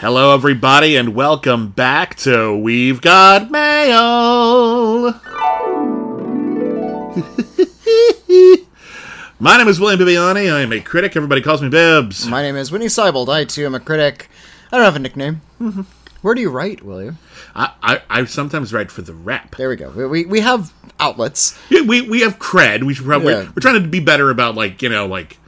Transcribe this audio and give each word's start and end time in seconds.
Hello, 0.00 0.34
everybody, 0.34 0.96
and 0.96 1.14
welcome 1.14 1.68
back 1.68 2.16
to 2.16 2.56
We've 2.56 3.00
Got 3.00 3.48
Mail. 3.52 5.12
My 9.38 9.56
name 9.56 9.68
is 9.68 9.78
William 9.78 10.00
Bibiani. 10.00 10.52
I 10.52 10.62
am 10.62 10.72
a 10.72 10.80
critic. 10.80 11.14
Everybody 11.14 11.42
calls 11.42 11.62
me 11.62 11.68
Bibbs. 11.68 12.26
My 12.26 12.42
name 12.42 12.56
is 12.56 12.72
Whitney 12.72 12.88
Seibold. 12.88 13.28
I 13.28 13.44
too 13.44 13.64
am 13.66 13.76
a 13.76 13.80
critic. 13.80 14.28
I 14.72 14.76
don't 14.78 14.84
have 14.84 14.96
a 14.96 14.98
nickname. 14.98 15.40
Where 16.22 16.34
do 16.34 16.40
you 16.40 16.50
write, 16.50 16.82
William? 16.82 17.18
I, 17.54 17.70
I, 17.80 18.02
I 18.10 18.24
sometimes 18.24 18.72
write 18.72 18.90
for 18.90 19.02
the 19.02 19.14
Wrap. 19.14 19.54
There 19.54 19.68
we 19.68 19.76
go. 19.76 19.90
We, 19.90 20.06
we, 20.06 20.24
we 20.26 20.40
have 20.40 20.72
outlets. 20.98 21.56
Yeah, 21.70 21.82
we 21.82 22.00
we 22.00 22.22
have 22.22 22.40
cred. 22.40 22.82
We 22.82 22.94
should 22.94 23.06
probably 23.06 23.32
Yeah. 23.32 23.42
we're, 23.44 23.50
we're 23.50 23.60
trying 23.60 23.80
to 23.80 23.88
be 23.88 24.00
better 24.00 24.30
about 24.30 24.56
like 24.56 24.82
you 24.82 24.88
know 24.88 25.06
like 25.06 25.38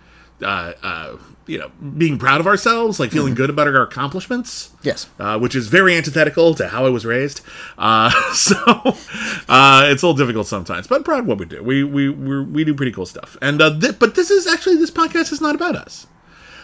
uh 0.40 0.72
uh 0.84 1.16
you 1.46 1.58
know 1.58 1.70
being 1.96 2.18
proud 2.18 2.40
of 2.40 2.46
ourselves, 2.46 2.98
like 3.00 3.10
feeling 3.10 3.34
good 3.34 3.50
about 3.50 3.66
our 3.68 3.82
accomplishments. 3.82 4.70
Yes. 4.82 5.08
Uh, 5.18 5.38
which 5.38 5.54
is 5.54 5.68
very 5.68 5.96
antithetical 5.96 6.54
to 6.54 6.68
how 6.68 6.84
I 6.86 6.90
was 6.90 7.04
raised. 7.06 7.40
Uh, 7.78 8.10
so 8.32 8.56
uh, 9.48 9.86
it's 9.90 10.02
a 10.02 10.06
little 10.06 10.14
difficult 10.14 10.46
sometimes, 10.46 10.86
but 10.86 10.96
I'm 10.96 11.04
proud 11.04 11.20
of 11.20 11.26
what 11.26 11.38
we 11.38 11.46
do. 11.46 11.62
We 11.62 11.84
we 11.84 12.08
we 12.08 12.42
we 12.42 12.64
do 12.64 12.74
pretty 12.74 12.92
cool 12.92 13.06
stuff. 13.06 13.36
And 13.40 13.60
uh, 13.62 13.78
thi- 13.78 13.92
but 13.92 14.14
this 14.14 14.30
is 14.30 14.46
actually 14.46 14.76
this 14.76 14.90
podcast 14.90 15.32
is 15.32 15.40
not 15.40 15.54
about 15.54 15.76
us. 15.76 16.06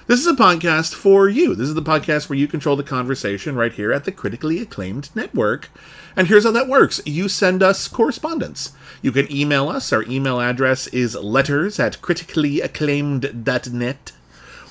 This 0.09 0.19
is 0.19 0.27
a 0.27 0.33
podcast 0.33 0.95
for 0.95 1.29
you. 1.29 1.55
This 1.55 1.69
is 1.69 1.75
the 1.75 1.83
podcast 1.83 2.29
where 2.29 2.37
you 2.37 2.49
control 2.49 2.75
the 2.75 2.83
conversation 2.83 3.55
right 3.55 3.73
here 3.73 3.93
at 3.93 4.05
the 4.05 4.11
critically 4.11 4.59
acclaimed 4.59 5.11
network. 5.15 5.71
And 6.17 6.27
here's 6.27 6.43
how 6.45 6.51
that 6.51 6.67
works 6.67 7.01
you 7.07 7.29
send 7.29 7.63
us 7.63 7.87
correspondence. 7.87 8.73
You 9.01 9.13
can 9.13 9.31
email 9.33 9.69
us. 9.69 9.93
Our 9.93 10.03
email 10.03 10.41
address 10.41 10.89
is 10.89 11.15
letters 11.15 11.79
at 11.79 12.03
criticallyacclaimed.net. 12.03 14.13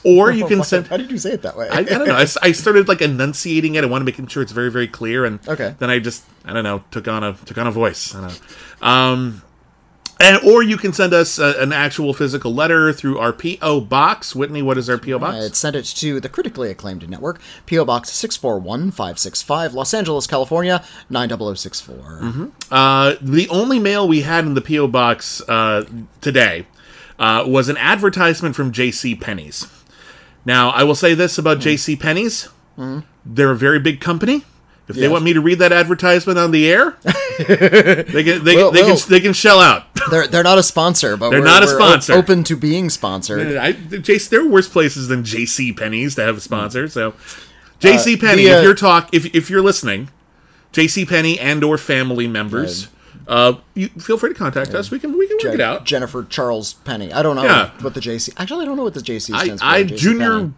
Or 0.04 0.32
you 0.40 0.48
can 0.48 0.64
send. 0.64 0.88
How 0.88 0.98
did 0.98 1.12
you 1.12 1.18
say 1.18 1.32
it 1.32 1.42
that 1.44 1.56
way? 1.56 1.70
I, 1.70 1.80
I 1.80 1.84
don't 1.84 2.08
know. 2.08 2.16
I 2.42 2.52
started 2.52 2.88
like 2.88 3.02
enunciating 3.02 3.76
it. 3.76 3.84
I 3.84 3.88
wanted 3.88 4.12
to 4.12 4.22
make 4.22 4.30
sure 4.30 4.42
it's 4.44 4.52
very, 4.52 4.72
very 4.72 4.88
clear. 4.88 5.26
And 5.26 5.40
Okay. 5.48 5.76
then 5.80 5.90
I 5.90 6.00
just, 6.00 6.24
I 6.46 6.54
don't 6.54 6.64
know, 6.64 6.84
took 6.92 7.08
on 7.08 7.24
a 7.24 7.34
took 7.46 7.58
on 7.58 7.68
a 7.68 7.72
voice. 7.72 8.16
I 8.16 8.22
don't 8.22 8.42
know. 8.82 8.88
Um, 8.88 9.42
and 10.20 10.38
or 10.44 10.62
you 10.62 10.78
can 10.78 10.94
send 10.94 11.14
us 11.16 11.40
uh 11.40 11.56
an 11.58 11.74
actual 11.74 12.14
physical 12.14 12.54
letter 12.54 12.94
through 12.94 13.18
our 13.18 13.34
PO 13.34 13.82
box. 13.82 14.36
Whitney, 14.36 14.62
what 14.62 14.78
is 14.78 14.88
our 14.88 15.00
PO 15.00 15.18
box? 15.18 15.36
I 15.36 15.48
sent 15.50 15.76
it 15.76 15.84
to 15.86 16.20
the 16.20 16.30
critically 16.30 16.70
acclaimed 16.70 17.10
network, 17.10 17.40
P.O. 17.66 17.86
Box 17.86 18.10
641565, 18.12 19.74
Los 19.74 19.94
Angeles, 19.96 20.28
California, 20.28 20.84
90064. 21.10 22.52
Uh, 22.70 23.16
the 23.20 23.50
only 23.50 23.80
mail 23.80 24.08
we 24.08 24.22
had 24.22 24.46
in 24.46 24.54
the 24.54 24.62
PO 24.62 24.88
box 24.90 25.42
uh, 25.50 25.86
today 26.22 26.68
uh, 27.18 27.44
was 27.48 27.68
an 27.70 27.78
advertisement 27.78 28.56
from 28.56 28.72
J.C. 28.72 29.16
Penney's. 29.16 29.66
Now, 30.46 30.70
I 30.70 30.84
will 30.84 30.96
say 30.96 31.14
this 31.14 31.38
about 31.38 31.58
hmm. 31.58 31.62
J.C. 31.64 31.96
Penney's: 31.96 32.46
hmm. 32.76 33.00
they're 33.26 33.52
a 33.52 33.56
very 33.56 33.80
big 33.80 34.02
company. 34.02 34.44
If 34.88 34.96
they 34.98 35.04
Yes. 35.04 35.12
want 35.12 35.24
me 35.24 35.34
to 35.34 35.42
read 35.42 35.60
that 35.60 35.72
advertisement 35.72 36.38
on 36.38 36.52
the 36.52 36.70
air, 36.70 36.98
they 37.38 38.24
can 38.24 38.44
they, 38.44 38.56
Well, 38.56 38.72
they 38.72 38.82
well. 38.84 38.98
can 38.98 39.10
they 39.10 39.20
can 39.22 39.34
shell 39.34 39.60
out. 39.60 39.86
They're, 40.10 40.28
they're 40.28 40.44
not 40.44 40.58
a 40.58 40.64
sponsor, 40.64 41.16
but 41.16 41.30
They're 41.30 41.42
we're, 41.42 41.46
not 41.46 41.62
a 41.62 41.68
we're 41.68 41.76
sponsor. 41.76 42.14
open 42.14 42.44
to 42.46 42.58
being 42.58 42.90
sponsored. 42.90 43.56
I, 43.56 43.74
JC, 43.74 44.30
there 44.30 44.42
are 44.42 44.48
worse 44.48 44.68
places 44.68 45.10
than 45.10 45.24
J.C. 45.24 45.74
Penney's 45.74 46.16
to 46.16 46.24
have 46.24 46.38
a 46.38 46.42
sponsor. 46.42 46.88
So, 46.88 47.12
hmm. 47.12 47.18
uh, 47.18 47.80
J.C. 47.80 48.18
Penney, 48.18 48.46
the, 48.46 48.54
uh, 48.54 48.58
if 48.58 48.64
you're 48.64 48.74
talk, 48.74 49.10
if 49.14 49.34
if 49.36 49.50
you're 49.52 49.62
listening, 49.62 50.10
J.C. 50.72 51.06
Penney 51.06 51.40
and 51.40 51.64
or 51.64 51.78
family 51.78 52.28
members, 52.28 52.88
uh, 53.28 53.54
you 53.76 53.88
feel 53.90 54.18
free 54.18 54.30
to 54.30 54.36
contact 54.36 54.74
us. 54.74 54.92
We 54.92 55.00
can 55.00 55.18
we 55.18 55.28
can 55.28 55.38
work 55.44 55.54
it 55.56 55.62
out. 55.62 55.86
Jennifer 55.86 56.24
Charles 56.24 56.74
Penny. 56.74 57.12
I 57.14 57.22
don't 57.24 57.36
know 57.36 57.44
Yeah. 57.44 57.72
what 57.82 57.94
the 57.94 58.00
JC. 58.02 58.34
Actually, 58.38 58.64
I 58.64 58.66
don't 58.66 58.78
know 58.78 58.84
what 58.84 58.94
the 58.94 59.02
JC 59.02 59.34
I, 59.34 59.44
stands 59.46 59.62
for. 59.62 59.68
I 59.68 59.84
JC 59.84 59.98
junior 59.98 60.38
Penney. 60.40 60.54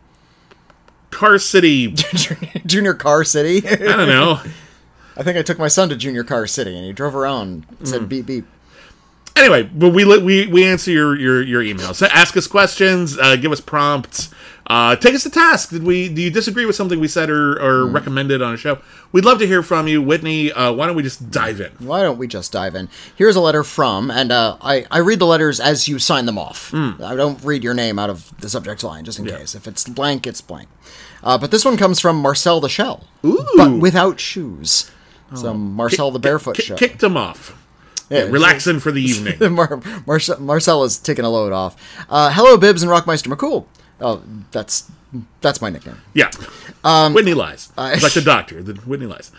Car 1.12 1.38
City. 1.38 1.92
Junior 2.66 2.94
Car 2.96 3.24
City. 3.24 3.68
I 3.68 3.76
don't 3.76 4.08
know. 4.08 4.42
I 5.18 5.22
think 5.22 5.38
I 5.38 5.44
took 5.44 5.60
my 5.60 5.68
son 5.68 5.90
to 5.90 5.96
Junior 5.96 6.24
Car 6.24 6.48
City, 6.48 6.76
and 6.76 6.84
he 6.86 6.92
drove 6.92 7.16
around, 7.16 7.66
and 7.70 7.80
Mm. 7.82 7.88
said 7.88 8.10
beep 8.10 8.26
beep. 8.26 8.46
Anyway, 9.36 9.64
but 9.64 9.90
we 9.90 10.06
we 10.20 10.46
we 10.48 10.64
answer 10.64 10.92
your 10.92 11.16
your 11.20 11.42
your 11.42 11.62
emails. 11.64 11.96
So 11.96 12.06
ask 12.08 12.38
us 12.38 12.46
questions. 12.48 13.18
Uh, 13.18 13.36
give 13.36 13.52
us 13.52 13.60
prompts. 13.60 14.30
Uh, 14.68 14.96
take 14.96 15.14
us 15.16 15.24
to 15.24 15.30
task. 15.30 15.72
Did 15.72 15.84
we? 15.84 16.08
Do 16.08 16.22
you 16.22 16.30
disagree 16.30 16.66
with 16.66 16.76
something 16.76 17.00
we 17.00 17.08
said 17.08 17.30
or, 17.30 17.54
or 17.54 17.88
Mm. 17.88 17.94
recommended 17.94 18.42
on 18.44 18.54
a 18.54 18.58
show? 18.58 18.78
We'd 19.12 19.26
love 19.26 19.40
to 19.40 19.48
hear 19.48 19.62
from 19.64 19.88
you, 19.88 20.02
Whitney. 20.04 20.52
Uh, 20.54 20.72
why 20.72 20.86
don't 20.86 20.96
we 20.96 21.04
just 21.04 21.32
dive 21.32 21.60
in? 21.60 21.72
Why 21.80 22.02
don't 22.04 22.18
we 22.18 22.28
just 22.28 22.52
dive 22.52 22.76
in? 22.76 22.90
Here's 23.16 23.36
a 23.36 23.42
letter 23.42 23.64
from, 23.64 24.12
and 24.12 24.32
uh, 24.32 24.58
I 24.62 24.86
I 24.92 25.00
read 25.00 25.18
the 25.20 25.26
letters 25.26 25.60
as 25.60 25.88
you 25.88 25.98
sign 26.00 26.26
them 26.28 26.38
off. 26.38 26.70
Hmm. 26.70 26.92
I 27.04 27.16
don't 27.16 27.44
read 27.44 27.64
your 27.64 27.74
name 27.74 27.98
out 27.98 28.10
of 28.12 28.32
the 28.40 28.50
subject 28.50 28.84
line, 28.84 29.04
just 29.04 29.18
in 29.20 29.26
case. 29.26 29.56
If 29.56 29.68
it's 29.68 29.90
blank, 29.90 30.28
it's 30.28 30.42
blank. 30.42 30.70
Uh, 31.24 31.38
but 31.40 31.50
this 31.52 31.66
one 31.66 31.76
comes 31.76 32.00
from 32.00 32.18
Marcel 32.18 32.62
the 32.62 32.70
Shell, 32.70 33.06
but 33.58 33.80
without 33.80 34.20
shoes. 34.20 34.92
So 35.36 35.56
Marcel 35.56 36.12
the 36.12 36.20
Barefoot 36.20 36.56
Ki- 36.58 36.64
Shell. 36.64 36.78
kicked 36.78 37.00
them 37.00 37.18
off. 37.18 37.58
Yeah, 38.14 38.24
Relaxing 38.30 38.80
for 38.80 38.92
the 38.92 39.02
evening. 39.12 39.38
Mar- 39.54 39.78
Marce- 40.08 40.40
Marcel 40.40 40.84
is 40.84 40.98
taking 40.98 41.26
a 41.26 41.30
load 41.30 41.52
off. 41.54 41.76
Uh, 42.10 42.32
hello, 42.32 42.58
Bibbs 42.58 42.84
and 42.84 42.92
Rockmeister 42.92 43.34
McCool. 43.34 43.66
Oh, 44.00 44.22
that's 44.52 44.92
that's 45.42 45.62
my 45.62 45.70
nickname. 45.70 46.02
Yeah. 46.14 46.32
Um, 46.84 47.14
Whitney 47.14 47.34
lies. 47.36 47.72
It's 47.78 48.04
like 48.04 48.14
the 48.14 48.22
doctor. 48.22 48.64
The 48.64 48.74
Whitney 48.82 49.06
lies. 49.06 49.32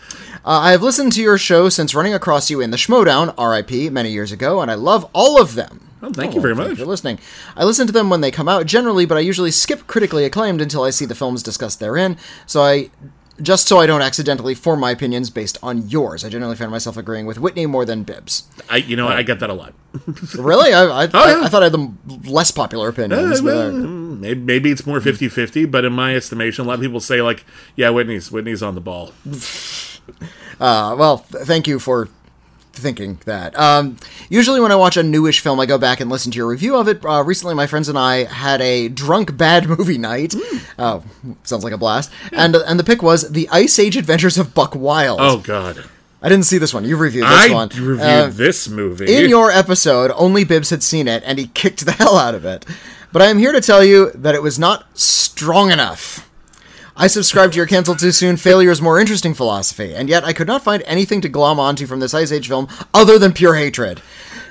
Uh, 0.44 0.60
I 0.60 0.70
have 0.70 0.82
listened 0.82 1.12
to 1.14 1.22
your 1.22 1.36
show 1.36 1.68
since 1.68 1.94
running 1.94 2.14
across 2.14 2.48
you 2.50 2.60
in 2.60 2.70
the 2.70 2.76
Schmoedown, 2.76 3.34
RIP, 3.36 3.92
many 3.92 4.10
years 4.12 4.30
ago, 4.32 4.60
and 4.60 4.70
I 4.70 4.74
love 4.74 5.08
all 5.12 5.40
of 5.40 5.54
them. 5.54 5.88
Oh, 6.02 6.12
thank 6.12 6.34
you 6.34 6.40
very 6.40 6.54
much. 6.54 6.76
for 6.78 6.84
listening. 6.84 7.18
I 7.56 7.64
listen 7.64 7.86
to 7.86 7.92
them 7.92 8.10
when 8.10 8.20
they 8.20 8.30
come 8.30 8.48
out 8.48 8.66
generally, 8.66 9.06
but 9.06 9.16
I 9.16 9.20
usually 9.20 9.50
skip 9.50 9.86
critically 9.86 10.24
acclaimed 10.24 10.60
until 10.60 10.82
I 10.84 10.90
see 10.90 11.06
the 11.06 11.14
films 11.14 11.42
discussed 11.42 11.80
therein. 11.80 12.18
So 12.46 12.62
I 12.62 12.90
just 13.42 13.66
so 13.68 13.78
I 13.78 13.86
don't 13.86 14.02
accidentally 14.02 14.54
form 14.54 14.80
my 14.80 14.90
opinions 14.90 15.30
based 15.30 15.58
on 15.62 15.88
yours. 15.88 16.24
I 16.24 16.28
generally 16.28 16.56
find 16.56 16.70
myself 16.70 16.96
agreeing 16.96 17.26
with 17.26 17.38
Whitney 17.38 17.66
more 17.66 17.84
than 17.84 18.02
Bibbs. 18.04 18.44
I, 18.70 18.76
you 18.78 18.96
know? 18.96 19.08
I 19.08 19.22
get 19.22 19.40
that 19.40 19.50
a 19.50 19.54
lot. 19.54 19.74
Really? 20.36 20.72
I, 20.72 20.84
I, 20.84 21.04
Oh, 21.04 21.08
yeah. 21.28 21.40
I, 21.40 21.44
I 21.44 21.48
thought 21.48 21.62
I 21.62 21.66
had 21.66 21.72
the 21.72 22.30
less 22.30 22.50
popular 22.50 22.88
opinions. 22.88 23.40
but, 23.40 23.56
uh, 23.68 23.70
maybe, 23.72 24.40
maybe 24.40 24.70
it's 24.70 24.86
more 24.86 25.00
50-50, 25.00 25.70
but 25.70 25.84
in 25.84 25.92
my 25.92 26.14
estimation, 26.16 26.64
a 26.64 26.68
lot 26.68 26.74
of 26.74 26.80
people 26.80 27.00
say 27.00 27.22
like, 27.22 27.44
"Yeah, 27.76 27.90
Whitney's 27.90 28.30
Whitney's 28.32 28.62
on 28.62 28.74
the 28.74 28.80
ball." 28.80 29.12
Uh, 30.60 30.94
well, 30.98 31.18
th- 31.32 31.44
thank 31.46 31.66
you 31.66 31.78
for 31.78 32.08
thinking 32.78 33.18
that. 33.24 33.58
Um, 33.58 33.96
usually, 34.28 34.60
when 34.60 34.72
I 34.72 34.76
watch 34.76 34.96
a 34.96 35.02
newish 35.02 35.40
film, 35.40 35.58
I 35.60 35.66
go 35.66 35.78
back 35.78 36.00
and 36.00 36.10
listen 36.10 36.30
to 36.32 36.36
your 36.36 36.46
review 36.48 36.76
of 36.76 36.88
it. 36.88 37.04
Uh, 37.04 37.22
recently, 37.22 37.54
my 37.54 37.66
friends 37.66 37.88
and 37.88 37.98
I 37.98 38.24
had 38.24 38.60
a 38.60 38.88
drunk 38.88 39.36
bad 39.36 39.68
movie 39.78 39.98
night. 39.98 40.34
Oh, 40.78 41.02
sounds 41.42 41.64
like 41.64 41.72
a 41.72 41.78
blast! 41.78 42.10
And 42.32 42.54
and 42.56 42.78
the 42.78 42.84
pick 42.84 43.02
was 43.02 43.30
the 43.30 43.48
Ice 43.50 43.78
Age 43.78 43.96
Adventures 43.96 44.38
of 44.38 44.54
Buck 44.54 44.74
Wild. 44.74 45.18
Oh 45.20 45.38
God, 45.38 45.84
I 46.22 46.28
didn't 46.28 46.44
see 46.46 46.58
this 46.58 46.72
one. 46.74 46.84
You 46.84 46.96
reviewed 46.96 47.24
this 47.24 47.50
I 47.50 47.52
one. 47.52 47.68
reviewed 47.68 48.00
Uh, 48.00 48.26
this 48.30 48.68
movie. 48.68 49.14
in 49.14 49.28
your 49.30 49.50
episode, 49.50 50.10
only 50.16 50.44
Bibbs 50.44 50.70
had 50.70 50.82
seen 50.82 51.08
it, 51.08 51.22
and 51.26 51.38
he 51.38 51.48
kicked 51.48 51.84
the 51.84 51.92
hell 52.00 52.16
out 52.16 52.34
of 52.34 52.44
it. 52.44 52.64
But 53.12 53.22
I 53.22 53.26
am 53.26 53.38
here 53.38 53.52
to 53.52 53.60
tell 53.60 53.84
you 53.84 54.10
that 54.14 54.34
it 54.34 54.42
was 54.42 54.58
not 54.58 54.86
strong 54.98 55.70
enough. 55.70 56.28
I 56.96 57.08
subscribe 57.08 57.50
to 57.52 57.56
your 57.56 57.66
cancel 57.66 57.96
too 57.96 58.12
soon, 58.12 58.36
failure 58.36 58.70
is 58.70 58.80
more 58.80 59.00
interesting 59.00 59.34
philosophy, 59.34 59.94
and 59.94 60.08
yet 60.08 60.22
I 60.22 60.32
could 60.32 60.46
not 60.46 60.62
find 60.62 60.82
anything 60.86 61.20
to 61.22 61.28
glom 61.28 61.58
onto 61.58 61.86
from 61.86 61.98
this 61.98 62.14
Ice 62.14 62.30
Age 62.30 62.46
film 62.46 62.68
other 62.92 63.18
than 63.18 63.32
pure 63.32 63.56
hatred. 63.56 64.00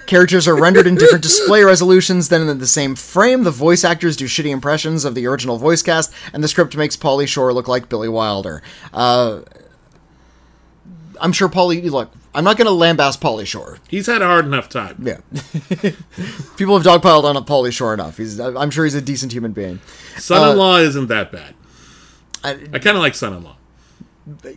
Characters 0.08 0.46
are 0.46 0.59
rendered 0.59 0.86
in 0.86 0.96
different 0.96 1.24
display 1.30 1.64
resolutions 1.64 2.28
than 2.28 2.50
in 2.50 2.58
the 2.58 2.68
same 2.68 2.96
frame. 2.96 3.44
The 3.44 3.52
voice 3.52 3.86
actors 3.86 4.18
do 4.18 4.26
shitty 4.26 4.50
impressions 4.52 5.06
of 5.06 5.16
the 5.16 5.26
original 5.26 5.58
voice 5.58 5.81
cast, 5.81 6.14
and 6.34 6.44
the 6.44 6.50
script 6.50 6.76
makes 6.76 6.98
Pauly 6.98 7.28
Shore 7.28 7.54
look 7.54 7.70
like 7.70 7.88
Billy 7.88 8.09
Wilder. 8.09 8.62
Uh, 8.94 9.42
I'm 11.22 11.31
sure 11.31 11.48
Pauly. 11.48 11.90
Look, 11.90 12.12
I'm 12.36 12.44
not 12.44 12.58
going 12.58 12.68
to 12.68 12.74
lambaste 12.74 13.22
Pauly 13.22 13.48
Shore. 13.48 13.78
He's 13.88 14.08
had 14.08 14.22
a 14.22 14.25
hard 14.25 14.46
enough 14.46 14.68
time. 14.68 14.98
Yeah. 15.02 15.20
People 16.58 16.78
have 16.78 16.86
dogpiled 16.86 17.24
on 17.24 17.38
a 17.38 17.42
Pauly 17.42 17.72
Shore 17.72 17.94
enough. 17.94 18.18
He's, 18.18 18.38
I'm 18.38 18.72
sure 18.72 18.84
he's 18.84 18.96
a 18.96 19.02
decent 19.02 19.31
human 19.31 19.54
being. 19.54 19.80
Son-in-law 20.18 20.80
isn't 20.80 21.08
that 21.08 21.31
bad. 21.31 21.56
I, 22.44 22.51
I 22.74 22.80
kind 22.80 22.98
of 22.98 23.04
like 23.04 23.16
son-in-law. 23.16 23.56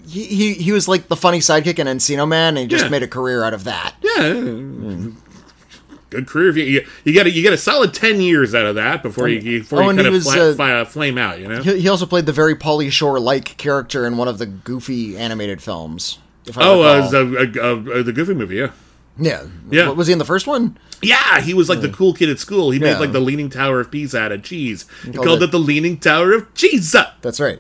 he, 0.09 0.25
he 0.25 0.55
he 0.55 0.73
was 0.73 0.87
like 0.88 1.09
the 1.09 1.17
funny 1.17 1.38
sidekick 1.38 1.79
in 1.79 1.87
Encino 1.87 2.27
Man, 2.27 2.56
and 2.56 2.59
he 2.59 2.67
just 2.67 2.85
Yeah. 2.85 2.91
made 2.91 3.03
a 3.03 3.09
career 3.09 3.43
out 3.44 3.55
of 3.55 3.65
that. 3.65 3.94
Yeah. 4.03 5.11
Good 6.09 6.29
career. 6.29 6.50
You, 6.56 6.65
you, 6.65 6.87
you 7.05 7.12
get 7.12 7.27
a, 7.27 7.31
you 7.31 7.43
get 7.43 7.53
a 7.53 7.59
solid 7.59 7.93
ten 7.93 8.21
years 8.21 8.55
out 8.55 8.65
of 8.65 8.77
that 8.77 9.03
before 9.03 9.27
you, 9.29 9.41
you 9.41 9.61
before 9.61 9.81
Oh, 9.83 9.91
you 9.91 9.97
kind 9.97 10.00
he 10.03 10.06
of 10.06 10.12
was, 10.12 10.33
fla- 10.56 10.83
uh, 10.83 10.85
flame 10.85 11.19
out. 11.19 11.41
You 11.41 11.49
know. 11.49 11.62
He, 11.62 11.81
he 11.81 11.88
also 11.88 12.06
played 12.06 12.27
the 12.27 12.33
very 12.33 12.55
Pauly 12.55 12.93
Shore 12.93 13.19
like 13.19 13.56
character 13.56 14.06
in 14.06 14.17
one 14.17 14.29
of 14.29 14.38
the 14.38 14.47
goofy 14.47 15.17
animated 15.17 15.61
films. 15.61 16.19
Oh, 16.56 16.83
uh, 16.83 17.09
the, 17.11 17.61
uh, 17.61 17.99
uh, 17.99 18.03
the 18.05 18.12
Goofy 18.12 18.33
movie, 18.35 18.55
yeah. 18.55 18.71
yeah, 19.19 19.47
Yeah. 19.69 19.88
Was 19.88 20.06
he 20.06 20.12
in 20.12 20.21
the 20.21 20.25
first 20.25 20.47
one? 20.47 20.79
Yeah, 21.03 21.41
he 21.41 21.55
was 21.55 21.69
like 21.69 21.81
the 21.81 21.88
cool 21.88 22.15
kid 22.15 22.31
at 22.31 22.38
school. 22.38 22.71
He 22.71 22.79
made 22.79 23.00
like 23.00 23.11
the 23.11 23.19
Leaning 23.19 23.50
Tower 23.50 23.81
of 23.81 23.91
Pisa 23.91 24.21
out 24.21 24.31
of 24.31 24.44
cheese. 24.44 24.85
He 25.05 25.11
called 25.11 25.27
called 25.27 25.43
it- 25.43 25.47
it 25.47 25.50
the 25.50 25.59
Leaning 25.59 25.99
Tower 25.99 26.33
of 26.33 26.55
Cheese. 26.55 26.94
That's 27.21 27.41
right. 27.41 27.59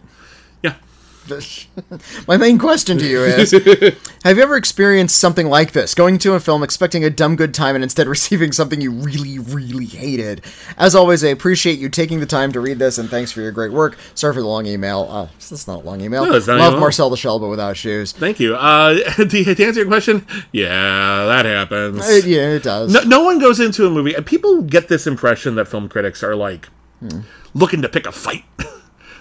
My 2.28 2.36
main 2.36 2.58
question 2.58 2.98
to 2.98 3.06
you 3.06 3.22
is 3.22 3.50
Have 4.24 4.36
you 4.36 4.42
ever 4.42 4.56
experienced 4.56 5.16
something 5.18 5.48
like 5.48 5.72
this? 5.72 5.94
Going 5.94 6.18
to 6.18 6.34
a 6.34 6.40
film 6.40 6.62
expecting 6.62 7.04
a 7.04 7.10
dumb 7.10 7.36
good 7.36 7.52
time 7.54 7.74
and 7.74 7.82
instead 7.84 8.06
receiving 8.16 8.52
something 8.52 8.80
you 8.80 8.90
really, 8.90 9.38
really 9.38 9.86
hated? 9.86 10.44
As 10.76 10.94
always, 10.94 11.24
I 11.24 11.28
appreciate 11.28 11.78
you 11.78 11.88
taking 11.88 12.20
the 12.20 12.26
time 12.26 12.52
to 12.52 12.60
read 12.60 12.78
this 12.78 12.98
and 12.98 13.08
thanks 13.08 13.32
for 13.32 13.40
your 13.40 13.52
great 13.52 13.72
work. 13.72 13.96
Sorry 14.14 14.34
for 14.34 14.40
the 14.40 14.46
long 14.46 14.66
email. 14.66 15.06
Uh, 15.10 15.28
that's 15.48 15.66
not 15.66 15.82
a 15.82 15.86
long 15.86 16.00
email. 16.00 16.24
No, 16.24 16.32
Love 16.32 16.48
long. 16.48 16.80
Marcel 16.80 17.10
the 17.10 17.16
Shell, 17.16 17.38
but 17.40 17.48
without 17.48 17.76
shoes. 17.76 18.12
Thank 18.12 18.40
you. 18.40 18.54
Uh, 18.56 18.94
to, 19.16 19.26
to 19.26 19.64
answer 19.64 19.80
your 19.80 19.86
question, 19.86 20.26
yeah, 20.52 21.24
that 21.26 21.44
happens. 21.44 22.00
Uh, 22.00 22.20
yeah, 22.24 22.50
it 22.50 22.62
does. 22.62 22.92
No, 22.92 23.02
no 23.02 23.22
one 23.24 23.38
goes 23.38 23.60
into 23.60 23.86
a 23.86 23.90
movie. 23.90 24.14
and 24.14 24.24
People 24.24 24.62
get 24.62 24.88
this 24.88 25.06
impression 25.06 25.54
that 25.56 25.66
film 25.66 25.88
critics 25.88 26.22
are 26.22 26.34
like 26.36 26.68
looking 27.54 27.82
to 27.82 27.88
pick 27.88 28.06
a 28.06 28.12
fight. 28.12 28.44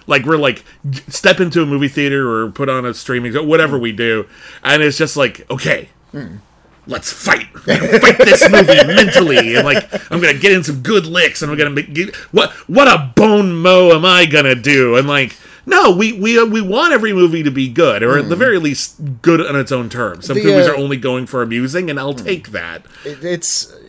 Like 0.06 0.24
we're 0.24 0.36
like 0.36 0.64
step 1.08 1.40
into 1.40 1.62
a 1.62 1.66
movie 1.66 1.88
theater 1.88 2.30
or 2.30 2.50
put 2.50 2.68
on 2.68 2.86
a 2.86 2.94
streaming 2.94 3.34
whatever 3.46 3.78
mm. 3.78 3.82
we 3.82 3.92
do, 3.92 4.26
and 4.62 4.82
it's 4.82 4.98
just 4.98 5.16
like 5.16 5.48
okay. 5.50 5.88
Mm. 6.12 6.40
Let's 6.88 7.12
fight. 7.12 7.48
Fight 7.48 8.16
this 8.18 8.48
movie 8.50 8.86
mentally, 8.86 9.56
and 9.56 9.64
like 9.64 9.92
I'm 10.12 10.20
gonna 10.20 10.38
get 10.38 10.52
in 10.52 10.62
some 10.62 10.82
good 10.82 11.04
licks, 11.04 11.42
and 11.42 11.50
we're 11.50 11.56
gonna 11.56 11.70
make 11.70 11.92
get, 11.92 12.14
what 12.30 12.52
what 12.68 12.86
a 12.86 13.12
bone 13.16 13.56
mow 13.56 13.90
am 13.90 14.04
I 14.04 14.24
gonna 14.24 14.54
do? 14.54 14.96
And 14.96 15.08
like 15.08 15.36
no, 15.66 15.90
we 15.90 16.12
we 16.12 16.38
uh, 16.38 16.46
we 16.46 16.62
want 16.62 16.92
every 16.92 17.12
movie 17.12 17.42
to 17.42 17.50
be 17.50 17.68
good, 17.68 18.04
or 18.04 18.16
at 18.18 18.28
the 18.28 18.36
mm. 18.36 18.38
very 18.38 18.58
least 18.58 18.94
good 19.20 19.44
on 19.44 19.56
its 19.56 19.72
own 19.72 19.88
terms. 19.88 20.26
Some 20.26 20.36
The, 20.36 20.44
movies 20.44 20.68
uh, 20.68 20.72
are 20.72 20.76
only 20.76 20.96
going 20.96 21.26
for 21.26 21.42
amusing, 21.42 21.90
and 21.90 21.98
I'll 21.98 22.14
take 22.14 22.50
that. 22.50 22.86
It- 23.04 23.24
it's 23.24 23.72
it- 23.72 23.85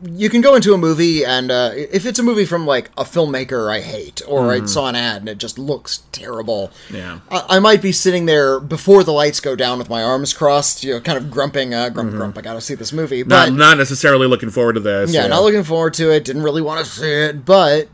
you 0.00 0.30
can 0.30 0.40
go 0.40 0.54
into 0.54 0.72
a 0.74 0.78
movie 0.78 1.24
and 1.24 1.50
uh, 1.50 1.72
if 1.74 2.06
it's 2.06 2.20
a 2.20 2.22
movie 2.22 2.44
from 2.44 2.66
like 2.66 2.88
a 2.96 3.02
filmmaker 3.02 3.68
I 3.72 3.80
hate 3.80 4.22
or 4.28 4.52
I 4.52 4.64
saw 4.64 4.88
an 4.88 4.94
ad 4.94 5.22
and 5.22 5.28
it 5.28 5.38
just 5.38 5.58
looks 5.58 6.02
terrible. 6.12 6.70
Mm-hmm. 6.86 6.94
Yeah. 6.96 7.18
I, 7.30 7.56
I 7.56 7.58
might 7.58 7.82
be 7.82 7.90
sitting 7.90 8.26
there 8.26 8.60
before 8.60 9.02
the 9.02 9.12
lights 9.12 9.40
go 9.40 9.56
down 9.56 9.76
with 9.78 9.88
my 9.88 10.02
arms 10.02 10.32
crossed, 10.32 10.84
you 10.84 10.94
know, 10.94 11.00
kind 11.00 11.18
of 11.18 11.30
grumping, 11.30 11.74
uh, 11.74 11.88
grump, 11.88 12.12
grump. 12.12 12.38
I 12.38 12.42
gotta 12.42 12.60
see 12.60 12.74
this 12.74 12.92
movie, 12.92 13.22
but 13.24 13.48
Mm-hmm. 13.48 13.56
not, 13.56 13.70
not 13.70 13.78
necessarily 13.78 14.28
looking 14.28 14.50
forward 14.50 14.74
to 14.74 14.80
this. 14.80 15.12
yeah, 15.12 15.26
not 15.26 15.42
looking 15.42 15.64
forward 15.64 15.94
to 15.94 16.10
it. 16.12 16.24
Didn't 16.24 16.42
really 16.42 16.62
want 16.62 16.84
to 16.84 16.90
see 16.90 17.10
it, 17.12 17.44
but. 17.44 17.88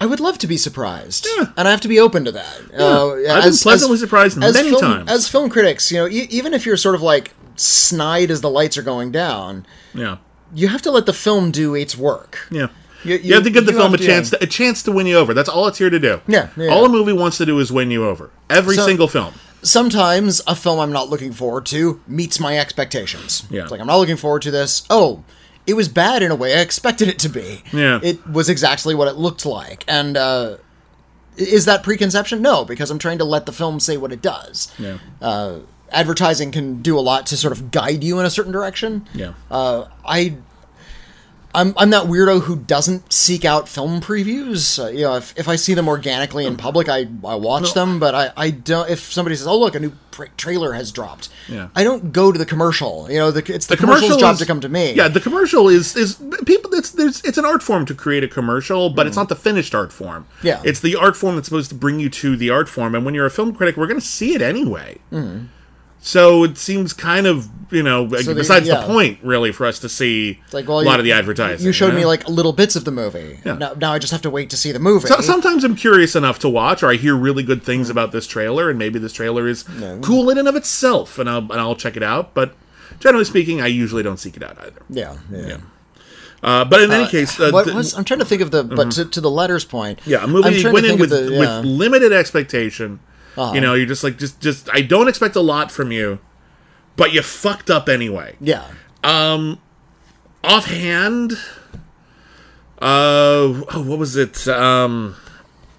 I 0.00 0.06
would 0.06 0.20
love 0.20 0.38
to 0.38 0.46
be 0.46 0.56
surprised, 0.56 1.26
Yeah. 1.36 1.46
and 1.56 1.66
I 1.66 1.72
have 1.72 1.80
to 1.80 1.88
be 1.88 1.98
open 1.98 2.24
to 2.24 2.30
that. 2.30 2.60
Uh, 2.72 3.14
I've 3.32 3.42
been 3.42 3.52
pleasantly 3.54 3.96
surprised 3.98 4.36
many 4.36 4.70
film, 4.70 4.80
times. 4.80 5.10
As 5.10 5.28
film 5.28 5.50
critics, 5.50 5.90
you 5.90 5.98
know, 5.98 6.06
e- 6.06 6.28
even 6.30 6.54
if 6.54 6.64
you're 6.64 6.76
sort 6.76 6.94
of 6.94 7.02
like 7.02 7.34
snide 7.56 8.30
as 8.30 8.40
the 8.40 8.48
lights 8.48 8.76
are 8.78 8.82
going 8.82 9.10
down, 9.10 9.66
yeah, 9.92 10.18
you 10.54 10.68
have 10.68 10.82
to 10.82 10.90
let 10.90 11.06
the 11.06 11.12
film 11.12 11.50
do 11.50 11.74
its 11.74 11.96
work. 11.96 12.46
yeah. 12.50 12.68
You- 13.04 13.16
You, 13.16 13.34
have 13.34 13.44
to 13.44 13.50
give 13.50 13.64
the 13.64 13.72
film 13.72 13.94
a 13.94 13.96
to- 13.96 14.04
chance, 14.04 14.30
to, 14.30 14.42
a 14.42 14.46
chance 14.46 14.82
to 14.82 14.90
win 14.92 15.06
you 15.06 15.16
over. 15.16 15.32
That's 15.32 15.48
all 15.48 15.68
it's 15.68 15.78
here 15.78 15.88
to 15.90 16.00
do. 16.00 16.20
Yeah, 16.26 16.48
yeah. 16.56 16.68
All 16.70 16.84
a 16.84 16.88
movie 16.88 17.12
wants 17.12 17.38
to 17.38 17.46
do 17.46 17.58
is 17.60 17.70
win 17.70 17.90
you 17.92 18.04
over. 18.04 18.30
Every 18.50 18.74
So- 18.74 18.84
single 18.86 19.06
film. 19.06 19.34
Sometimes 19.62 20.40
a 20.46 20.54
film 20.56 20.78
I'm 20.80 20.92
not 20.92 21.08
looking 21.10 21.32
forward 21.32 21.66
to 21.66 22.00
meets 22.08 22.40
my 22.40 22.58
expectations. 22.58 23.44
Yeah. 23.50 23.62
It's 23.62 23.70
like 23.70 23.80
I'm 23.80 23.86
not 23.86 23.98
looking 23.98 24.16
forward 24.16 24.42
to 24.42 24.50
this. 24.50 24.82
Oh, 24.88 25.22
it 25.66 25.74
was 25.74 25.88
bad 25.88 26.22
in 26.22 26.30
a 26.30 26.34
way 26.36 26.56
I 26.56 26.60
expected 26.60 27.06
it 27.08 27.18
to 27.20 27.28
be. 27.28 27.62
Yeah. 27.72 28.00
It 28.02 28.26
was 28.26 28.48
exactly 28.48 28.94
what 28.94 29.06
it 29.08 29.16
looked 29.16 29.44
like. 29.44 29.84
And 29.86 30.16
uh 30.16 30.56
is 31.36 31.66
that 31.66 31.82
preconception? 31.84 32.42
No, 32.42 32.64
because 32.64 32.90
I'm 32.90 32.98
trying 32.98 33.18
to 33.18 33.24
let 33.24 33.46
the 33.46 33.52
film 33.52 33.78
say 33.78 33.96
what 33.96 34.12
it 34.12 34.22
does. 34.22 34.72
Yeah, 34.78 34.98
Uh 35.20 35.58
advertising 35.90 36.50
can 36.52 36.82
do 36.82 36.98
a 36.98 37.00
lot 37.00 37.26
to 37.26 37.36
sort 37.36 37.52
of 37.52 37.70
guide 37.70 38.02
you 38.04 38.18
in 38.20 38.26
a 38.26 38.30
certain 38.30 38.52
direction. 38.52 39.06
yeah. 39.14 39.32
Uh, 39.50 39.86
I, 40.04 40.36
I'm 41.54 41.72
I'm 41.78 41.88
that 41.90 42.04
weirdo 42.04 42.42
who 42.42 42.56
doesn't 42.56 43.10
seek 43.10 43.42
out 43.46 43.70
film 43.70 44.02
previews. 44.02 44.78
Uh, 44.82 44.88
you 44.90 45.00
know, 45.00 45.16
if, 45.16 45.36
if 45.38 45.48
I 45.48 45.56
see 45.56 45.72
them 45.72 45.88
organically 45.88 46.44
in 46.44 46.58
public, 46.58 46.90
I, 46.90 47.08
I 47.24 47.34
watch 47.36 47.72
them. 47.72 47.98
But 47.98 48.14
I, 48.14 48.32
I 48.36 48.50
don't. 48.50 48.88
If 48.90 49.00
somebody 49.10 49.34
says, 49.34 49.46
"Oh, 49.46 49.58
look, 49.58 49.74
a 49.74 49.80
new 49.80 49.92
pra- 50.10 50.28
trailer 50.36 50.74
has 50.74 50.92
dropped," 50.92 51.30
Yeah. 51.48 51.68
I 51.74 51.84
don't 51.84 52.12
go 52.12 52.30
to 52.32 52.38
the 52.38 52.44
commercial. 52.44 53.10
You 53.10 53.18
know, 53.18 53.30
the, 53.30 53.40
it's 53.52 53.66
the, 53.66 53.76
The 53.76 53.80
commercial's 53.80 54.10
commercial 54.10 54.20
job 54.20 54.34
is- 54.34 54.40
to 54.40 54.46
come 54.46 54.60
to 54.60 54.68
me. 54.68 54.92
Yeah, 54.92 55.08
the 55.08 55.20
commercial 55.20 55.68
is 55.70 55.96
is 55.96 56.22
people. 56.44 56.74
It's 56.74 56.90
there's 56.90 57.24
it's 57.24 57.38
an 57.38 57.46
art 57.46 57.62
form 57.62 57.86
to 57.86 57.94
create 57.94 58.22
a 58.22 58.28
commercial, 58.28 58.90
but 58.90 59.06
it's 59.06 59.16
not 59.16 59.30
the 59.30 59.34
finished 59.36 59.74
art 59.74 59.90
form. 59.90 60.26
Mm. 60.40 60.44
Yeah. 60.44 60.62
it's 60.66 60.80
the 60.80 60.96
art 60.96 61.16
form 61.16 61.36
that's 61.36 61.48
supposed 61.48 61.70
to 61.70 61.74
bring 61.74 61.98
you 61.98 62.10
to 62.10 62.36
the 62.36 62.50
art 62.50 62.68
form. 62.68 62.94
And 62.94 63.06
when 63.06 63.14
you're 63.14 63.26
a 63.26 63.30
film 63.30 63.54
critic, 63.54 63.78
we're 63.78 63.86
going 63.88 64.00
to 64.00 64.06
see 64.06 64.34
it 64.34 64.42
anyway. 64.42 64.98
So 66.00 66.44
it 66.44 66.56
seems 66.58 66.92
kind 66.92 67.26
of 67.26 67.48
you 67.70 67.82
know. 67.82 68.08
So 68.08 68.22
the- 68.32 68.34
besides 68.34 68.66
yeah. 68.68 68.80
the 68.80 68.86
point 68.86 69.18
really 69.22 69.52
for 69.52 69.66
us 69.66 69.78
to 69.80 69.88
see 69.88 70.40
like 70.52 70.68
well, 70.68 70.80
a 70.80 70.82
lot 70.82 70.92
you- 70.94 70.98
of 71.00 71.04
the 71.04 71.12
advertising. 71.12 71.66
You 71.66 71.72
showed 71.72 71.90
know? 71.90 71.96
me 72.00 72.04
like 72.06 72.28
little 72.28 72.52
bits 72.52 72.76
of 72.76 72.84
the 72.84 72.90
movie. 72.90 73.40
Yeah. 73.44 73.54
Now, 73.54 73.74
now 73.74 73.92
I 73.92 73.98
just 73.98 74.12
have 74.12 74.22
to 74.22 74.30
wait 74.30 74.48
to 74.50 74.56
see 74.56 74.72
the 74.72 74.78
movie. 74.78 75.08
So- 75.08 75.20
sometimes 75.20 75.64
I'm 75.64 75.74
curious 75.76 76.14
enough 76.16 76.38
to 76.40 76.48
watch, 76.48 76.82
or 76.82 76.88
I 76.90 76.94
hear 76.94 77.14
really 77.16 77.42
good 77.42 77.62
things 77.62 77.90
about 77.90 78.12
this 78.12 78.26
trailer, 78.26 78.70
and 78.70 78.78
maybe 78.78 78.98
this 78.98 79.12
trailer 79.12 79.48
is 79.48 79.64
cool 80.02 80.30
in 80.30 80.38
and 80.38 80.46
of 80.48 80.56
itself, 80.56 81.18
and 81.18 81.28
I'll 81.28 81.38
and 81.50 81.60
I'll 81.60 81.76
check 81.76 81.96
it 81.96 82.02
out. 82.02 82.32
But 82.32 82.54
generally 83.00 83.24
speaking, 83.24 83.60
I 83.60 83.66
usually 83.66 84.02
don't 84.02 84.18
seek 84.18 84.36
it 84.36 84.42
out 84.42 84.56
either. 84.60 84.82
yeah, 84.88 85.16
yeah. 85.30 85.56
Uh, 86.40 86.64
but 86.64 86.80
in 86.80 86.92
any 86.92 87.08
case, 87.08 87.38
uh, 87.40 87.50
What 87.50 87.64
th- 87.64 87.74
was, 87.76 87.94
I'm 87.98 88.04
trying 88.04 88.20
to 88.20 88.24
think 88.24 88.40
of 88.42 88.52
the, 88.52 88.62
but 88.62 88.92
to, 88.92 89.04
to 89.06 89.20
the 89.20 89.30
letters 89.30 89.64
point. 89.64 89.98
yeah, 90.06 90.18
a 90.18 90.22
I'm 90.22 90.30
movie 90.30 90.60
trying 90.62 90.72
went 90.72 90.86
in 90.86 90.96
with 90.96 91.10
the- 91.10 91.32
yeah. 91.32 91.58
with 91.58 91.66
limited 91.66 92.12
expectation. 92.12 93.00
Uh-huh. 93.38 93.54
You 93.54 93.60
know, 93.60 93.74
you're 93.74 93.86
just 93.86 94.02
like 94.04 94.18
just 94.18 94.40
just 94.40 94.68
I 94.72 94.80
don't 94.82 95.08
expect 95.08 95.36
a 95.36 95.40
lot 95.40 95.70
from 95.70 95.92
you, 95.92 96.18
but 96.96 97.12
you 97.12 97.22
fucked 97.22 97.70
up 97.70 97.88
anyway. 97.88 98.36
yeah. 98.40 98.64
Um 99.04 99.60
offhand, 100.44 101.32
uh, 102.80 102.84
oh, 103.70 103.84
what 103.86 103.98
was 103.98 104.16
it? 104.16 104.46
Um, 104.48 105.16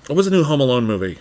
what 0.08 0.16
was 0.16 0.26
the 0.26 0.32
new 0.32 0.44
Home 0.44 0.60
Alone 0.60 0.86
movie? 0.86 1.16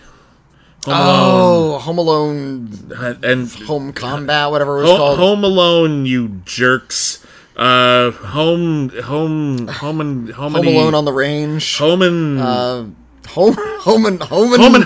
Home 0.85 0.93
Oh, 0.95 1.77
Home 1.79 1.97
Alone, 1.97 2.69
Alone 2.89 3.19
and 3.23 3.51
Home 3.63 3.93
Combat, 3.93 4.49
whatever 4.51 4.79
it 4.79 4.81
was 4.83 4.91
Ho- 4.91 4.97
called. 4.97 5.19
Home 5.19 5.43
Alone, 5.43 6.05
you 6.05 6.41
jerks. 6.45 7.25
Uh, 7.55 8.11
home, 8.11 8.89
home, 8.89 9.67
home 9.67 9.99
and 10.01 10.29
home, 10.31 10.53
Home 10.53 10.67
Alone 10.67 10.95
on 10.95 11.03
the 11.05 11.11
Range. 11.13 11.77
home 11.77 12.01
and 12.01 12.39
Uh, 12.39 12.83
home, 13.27 13.55
home 13.81 14.05
and 14.05 14.23
home 14.23 14.53
and 14.53 14.61
home 14.63 14.75
and 14.75 14.85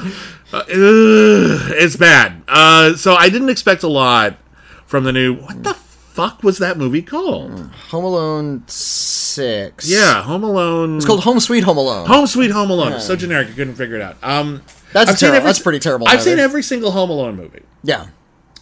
uh, 0.53 1.69
it's 1.73 1.95
bad. 1.95 2.41
Uh, 2.47 2.95
so 2.95 3.15
I 3.15 3.29
didn't 3.29 3.49
expect 3.49 3.83
a 3.83 3.87
lot 3.87 4.37
from 4.85 5.03
the 5.03 5.11
new. 5.11 5.35
What 5.35 5.63
the 5.63 5.73
fuck 5.73 6.43
was 6.43 6.59
that 6.59 6.77
movie 6.77 7.01
called? 7.01 7.59
Home 7.89 8.03
Alone 8.03 8.63
Six. 8.67 9.89
Yeah, 9.89 10.21
Home 10.23 10.43
Alone. 10.43 10.97
it's 10.97 11.05
called 11.05 11.23
Home 11.23 11.39
Sweet 11.39 11.63
Home 11.63 11.77
Alone. 11.77 12.07
Home 12.07 12.27
Sweet 12.27 12.51
Home 12.51 12.69
Alone. 12.69 12.93
It's 12.93 13.05
so 13.07 13.15
generic, 13.15 13.49
I 13.49 13.51
couldn't 13.53 13.75
figure 13.75 13.95
it 13.95 14.01
out. 14.01 14.17
Um, 14.21 14.61
That's 14.91 15.09
I've 15.11 15.17
terrible. 15.19 15.37
every- 15.37 15.47
That's 15.47 15.59
pretty 15.59 15.79
terrible. 15.79 16.07
I've 16.07 16.19
movie. 16.19 16.29
seen 16.31 16.39
every 16.39 16.63
single 16.63 16.91
Home 16.91 17.09
Alone 17.09 17.35
movie. 17.35 17.63
Yeah, 17.83 18.07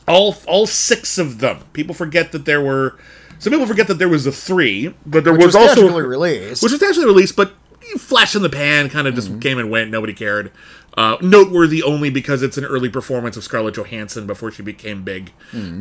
all 0.08 0.36
all 0.48 0.66
six 0.68 1.18
of 1.18 1.40
them. 1.40 1.60
People 1.74 1.94
forget 1.94 2.32
that 2.32 2.46
there 2.46 2.62
were. 2.62 2.98
Some 3.40 3.52
people 3.52 3.66
forget 3.68 3.88
that 3.88 3.96
there 3.96 4.08
was 4.08 4.26
a 4.28 4.32
three, 4.32 4.94
but 5.06 5.24
there 5.24 5.34
which 5.34 5.46
was, 5.48 5.56
was 5.56 5.78
also 5.78 6.00
released. 6.00 6.62
which 6.64 6.72
was 6.72 6.82
actually 6.84 7.08
released, 7.08 7.36
but 7.36 7.54
flash 7.98 8.36
in 8.36 8.42
the 8.42 8.50
pan, 8.50 8.90
kind 8.90 9.08
of 9.08 9.16
just 9.16 9.40
came 9.42 9.58
and 9.60 9.70
went. 9.70 9.92
Nobody 9.92 10.14
cared. 10.14 10.52
Uh, 10.98 11.16
noteworthy 11.22 11.82
only 11.82 12.10
because 12.10 12.44
it's 12.44 12.58
an 12.58 12.66
early 12.66 12.90
performance 12.90 13.38
of 13.38 13.44
Scarlett 13.46 13.76
Johansson 13.76 14.28
before 14.28 14.52
she 14.52 14.62
became 14.62 15.04
big. 15.04 15.32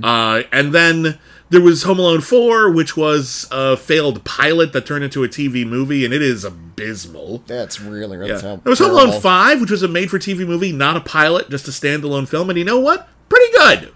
Uh, 0.04 0.42
and 0.52 0.72
then 0.72 1.18
there 1.48 1.60
was 1.60 1.82
Home 1.82 1.98
Alone 1.98 2.20
4, 2.20 2.70
which 2.70 2.96
was 2.96 3.48
a 3.50 3.76
failed 3.76 4.22
pilot 4.24 4.72
that 4.72 4.86
turned 4.86 5.02
into 5.02 5.24
a 5.24 5.28
TV 5.28 5.66
movie, 5.66 6.04
and 6.04 6.14
it 6.14 6.22
is 6.22 6.44
abysmal. 6.44 7.42
That's 7.48 7.80
really 7.80 8.16
really 8.16 8.30
Yeah. 8.30 8.40
There 8.40 8.60
was 8.70 8.78
Home 8.78 8.92
Alone 8.92 9.20
5, 9.20 9.60
which 9.60 9.70
was 9.72 9.82
a 9.82 9.88
made 9.88 10.10
for 10.10 10.18
TV 10.20 10.46
movie, 10.46 10.70
not 10.70 10.96
a 10.96 11.00
pilot, 11.00 11.50
just 11.50 11.66
a 11.66 11.72
standalone 11.72 12.28
film. 12.28 12.48
And 12.48 12.56
you 12.58 12.64
know 12.64 12.78
what? 12.78 13.08
Pretty 13.28 13.52
good. 13.52 13.92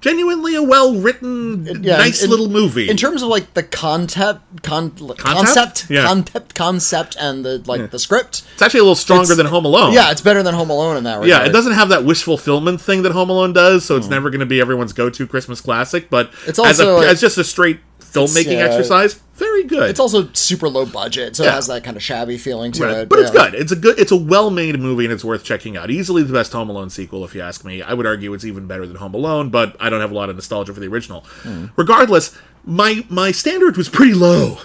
Genuinely 0.00 0.54
a 0.54 0.62
well 0.62 0.94
written, 0.94 1.66
Yeah, 1.82 1.96
nice 1.96 2.22
in- 2.22 2.30
little 2.30 2.48
movie. 2.48 2.88
In 2.88 2.96
terms 2.96 3.20
of 3.20 3.28
like 3.30 3.54
the 3.54 3.64
concept, 3.64 4.62
con- 4.62 4.92
concept, 5.18 5.86
Yeah. 5.90 6.04
concept, 6.04 6.54
concept, 6.54 7.16
and 7.18 7.44
the 7.44 7.60
like 7.66 7.90
the 7.90 7.98
script. 7.98 8.42
it's 8.52 8.62
actually 8.62 8.78
a 8.80 8.84
little 8.84 8.94
stronger 8.94 9.34
than 9.34 9.46
Home 9.46 9.64
Alone. 9.64 9.92
Yeah, 9.92 10.12
it's 10.12 10.20
better 10.20 10.42
than 10.44 10.54
Home 10.54 10.70
Alone 10.70 10.96
in 10.98 11.02
that 11.04 11.14
regard. 11.20 11.28
Yeah, 11.28 11.44
it 11.44 11.52
doesn't 11.52 11.72
have 11.72 11.88
that 11.88 12.04
wish 12.04 12.22
fulfillment 12.22 12.80
thing 12.80 13.02
that 13.02 13.10
Home 13.12 13.28
Alone 13.28 13.52
does, 13.52 13.84
so 13.84 13.96
it's 13.96 14.06
Hmm. 14.06 14.12
never 14.12 14.30
going 14.30 14.38
to 14.40 14.46
be 14.46 14.60
everyone's 14.60 14.92
go-to 14.92 15.26
Christmas 15.26 15.60
classic. 15.60 16.08
But 16.10 16.30
It's 16.46 16.60
as, 16.60 16.78
also, 16.80 16.94
a, 16.94 16.98
like- 16.98 17.06
as 17.08 17.20
just 17.20 17.36
a 17.36 17.42
straight 17.42 17.80
filmmaking 18.12 18.52
yeah, 18.58 18.64
exercise, 18.66 19.14
very 19.34 19.64
good. 19.64 19.90
It's 19.90 20.00
also 20.00 20.28
super 20.32 20.68
low 20.68 20.84
budget, 20.86 21.36
so 21.36 21.44
Yeah. 21.44 21.50
it 21.50 21.52
has 21.54 21.66
that 21.68 21.84
kind 21.84 21.96
of 21.96 22.02
shabby 22.02 22.38
feeling 22.38 22.72
to 22.72 22.84
Right, 22.84 22.96
it. 22.98 23.08
but 23.08 23.18
it's 23.20 23.30
good. 23.30 23.54
It's 23.54 23.70
a 23.72 23.76
good. 23.76 23.98
It's 23.98 24.10
a 24.12 24.16
well-made 24.16 24.78
movie, 24.80 25.04
and 25.04 25.12
it's 25.12 25.24
worth 25.24 25.44
checking 25.44 25.76
out. 25.76 25.90
Easily 25.90 26.22
the 26.22 26.32
best 26.32 26.52
Home 26.52 26.68
Alone 26.70 26.90
sequel, 26.90 27.24
if 27.24 27.34
you 27.34 27.40
ask 27.40 27.64
me. 27.64 27.82
I 27.82 27.94
would 27.94 28.06
argue 28.06 28.32
it's 28.34 28.44
even 28.44 28.66
better 28.66 28.86
than 28.86 28.96
Home 28.96 29.14
Alone, 29.14 29.50
but 29.50 29.76
I 29.78 29.90
don't 29.90 30.00
have 30.00 30.10
a 30.10 30.14
lot 30.14 30.28
of 30.30 30.36
nostalgia 30.36 30.72
for 30.74 30.80
the 30.80 30.88
original. 30.88 31.20
Hmm. 31.42 31.66
Regardless, 31.76 32.34
my 32.64 33.04
my 33.08 33.30
standard 33.30 33.76
was 33.76 33.88
pretty 33.88 34.14
low 34.14 34.58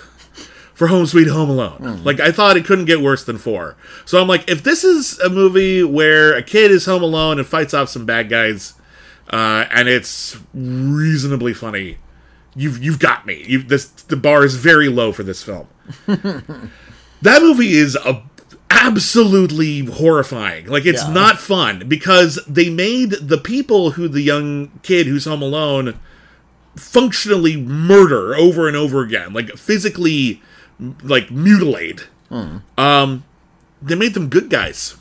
for 0.74 0.88
Home 0.88 1.06
Sweet 1.06 1.28
Home 1.28 1.50
Alone. 1.52 1.98
Hmm. 1.98 2.04
Like 2.04 2.20
I 2.20 2.32
thought 2.32 2.58
it 2.58 2.66
couldn't 2.66 2.86
get 2.86 3.02
worse 3.02 3.24
than 3.24 3.38
four. 3.38 3.76
So 4.06 4.20
I'm 4.22 4.28
like, 4.28 4.50
if 4.50 4.64
this 4.64 4.84
is 4.84 5.20
a 5.20 5.30
movie 5.30 5.84
where 5.84 6.34
a 6.34 6.42
kid 6.42 6.72
is 6.72 6.86
home 6.86 7.04
alone 7.04 7.38
and 7.38 7.48
fights 7.48 7.74
off 7.76 7.90
some 7.90 8.06
bad 8.06 8.28
guys, 8.30 8.74
uh, 9.32 9.66
and 9.72 9.88
it's 9.88 10.38
reasonably 10.54 11.54
funny, 11.54 11.98
you've 12.56 12.84
you've 12.84 13.00
got 13.00 13.26
me. 13.26 13.44
You 13.48 13.64
this 13.64 13.86
the 13.86 14.16
bar 14.18 14.44
is 14.44 14.56
very 14.56 14.90
low 14.90 15.12
for 15.12 15.24
this 15.24 15.44
film. 15.44 15.68
that 16.08 17.42
movie 17.42 17.74
is 17.74 17.96
a 17.96 18.24
absolutely 18.70 19.86
horrifying. 19.86 20.68
Like 20.68 20.86
it's 20.86 21.04
Yeah. 21.04 21.14
not 21.14 21.40
fun 21.40 21.88
because 21.88 22.40
they 22.48 22.70
made 22.70 23.12
the 23.22 23.38
people 23.38 23.92
who 23.92 24.08
the 24.08 24.22
young 24.22 24.72
kid 24.84 25.08
who's 25.08 25.26
home 25.26 25.42
alone 25.42 26.00
functionally 26.76 27.56
murder 27.56 28.36
over 28.36 28.68
and 28.68 28.76
over 28.76 29.02
again, 29.02 29.32
like 29.34 29.56
physically 29.58 30.42
like 31.04 31.30
mutilate. 31.32 32.08
Hmm. 32.30 32.58
Um 32.78 33.24
they 33.82 33.96
made 33.96 34.14
them 34.14 34.30
good 34.30 34.50
guys. 34.50 34.96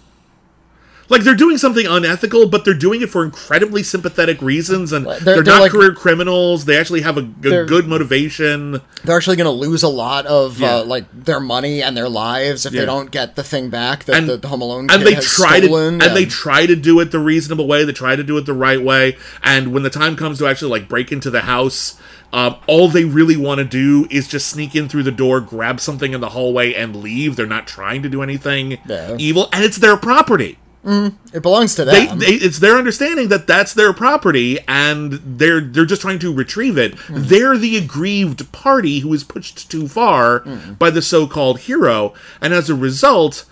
Like 1.13 1.23
they're 1.23 1.35
doing 1.37 1.59
something 1.59 1.87
unethical, 1.87 2.49
but 2.49 2.65
they're 2.65 2.75
doing 2.75 3.03
it 3.03 3.11
for 3.11 3.23
incredibly 3.23 3.83
sympathetic 3.83 4.41
reasons, 4.43 4.93
and 4.93 5.07
They're- 5.07 5.21
they're, 5.21 5.35
they're 5.37 5.45
not 5.45 5.61
like- 5.61 5.71
career 5.73 5.93
criminals. 5.95 6.65
They 6.65 6.77
actually 6.77 7.03
have 7.03 7.17
a, 7.19 7.21
a 7.21 7.65
good 7.67 7.87
motivation. 7.87 8.81
They're 9.05 9.17
actually 9.17 9.37
going 9.37 9.45
to 9.45 9.51
lose 9.51 9.83
a 9.83 9.89
lot 9.89 10.27
of 10.27 10.59
Yeah. 10.59 10.77
uh, 10.77 10.85
like 10.85 11.05
their 11.13 11.39
money 11.41 11.83
and 11.83 11.97
their 11.97 12.09
lives 12.09 12.67
if 12.67 12.73
Yeah. 12.73 12.81
they 12.81 12.87
don't 12.87 13.11
get 13.11 13.37
the 13.37 13.43
thing 13.45 13.69
back 13.71 14.05
that 14.07 14.17
And- 14.17 14.29
the, 14.29 14.37
the 14.39 14.49
Home 14.49 14.63
Alone 14.63 14.89
and 14.91 15.03
they 15.07 15.15
has 15.15 15.27
try 15.31 15.61
stolen. 15.61 15.99
to 16.01 16.07
and 16.07 16.17
they 16.17 16.25
try 16.25 16.67
to 16.67 16.75
do 16.75 16.99
it 17.01 17.11
the 17.11 17.19
reasonable 17.19 17.67
way 17.67 17.85
they 17.85 17.93
try 17.93 18.17
to 18.17 18.23
do 18.25 18.37
it 18.39 18.47
the 18.47 18.55
right 18.55 18.83
way 18.83 19.17
and 19.43 19.73
when 19.73 19.83
the 19.83 19.91
time 19.91 20.17
comes 20.17 20.39
to 20.39 20.47
actually 20.47 20.71
like 20.71 20.89
break 20.89 21.13
into 21.13 21.31
the 21.31 21.43
house 21.43 21.99
um, 22.33 22.57
all 22.67 22.89
they 22.89 23.05
really 23.05 23.37
want 23.37 23.59
to 23.59 23.65
do 23.65 24.07
is 24.11 24.27
just 24.27 24.47
sneak 24.49 24.75
in 24.75 24.89
through 24.89 25.03
the 25.03 25.11
door 25.13 25.41
grab 25.41 25.81
something 25.81 26.13
in 26.15 26.21
the 26.21 26.31
hallway 26.31 26.73
and 26.75 26.97
leave 26.97 27.37
they're 27.37 27.47
not 27.47 27.67
trying 27.67 28.03
to 28.03 28.09
do 28.09 28.23
anything 28.23 28.79
Yeah. 28.87 29.17
evil 29.19 29.49
and 29.53 29.65
it's 29.65 29.77
their 29.79 29.97
property 29.97 30.59
Mm, 30.85 31.15
it 31.33 31.43
belongs 31.43 31.77
to 31.77 31.85
them. 31.85 32.19
they, 32.19 32.27
it's 32.27 32.59
their 32.59 32.77
understanding 32.77 33.29
that 33.29 33.47
that's 33.47 33.73
their 33.73 33.93
property 33.93 34.59
and 34.67 35.13
they're 35.13 35.61
they're 35.61 35.85
just 35.85 36.03
trying 36.03 36.19
to 36.19 36.35
retrieve 36.35 36.77
it. 36.77 36.97
Mm. 36.97 37.29
They're 37.29 37.57
the 37.57 37.77
aggrieved 37.77 38.51
party 38.51 38.99
who 38.99 39.13
is 39.15 39.23
pushed 39.23 39.71
too 39.71 39.87
far 39.87 40.41
mm. 40.41 40.77
by 40.79 40.91
the 40.91 41.01
so-called 41.01 41.61
hero 41.61 42.15
and 42.41 42.53
as 42.53 42.69
a 42.69 42.75
result 42.75 43.45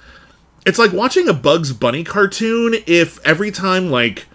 it's 0.66 0.78
like 0.78 0.92
watching 0.92 1.28
a 1.28 1.32
bugs 1.32 1.72
bunny 1.72 2.04
cartoon 2.04 2.74
if 2.86 3.24
every 3.24 3.50
time 3.50 3.90
like 3.90 4.26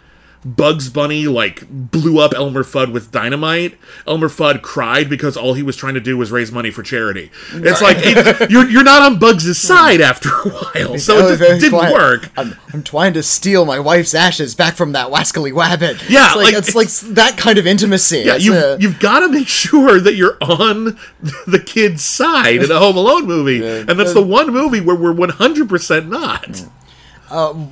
Bugs 0.45 0.89
Bunny 0.89 1.25
like 1.25 1.67
blew 1.67 2.19
up 2.19 2.35
Elmer 2.35 2.63
Fudd 2.63 2.93
with 2.93 3.11
dynamite. 3.11 3.75
Elmer 4.05 4.29
Fudd 4.29 4.61
cried 4.61 5.09
because 5.09 5.35
all 5.35 5.55
he 5.55 5.63
was 5.63 5.75
trying 5.75 5.95
to 5.95 5.99
do 5.99 6.17
was 6.17 6.31
raise 6.31 6.51
money 6.51 6.69
for 6.69 6.83
charity. 6.83 7.31
It's 7.51 7.81
like 7.81 7.97
it, 7.99 8.51
you're 8.51 8.69
you're 8.69 8.83
not 8.83 9.01
on 9.01 9.17
Bugs' 9.17 9.57
side 9.57 10.01
after 10.01 10.29
a 10.29 10.49
while, 10.49 10.99
so 10.99 11.17
it 11.27 11.39
just 11.39 11.61
didn't 11.61 11.71
quiet. 11.71 11.93
work. 11.93 12.29
I'm, 12.37 12.55
I'm 12.73 12.83
trying 12.83 13.13
to 13.13 13.23
steal 13.23 13.65
my 13.65 13.79
wife's 13.79 14.13
ashes 14.13 14.53
back 14.53 14.75
from 14.75 14.91
that 14.91 15.07
wascally 15.11 15.51
wabbit. 15.51 16.07
Yeah, 16.07 16.27
it's 16.27 16.35
like, 16.35 16.45
like, 16.45 16.53
it's 16.53 16.75
like 16.75 17.15
that 17.15 17.37
kind 17.37 17.57
of 17.57 17.65
intimacy. 17.65 18.19
Yeah, 18.19 18.35
you've, 18.35 18.55
uh, 18.55 18.77
you've 18.79 18.99
got 18.99 19.21
to 19.21 19.29
make 19.29 19.47
sure 19.47 19.99
that 19.99 20.13
you're 20.13 20.37
on 20.41 20.83
the 21.47 21.61
kid's 21.65 22.03
side 22.03 22.63
in 22.63 22.69
a 22.69 22.77
Home 22.77 22.97
Alone 22.97 23.25
movie, 23.25 23.65
and 23.65 23.99
that's 23.99 24.13
the 24.13 24.21
one 24.21 24.51
movie 24.51 24.79
where 24.79 24.95
we're 24.95 25.11
100% 25.11 26.07
not. 26.07 26.59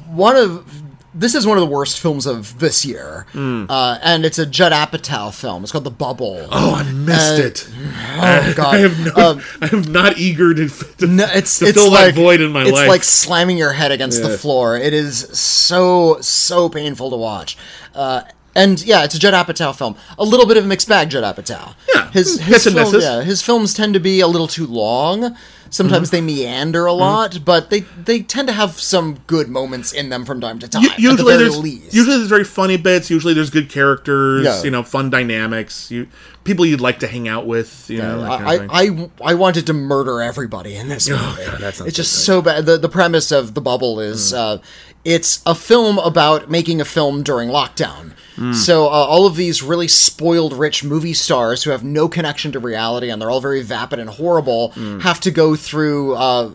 one 0.10 0.36
of 0.36 0.93
this 1.16 1.36
is 1.36 1.46
one 1.46 1.58
of 1.58 1.62
the 1.62 1.70
worst 1.74 2.00
films 2.00 2.26
of 2.26 2.60
this 2.60 2.84
year, 2.86 3.26
uh, 3.36 3.98
and 4.02 4.26
it's 4.26 4.40
a 4.40 4.46
Judd 4.46 4.72
Apatow 4.72 5.34
film. 5.34 5.64
It's 5.64 5.72
called 5.72 5.84
The 5.84 5.92
Bubble. 5.92 6.40
Hmm. 6.46 6.50
Oh, 6.52 6.74
I 6.76 6.84
missed 6.92 7.40
Uh, 7.40 7.44
it. 7.44 7.70
Oh, 8.16 8.54
God, 8.56 8.76
I 8.76 8.78
have 8.80 9.00
no, 9.00 9.14
Um, 9.32 9.42
I 9.62 9.70
am 9.74 9.82
not 9.92 10.18
eager 10.18 10.54
to, 10.54 10.68
to, 10.70 11.08
No, 11.08 11.26
it's 11.34 11.60
to 11.60 11.66
it's 11.66 11.78
fill 11.78 11.92
like 11.92 12.14
that 12.14 12.22
void 12.22 12.42
in 12.42 12.52
my 12.52 12.62
it's 12.64 12.72
life. 12.72 12.82
It's 12.84 12.90
like 12.90 13.04
slamming 13.04 13.58
your 13.58 13.74
head 13.74 13.92
against 13.92 14.22
the 14.22 14.38
floor. 14.38 14.78
It 14.78 14.94
is 14.94 15.18
so 15.38 16.18
so 16.22 16.70
painful 16.70 17.10
to 17.10 17.18
watch. 17.18 17.58
Uh, 17.96 18.22
and 18.56 18.84
yeah, 18.86 19.04
it's 19.04 19.16
a 19.16 19.20
Judd 19.20 19.34
Apatow 19.34 19.76
film. 19.76 19.96
A 20.20 20.24
little 20.24 20.46
bit 20.46 20.58
of 20.58 20.64
a 20.66 20.68
mixed 20.68 20.88
bag, 20.88 21.10
Judd 21.10 21.24
Apatow. 21.24 21.74
Yeah, 21.94 22.12
his 22.12 22.40
hits 22.40 22.66
his 22.66 22.76
and 22.76 22.88
film, 22.90 23.02
yeah, 23.02 23.22
his 23.24 23.42
films 23.42 23.74
tend 23.74 23.96
to 23.96 24.00
be 24.00 24.20
a 24.20 24.28
little 24.28 24.48
too 24.48 24.68
long. 24.68 25.36
Sometimes 25.74 26.12
Mm-hmm. 26.12 26.28
they 26.28 26.34
meander 26.36 26.86
a 26.86 26.94
lot, 26.94 27.40
but 27.44 27.72
they 27.72 27.80
they 28.06 28.22
tend 28.22 28.48
to 28.48 28.54
have 28.54 28.80
some 28.80 29.18
good 29.26 29.50
moments 29.50 29.92
in 29.92 30.10
them 30.10 30.24
from 30.24 30.40
time 30.40 30.60
to 30.60 30.68
time. 30.68 30.84
U- 30.84 30.90
the 30.96 31.02
usually 31.02 31.34
very 31.34 31.44
there's 31.50 31.58
least. 31.58 31.94
usually 31.96 32.18
there's 32.18 32.30
very 32.30 32.44
funny 32.44 32.78
bits. 32.78 33.10
Usually 33.10 33.34
there's 33.34 33.50
good 33.50 33.70
characters. 33.72 34.46
Yeah. 34.46 34.62
You 34.62 34.70
know, 34.70 34.84
fun 34.84 35.10
dynamics. 35.10 35.90
You 35.90 36.08
people 36.44 36.64
you'd 36.66 36.80
like 36.80 37.00
to 37.00 37.08
hang 37.08 37.28
out 37.28 37.48
with. 37.48 37.90
You 37.90 37.98
know, 37.98 38.22
that 38.22 38.40
kind 38.40 38.62
of 38.62 38.70
I. 38.72 38.84
I 39.26 39.32
I 39.32 39.34
wanted 39.34 39.66
to 39.66 39.74
murder 39.74 40.22
everybody 40.22 40.76
in 40.76 40.90
this 40.90 41.10
movie. 41.10 41.22
God, 41.44 41.60
that 41.62 41.82
it's 41.82 41.98
just 41.98 42.24
so 42.24 42.42
bad. 42.44 42.68
The 42.68 42.78
the 42.78 42.90
premise 42.90 43.32
of 43.32 43.56
the 43.56 43.62
bubble 43.62 44.00
is 44.00 44.32
uh, 44.32 44.60
it's 45.06 45.42
a 45.46 45.54
film 45.56 45.98
about 46.00 46.50
making 46.50 46.80
a 46.82 46.86
film 46.86 47.24
during 47.24 47.50
lockdown. 47.50 48.14
So 48.54 48.86
uh, 48.88 48.90
all 48.90 49.28
of 49.28 49.36
these 49.36 49.62
really 49.62 49.88
spoiled 49.88 50.54
rich 50.54 50.84
movie 50.84 51.14
stars 51.14 51.64
who 51.64 51.70
have 51.70 51.84
no 51.84 52.08
connection 52.10 52.52
to 52.54 52.60
reality 52.60 53.12
and 53.12 53.22
they're 53.22 53.30
all 53.30 53.42
very 53.42 53.62
vapid 53.62 54.00
and 54.00 54.10
horrible 54.10 54.70
have 55.02 55.20
to 55.22 55.32
go 55.32 55.56
through. 55.56 56.16
Uh, 56.16 56.52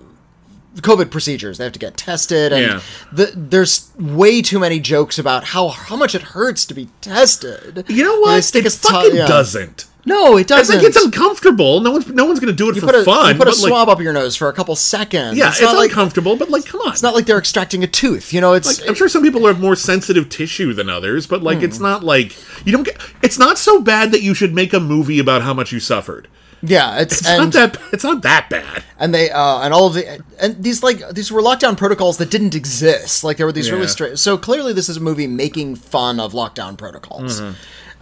COVID 0.76 1.10
procedures. 1.10 1.58
They 1.58 1.64
have 1.64 1.72
to 1.72 1.78
get 1.78 1.96
tested, 1.96 2.52
and 2.52 2.62
Yeah. 2.62 2.80
the, 3.10 3.32
there's 3.34 3.90
way 3.98 4.42
too 4.42 4.60
many 4.60 4.78
jokes 4.78 5.18
about 5.18 5.42
how 5.44 5.68
how 5.68 5.96
much 5.96 6.14
it 6.14 6.22
hurts 6.22 6.64
to 6.66 6.74
be 6.74 6.88
tested. 7.00 7.84
you 7.88 8.04
know 8.04 8.20
what? 8.20 8.54
It 8.54 8.72
fucking 8.72 9.16
yeah. 9.16 9.26
doesn't. 9.26 9.86
No, 10.08 10.36
it 10.36 10.46
doesn't. 10.46 10.76
like 10.76 10.84
it's 10.86 10.96
uncomfortable. 10.96 11.80
No 11.80 11.90
one's 11.92 12.08
no 12.08 12.24
one's 12.24 12.40
gonna 12.40 12.52
do 12.52 12.68
it 12.70 12.74
You 12.76 12.80
for 12.80 12.96
a, 12.96 13.04
fun. 13.04 13.32
you 13.34 13.38
put 13.38 13.46
a 13.48 13.50
like, 13.50 13.58
swab 13.68 13.88
up 13.88 14.00
your 14.00 14.12
nose 14.12 14.34
for 14.36 14.48
a 14.48 14.52
couple 14.52 14.74
seconds. 14.76 15.36
yeah, 15.36 15.48
it's, 15.48 15.58
it's, 15.60 15.62
not 15.66 15.76
like 15.76 15.90
uncomfortable, 15.90 16.36
but 16.36 16.48
like, 16.50 16.64
come 16.64 16.80
on. 16.80 16.92
it's 16.92 17.02
not 17.02 17.14
like 17.14 17.26
they're 17.26 17.38
extracting 17.38 17.84
a 17.84 17.86
tooth. 17.86 18.32
You 18.32 18.40
know, 18.40 18.54
it's 18.54 18.80
Like, 18.80 18.88
I'm 18.88 18.94
sure 18.94 19.08
some 19.08 19.22
people 19.22 19.46
have 19.46 19.60
more 19.60 19.76
sensitive 19.76 20.28
tissue 20.28 20.72
than 20.74 20.88
others, 20.88 21.26
but 21.26 21.42
like 21.42 21.58
Hmm. 21.58 21.64
it's 21.64 21.78
not 21.78 22.02
like 22.02 22.36
you 22.66 22.72
don't 22.72 22.84
get. 22.84 22.96
It's 23.22 23.38
not 23.38 23.58
so 23.58 23.80
bad 23.80 24.10
that 24.12 24.22
you 24.22 24.34
should 24.34 24.54
make 24.54 24.72
a 24.72 24.80
movie 24.80 25.18
about 25.18 25.42
how 25.42 25.54
much 25.54 25.70
you 25.72 25.80
suffered. 25.80 26.26
yeah, 26.62 26.98
it's, 26.98 27.18
It's 27.20 27.28
and 27.28 27.38
not 27.38 27.72
that. 27.72 27.80
It's 27.92 28.02
not 28.02 28.22
that 28.22 28.50
bad. 28.50 28.82
and 28.98 29.14
they 29.14 29.30
uh, 29.30 29.60
and 29.60 29.72
all 29.72 29.86
of 29.86 29.94
the 29.94 30.20
and 30.40 30.60
these 30.62 30.82
like 30.82 31.08
these 31.10 31.30
were 31.30 31.40
lockdown 31.42 31.76
protocols 31.76 32.16
that 32.18 32.30
didn't 32.30 32.54
exist. 32.56 33.22
Like 33.22 33.36
there 33.36 33.46
were 33.46 33.52
these 33.52 33.70
really 33.70 33.82
Yeah. 33.82 33.88
straight. 33.88 34.18
So 34.18 34.36
clearly, 34.36 34.72
this 34.72 34.88
is 34.88 34.96
a 34.96 35.00
movie 35.00 35.26
making 35.28 35.76
fun 35.76 36.18
of 36.18 36.32
lockdown 36.32 36.76
protocols, 36.76 37.40
Mm-hmm. 37.40 37.52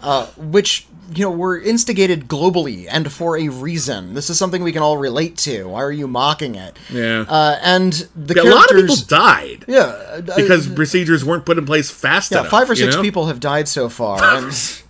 uh, 0.03 0.27
which 0.39 0.87
you 1.15 1.25
know 1.25 1.31
were 1.31 1.59
instigated 1.61 2.29
globally 2.29 2.87
and 2.91 3.13
for 3.13 3.37
a 3.37 3.49
reason. 3.49 4.15
This 4.15 4.29
is 4.31 4.39
something 4.39 4.63
we 4.63 4.73
can 4.73 4.83
all 4.83 4.97
relate 4.99 5.37
to. 5.39 5.65
Why 5.69 5.83
are 5.83 5.93
you 5.93 6.07
mocking 6.09 6.55
it? 6.55 6.77
Yeah. 6.91 7.25
Uh, 7.29 7.59
and 7.63 7.93
the 8.17 8.35
Yeah, 8.35 8.43
a 8.43 8.51
lot 8.53 8.65
of 8.71 8.77
people 8.77 8.97
characters. 8.97 9.03
died 9.03 9.65
yeah, 9.69 10.21
because 10.37 10.69
procedures 10.69 11.25
weren't 11.25 11.45
put 11.47 11.59
in 11.59 11.67
place 11.67 11.91
fast 11.91 12.33
yeah, 12.33 12.41
enough. 12.41 12.51
five 12.51 12.69
or 12.71 12.75
six 12.77 12.97
know? 12.97 13.03
people 13.03 13.27
have 13.27 13.41
died 13.41 13.69
so 13.69 13.89
far. 13.89 14.23
and 14.23 14.83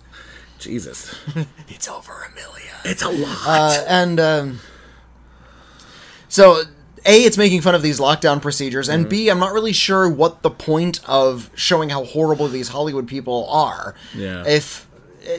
Jesus, 0.59 1.13
it's 1.67 1.87
over 1.87 2.11
a 2.13 2.33
million. 2.35 2.73
it's 2.85 3.03
a 3.03 3.09
lot. 3.09 3.37
Uh, 3.45 3.83
and 3.87 4.19
um, 4.19 4.59
so 6.29 6.61
a 7.05 7.23
it's 7.23 7.37
making 7.37 7.61
fun 7.61 7.75
of 7.75 7.81
these 7.81 7.99
lockdown 7.99 8.41
procedures 8.41 8.89
and 8.89 9.07
b 9.07 9.29
i'm 9.29 9.39
not 9.39 9.53
really 9.53 9.71
sure 9.71 10.09
what 10.09 10.41
the 10.41 10.49
point 10.49 10.99
of 11.07 11.49
showing 11.55 11.89
how 11.89 12.03
horrible 12.03 12.47
these 12.47 12.69
hollywood 12.69 13.07
people 13.07 13.47
are 13.49 13.95
Yeah. 14.15 14.43
if 14.45 14.86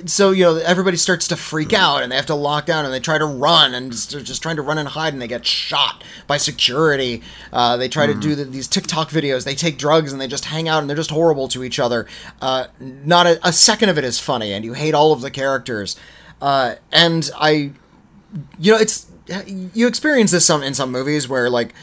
so 0.06 0.30
you 0.32 0.44
know 0.44 0.56
everybody 0.56 0.96
starts 0.96 1.28
to 1.28 1.36
freak 1.36 1.72
out 1.72 2.02
and 2.02 2.12
they 2.12 2.16
have 2.16 2.26
to 2.26 2.34
lock 2.34 2.66
down 2.66 2.84
and 2.84 2.92
they 2.92 3.00
try 3.00 3.16
to 3.18 3.24
run 3.24 3.74
and 3.74 3.92
just, 3.92 4.10
they're 4.10 4.20
just 4.20 4.42
trying 4.42 4.56
to 4.56 4.62
run 4.62 4.78
and 4.78 4.88
hide 4.88 5.12
and 5.12 5.22
they 5.22 5.28
get 5.28 5.46
shot 5.46 6.04
by 6.26 6.36
security. 6.36 7.22
Uh, 7.52 7.76
they 7.76 7.88
try 7.88 8.06
to 8.06 8.14
do 8.14 8.34
the, 8.34 8.44
these 8.44 8.68
tiktok 8.68 9.08
videos. 9.10 9.44
They 9.44 9.54
take 9.54 9.78
drugs 9.78 10.12
and 10.12 10.20
they 10.20 10.26
just 10.28 10.46
hang 10.46 10.68
out 10.68 10.80
and 10.80 10.88
they're 10.90 10.96
just 10.96 11.10
horrible 11.10 11.48
to 11.48 11.64
each 11.64 11.78
other. 11.78 12.06
Uh, 12.40 12.66
not 12.80 13.26
a, 13.26 13.38
a 13.46 13.52
second 13.52 13.88
of 13.88 13.98
it 13.98 14.04
is 14.04 14.18
funny 14.18 14.52
and 14.52 14.64
you 14.64 14.74
hate 14.74 14.94
all 14.94 15.12
of 15.12 15.20
the 15.20 15.30
characters. 15.30 15.96
Uh, 16.40 16.74
and 16.92 17.30
i 17.38 17.72
you 18.60 18.72
know 18.72 18.78
it's 18.78 19.06
you 19.74 19.86
experience 19.86 20.30
this 20.30 20.44
some 20.46 20.62
in 20.62 20.72
some 20.74 20.92
movies 20.92 21.28
where 21.28 21.50
like 21.50 21.74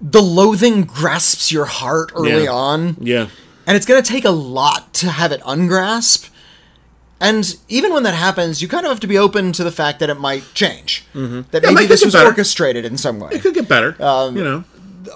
the 0.00 0.20
loathing 0.22 0.82
grasps 0.84 1.50
your 1.50 1.64
heart 1.64 2.12
early 2.14 2.44
Yeah. 2.44 2.50
on. 2.52 2.96
Yeah. 3.00 3.28
and 3.66 3.76
it's 3.76 3.86
going 3.86 4.02
to 4.02 4.08
take 4.08 4.24
a 4.24 4.30
lot 4.30 4.92
to 4.94 5.10
have 5.10 5.32
it 5.32 5.40
ungrasp 5.40 6.30
and 7.20 7.56
even 7.68 7.92
when 7.92 8.02
that 8.02 8.14
happens 8.14 8.60
you 8.60 8.68
kind 8.68 8.84
of 8.86 8.90
have 8.90 9.00
to 9.00 9.06
be 9.06 9.16
open 9.18 9.52
to 9.52 9.64
the 9.64 9.72
fact 9.72 9.98
that 10.00 10.10
it 10.10 10.18
might 10.20 10.44
change 10.54 11.04
that 11.14 11.60
Yeah, 11.62 11.70
maybe 11.70 11.86
this 11.86 12.04
was 12.04 12.14
better. 12.14 12.28
orchestrated 12.28 12.84
in 12.84 12.96
some 12.98 13.18
way 13.20 13.30
It 13.32 13.42
could 13.42 13.54
get 13.54 13.68
better. 13.68 13.96
you 13.98 14.44
know, 14.44 14.64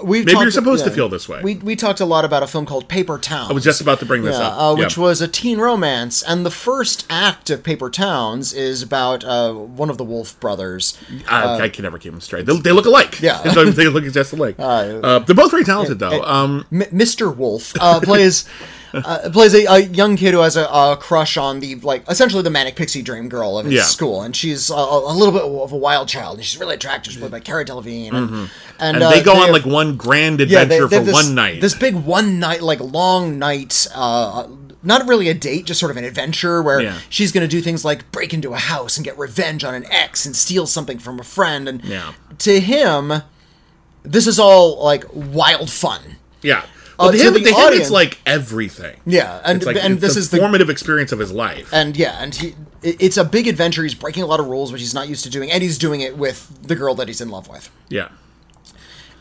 we 0.04 0.20
Maybe 0.24 0.38
you're 0.38 0.52
supposed 0.52 0.84
to 0.84 0.90
feel 0.92 1.08
this 1.08 1.28
way. 1.28 1.40
we, 1.42 1.56
we 1.56 1.74
talked 1.74 1.98
a 2.00 2.04
lot 2.06 2.24
about 2.24 2.44
a 2.44 2.46
film 2.46 2.64
called 2.64 2.88
paper 2.88 3.18
towns 3.18 3.50
I 3.50 3.52
was 3.54 3.64
just 3.64 3.80
about 3.80 3.98
to 3.98 4.06
bring 4.06 4.22
this 4.22 4.38
yeah, 4.38 4.46
up. 4.46 4.54
uh, 4.60 4.74
which 4.76 4.96
Yeah. 4.96 5.02
was 5.02 5.20
a 5.20 5.26
teen 5.26 5.58
romance, 5.58 6.22
and 6.22 6.46
the 6.46 6.50
first 6.50 7.06
act 7.10 7.50
of 7.50 7.64
Paper 7.64 7.90
Towns 7.90 8.52
is 8.52 8.82
about 8.84 9.24
uh, 9.24 9.52
one 9.52 9.90
of 9.90 9.98
the 9.98 10.04
Wolff 10.04 10.38
brothers. 10.38 10.96
I, 11.28 11.62
I 11.62 11.68
can 11.68 11.82
never 11.82 11.98
keep 11.98 12.12
them 12.12 12.20
straight. 12.20 12.46
They, 12.46 12.56
they 12.60 12.70
look 12.72 12.86
alike. 12.86 13.20
Yeah. 13.20 13.42
they 13.42 13.88
look 13.88 14.04
just 14.12 14.32
alike. 14.32 14.54
Uh, 14.60 15.18
they're 15.18 15.34
both 15.34 15.50
very 15.50 15.64
talented, 15.64 15.98
though. 15.98 16.22
Um, 16.22 16.64
Mr. 16.70 17.34
Wolff 17.34 17.74
uh, 17.80 17.98
plays 18.00 18.44
uh, 19.04 19.30
plays 19.32 19.54
a, 19.54 19.64
a 19.66 19.78
young 19.80 20.16
kid 20.16 20.34
who 20.34 20.40
has 20.40 20.56
a, 20.56 20.64
a 20.64 20.96
crush 21.00 21.36
on 21.36 21.60
the 21.60 21.74
like 21.76 22.04
essentially 22.08 22.42
the 22.42 22.50
manic 22.50 22.76
pixie 22.76 23.02
dream 23.02 23.28
girl 23.28 23.58
of 23.58 23.64
his 23.66 23.74
Yeah. 23.74 23.82
school, 23.82 24.22
and 24.22 24.34
she's 24.34 24.70
a, 24.70 24.74
a 24.74 25.12
little 25.14 25.32
bit 25.32 25.42
of 25.42 25.72
a 25.72 25.76
wild 25.76 26.08
child, 26.08 26.38
and 26.38 26.44
she's 26.46 26.58
really 26.60 26.74
attractive. 26.74 27.12
She's 27.12 27.20
played 27.20 27.32
by 27.32 27.40
Cara 27.40 27.64
Delevingne, 27.64 28.08
and, 28.08 28.16
and, 28.16 28.28
Mm-hmm. 28.30 28.44
and 28.80 29.02
uh, 29.02 29.10
they 29.10 29.22
go 29.22 29.32
on 29.32 29.42
have- 29.42 29.50
like 29.50 29.66
one 29.66 29.96
grand 29.96 30.40
yeah, 30.40 30.62
adventure 30.62 30.86
they- 30.88 30.98
they 30.98 30.98
for 30.98 31.04
this- 31.04 31.14
one 31.14 31.34
night. 31.34 31.60
This 31.60 31.74
big 31.74 31.94
one 31.94 32.38
night, 32.38 32.62
like 32.62 32.80
long 32.80 33.38
night. 33.38 33.86
Uh, 33.94 34.48
not 34.82 35.06
really 35.06 35.28
a 35.28 35.34
date, 35.34 35.66
just 35.66 35.78
sort 35.78 35.90
of 35.90 35.98
an 35.98 36.04
adventure 36.04 36.62
where 36.62 36.80
Yeah. 36.80 36.98
she's 37.10 37.32
going 37.32 37.42
to 37.42 37.48
do 37.48 37.60
things 37.60 37.84
like 37.84 38.10
break 38.12 38.32
into 38.32 38.54
a 38.54 38.56
house 38.56 38.96
and 38.96 39.04
get 39.04 39.18
revenge 39.18 39.62
on 39.62 39.74
an 39.74 39.84
ex 39.90 40.24
and 40.24 40.34
steal 40.34 40.66
something 40.66 40.98
from 40.98 41.20
a 41.20 41.22
friend. 41.22 41.68
And 41.68 41.84
Yeah. 41.84 42.12
to 42.38 42.60
him, 42.60 43.12
this 44.02 44.26
is 44.26 44.38
all 44.38 44.82
like 44.82 45.04
wild 45.12 45.70
fun. 45.70 46.16
Yeah. 46.40 46.64
Well, 47.00 47.08
Uh, 47.08 47.12
to 47.12 47.18
him, 47.18 47.32
the 47.34 47.40
to 47.40 47.48
him 47.48 47.72
it's 47.80 47.90
like 47.90 48.18
everything. 48.26 48.96
Yeah, 49.06 49.40
and 49.44 49.64
like 49.64 49.76
and 49.82 50.00
this 50.00 50.14
the 50.14 50.20
is 50.20 50.30
the 50.30 50.38
formative 50.38 50.68
experience 50.70 51.10
of 51.12 51.18
his 51.18 51.32
life. 51.32 51.68
and 51.72 51.96
yeah, 51.96 52.22
and 52.22 52.34
he 52.34 52.54
it's 52.82 53.16
a 53.16 53.24
big 53.24 53.46
adventure. 53.48 53.82
He's 53.82 53.94
breaking 53.94 54.22
a 54.22 54.26
lot 54.26 54.40
of 54.40 54.46
rules, 54.46 54.70
which 54.72 54.80
he's 54.80 54.94
not 54.94 55.08
used 55.08 55.24
to 55.24 55.30
doing, 55.30 55.50
and 55.50 55.62
he's 55.62 55.78
doing 55.78 56.00
it 56.02 56.16
with 56.16 56.62
the 56.62 56.76
girl 56.76 56.94
that 56.94 57.08
he's 57.08 57.20
in 57.20 57.28
love 57.30 57.48
with. 57.48 57.70
yeah. 57.88 58.08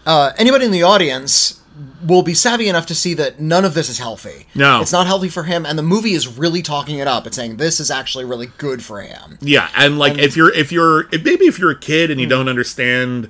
Uh, 0.05 0.31
anybody 0.37 0.65
in 0.65 0.71
the 0.71 0.81
audience 0.83 1.59
will 2.05 2.23
be 2.23 2.33
savvy 2.33 2.67
enough 2.67 2.85
to 2.87 2.95
see 2.95 3.13
that 3.13 3.39
none 3.39 3.63
of 3.63 3.73
this 3.73 3.89
is 3.89 3.99
healthy. 3.99 4.47
No. 4.55 4.81
it's 4.81 4.91
not 4.91 5.07
healthy 5.07 5.29
for 5.29 5.43
him, 5.43 5.65
and 5.65 5.77
the 5.77 5.83
movie 5.83 6.13
is 6.13 6.27
really 6.27 6.61
talking 6.61 6.97
it 6.99 7.07
up. 7.07 7.27
It's 7.27 7.35
saying 7.35 7.57
this 7.57 7.79
is 7.79 7.91
actually 7.91 8.25
really 8.25 8.47
good 8.57 8.83
for 8.83 9.01
him. 9.01 9.37
Yeah, 9.41 9.69
and 9.75 9.99
like 9.99 10.17
if 10.17 10.35
you're 10.35 10.51
if 10.53 10.71
you're 10.71 11.07
if 11.13 11.23
maybe 11.23 11.45
if 11.45 11.59
you're 11.59 11.71
a 11.71 11.79
kid 11.79 12.11
and 12.11 12.19
you 12.19 12.27
don't 12.27 12.49
understand 12.49 13.29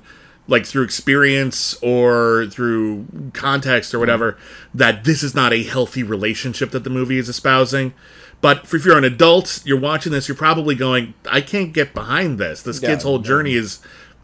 like 0.50 0.66
through 0.66 0.82
experience 0.82 1.74
or 1.80 2.46
through 2.50 3.06
context 3.32 3.94
or 3.94 3.98
whatever 3.98 4.36
that 4.74 5.04
this 5.04 5.22
is 5.22 5.34
not 5.34 5.52
a 5.52 5.62
healthy 5.62 6.02
relationship 6.02 6.72
that 6.72 6.84
the 6.84 6.90
movie 6.90 7.18
is 7.18 7.28
espousing. 7.28 7.94
But 8.42 8.64
if 8.72 8.84
you're 8.84 8.98
an 8.98 9.04
adult, 9.04 9.62
you're 9.64 9.78
watching 9.78 10.12
this, 10.12 10.26
you're 10.26 10.36
probably 10.36 10.74
going, 10.74 11.14
I 11.30 11.40
can't 11.40 11.72
get 11.72 11.94
behind 11.94 12.38
this. 12.38 12.62
This 12.62 12.82
Yeah. 12.82 12.90
kid's 12.90 13.04
whole 13.04 13.18
journey 13.20 13.54
is 13.54 13.78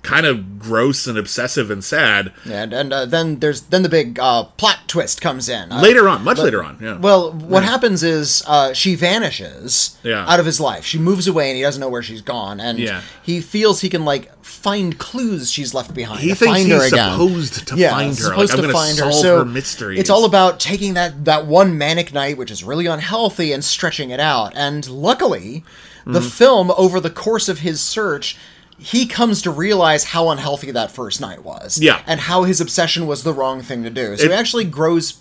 kind 0.07 0.25
of 0.25 0.59
gross 0.61 1.07
and 1.09 1.19
obsessive 1.19 1.71
and 1.71 1.83
sad. 1.83 2.33
And 2.49 2.73
and 2.73 2.93
uh, 2.93 3.07
then 3.07 3.41
there's 3.41 3.63
then 3.73 3.83
the 3.83 3.89
big 3.89 4.19
uh, 4.21 4.45
plot 4.57 4.79
twist 4.87 5.21
comes 5.21 5.49
in 5.49 5.73
Uh, 5.73 5.81
Later 5.83 6.09
on, 6.09 6.23
much 6.23 6.39
later 6.39 6.63
on, 6.63 6.79
yeah. 6.81 6.97
Well, 6.99 7.33
what 7.33 7.65
happens 7.65 8.03
is 8.03 8.43
uh, 8.47 8.73
she 8.73 8.95
vanishes 8.95 9.99
Yeah. 10.03 10.25
out 10.29 10.41
of 10.41 10.47
his 10.47 10.61
life. 10.61 10.85
She 10.85 10.99
moves 10.99 11.27
away, 11.27 11.49
and 11.51 11.57
he 11.57 11.63
doesn't 11.63 11.81
know 11.81 11.89
where 11.89 12.03
she's 12.03 12.23
gone. 12.23 12.61
And 12.61 12.79
Yeah. 12.79 13.01
he 13.23 13.41
feels 13.41 13.81
he 13.81 13.89
can 13.89 14.05
like 14.05 14.31
find 14.45 14.97
clues 14.99 15.51
she's 15.51 15.75
left 15.75 15.93
behind. 15.95 16.21
he 16.21 16.29
to 16.31 16.35
thinks 16.37 16.53
find 16.59 16.67
he's 16.69 16.77
her 16.81 16.87
again. 16.87 17.13
supposed 17.13 17.69
to 17.69 17.77
yeah, 17.77 17.91
find 17.91 18.11
her. 18.17 18.25
supposed 18.25 18.55
like, 18.55 18.63
to 18.67 18.73
find 18.73 18.99
to 18.99 19.05
her. 19.07 19.13
So 19.13 19.39
her 19.39 19.45
mysteries. 19.45 19.99
it's 20.01 20.11
all 20.11 20.25
about 20.25 20.61
taking 20.61 20.95
that 20.95 21.25
that 21.25 21.47
one 21.47 21.77
manic 21.79 22.13
night, 22.13 22.37
which 22.39 22.51
is 22.51 22.63
really 22.65 22.87
unhealthy, 22.87 23.53
and 23.53 23.65
stretching 23.65 24.11
it 24.11 24.21
out. 24.21 24.53
And 24.55 24.89
luckily, 24.89 25.65
the 26.07 26.21
Mm-hmm. 26.21 26.29
film 26.29 26.71
over 26.77 27.01
the 27.01 27.11
course 27.11 27.49
of 27.49 27.59
his 27.61 27.81
search. 27.81 28.37
He 28.79 29.07
comes 29.07 29.41
to 29.43 29.51
realize 29.51 30.05
how 30.05 30.29
unhealthy 30.31 30.71
that 30.71 30.91
first 30.91 31.21
night 31.21 31.43
was. 31.45 31.79
Yeah. 31.81 32.03
And 32.07 32.21
how 32.21 32.45
his 32.45 32.61
obsession 32.61 33.07
was 33.07 33.23
the 33.23 33.33
wrong 33.33 33.63
thing 33.63 33.83
to 33.85 33.91
do. 33.91 34.17
So 34.17 34.25
It- 34.25 34.31
he 34.31 34.35
actually 34.37 34.65
grows 34.65 35.15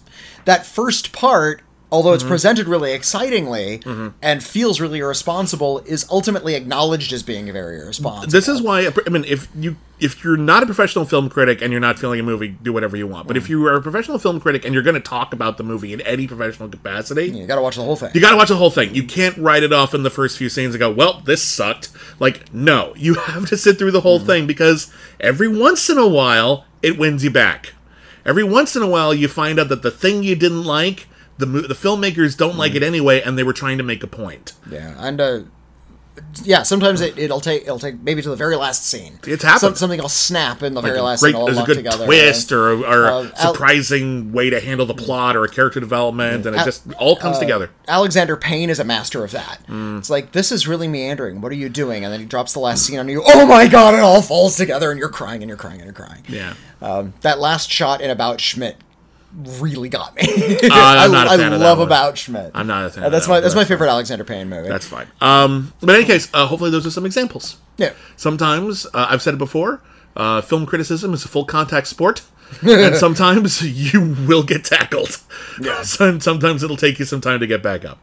that 0.46 0.66
first 0.66 1.12
part, 1.12 1.62
although 1.92 2.10
Mm-hmm. 2.10 2.16
it's 2.16 2.24
presented 2.24 2.68
really 2.68 2.92
excitingly 2.94 3.82
and 4.22 4.44
feels 4.44 4.80
really 4.82 5.00
irresponsible, 5.00 5.80
is 5.86 6.06
ultimately 6.10 6.56
acknowledged 6.56 7.14
as 7.14 7.24
being 7.24 7.52
very 7.52 7.80
irresponsible. 7.80 8.32
This 8.32 8.48
is 8.48 8.62
why 8.62 8.90
I 9.06 9.10
mean, 9.10 9.24
if 9.26 9.48
you 9.56 9.78
if 9.98 10.26
you're 10.26 10.36
not 10.36 10.62
a 10.62 10.66
professional 10.66 11.06
film 11.06 11.30
critic 11.30 11.62
and 11.62 11.72
you're 11.72 11.80
not 11.80 11.98
feeling 11.98 12.20
a 12.20 12.24
movie, 12.24 12.50
do 12.50 12.74
whatever 12.74 12.98
you 12.98 13.08
want. 13.08 13.28
But 13.28 13.36
Mm. 13.38 13.40
if 13.40 13.50
you 13.50 13.66
are 13.68 13.76
a 13.76 13.82
professional 13.82 14.20
film 14.20 14.42
critic 14.42 14.66
and 14.66 14.74
you're 14.74 14.84
going 14.84 14.96
to 14.96 15.00
talk 15.00 15.32
about 15.32 15.58
the 15.58 15.64
movie 15.64 15.94
in 15.94 16.02
any 16.02 16.28
professional 16.28 16.68
capacity, 16.68 17.28
you 17.30 17.48
got 17.48 17.56
to 17.56 17.62
watch 17.62 17.78
the 17.78 17.84
whole 17.84 17.96
thing. 17.96 18.12
you 18.14 18.20
got 18.20 18.32
to 18.32 18.36
watch 18.38 18.50
the 18.50 18.58
whole 18.58 18.70
thing. 18.72 18.94
You 18.94 19.04
can't 19.04 19.38
write 19.38 19.64
it 19.64 19.72
off 19.72 19.94
in 19.94 20.04
the 20.04 20.10
first 20.10 20.38
few 20.38 20.50
scenes 20.50 20.74
and 20.76 20.80
go, 20.80 20.92
"Well, 20.92 21.22
this 21.26 21.42
sucked." 21.42 21.90
Like, 22.20 22.54
no, 22.54 22.94
you 22.98 23.14
have 23.30 23.48
to 23.50 23.56
sit 23.58 23.78
through 23.78 23.92
the 23.92 24.00
Mm. 24.00 24.04
whole 24.04 24.20
thing 24.20 24.46
because 24.48 24.92
every 25.22 25.48
once 25.48 25.90
in 25.90 25.98
a 25.98 26.08
while 26.08 26.66
it 26.82 26.98
wins 26.98 27.24
you 27.24 27.30
back. 27.32 27.74
Every 28.26 28.44
once 28.44 28.76
in 28.76 28.82
a 28.82 28.88
while 28.88 29.14
you 29.14 29.28
find 29.30 29.60
out 29.60 29.70
that 29.70 29.82
the 29.82 29.92
thing 29.92 30.24
you 30.24 30.36
didn't 30.36 30.64
like, 30.66 31.08
the 31.38 31.46
the 31.46 31.74
filmmakers 31.74 32.38
don't 32.38 32.54
Mm. 32.56 32.58
like 32.60 32.76
it 32.76 32.84
anyway, 32.84 33.22
and 33.22 33.38
they 33.38 33.44
were 33.44 33.54
trying 33.54 33.78
to 33.78 33.84
make 33.84 34.04
a 34.04 34.08
point. 34.08 34.54
Yeah, 34.72 34.94
and 34.98 35.20
uh, 35.20 35.40
yeah, 36.44 36.64
sometimes 36.64 37.02
it, 37.02 37.18
it'll 37.20 37.42
take 37.42 37.64
it'll 37.64 37.78
take 37.80 38.02
maybe 38.02 38.22
to 38.22 38.30
the 38.30 38.38
very 38.38 38.56
last 38.56 38.86
scene. 38.86 39.20
It's 39.28 39.44
happened. 39.44 39.60
Some, 39.60 39.76
something 39.76 40.00
will 40.00 40.08
snap 40.08 40.64
in 40.64 40.74
the 40.74 40.80
very 40.82 40.94
Like 40.96 41.02
a 41.02 41.04
last 41.04 41.20
great, 41.20 41.32
scene. 41.34 41.40
All 41.42 41.46
there's 41.48 41.58
a 41.58 41.64
good 41.64 41.76
together. 41.76 42.06
twist 42.06 42.54
or, 42.54 42.70
or 42.86 43.06
Uh, 43.08 43.12
a 43.24 43.32
Al- 43.38 43.52
surprising 43.52 44.32
way 44.32 44.50
to 44.50 44.62
handle 44.62 44.86
the 44.86 44.94
plot 44.94 45.36
or 45.36 45.44
a 45.44 45.50
character 45.50 45.82
development, 45.82 46.46
and 46.46 46.56
it 46.56 46.60
Al- 46.60 46.66
just 46.66 46.84
all 46.94 47.18
comes 47.18 47.38
together. 47.38 47.70
Alexander 47.90 48.38
Payne 48.38 48.70
is 48.70 48.80
a 48.80 48.86
master 48.86 49.26
of 49.26 49.32
that. 49.32 49.60
Mm. 49.68 49.98
It's 50.00 50.10
like 50.10 50.32
this 50.32 50.54
is 50.54 50.70
really 50.70 50.88
meandering. 50.88 51.42
What 51.42 51.52
are 51.52 51.56
you 51.56 51.68
doing? 51.68 52.06
And 52.06 52.14
then 52.14 52.22
he 52.22 52.26
drops 52.26 52.54
the 52.54 52.60
last 52.60 52.86
scene 52.86 52.98
on 52.98 53.10
you. 53.10 53.22
Oh 53.26 53.46
my 53.46 53.68
god! 53.68 53.94
It 53.94 54.00
all 54.00 54.22
falls 54.22 54.56
together, 54.56 54.92
and 54.92 54.98
you're 55.00 55.10
crying 55.10 55.42
and 55.44 55.50
you're 55.50 55.58
crying 55.58 55.82
and 55.82 55.86
you're 55.86 55.94
crying. 55.94 56.24
Yeah. 56.30 56.54
Um, 56.82 57.14
that 57.22 57.40
last 57.40 57.70
shot 57.70 58.00
in 58.00 58.10
About 58.10 58.40
Schmidt 58.40 58.78
really 59.36 59.90
got 59.90 60.16
me. 60.16 60.22
A 60.28 60.28
I 60.72 61.38
that 61.38 61.52
love. 61.60 61.80
About 61.80 62.18
Schmidt. 62.18 62.52
I'm 62.54 62.68
not 62.68 62.86
a 62.86 62.90
fan 62.90 63.04
Uh, 63.04 63.08
of 63.08 63.12
that's 63.12 63.26
that 63.26 63.30
my 63.30 63.36
one, 63.36 63.44
that's 63.44 63.56
my 63.56 63.66
favorite 63.66 63.90
Alexander 63.90 64.24
Payne 64.24 64.50
movie. 64.50 64.70
That's 64.70 64.86
fine. 64.88 65.08
Um, 65.22 65.74
but 65.82 65.90
in 65.90 65.96
any 65.96 66.06
case, 66.06 66.30
uh, 66.34 66.46
hopefully 66.48 66.72
those 66.72 66.86
are 66.86 66.92
some 66.92 67.06
examples. 67.06 67.58
yeah. 67.78 67.94
Sometimes, 68.16 68.86
uh, 68.94 69.08
I've 69.10 69.22
said 69.22 69.34
it 69.34 69.38
before, 69.38 69.82
uh, 70.16 70.42
film 70.42 70.66
criticism 70.66 71.14
is 71.14 71.26
a 71.26 71.28
full 71.28 71.46
contact 71.46 71.88
sport. 71.88 72.22
and 72.62 72.96
sometimes 73.06 73.62
you 73.62 74.16
will 74.28 74.44
get 74.44 74.64
tackled. 74.64 75.18
Yeah. 75.60 75.82
sometimes 75.84 76.64
it'll 76.64 76.78
take 76.78 77.00
you 77.00 77.06
some 77.06 77.20
time 77.22 77.40
to 77.40 77.48
get 77.48 77.62
back 77.64 77.84
up. 77.86 77.98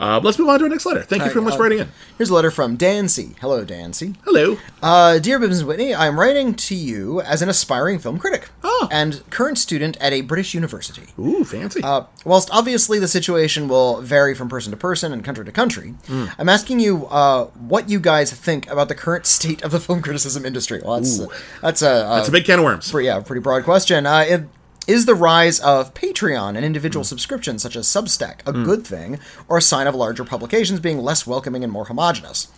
Uh, 0.00 0.18
let's 0.24 0.38
move 0.38 0.48
on 0.48 0.58
to 0.58 0.64
our 0.64 0.68
next 0.70 0.86
letter. 0.86 1.02
Thank 1.02 1.22
you 1.24 1.30
very 1.30 1.44
much 1.44 1.52
uh, 1.52 1.56
for 1.58 1.62
writing 1.64 1.78
in. 1.80 1.88
Here's 2.16 2.30
a 2.30 2.34
letter 2.34 2.50
from 2.50 2.76
Dancy. 2.76 3.36
Hello, 3.40 3.64
Dancy. 3.66 4.14
Hello. 4.24 4.56
Uh, 4.82 5.18
dear 5.18 5.38
Bibbs 5.38 5.58
and 5.60 5.68
Whitney, 5.68 5.94
I'm 5.94 6.18
writing 6.18 6.54
to 6.54 6.74
you 6.74 7.20
as 7.20 7.42
an 7.42 7.50
aspiring 7.50 7.98
film 7.98 8.18
critic 8.18 8.48
Oh. 8.64 8.88
and 8.90 9.22
current 9.28 9.58
student 9.58 9.98
at 10.00 10.14
a 10.14 10.22
British 10.22 10.54
university. 10.54 11.08
Ooh, 11.18 11.44
fancy. 11.44 11.82
Uh, 11.82 12.04
whilst 12.24 12.48
obviously 12.50 12.98
the 12.98 13.08
situation 13.08 13.68
will 13.68 14.00
vary 14.00 14.34
from 14.34 14.48
person 14.48 14.70
to 14.70 14.76
person 14.78 15.12
and 15.12 15.22
country 15.22 15.44
to 15.44 15.52
country, 15.52 15.94
I'm 16.38 16.48
asking 16.48 16.80
you 16.80 17.06
uh, 17.08 17.44
what 17.46 17.90
you 17.90 18.00
guys 18.00 18.32
think 18.32 18.70
about 18.70 18.88
the 18.88 18.94
current 18.94 19.26
state 19.36 19.62
of 19.62 19.70
the 19.70 19.80
film 19.80 20.00
criticism 20.00 20.46
industry. 20.46 20.80
Well, 20.82 20.96
that's 21.00 21.18
that's 21.60 21.82
a, 21.82 22.06
That's 22.08 22.28
a 22.28 22.32
big 22.32 22.46
can 22.46 22.58
of 22.60 22.64
worms. 22.64 22.90
pretty, 22.90 23.06
yeah, 23.06 23.20
pretty 23.20 23.40
broad 23.42 23.64
question. 23.64 24.06
Uh, 24.06 24.24
it, 24.26 24.42
is 24.86 25.06
the 25.06 25.14
rise 25.14 25.60
of 25.60 25.94
Patreon 25.94 26.56
and 26.56 26.64
individual 26.64 27.04
hmm. 27.04 27.08
subscriptions 27.08 27.62
such 27.62 27.76
as 27.76 27.86
Substack 27.86 28.46
a 28.46 28.52
hmm. 28.52 28.64
good 28.64 28.86
thing 28.86 29.18
or 29.48 29.58
a 29.58 29.62
sign 29.62 29.86
of 29.86 29.94
larger 29.94 30.24
publications 30.24 30.80
being 30.80 30.98
less 30.98 31.26
welcoming 31.26 31.62
and 31.64 31.72
more 31.72 31.86
homogenous? 31.86 32.48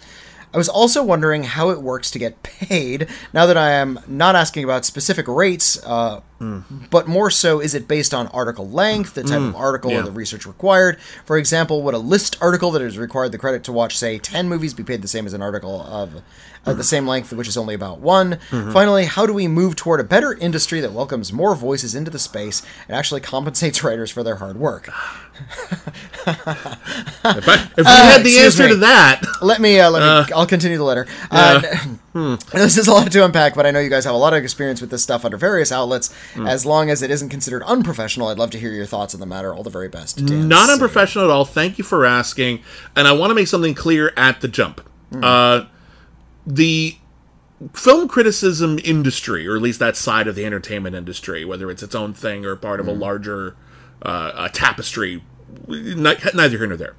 I 0.54 0.58
was 0.58 0.68
also 0.68 1.02
wondering 1.02 1.44
how 1.44 1.70
it 1.70 1.80
works 1.80 2.11
to 2.11 2.18
get 2.18 2.42
paid. 2.42 3.08
Now 3.32 3.46
that 3.46 3.56
I 3.56 3.70
am 3.70 4.00
not 4.06 4.37
asking 4.37 4.64
about 4.64 4.85
specific 4.85 5.26
rates, 5.26 5.82
uh, 5.85 6.20
hmm. 6.38 6.61
but 6.90 7.08
more 7.08 7.30
so, 7.30 7.61
is 7.61 7.74
it 7.74 7.88
based 7.88 8.12
on 8.12 8.26
article 8.28 8.68
length, 8.68 9.14
the 9.14 9.22
type 9.22 9.40
of 9.40 9.56
article, 9.56 9.90
yeah. 9.90 10.00
or 10.00 10.02
the 10.02 10.11
research 10.11 10.44
required? 10.44 11.00
For 11.24 11.38
example, 11.38 11.82
would 11.82 11.94
a 11.94 11.98
list 11.98 12.37
article 12.40 12.70
that 12.72 12.82
is 12.82 12.98
required 12.98 13.32
the 13.32 13.38
credit 13.38 13.64
to 13.64 13.72
watch, 13.72 13.96
say, 13.96 14.18
10 14.18 14.48
movies 14.48 14.74
be 14.74 14.82
paid 14.82 15.00
the 15.00 15.08
same 15.08 15.26
as 15.26 15.32
an 15.32 15.40
article 15.40 15.82
of 15.82 16.22
uh, 16.64 16.72
the 16.72 16.85
same 16.85 17.07
length, 17.07 17.33
which 17.33 17.48
is 17.48 17.57
only 17.57 17.75
about 17.75 18.01
one? 18.01 18.38
Finally, 18.51 19.07
how 19.07 19.27
do 19.27 19.33
we 19.33 19.48
move 19.48 19.77
toward 19.77 20.01
a 20.01 20.05
better 20.05 20.33
industry 20.35 20.81
that 20.81 20.92
welcomes 20.92 21.33
more 21.33 21.55
voices 21.55 21.94
into 21.94 22.11
the 22.11 22.18
space 22.18 22.62
and 22.88 22.96
actually 22.96 23.20
compensates 23.20 23.83
writers 23.85 24.11
for 24.11 24.22
their 24.22 24.37
hard 24.37 24.57
work? 24.57 24.88
If, 27.25 27.48
I, 27.48 27.68
if 27.77 27.79
we 27.79 27.85
had 27.85 28.22
the 28.22 28.38
answer 28.38 28.64
me. 28.64 28.68
to 28.70 28.77
that, 28.77 29.22
Let 29.40 29.61
me, 29.61 29.81
uh, 29.81 29.90
let 29.90 30.29
me, 30.29 30.33
I'll 30.35 30.46
continue 30.46 30.79
the 30.79 30.85
letter. 30.85 31.07
Uh, 31.31 31.61
this 32.53 32.77
is 32.77 32.88
a 32.88 32.92
lot 32.92 33.11
to 33.11 33.25
unpack, 33.25 33.55
but 33.55 33.64
I 33.64 33.70
know 33.70 33.81
you 33.81 33.88
guys 33.88 34.05
have 34.05 34.14
a 34.14 34.18
lot 34.18 34.35
of 34.35 34.42
experience 34.42 34.81
with 34.81 34.90
this 34.90 35.03
stuff 35.03 35.25
under 35.25 35.37
various 35.37 35.72
outlets. 35.72 36.14
As 36.37 36.66
long 36.66 36.90
as 36.90 37.03
it 37.03 37.11
isn't 37.11 37.31
considered 37.31 37.62
unprofessional, 37.64 38.29
I'd 38.29 38.38
love 38.38 38.51
to 38.51 38.59
hear 38.59 38.70
your 38.72 38.87
thoughts 38.87 39.14
on 39.14 39.20
the 39.20 39.27
matter. 39.27 39.55
All 39.55 39.62
the 39.62 39.70
very 39.70 39.88
best. 39.88 40.25
Dan 40.25 40.48
not 40.48 40.68
unprofessional 40.70 41.25
at 41.25 41.31
all. 41.31 41.44
Thank 41.44 41.79
you 41.79 41.85
for 41.85 42.05
asking. 42.05 42.61
And 42.94 43.09
I 43.09 43.12
want 43.12 43.31
to 43.31 43.35
make 43.35 43.48
something 43.48 43.75
clear 43.75 44.12
at 44.16 44.40
the 44.42 44.48
jump. 44.48 44.81
Uh, 45.12 45.66
the 46.46 46.96
film 47.74 48.09
criticism 48.09 48.78
industry, 48.85 49.46
or 49.46 49.57
at 49.57 49.62
least 49.62 49.78
that 49.78 49.96
side 49.96 50.26
of 50.26 50.35
the 50.35 50.44
entertainment 50.44 50.96
industry, 50.96 51.44
whether 51.44 51.70
it's 51.70 51.83
its 51.83 51.94
own 51.94 52.12
thing 52.12 52.44
or 52.44 52.57
part 52.57 52.81
of 52.81 52.88
a 52.88 52.92
larger 52.92 53.57
uh, 54.02 54.33
a 54.37 54.48
tapestry, 54.48 55.22
neither 55.68 56.59
here 56.59 56.66
nor 56.66 56.76
there. 56.76 56.96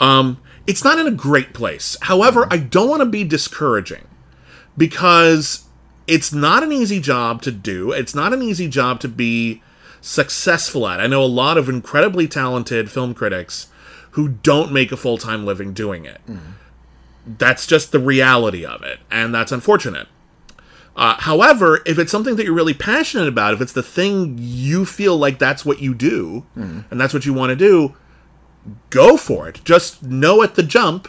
Um, 0.00 0.40
it's 0.66 0.82
not 0.82 0.98
in 0.98 1.06
a 1.06 1.12
great 1.12 1.54
place. 1.54 1.96
However, 2.02 2.46
I 2.50 2.56
don't 2.56 2.88
want 2.88 3.00
to 3.00 3.06
be 3.06 3.24
discouraging 3.24 4.08
because 4.76 5.64
it's 6.06 6.32
not 6.32 6.62
an 6.62 6.72
easy 6.72 7.00
job 7.00 7.42
to 7.42 7.52
do. 7.52 7.92
It's 7.92 8.14
not 8.14 8.32
an 8.32 8.42
easy 8.42 8.68
job 8.68 8.98
to 9.00 9.08
be 9.08 9.62
successful 10.00 10.88
at. 10.88 11.00
I 11.00 11.06
know 11.06 11.22
a 11.22 11.26
lot 11.26 11.56
of 11.56 11.68
incredibly 11.68 12.26
talented 12.26 12.90
film 12.90 13.14
critics 13.14 13.68
who 14.12 14.28
don't 14.28 14.72
make 14.72 14.90
a 14.90 14.96
full 14.96 15.18
time 15.18 15.46
living 15.46 15.72
doing 15.72 16.04
it. 16.04 16.20
That's 17.26 17.66
just 17.66 17.92
the 17.92 17.98
reality 18.00 18.64
of 18.64 18.82
it, 18.82 18.98
and 19.10 19.34
that's 19.34 19.52
unfortunate. 19.52 20.08
Uh, 20.96 21.14
however, 21.20 21.80
if 21.86 21.98
it's 21.98 22.10
something 22.12 22.36
that 22.36 22.44
you're 22.44 22.52
really 22.54 22.74
passionate 22.74 23.28
about, 23.28 23.54
if 23.54 23.60
it's 23.60 23.72
the 23.72 23.82
thing 23.82 24.36
you 24.38 24.84
feel 24.84 25.16
like 25.16 25.38
that's 25.38 25.64
what 25.64 25.80
you 25.80 25.94
do, 25.94 26.44
and 26.56 27.00
that's 27.00 27.14
what 27.14 27.24
you 27.24 27.32
want 27.32 27.50
to 27.50 27.56
do, 27.56 27.94
go 28.90 29.16
for 29.16 29.48
it. 29.48 29.60
Just 29.64 30.02
know 30.02 30.42
at 30.42 30.54
the 30.56 30.62
jump, 30.62 31.08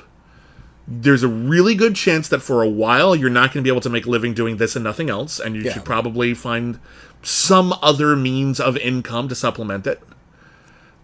there's 0.88 1.24
a 1.24 1.28
really 1.28 1.76
good 1.76 1.96
chance 1.96 2.28
that 2.30 2.40
for 2.42 2.62
a 2.62 2.70
while 2.70 3.16
you're 3.16 3.30
not 3.30 3.54
going 3.54 3.62
to 3.64 3.68
be 3.68 3.70
able 3.72 3.82
to 3.82 3.90
make 3.90 4.06
a 4.06 4.10
living 4.10 4.34
doing 4.34 4.58
this 4.58 4.76
and 4.76 4.84
nothing 4.84 5.10
else, 5.10 5.40
and 5.40 5.56
you 5.56 5.64
Yeah. 5.64 5.74
should 5.74 5.86
probably 5.86 6.34
find 6.34 6.80
some 7.22 7.74
other 7.82 8.16
means 8.16 8.60
of 8.60 8.78
income 8.78 9.28
to 9.30 9.36
supplement 9.36 9.88
it. 9.88 10.02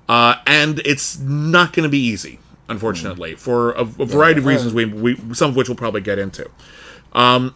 Uh, 0.07 0.35
and 0.47 0.79
it's 0.85 1.19
not 1.19 1.71
going 1.73 1.83
to 1.83 1.89
be 1.89 1.99
easy, 1.99 2.39
unfortunately, 2.69 3.35
for 3.35 3.71
a, 3.73 3.81
a 3.81 3.83
variety 4.05 4.39
of 4.39 4.45
reasons. 4.45 4.73
We, 4.73 4.85
we 4.85 5.15
some 5.33 5.49
of 5.51 5.55
which 5.55 5.67
we'll 5.67 5.75
probably 5.75 6.01
get 6.01 6.19
into. 6.19 6.49
Um, 7.13 7.55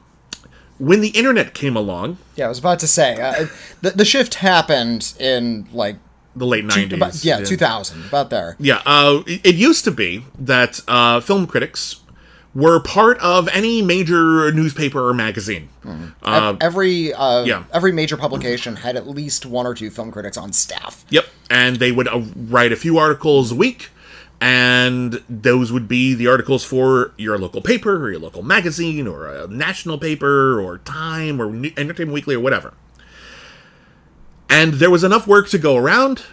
when 0.79 1.01
the 1.01 1.09
internet 1.09 1.53
came 1.53 1.75
along, 1.77 2.17
Yeah, 2.35 2.45
I 2.45 2.49
was 2.49 2.59
about 2.59 2.79
to 2.79 2.87
say 2.87 3.21
uh, 3.21 3.47
the 3.81 3.91
the 3.91 4.05
shift 4.05 4.35
happened 4.35 5.13
in 5.19 5.67
like 5.71 5.97
the 6.35 6.45
late 6.47 6.65
90s. 6.65 6.93
about- 6.93 7.23
yeah, 7.23 7.39
two 7.43 7.57
thousand, 7.57 8.05
about 8.05 8.29
there. 8.31 8.55
Yeah, 8.59 8.81
uh, 8.85 9.21
it 9.27 9.41
it 9.45 9.55
used 9.55 9.83
to 9.85 9.91
be 9.91 10.25
that 10.39 10.81
uh, 10.87 11.19
film 11.19 11.45
critics 11.47 12.01
were 12.55 12.79
part 12.79 13.17
of 13.19 13.47
any 13.49 13.81
major 13.81 14.51
newspaper 14.51 15.07
or 15.09 15.13
magazine. 15.13 15.69
Ev- 16.25 16.57
every 16.61 17.13
uh, 17.13 17.43
yeah. 17.43 17.63
every 17.73 17.91
major 17.91 18.17
publication 18.17 18.75
had 18.77 18.95
at 18.95 19.07
least 19.07 19.45
one 19.45 19.65
or 19.67 19.73
two 19.75 19.89
film 19.89 20.11
critics 20.11 20.37
on 20.37 20.53
staff. 20.53 21.05
Yep, 21.09 21.25
and 21.49 21.77
they 21.77 21.91
would 21.91 22.07
uh, 22.07 22.21
write 22.35 22.71
a 22.71 22.75
few 22.75 22.97
articles 22.97 23.51
a 23.51 23.55
week, 23.55 23.89
and 24.43 25.23
those 25.29 25.71
would 25.71 25.87
be 25.87 26.13
the 26.13 26.27
articles 26.27 26.65
for 26.65 27.13
your 27.15 27.37
local 27.37 27.61
paper 27.61 27.95
or 27.95 28.11
your 28.11 28.19
local 28.19 28.43
magazine 28.43 29.07
or 29.07 29.25
a 29.25 29.47
national 29.47 29.97
paper 29.97 30.59
or 30.61 30.79
Time 30.79 31.41
or 31.41 31.47
Entertainment 31.77 32.11
Weekly 32.11 32.35
or 32.35 32.41
whatever. 32.41 32.73
And 34.49 34.73
there 34.73 34.89
was 34.89 35.01
enough 35.01 35.27
work 35.27 35.47
to 35.51 35.57
go 35.57 35.77
around, 35.77 36.23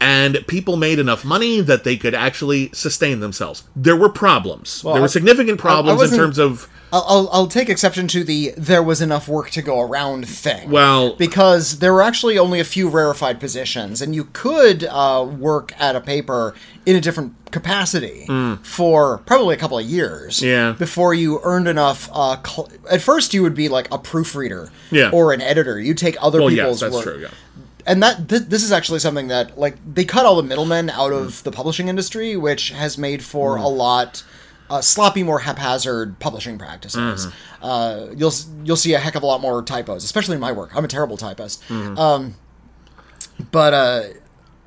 and 0.00 0.44
people 0.48 0.76
made 0.76 0.98
enough 0.98 1.24
money 1.24 1.60
that 1.60 1.84
they 1.84 1.96
could 1.96 2.12
actually 2.12 2.70
sustain 2.72 3.20
themselves. 3.20 3.62
There 3.76 3.94
were 3.96 4.08
problems. 4.08 4.82
there 4.82 4.94
I- 4.94 5.00
were 5.00 5.06
significant 5.06 5.60
problems 5.60 6.02
in 6.02 6.18
terms 6.18 6.38
of 6.38 6.68
I'll, 6.94 7.04
I'll, 7.08 7.28
I'll 7.32 7.46
take 7.48 7.68
exception 7.68 8.06
to 8.08 8.22
the 8.22 8.54
there 8.56 8.82
was 8.82 9.00
enough 9.02 9.26
work 9.26 9.50
to 9.50 9.62
go 9.62 9.80
around 9.80 10.28
thing. 10.28 10.70
Well- 10.70 11.16
because 11.16 11.80
there 11.80 11.92
were 11.92 12.02
actually 12.02 12.38
only 12.38 12.60
a 12.60 12.64
few 12.64 12.88
rarefied 12.88 13.40
positions, 13.40 14.00
and 14.00 14.14
you 14.14 14.24
could 14.32 14.84
uh, 14.84 15.26
work 15.28 15.72
at 15.80 15.96
a 15.96 16.00
paper 16.00 16.54
in 16.86 16.94
a 16.94 17.00
different 17.00 17.34
capacity 17.50 18.26
for 18.62 19.18
probably 19.26 19.54
a 19.54 19.58
couple 19.58 19.78
of 19.78 19.86
years. 19.86 20.40
Yeah. 20.42 20.72
Before 20.72 21.14
you 21.14 21.40
earned 21.42 21.66
enough. 21.68 22.08
Uh, 22.12 22.36
cl- 22.42 22.70
at 22.90 23.00
first, 23.02 23.34
you 23.34 23.42
would 23.42 23.54
be 23.54 23.68
like 23.68 23.88
a 23.92 23.98
proofreader. 23.98 24.70
Yeah. 24.90 25.10
Or 25.12 25.32
an 25.32 25.40
editor. 25.40 25.80
You 25.80 25.94
take 25.94 26.16
other 26.22 26.40
well, 26.40 26.48
people's 26.50 26.80
yes, 26.82 26.92
that's 26.92 26.94
work. 26.94 27.04
true. 27.04 27.22
Yeah. 27.22 27.28
and 27.86 28.02
that 28.02 28.28
th- 28.28 28.42
this 28.42 28.62
is 28.62 28.70
actually 28.72 28.98
something 29.00 29.28
that 29.28 29.58
like 29.58 29.76
they 29.94 30.04
cut 30.04 30.24
all 30.26 30.36
the 30.36 30.42
middlemen 30.42 30.90
out 30.90 31.12
of 31.12 31.42
the 31.44 31.50
publishing 31.52 31.88
industry 31.88 32.36
which 32.36 32.70
has 32.70 32.96
made 32.96 33.22
for 33.22 33.56
a 33.56 33.68
lot 33.68 34.24
uh, 34.70 34.80
sloppy 34.80 35.22
more 35.22 35.40
haphazard 35.40 36.18
publishing 36.20 36.56
practices 36.58 37.28
uh, 37.62 38.06
you'll 38.16 38.32
you'll 38.64 38.76
see 38.76 38.94
a 38.94 38.98
heck 38.98 39.14
of 39.14 39.22
a 39.22 39.26
lot 39.26 39.40
more 39.40 39.62
typos 39.62 40.04
especially 40.04 40.34
in 40.34 40.40
my 40.40 40.52
work 40.52 40.74
i'm 40.74 40.84
a 40.84 40.88
terrible 40.88 41.16
typist 41.16 41.62
um, 41.70 42.34
but 43.50 43.74
uh, 43.74 44.02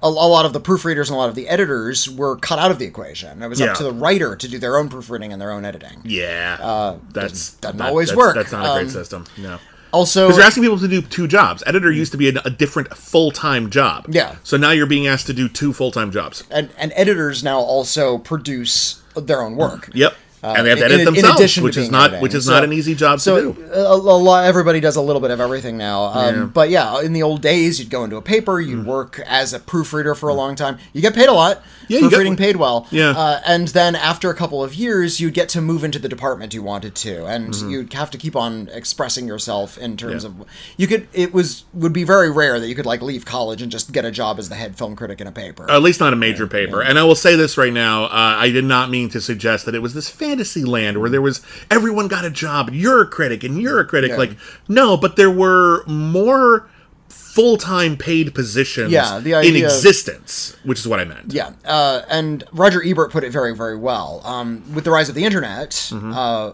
a, 0.04 0.08
a 0.08 0.10
lot 0.10 0.46
of 0.46 0.54
the 0.54 0.62
proofreaders 0.62 1.08
and 1.08 1.12
a 1.12 1.16
lot 1.16 1.30
of 1.30 1.36
the 1.36 1.48
editors 1.48 2.10
were 2.10 2.36
cut 2.38 2.60
out 2.60 2.70
of 2.72 2.80
the 2.80 2.86
equation 2.86 3.42
it 3.42 3.48
was 3.48 3.60
Yeah. 3.60 3.72
up 3.72 3.78
to 3.78 3.84
the 3.84 3.92
writer 3.94 4.36
to 4.36 4.48
do 4.48 4.60
their 4.60 4.78
own 4.78 4.90
proofreading 4.90 5.32
and 5.34 5.42
their 5.42 5.52
own 5.52 5.66
editing 5.66 6.02
Yeah, 6.04 6.98
that's 7.12 7.54
doesn't 7.56 7.78
that- 7.78 7.88
always 7.90 8.10
that's- 8.10 8.18
work. 8.18 8.36
That's 8.36 8.52
not 8.52 8.66
a 8.66 8.74
great 8.80 8.88
Um, 8.88 8.90
system. 8.92 9.26
No. 9.38 9.58
also 9.92 10.28
Because 10.28 10.38
you're 10.38 10.46
asking 10.46 10.64
people 10.64 10.80
to 10.80 10.88
do 10.88 11.02
two 11.02 11.28
jobs. 11.28 11.64
Editor 11.66 11.92
used 11.92 12.12
to 12.12 12.18
be 12.18 12.30
a, 12.30 12.34
a 12.46 12.50
different 12.50 12.96
full 12.96 13.32
time 13.32 13.70
job. 13.72 14.06
Yeah. 14.10 14.36
So 14.44 14.58
now 14.58 14.72
you're 14.72 14.86
being 14.86 15.08
asked 15.08 15.28
to 15.28 15.34
do 15.34 15.48
two 15.50 15.74
full 15.74 15.92
time 15.92 16.12
jobs. 16.12 16.44
and, 16.52 16.70
and 16.78 16.92
editors 16.96 17.44
now 17.44 17.60
also 17.60 18.18
produce 18.20 19.02
their 19.26 19.42
own 19.42 19.56
work 19.56 19.90
Yep. 19.94 20.14
and 20.44 20.66
they 20.66 20.70
have 20.70 20.78
to 20.80 20.84
Uh, 20.84 20.88
in- 20.88 20.92
edit 20.94 21.00
in 21.00 21.06
themselves, 21.16 21.54
to 21.56 21.64
which 21.64 21.78
is 21.78 21.90
not 21.90 22.04
editing. 22.10 22.22
which 22.22 22.34
is 22.36 22.46
So- 22.46 22.52
not 22.52 22.64
an 22.64 22.72
easy 22.74 22.94
job 22.94 23.20
So 23.20 23.36
to 23.36 23.42
do. 23.54 23.64
a, 23.74 23.80
a 23.82 23.96
lot, 23.96 24.46
everybody 24.46 24.80
does 24.80 24.96
a 24.96 25.02
little 25.02 25.22
bit 25.22 25.32
of 25.32 25.42
everything 25.42 25.78
now. 25.78 26.04
Um, 26.14 26.52
But 26.54 26.70
yeah, 26.70 27.00
in 27.02 27.14
the 27.14 27.24
old 27.24 27.42
days, 27.42 27.80
you'd 27.80 27.90
go 27.90 28.04
into 28.04 28.18
a 28.18 28.22
paper, 28.22 28.60
you'd 28.62 28.86
work 28.86 29.20
as 29.28 29.54
a 29.54 29.60
proofreader 29.60 30.14
for 30.14 30.30
a 30.30 30.34
long 30.34 30.56
time. 30.56 30.78
You 30.94 31.02
get 31.02 31.16
paid 31.16 31.28
a 31.30 31.34
lot. 31.34 31.62
Yeah, 31.88 31.98
you 31.98 32.02
get- 32.04 32.10
proofreading 32.10 32.36
paid 32.38 32.56
well. 32.58 32.88
Yeah. 32.92 33.10
uh, 33.12 33.42
and 33.46 33.68
then 33.70 33.96
after 33.96 34.30
a 34.30 34.36
couple 34.36 34.64
of 34.64 34.74
years, 34.74 35.20
you'd 35.20 35.34
get 35.34 35.50
to 35.50 35.62
move 35.62 35.84
into 35.84 36.00
the 36.00 36.10
department 36.10 36.54
you 36.54 36.64
wanted 36.64 36.96
to, 36.96 37.26
and 37.26 37.54
Mm-hmm. 37.54 37.70
you'd 37.70 37.94
have 37.94 38.12
to 38.12 38.18
keep 38.18 38.36
on 38.36 38.70
expressing 38.74 39.28
yourself 39.28 39.78
in 39.78 39.96
terms 39.98 40.24
of 40.24 40.36
you 40.78 40.88
could. 40.88 41.08
It 41.14 41.34
was 41.34 41.64
would 41.74 41.94
be 41.94 42.04
very 42.04 42.30
rare 42.32 42.60
that 42.60 42.68
you 42.68 42.76
could 42.76 42.86
like 42.86 43.02
leave 43.02 43.26
college 43.26 43.62
and 43.62 43.72
just 43.72 43.92
get 43.92 44.06
a 44.06 44.12
job 44.12 44.38
as 44.40 44.50
the 44.50 44.56
head 44.56 44.78
film 44.78 44.96
critic 44.96 45.22
in 45.22 45.28
a 45.28 45.32
paper. 45.32 45.70
At 45.70 45.82
least 45.82 46.00
not 46.00 46.14
a 46.14 46.16
major 46.18 46.48
paper. 46.48 46.82
And 46.82 47.00
I 47.00 47.04
will 47.04 47.16
say 47.16 47.36
this 47.36 47.58
right 47.58 47.74
now: 47.74 48.06
uh, 48.06 48.10
I 48.38 48.50
did 48.52 48.66
not 48.66 48.90
mean 48.90 49.10
to 49.10 49.22
suggest 49.22 49.66
that 49.66 49.76
it 49.76 49.80
was 49.82 49.94
this 49.94 50.10
fantasy 50.10 50.64
land 50.66 51.00
where 51.00 51.10
there 51.10 51.22
was 51.22 51.42
everyone 51.72 52.08
got 52.08 52.26
a 52.26 52.30
job. 52.30 52.70
You're 52.74 53.02
a 53.02 53.08
critic, 53.08 53.44
and 53.44 53.62
you're 53.62 53.80
a 53.80 53.86
critic. 53.86 54.12
Yeah. 54.12 54.18
Like 54.18 54.32
no, 54.68 54.98
but 54.98 55.16
there 55.16 55.32
were 55.32 55.86
more 55.88 56.70
full 57.10 57.58
time 57.58 57.98
paid 57.98 58.34
positions 58.34 58.92
Yeah, 58.92 59.20
the 59.20 59.32
in 59.34 59.38
idea 59.38 59.66
of- 59.68 59.72
existence, 59.74 60.56
which 60.64 60.80
is 60.80 60.88
what 60.88 61.00
I 61.00 61.06
meant. 61.06 61.34
Yeah, 61.34 61.52
uh, 61.66 62.02
and 62.10 62.44
Roger 62.52 62.82
Ebert 62.84 63.12
put 63.12 63.24
it 63.24 63.32
very, 63.32 63.56
very 63.56 63.78
well. 63.78 64.22
Um, 64.26 64.64
with 64.74 64.84
the 64.84 64.92
rise 64.92 65.10
of 65.10 65.16
the 65.16 65.24
internet, 65.26 65.72
Mm-hmm. 65.72 66.14
uh, 66.14 66.52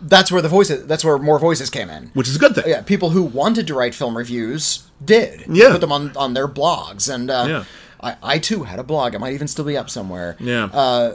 that's 0.00 0.30
where 0.30 0.40
the 0.40 0.48
voices, 0.48 0.86
that's 0.86 1.04
where 1.04 1.18
more 1.18 1.38
voices 1.38 1.68
came 1.68 1.90
in. 1.90 2.10
Which 2.14 2.28
is 2.28 2.36
a 2.36 2.38
good 2.38 2.54
thing. 2.54 2.64
Yeah, 2.66 2.82
people 2.82 3.10
who 3.10 3.22
wanted 3.24 3.66
to 3.66 3.74
write 3.74 3.94
film 3.94 4.16
reviews 4.16 4.84
did. 5.04 5.44
Yeah. 5.48 5.72
put 5.72 5.80
them 5.80 5.90
on 5.92 6.16
on 6.16 6.34
their 6.34 6.46
blogs, 6.48 7.12
and 7.12 7.30
uh, 7.30 7.44
Yeah. 7.48 7.64
I, 8.00 8.16
I 8.22 8.38
too 8.38 8.62
had 8.64 8.78
a 8.78 8.84
blog. 8.84 9.14
It 9.14 9.18
might 9.18 9.32
even 9.34 9.48
still 9.48 9.64
be 9.64 9.76
up 9.76 9.90
somewhere. 9.90 10.36
Yeah. 10.38 10.66
Uh, 10.66 11.14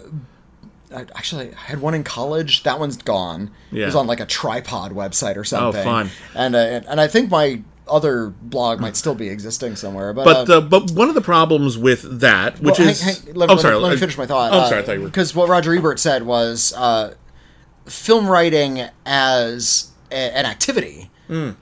I, 0.93 1.02
actually, 1.15 1.54
I 1.54 1.58
had 1.58 1.80
one 1.82 1.93
in 1.93 2.04
college. 2.04 2.63
That 2.63 2.80
one's 2.80 2.97
gone. 2.97 3.52
It 3.71 3.86
was 3.86 3.95
Oh, 3.95 3.99
on 3.99 4.08
like 4.08 4.19
a 4.19 4.25
tripod 4.25 4.91
website 4.91 5.36
or 5.38 5.43
something. 5.45 5.84
fun. 5.84 6.10
And 6.36 6.56
uh, 6.56 6.60
and, 6.60 6.86
and 6.88 6.99
I 7.02 7.08
think 7.08 7.30
my 7.30 7.62
other 7.89 8.28
blog 8.41 8.80
might 8.80 8.95
still 8.95 9.15
be 9.15 9.30
existing 9.30 9.75
somewhere. 9.75 10.13
But 10.13 10.25
But 10.25 10.49
uh, 10.49 10.58
uh, 10.58 10.62
but 10.62 10.91
one 10.91 11.10
of 11.10 11.15
the 11.15 11.21
problems 11.21 11.78
with 11.78 12.19
that, 12.21 12.60
which 12.60 12.80
well, 12.80 12.89
is, 12.89 13.02
hang- 13.02 13.15
hang- 13.25 13.34
let, 13.36 13.49
oh 13.49 13.54
let- 13.54 13.62
sorry, 13.62 13.75
let 13.75 13.89
me 13.89 13.95
I- 13.95 13.99
finish 13.99 14.17
my 14.17 14.25
thought. 14.25 14.52
Oh, 14.54 14.67
sorry, 14.69 14.82
I 14.82 14.86
thought 14.86 14.93
you 14.93 15.02
were. 15.02 15.08
because 15.08 15.34
what 15.36 15.49
Roger 15.49 15.73
Ebert 15.75 15.99
said 15.99 16.23
was 16.23 16.73
uh, 16.78 17.13
film 17.86 18.28
writing 18.28 18.84
as 19.06 19.91
a, 20.12 20.15
an 20.38 20.45
activity 20.45 21.10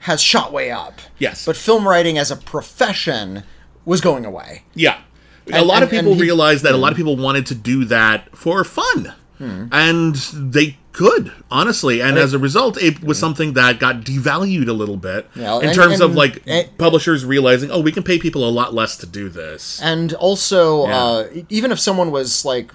has 0.00 0.22
shot 0.22 0.50
way 0.50 0.70
up. 0.70 0.98
Hmm. 1.00 1.06
Yes. 1.18 1.44
but 1.44 1.54
film 1.54 1.86
writing 1.86 2.16
as 2.16 2.30
a 2.30 2.36
profession 2.36 3.42
was 3.84 4.00
going 4.00 4.24
away. 4.24 4.62
Yeah. 4.74 5.00
a 5.46 5.56
And- 5.56 5.66
lot 5.66 5.82
of 5.82 5.90
people 5.90 6.14
he- 6.14 6.20
realized 6.22 6.64
that 6.64 6.72
a 6.74 6.78
lot 6.78 6.90
of 6.92 6.96
people 6.96 7.16
wanted 7.18 7.44
to 7.46 7.54
do 7.54 7.84
that 7.84 8.34
for 8.36 8.64
fun. 8.64 9.12
And 9.40 10.14
they 10.16 10.78
could, 10.92 11.32
honestly. 11.50 12.00
And 12.00 12.18
as 12.18 12.32
a 12.34 12.38
result, 12.38 12.76
it 12.82 13.02
was 13.04 13.18
something 13.18 13.52
that 13.52 13.78
got 13.78 14.00
devalued 14.00 14.68
a 14.68 14.72
little 14.72 14.96
bit 14.96 15.28
Yeah, 15.36 15.58
in 15.58 15.66
and- 15.66 15.74
terms 15.74 16.00
of 16.00 16.14
like 16.14 16.42
and- 16.46 16.76
publishers 16.78 17.24
realizing, 17.24 17.70
oh, 17.70 17.80
we 17.80 17.92
can 17.92 18.02
pay 18.02 18.18
people 18.18 18.48
a 18.48 18.50
lot 18.50 18.74
less 18.74 18.96
to 18.98 19.06
do 19.06 19.28
this. 19.28 19.80
And 19.82 20.12
also, 20.14 20.86
Yeah. 20.86 20.98
uh, 21.04 21.26
even 21.48 21.70
if 21.72 21.78
someone 21.78 22.10
was 22.10 22.44
like, 22.44 22.72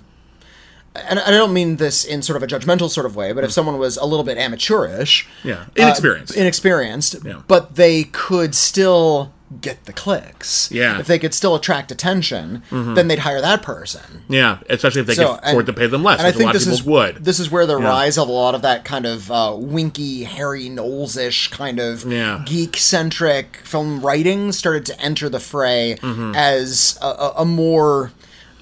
and 0.95 1.19
I 1.19 1.31
don't 1.31 1.53
mean 1.53 1.77
this 1.77 2.05
in 2.05 2.21
sort 2.21 2.37
of 2.37 2.43
a 2.43 2.47
judgmental 2.47 2.87
sort 2.89 3.05
of 3.07 3.15
way, 3.15 3.31
but 3.33 3.43
if 3.43 3.51
someone 3.51 3.79
was 3.79 3.97
a 3.97 4.05
little 4.05 4.23
bit 4.23 4.37
amateurish. 4.37 5.27
Yeah. 5.43 5.53
uh, 5.55 5.65
Inexperienced. 5.75 6.35
inexperienced, 6.35 7.15
Yeah. 7.25 7.41
but 7.47 7.75
they 7.75 8.03
could 8.05 8.53
still 8.53 9.33
get 9.61 9.85
the 9.85 9.93
clicks. 9.93 10.71
Yeah. 10.71 10.91
Mm-hmm. 10.91 11.01
if 11.01 11.07
they 11.07 11.19
could 11.19 11.33
still 11.33 11.55
attract 11.55 11.91
attention, 11.91 12.63
then 12.71 13.07
they'd 13.07 13.19
hire 13.19 13.41
that 13.41 13.61
person. 13.61 14.23
yeah, 14.29 14.59
especially 14.69 15.01
if 15.01 15.07
they 15.07 15.15
So, 15.15 15.35
could 15.35 15.43
afford 15.49 15.65
to 15.67 15.73
pay 15.73 15.87
them 15.87 16.03
less, 16.03 16.19
and 16.19 16.27
I 16.27 16.31
think 16.31 16.53
this 16.53 16.63
people 16.65 16.73
is 16.79 16.83
would. 16.83 17.23
This 17.25 17.39
is 17.39 17.49
where 17.51 17.65
the 17.65 17.77
rise 17.77 18.17
of 18.17 18.27
a 18.27 18.31
lot 18.31 18.55
of 18.55 18.61
that 18.63 18.85
kind 18.85 19.05
of 19.05 19.31
uh, 19.31 19.55
winky 19.57 20.23
Harry 20.23 20.69
Knowles-ish 20.69 21.49
kind 21.49 21.79
of 21.79 22.05
Yeah. 22.05 22.43
geek-centric 22.45 23.57
film 23.63 24.01
writing 24.01 24.51
started 24.51 24.85
to 24.87 24.99
enter 24.99 25.29
the 25.29 25.39
fray 25.39 25.95
Mm-hmm. 26.01 26.33
as 26.35 26.97
a, 27.01 27.05
a, 27.07 27.33
a 27.39 27.45
more. 27.45 28.11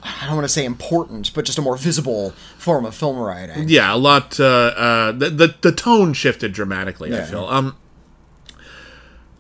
I 0.04 0.26
don't 0.26 0.36
want 0.36 0.46
to 0.46 0.54
say 0.54 0.66
important, 0.66 1.32
but 1.36 1.46
just 1.46 1.60
a 1.60 1.62
more 1.62 1.78
visible 1.78 2.32
form 2.58 2.86
of 2.86 2.96
film 2.96 3.18
writing. 3.20 3.70
yeah, 3.70 3.94
a 3.94 3.98
lot. 3.98 4.40
Uh, 4.40 4.44
uh, 4.76 5.12
the, 5.12 5.30
the 5.30 5.56
the 5.62 5.72
tone 5.72 6.14
shifted 6.14 6.54
dramatically. 6.54 7.16
I 7.16 7.22
feel. 7.22 7.46
Um. 7.46 7.76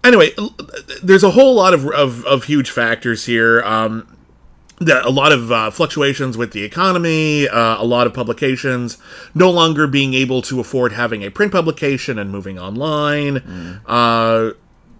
Anyway, 0.03 0.31
there's 1.03 1.23
a 1.23 1.31
whole 1.31 1.53
lot 1.55 1.73
of 1.73 1.85
of, 1.87 2.25
of 2.25 2.45
huge 2.45 2.71
factors 2.71 3.25
here. 3.25 3.61
Um, 3.63 4.17
a 4.81 5.11
lot 5.11 5.31
of 5.31 5.51
uh, 5.51 5.69
fluctuations 5.69 6.37
with 6.37 6.53
the 6.53 6.63
economy, 6.63 7.47
uh, 7.47 7.81
a 7.81 7.85
lot 7.85 8.07
of 8.07 8.13
publications 8.13 8.97
no 9.35 9.51
longer 9.51 9.85
being 9.85 10.13
able 10.15 10.41
to 10.41 10.59
afford 10.59 10.93
having 10.93 11.23
a 11.23 11.29
print 11.29 11.51
publication 11.51 12.17
and 12.17 12.31
moving 12.31 12.57
online. 12.57 13.37
Uh, 13.85 14.51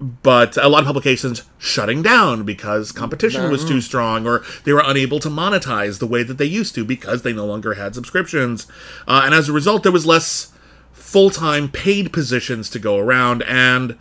but 0.02 0.58
a 0.58 0.68
lot 0.68 0.80
of 0.80 0.88
publications 0.88 1.44
shutting 1.60 2.02
down 2.02 2.44
because 2.44 2.92
competition 2.92 3.52
was 3.52 3.64
too 3.64 3.80
strong 3.82 4.26
or 4.26 4.44
they 4.64 4.74
were 4.74 4.84
unable 4.84 5.20
to 5.20 5.30
monetize 5.30 6.00
the 6.00 6.08
way 6.08 6.24
that 6.24 6.40
they 6.40 6.46
used 6.46 6.74
to 6.74 6.84
because 6.84 7.22
they 7.22 7.34
no 7.34 7.46
longer 7.46 7.76
had 7.76 7.94
subscriptions. 7.94 8.66
Uh, 9.08 9.22
and 9.26 9.36
as 9.36 9.48
a 9.48 9.54
result, 9.54 9.84
there 9.84 9.92
was 9.92 10.06
less 10.06 10.52
full 10.92 11.30
time 11.30 11.70
paid 11.70 12.12
positions 12.12 12.68
to 12.70 12.80
go 12.80 12.98
around. 12.98 13.44
And 13.44 13.98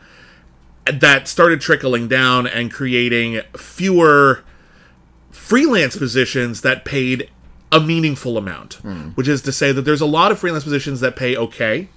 that 0.99 1.29
started 1.29 1.61
trickling 1.61 2.09
down 2.09 2.47
and 2.47 2.73
creating 2.73 3.41
fewer 3.57 4.43
freelance 5.31 5.97
positions 5.97 6.61
that 6.63 6.85
paid 6.85 7.31
a 7.73 7.81
meaningful 7.81 8.37
amount, 8.37 8.75
which 9.15 9.29
is 9.29 9.43
to 9.43 9.53
say 9.53 9.71
that 9.73 9.83
there's 9.83 10.01
a 10.01 10.07
lot 10.07 10.33
of 10.33 10.39
freelance 10.39 10.65
positions 10.65 11.01
that 11.01 11.15
pay 11.15 11.37
okay, 11.37 11.89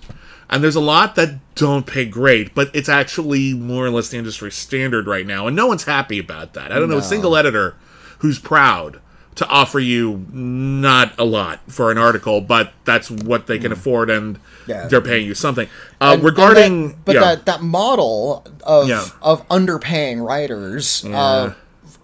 and 0.50 0.64
there's 0.64 0.76
a 0.76 0.80
lot 0.82 1.16
that 1.16 1.40
don't 1.56 1.88
pay 1.88 2.06
great, 2.06 2.54
but 2.54 2.70
it's 2.76 2.90
actually 2.90 3.54
more 3.56 3.86
or 3.86 3.90
less 3.90 4.10
the 4.10 4.18
industry 4.18 4.52
standard 4.52 5.08
right 5.08 5.26
now, 5.26 5.48
and 5.48 5.56
no 5.56 5.66
one's 5.66 5.86
happy 5.86 6.20
about 6.20 6.54
that. 6.54 6.72
I 6.72 6.80
don't 6.80 6.90
know 6.90 6.98
a 6.98 7.02
single 7.02 7.36
editor 7.36 7.76
who's 8.20 8.38
proud 8.38 9.00
to 9.36 9.48
offer 9.48 9.80
you 9.80 10.28
not 10.32 11.18
a 11.18 11.24
lot 11.24 11.60
for 11.68 11.90
an 11.92 11.98
article, 11.98 12.40
but 12.40 12.72
that's 12.86 13.10
what 13.10 13.48
they 13.48 13.58
can 13.58 13.72
afford, 13.72 14.10
and 14.12 14.38
Mm. 14.38 14.40
Yeah. 14.68 14.88
they're 14.88 15.02
paying 15.02 15.26
you 15.28 15.36
something. 15.36 15.68
Uh, 16.02 16.06
And- 16.06 16.14
and 16.16 16.24
regarding, 16.24 16.88
that- 16.90 17.06
but 17.06 17.16
yeah, 17.16 17.22
that 17.22 17.46
that 17.46 17.62
model 17.62 18.46
of 18.64 18.88
Yeah. 18.88 19.06
of 19.22 19.48
underpaying 19.50 20.26
writers, 20.26 21.04
uh, 21.06 21.54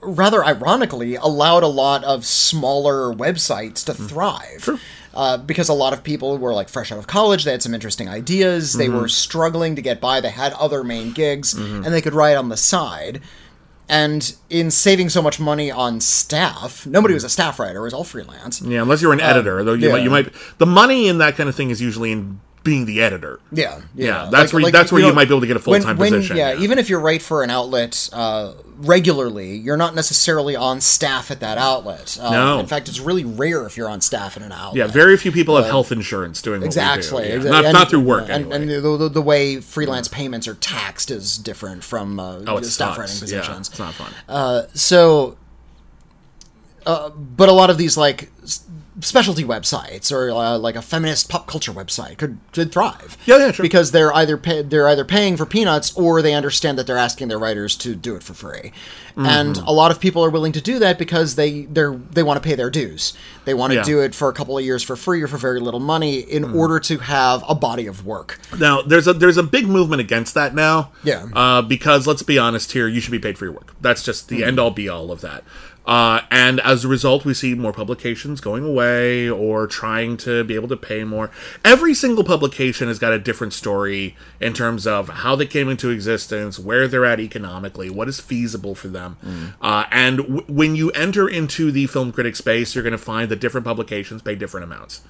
rather 0.01 0.43
ironically, 0.45 1.15
allowed 1.15 1.63
a 1.63 1.67
lot 1.67 2.03
of 2.03 2.25
smaller 2.25 3.13
websites 3.13 3.83
to 3.85 3.93
thrive. 3.93 4.79
Uh, 5.11 5.37
because 5.37 5.67
a 5.69 5.73
lot 5.73 5.91
of 5.91 6.03
people 6.03 6.37
were 6.37 6.53
like 6.53 6.69
fresh 6.69 6.91
out 6.91 6.99
of 6.99 7.07
college, 7.07 7.43
they 7.43 7.51
had 7.51 7.63
some 7.63 7.73
interesting 7.73 8.07
ideas, 8.07 8.73
they 8.73 8.87
Mm-hmm. 8.87 8.99
were 9.01 9.07
struggling 9.09 9.75
to 9.75 9.81
get 9.81 9.99
by, 9.99 10.21
they 10.21 10.29
had 10.29 10.53
other 10.53 10.83
main 10.83 11.11
gigs, 11.13 11.53
and 11.55 11.83
they 11.85 11.99
could 12.01 12.13
write 12.13 12.37
on 12.37 12.49
the 12.49 12.55
side. 12.57 13.19
And 13.91 14.33
in 14.51 14.69
saving 14.69 15.09
so 15.09 15.19
much 15.23 15.39
money 15.39 15.71
on 15.71 15.99
staff, 15.99 16.85
nobody 16.85 17.15
was 17.15 17.23
a 17.23 17.29
staff 17.29 17.57
writer; 17.59 17.79
it 17.79 17.83
was 17.83 17.93
all 17.93 18.03
freelance. 18.03 18.61
yeah, 18.61 18.83
unless 18.83 19.01
you're 19.01 19.13
an 19.13 19.19
editor, 19.19 19.63
though, 19.63 19.73
you, 19.73 19.87
yeah. 19.87 19.93
might, 19.93 20.03
you 20.03 20.09
might. 20.11 20.31
The 20.59 20.67
money 20.67 21.07
in 21.07 21.17
that 21.17 21.35
kind 21.35 21.49
of 21.49 21.55
thing 21.55 21.71
is 21.71 21.81
usually 21.81 22.11
in 22.11 22.39
being 22.63 22.85
the 22.85 23.01
editor. 23.01 23.39
Yeah, 23.51 23.79
Yeah, 23.95 24.27
that's 24.31 24.51
where- 24.53 24.69
that's 24.71 24.91
where 24.91 25.01
you 25.01 25.07
know, 25.07 25.13
might 25.13 25.27
be 25.29 25.33
able 25.33 25.41
to 25.41 25.47
get 25.47 25.55
a 25.55 25.59
full-time 25.61 25.97
position, 25.97 26.35
Yeah, 26.37 26.53
yeah. 26.53 26.59
even 26.59 26.77
if 26.77 26.89
you 26.89 26.97
write 26.97 27.21
for 27.21 27.41
an 27.41 27.49
outlet 27.49 28.09
uh, 28.11 28.51
regularly, 28.81 29.55
you're 29.55 29.77
not 29.77 29.95
necessarily 29.95 30.55
on 30.55 30.81
staff 30.81 31.31
at 31.31 31.39
that 31.39 31.57
outlet. 31.57 32.17
Uh, 32.21 32.29
No. 32.31 32.59
in 32.59 32.65
fact, 32.65 32.89
it's 32.89 32.99
really 32.99 33.23
rare 33.23 33.65
if 33.65 33.77
you're 33.77 33.89
on 33.89 34.01
staff 34.01 34.35
at 34.37 34.43
an 34.43 34.51
outlet. 34.51 34.75
Yeah, 34.75 34.87
very 34.87 35.15
few 35.17 35.31
people 35.31 35.55
have 35.55 35.65
health 35.67 35.91
insurance 35.91 36.41
doing 36.41 36.61
Exactly. 36.63 37.23
do. 37.23 37.29
Yeah. 37.29 37.35
Exa- 37.37 37.49
Not, 37.49 37.65
and- 37.65 37.73
not 37.73 37.89
through 37.89 38.01
work, 38.01 38.23
and, 38.23 38.51
anyway. 38.53 38.55
and 38.55 38.69
the, 38.85 38.97
the, 38.97 39.09
the 39.09 39.21
way 39.21 39.61
freelance 39.61 40.07
payments 40.09 40.47
are 40.47 40.55
taxed 40.55 41.09
is 41.11 41.37
different 41.37 41.83
from 41.83 42.19
uh, 42.19 42.39
oh, 42.45 42.61
staff 42.61 42.95
sucks. 42.95 42.99
writing 42.99 43.15
Yeah, 43.29 43.39
positions. 43.41 43.69
it's 43.69 43.79
not 43.79 43.93
fun. 43.93 44.11
Uh, 44.27 44.63
so, 44.73 45.37
uh, 46.85 47.09
but 47.09 47.49
a 47.49 47.53
lot 47.53 47.69
of 47.69 47.77
these 47.77 47.97
like 47.97 48.29
specialty 49.01 49.43
websites 49.43 50.11
or 50.11 50.29
uh, 50.31 50.57
like 50.57 50.75
a 50.75 50.81
feminist 50.81 51.29
pop 51.29 51.47
culture 51.47 51.71
website 51.71 52.17
could 52.17 52.37
could 52.51 52.71
thrive. 52.71 53.17
Yeah, 53.25 53.37
yeah, 53.37 53.51
sure. 53.51 53.63
Because 53.63 53.91
they're 53.91 54.13
either 54.13 54.37
pay, 54.37 54.61
they're 54.61 54.87
either 54.87 55.05
paying 55.05 55.37
for 55.37 55.45
peanuts 55.45 55.95
or 55.95 56.21
they 56.21 56.33
understand 56.33 56.77
that 56.77 56.87
they're 56.87 56.97
asking 56.97 57.27
their 57.27 57.39
writers 57.39 57.75
to 57.77 57.95
do 57.95 58.15
it 58.15 58.23
for 58.23 58.33
free. 58.33 58.71
And 59.15 59.55
Mm-hmm. 59.57 59.67
a 59.67 59.71
lot 59.71 59.91
of 59.91 59.99
people 59.99 60.23
are 60.23 60.29
willing 60.29 60.53
to 60.53 60.61
do 60.61 60.79
that 60.79 60.97
because 60.97 61.35
they 61.35 61.63
they're 61.65 61.93
they 62.11 62.23
want 62.23 62.41
to 62.41 62.47
pay 62.47 62.55
their 62.55 62.69
dues. 62.69 63.13
They 63.45 63.53
want 63.53 63.71
to 63.71 63.77
Yeah. 63.77 63.83
do 63.83 63.99
it 64.01 64.15
for 64.15 64.29
a 64.29 64.33
couple 64.33 64.57
of 64.57 64.63
years 64.63 64.81
for 64.83 64.95
free 64.95 65.21
or 65.21 65.27
for 65.27 65.37
very 65.37 65.59
little 65.59 65.79
money 65.81 66.19
in 66.19 66.43
Mm. 66.45 66.55
order 66.55 66.79
to 66.79 66.97
have 66.99 67.43
a 67.47 67.55
body 67.55 67.85
of 67.87 68.05
work. 68.05 68.39
Now, 68.57 68.81
there's 68.81 69.07
a 69.07 69.13
there's 69.13 69.37
a 69.37 69.43
big 69.43 69.67
movement 69.67 69.99
against 69.99 70.35
that 70.35 70.55
now. 70.55 70.91
Yeah. 71.03 71.25
Uh, 71.33 71.61
because 71.61 72.07
let's 72.07 72.23
be 72.23 72.37
honest 72.37 72.71
here, 72.71 72.87
you 72.87 73.01
should 73.01 73.11
be 73.11 73.19
paid 73.19 73.37
for 73.37 73.45
your 73.45 73.53
work. 73.53 73.73
That's 73.81 74.03
just 74.03 74.29
the 74.29 74.43
end 74.43 74.57
all 74.59 74.71
be 74.71 74.87
all 74.87 75.11
of 75.11 75.19
that. 75.21 75.43
Uh, 75.89 76.21
and 76.29 76.59
as 76.59 76.85
a 76.85 76.87
result, 76.87 77.25
we 77.25 77.33
see 77.33 77.55
more 77.55 77.73
publications 77.73 78.41
going 78.41 78.63
away 78.63 79.27
or 79.27 79.65
trying 79.65 80.15
to 80.17 80.43
be 80.43 80.53
able 80.53 80.67
to 80.67 80.77
pay 80.77 81.03
more. 81.03 81.31
Every 81.65 81.95
single 81.95 82.23
publication 82.23 82.87
has 82.89 82.99
got 82.99 83.11
a 83.11 83.17
different 83.17 83.53
story 83.53 84.15
in 84.39 84.53
terms 84.53 84.85
of 84.85 85.09
how 85.09 85.35
they 85.35 85.47
came 85.47 85.67
into 85.67 85.89
existence, 85.89 86.59
where 86.59 86.87
they're 86.87 87.05
at 87.05 87.19
economically, 87.19 87.89
what 87.89 88.07
is 88.07 88.19
feasible 88.19 88.75
for 88.75 88.87
them. 88.87 89.17
Uh, 89.59 89.85
and 89.89 90.17
w- 90.19 90.45
when 90.47 90.75
you 90.75 90.91
enter 90.91 91.27
into 91.27 91.71
the 91.71 91.87
film 91.87 92.11
critic 92.11 92.35
space, 92.35 92.75
you're 92.75 92.83
going 92.83 92.91
to 92.91 92.99
find 92.99 93.31
that 93.31 93.39
different 93.39 93.65
publications 93.65 94.21
pay 94.21 94.35
different 94.35 94.65
amounts 94.65 95.01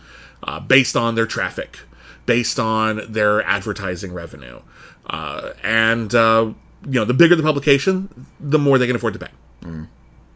uh, 0.44 0.62
based 0.62 0.96
on 0.96 1.16
their 1.16 1.28
traffic, 1.28 1.80
based 2.26 2.58
on 2.58 3.02
their 3.12 3.44
advertising 3.46 4.14
revenue. 4.14 4.62
Uh, 5.10 5.52
and, 5.62 6.16
uh, 6.16 6.54
you 6.86 7.00
know, 7.00 7.04
the 7.04 7.14
bigger 7.14 7.36
the 7.36 7.44
publication, 7.44 8.28
the 8.40 8.58
more 8.58 8.78
they 8.78 8.88
can 8.88 8.96
afford 8.96 9.12
to 9.12 9.20
pay 9.20 9.32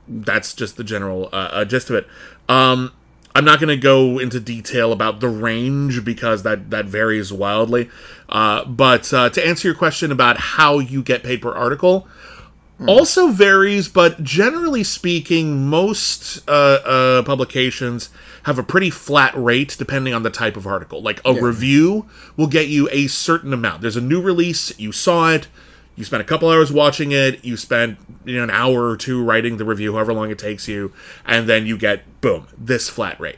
that's 0.07 0.53
just 0.53 0.77
the 0.77 0.83
general 0.83 1.29
uh, 1.31 1.49
uh, 1.51 1.65
gist 1.65 1.89
of 1.89 1.95
it. 1.95 2.07
Um, 2.49 2.91
I'm 3.35 3.45
not 3.45 3.59
going 3.59 3.69
to 3.69 3.77
go 3.77 4.19
into 4.19 4.39
detail 4.39 4.91
about 4.91 5.19
the 5.19 5.29
range 5.29 6.05
because 6.05 6.43
that 6.43 6.69
that 6.69 6.85
varies 6.85 7.33
wildly. 7.33 7.89
Uh, 8.29 8.65
but 8.65 9.11
uh, 9.13 9.29
to 9.29 9.45
answer 9.45 9.67
your 9.67 9.75
question 9.75 10.11
about 10.11 10.37
how 10.37 10.79
you 10.79 11.01
get 11.01 11.23
paid 11.23 11.41
per 11.41 11.53
article, 11.53 12.07
also 12.87 13.29
varies. 13.29 13.87
But 13.87 14.23
generally 14.23 14.83
speaking, 14.83 15.67
most 15.67 16.47
uh, 16.47 16.51
uh, 16.51 17.23
publications 17.23 18.09
have 18.43 18.59
a 18.59 18.63
pretty 18.63 18.89
flat 18.89 19.33
rate 19.35 19.75
depending 19.79 20.13
on 20.13 20.23
the 20.23 20.29
type 20.29 20.57
of 20.57 20.67
article. 20.67 21.01
Like 21.01 21.21
a 21.25 21.33
review 21.33 22.07
will 22.37 22.47
get 22.47 22.67
you 22.67 22.87
a 22.91 23.07
certain 23.07 23.53
amount. 23.53 23.81
There's 23.81 23.97
a 23.97 24.01
new 24.01 24.21
release, 24.21 24.77
you 24.77 24.91
saw 24.91 25.31
it, 25.31 25.47
you 25.95 26.03
spent 26.03 26.21
a 26.21 26.25
couple 26.25 26.49
hours 26.49 26.71
watching 26.71 27.11
it, 27.11 27.43
you 27.45 27.57
spend 27.57 27.97
you 28.25 28.37
know 28.37 28.43
an 28.43 28.49
hour 28.49 28.89
or 28.89 28.97
two 28.97 29.23
writing 29.23 29.57
the 29.57 29.65
review, 29.65 29.93
however 29.93 30.13
long 30.13 30.31
it 30.31 30.39
takes 30.39 30.67
you, 30.67 30.91
and 31.25 31.47
then 31.47 31.65
you 31.65 31.77
get 31.77 32.21
boom 32.21 32.47
this 32.57 32.89
flat 32.89 33.19
rate. 33.19 33.37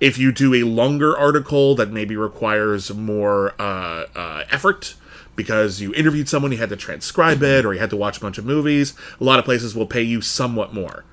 If 0.00 0.18
you 0.18 0.32
do 0.32 0.54
a 0.54 0.64
longer 0.64 1.16
article 1.16 1.76
that 1.76 1.92
maybe 1.92 2.16
requires 2.16 2.92
more 2.92 3.54
uh, 3.60 4.06
uh, 4.16 4.44
effort 4.50 4.96
because 5.36 5.80
you 5.80 5.94
interviewed 5.94 6.28
someone, 6.28 6.50
you 6.50 6.58
had 6.58 6.68
to 6.70 6.76
transcribe 6.76 7.42
it, 7.44 7.64
or 7.64 7.72
you 7.72 7.78
had 7.78 7.90
to 7.90 7.96
watch 7.96 8.18
a 8.18 8.20
bunch 8.20 8.38
of 8.38 8.44
movies, 8.44 8.94
a 9.20 9.24
lot 9.24 9.38
of 9.38 9.44
places 9.44 9.76
will 9.76 9.86
pay 9.86 10.02
you 10.02 10.20
somewhat 10.20 10.74
more. 10.74 11.04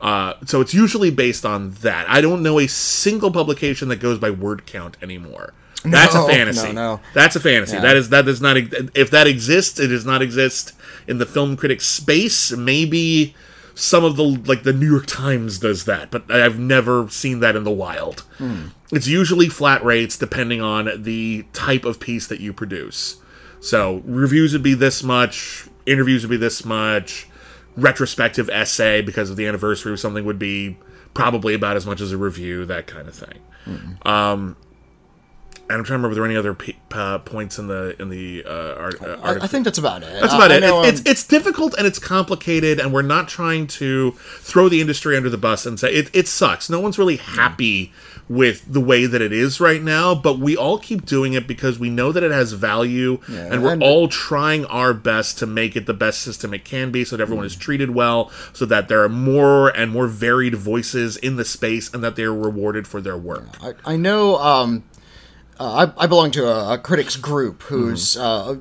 Uh, 0.00 0.34
so 0.46 0.60
it's 0.60 0.74
usually 0.74 1.10
based 1.10 1.44
on 1.44 1.72
that. 1.82 2.08
I 2.08 2.20
don't 2.20 2.42
know 2.42 2.58
a 2.58 2.66
single 2.66 3.30
publication 3.30 3.88
that 3.88 3.96
goes 3.96 4.18
by 4.18 4.30
word 4.30 4.66
count 4.66 4.96
anymore. 5.02 5.52
That's 5.84 6.14
No, 6.14 6.26
a 6.26 6.28
fantasy. 6.28 6.66
no, 6.68 6.72
no. 6.96 7.00
That's 7.14 7.34
a 7.36 7.40
fantasy. 7.40 7.74
Yeah. 7.74 7.80
That 7.82 7.96
is 7.96 8.08
that 8.10 8.24
does 8.24 8.40
not 8.40 8.56
if 8.56 9.10
that 9.10 9.26
exists, 9.26 9.78
it 9.80 9.88
does 9.88 10.06
not 10.06 10.22
exist 10.22 10.72
in 11.08 11.18
the 11.18 11.26
film 11.26 11.56
critic 11.56 11.80
space. 11.80 12.52
Maybe 12.52 13.34
some 13.74 14.04
of 14.04 14.16
the 14.16 14.22
like 14.22 14.62
the 14.62 14.72
New 14.72 14.90
York 14.90 15.06
Times 15.06 15.58
does 15.58 15.84
that, 15.86 16.10
but 16.10 16.30
I've 16.30 16.58
never 16.58 17.08
seen 17.08 17.40
that 17.40 17.56
in 17.56 17.64
the 17.64 17.70
wild. 17.70 18.20
Hmm. 18.38 18.66
It's 18.92 19.06
usually 19.08 19.48
flat 19.48 19.82
rates 19.84 20.16
depending 20.18 20.60
on 20.60 21.02
the 21.02 21.44
type 21.52 21.84
of 21.84 21.98
piece 21.98 22.26
that 22.28 22.40
you 22.40 22.52
produce. 22.52 23.16
So 23.60 24.02
reviews 24.04 24.52
would 24.52 24.62
be 24.62 24.74
this 24.74 25.02
much, 25.02 25.66
interviews 25.86 26.22
would 26.22 26.30
be 26.30 26.36
this 26.36 26.64
much, 26.64 27.26
retrospective 27.76 28.50
essay 28.50 29.00
because 29.02 29.30
of 29.30 29.36
the 29.36 29.46
anniversary 29.46 29.92
of 29.92 30.00
something 30.00 30.24
would 30.24 30.38
be 30.38 30.76
probably 31.14 31.54
about 31.54 31.76
as 31.76 31.86
much 31.86 32.00
as 32.00 32.12
a 32.12 32.18
review, 32.18 32.64
that 32.66 32.86
kind 32.86 33.08
of 33.08 33.14
thing. 33.14 33.38
Um, 34.04 34.56
and 34.56 34.56
I'm 35.74 35.84
trying 35.84 35.98
to 36.00 36.02
remember, 36.02 36.08
were 36.08 36.14
there 36.14 36.24
any 36.24 36.36
other 36.36 36.54
p- 36.54 36.76
uh, 36.92 37.18
points 37.18 37.58
in 37.58 37.66
the 37.68 38.00
in 38.00 38.08
the 38.08 38.44
uh, 38.46 38.74
art, 38.74 39.02
uh, 39.02 39.06
I, 39.06 39.28
article? 39.28 39.42
I 39.42 39.46
think 39.46 39.64
that's 39.64 39.78
about 39.78 40.02
it. 40.02 40.12
That's 40.20 40.34
about 40.34 40.50
I 40.52 40.56
it. 40.56 40.62
It- 40.62 40.88
it's 40.88 41.00
um, 41.00 41.06
it's 41.06 41.24
difficult 41.26 41.74
and 41.78 41.86
it's 41.86 41.98
complicated, 41.98 42.80
and 42.80 42.92
we're 42.92 43.02
not 43.02 43.28
trying 43.28 43.66
to 43.68 44.12
throw 44.40 44.68
the 44.68 44.80
industry 44.80 45.16
under 45.16 45.30
the 45.30 45.38
bus 45.38 45.66
and 45.66 45.78
say 45.78 45.92
it, 45.92 46.10
it 46.14 46.28
sucks. 46.28 46.68
No 46.70 46.80
one's 46.80 46.98
really 46.98 47.16
happy 47.16 47.92
with 48.28 48.64
the 48.72 48.80
way 48.80 49.04
that 49.04 49.20
it 49.20 49.32
is 49.32 49.60
right 49.60 49.82
now, 49.82 50.14
but 50.14 50.38
we 50.38 50.56
all 50.56 50.78
keep 50.78 51.04
doing 51.04 51.34
it 51.34 51.46
because 51.46 51.78
we 51.78 51.90
know 51.90 52.12
that 52.12 52.22
it 52.22 52.30
has 52.30 52.52
value, 52.52 53.18
and 53.28 53.62
we're 53.62 53.72
and- 53.72 53.82
all 53.82 54.08
trying 54.08 54.64
our 54.66 54.94
best 54.94 55.38
to 55.38 55.46
make 55.46 55.76
it 55.76 55.86
the 55.86 55.92
best 55.94 56.22
system 56.22 56.54
it 56.54 56.64
can 56.64 56.90
be, 56.90 57.04
so 57.04 57.16
that 57.16 57.22
everyone 57.22 57.44
is 57.44 57.56
treated 57.56 57.90
well, 57.90 58.30
so 58.52 58.64
that 58.64 58.88
there 58.88 59.02
are 59.02 59.08
more 59.08 59.68
and 59.68 59.90
more 59.90 60.06
varied 60.06 60.54
voices 60.54 61.16
in 61.18 61.36
the 61.36 61.44
space, 61.44 61.92
and 61.92 62.02
that 62.02 62.16
they 62.16 62.22
are 62.22 62.34
rewarded 62.34 62.86
for 62.86 63.00
their 63.00 63.16
work. 63.18 63.48
I, 63.62 63.74
I 63.84 63.96
know 63.96 64.36
um, 64.38 64.84
uh, 65.62 65.86
I, 65.98 66.04
I 66.04 66.06
belong 66.06 66.30
to 66.32 66.46
a, 66.46 66.74
a 66.74 66.78
critics 66.78 67.16
group 67.16 67.62
whose 67.62 68.16
uh, 68.16 68.56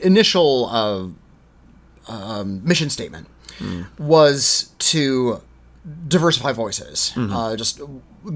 initial 0.00 0.66
uh, 0.66 2.12
um, 2.12 2.60
mission 2.64 2.90
statement 2.90 3.28
was 3.98 4.70
to 4.78 5.40
diversify 6.08 6.52
voices, 6.52 7.12
uh, 7.16 7.54
just 7.56 7.80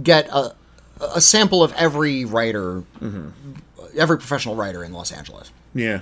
get 0.02 0.28
a, 0.28 0.54
a 1.00 1.20
sample 1.20 1.62
of 1.64 1.72
every 1.72 2.24
writer, 2.24 2.84
every 3.96 4.18
professional 4.18 4.54
writer 4.54 4.84
in 4.84 4.92
Los 4.92 5.10
Angeles. 5.12 5.50
Yeah. 5.74 6.00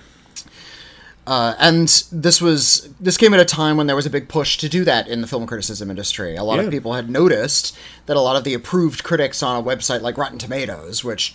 Uh, 1.27 1.55
and 1.59 1.89
this 2.13 2.43
was 2.43 2.91
this 3.01 3.17
came 3.17 3.33
at 3.33 3.41
a 3.41 3.47
time 3.47 3.79
when 3.79 3.87
there 3.87 3.97
was 3.97 4.05
a 4.05 4.11
big 4.11 4.29
push 4.29 4.59
to 4.59 4.69
do 4.69 4.85
that 4.85 5.09
in 5.09 5.23
the 5.23 5.27
film 5.27 5.47
criticism 5.47 5.89
industry. 5.89 6.37
A 6.37 6.45
lot 6.45 6.59
Yeah. 6.59 6.65
of 6.67 6.71
people 6.71 6.93
had 6.93 7.09
noticed 7.09 7.75
that 8.07 8.17
a 8.17 8.21
lot 8.21 8.37
of 8.37 8.45
the 8.45 8.53
approved 8.53 9.03
critics 9.05 9.43
on 9.43 9.57
a 9.59 9.63
website 9.63 10.03
like 10.03 10.19
Rotten 10.19 10.39
Tomatoes, 10.39 11.03
which 11.03 11.35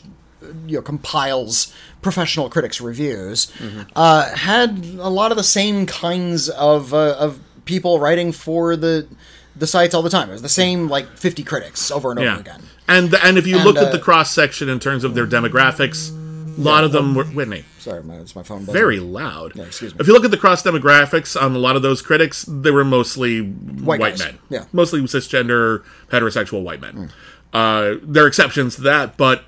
you 0.65 0.78
know 0.78 0.82
compiles 0.82 1.73
professional 2.02 2.49
critics' 2.49 2.80
reviews, 2.82 3.52
uh, 3.95 4.34
had 4.36 4.86
a 4.99 5.10
lot 5.10 5.32
of 5.32 5.38
the 5.38 5.43
same 5.43 5.86
kinds 5.86 6.49
of 6.49 6.93
uh, 6.93 7.15
of 7.19 7.39
people 7.65 7.99
writing 7.99 8.32
for 8.32 8.75
the 8.75 9.08
the 9.56 9.67
sites 9.67 9.93
all 9.93 10.02
the 10.02 10.10
time. 10.10 10.30
It 10.30 10.34
was 10.34 10.41
the 10.41 10.49
same 10.49 10.88
like 10.88 11.17
fifty 11.17 11.43
critics 11.43 11.91
over 11.91 12.12
and 12.12 12.19
over 12.19 12.28
Yeah. 12.30 12.39
again. 12.39 12.62
And 12.88 13.13
and 13.15 13.38
if 13.38 13.45
you 13.45 13.58
And, 13.58 13.65
look 13.65 13.78
uh, 13.78 13.82
at 13.86 13.91
the 13.91 13.99
cross 13.99 14.32
section 14.32 14.69
in 14.69 14.80
terms 14.80 15.04
of 15.04 15.13
their 15.13 15.28
demographics, 15.28 16.10
a 16.10 16.62
lot 16.62 16.84
of 16.84 16.91
them 16.91 17.13
were 17.15 17.25
Whitney. 17.25 17.65
Sorry, 17.80 18.04
my, 18.04 18.15
it's 18.15 18.36
my 18.36 18.43
phone. 18.43 18.60
buzzing. 18.60 18.73
Very 18.73 18.99
loud. 18.99 19.58
excuse 19.58 19.93
me. 19.93 19.99
If 20.02 20.08
you 20.08 20.13
look 20.13 20.25
at 20.25 20.32
the 20.32 20.38
cross 20.38 20.63
demographics 20.63 21.39
on 21.39 21.56
a 21.56 21.60
lot 21.60 21.75
of 21.75 21.82
those 21.82 22.02
critics, 22.02 22.45
they 22.47 22.71
were 22.71 22.84
mostly 22.84 23.41
white, 23.41 23.99
guys. 23.99 24.19
men. 24.19 24.38
Yeah. 24.49 24.65
Mostly 24.73 24.99
cisgender, 25.02 25.84
heterosexual 26.12 26.63
white 26.63 26.82
men. 26.82 27.12
Uh, 27.54 27.95
there 28.04 28.23
are 28.25 28.28
exceptions 28.28 28.75
to 28.75 28.82
that, 28.82 29.15
but 29.17 29.43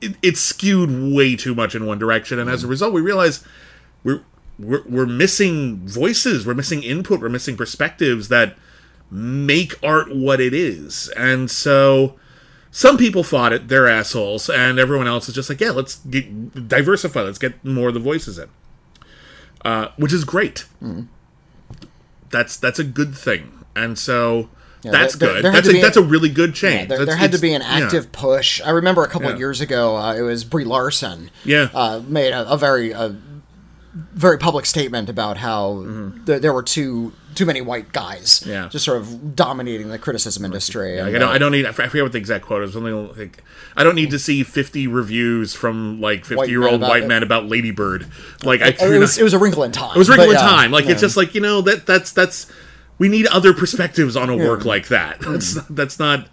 it, 0.00 0.16
it's 0.22 0.40
skewed 0.40 1.14
way 1.14 1.36
too 1.36 1.54
much 1.54 1.74
in 1.74 1.86
one 1.86 1.98
direction, 1.98 2.38
and 2.38 2.50
as 2.50 2.64
a 2.64 2.66
result, 2.66 2.92
we 2.92 3.00
realize 3.00 3.44
we're, 4.04 4.22
we're 4.58 4.82
we're 4.86 5.06
missing 5.06 5.86
voices, 5.86 6.46
we're 6.46 6.54
missing 6.54 6.82
input, 6.82 7.20
we're 7.20 7.28
missing 7.28 7.56
perspectives 7.56 8.28
that 8.28 8.56
make 9.10 9.74
art 9.82 10.14
what 10.14 10.40
it 10.40 10.52
is. 10.52 11.08
And 11.16 11.50
so 11.50 12.16
some 12.70 12.96
people 12.98 13.22
thought 13.22 13.52
it 13.52 13.68
they're 13.68 13.88
assholes, 13.88 14.50
and 14.50 14.78
everyone 14.78 15.06
else 15.06 15.28
is 15.28 15.34
just 15.34 15.48
like, 15.48 15.60
yeah, 15.60 15.70
let's 15.70 15.96
get 15.96 16.68
diversify, 16.68 17.22
let's 17.22 17.38
get 17.38 17.64
more 17.64 17.88
of 17.88 17.94
the 17.94 18.00
voices 18.00 18.38
in, 18.38 18.48
uh, 19.64 19.88
which 19.96 20.12
is 20.12 20.24
great. 20.24 20.66
That's 22.30 22.56
that's 22.56 22.78
a 22.78 22.84
good 22.84 23.16
thing, 23.16 23.64
and 23.74 23.98
so. 23.98 24.50
That's 24.92 25.16
there- 25.16 25.34
good. 25.34 25.44
there 25.44 25.52
that's 25.52 25.68
a, 25.68 25.72
be 25.72 25.80
that's 25.80 25.96
a- 25.96 26.02
really 26.02 26.28
good 26.28 26.54
change. 26.54 26.90
Yeah, 26.90 26.96
there, 26.96 27.06
there 27.06 27.16
had 27.16 27.32
to 27.32 27.38
be 27.38 27.52
an 27.54 27.62
yeah. 27.62 27.68
active 27.84 28.12
push. 28.12 28.60
I 28.62 28.70
remember 28.70 29.02
a 29.02 29.08
couple 29.08 29.28
Yeah. 29.28 29.34
of 29.34 29.38
years 29.38 29.60
ago, 29.60 29.96
uh, 29.96 30.14
it 30.14 30.22
was 30.22 30.44
Brie 30.44 30.64
Larson. 30.64 31.30
Yeah. 31.44 31.68
uh, 31.74 32.02
made 32.06 32.32
a, 32.32 32.50
a 32.50 32.56
very, 32.56 32.92
a 32.92 33.16
very 34.14 34.36
public 34.38 34.66
statement 34.66 35.08
about 35.08 35.38
how 35.38 35.84
th- 36.26 36.42
there 36.42 36.52
were 36.52 36.62
too 36.62 37.12
too 37.34 37.44
many 37.46 37.60
white 37.60 37.92
guys, 37.92 38.40
Mm-hmm. 38.40 38.50
Yeah. 38.50 38.68
just 38.70 38.84
sort 38.86 38.96
of 38.98 39.36
dominating 39.36 39.88
the 39.90 39.98
criticism 39.98 40.42
industry. 40.44 40.96
Like, 41.02 41.14
and, 41.14 41.16
I 41.16 41.18
don't. 41.18 41.28
uh, 41.28 41.32
I 41.32 41.38
don't 41.38 41.52
need. 41.52 41.66
I 41.66 41.72
forget 41.72 42.02
what 42.02 42.12
the 42.12 42.18
exact 42.18 42.44
quote 42.46 42.62
is. 42.62 42.72
Something 42.72 43.14
like, 43.16 43.42
I 43.76 43.84
don't 43.84 43.94
need 43.94 44.10
to 44.10 44.18
see 44.18 44.42
fifty 44.42 44.86
reviews 44.86 45.54
from 45.54 46.00
like 46.00 46.24
fifty-year-old 46.24 46.80
white 46.80 47.06
men 47.06 47.22
about 47.22 47.46
Ladybird. 47.46 48.06
Like 48.42 48.60
I, 48.62 48.68
it 48.68 48.98
was 48.98 49.18
it 49.18 49.22
was 49.22 49.34
a 49.34 49.38
wrinkle 49.38 49.64
in 49.64 49.72
time. 49.72 49.94
it 49.94 49.98
was 49.98 50.08
a 50.08 50.12
wrinkle 50.12 50.26
but 50.28 50.32
in 50.40 50.44
yeah, 50.44 50.48
time. 50.50 50.70
Like 50.70 50.86
it's 50.86 51.00
just 51.00 51.16
like 51.16 51.34
you 51.34 51.40
know 51.42 51.60
that 51.62 51.84
that's 51.86 52.12
that's 52.12 52.50
we 52.98 53.08
need 53.08 53.26
other 53.26 53.52
perspectives 53.52 54.16
on 54.16 54.30
a 54.30 54.36
work 54.36 54.64
like 54.64 54.88
that. 54.88 55.20
Mm. 55.20 55.32
That's 55.32 55.54
that's 55.68 55.98
not 55.98 56.28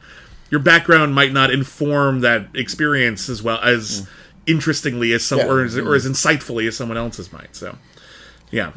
your 0.49 0.59
background 0.59 1.15
might 1.15 1.31
not 1.33 1.49
inform 1.51 2.21
that 2.21 2.47
experience 2.53 3.27
as 3.29 3.41
well 3.41 3.59
as 3.61 4.07
interestingly 4.45 5.13
as 5.13 5.23
some 5.23 5.39
Mm. 5.39 5.43
Yeah. 5.43 5.49
or, 5.51 5.63
as, 5.63 5.77
or 5.77 5.95
as 5.95 6.05
insightfully 6.07 6.67
as 6.67 6.77
someone 6.77 6.97
else's 6.97 7.31
might. 7.33 7.55
So 7.55 7.77
yeah. 8.51 8.71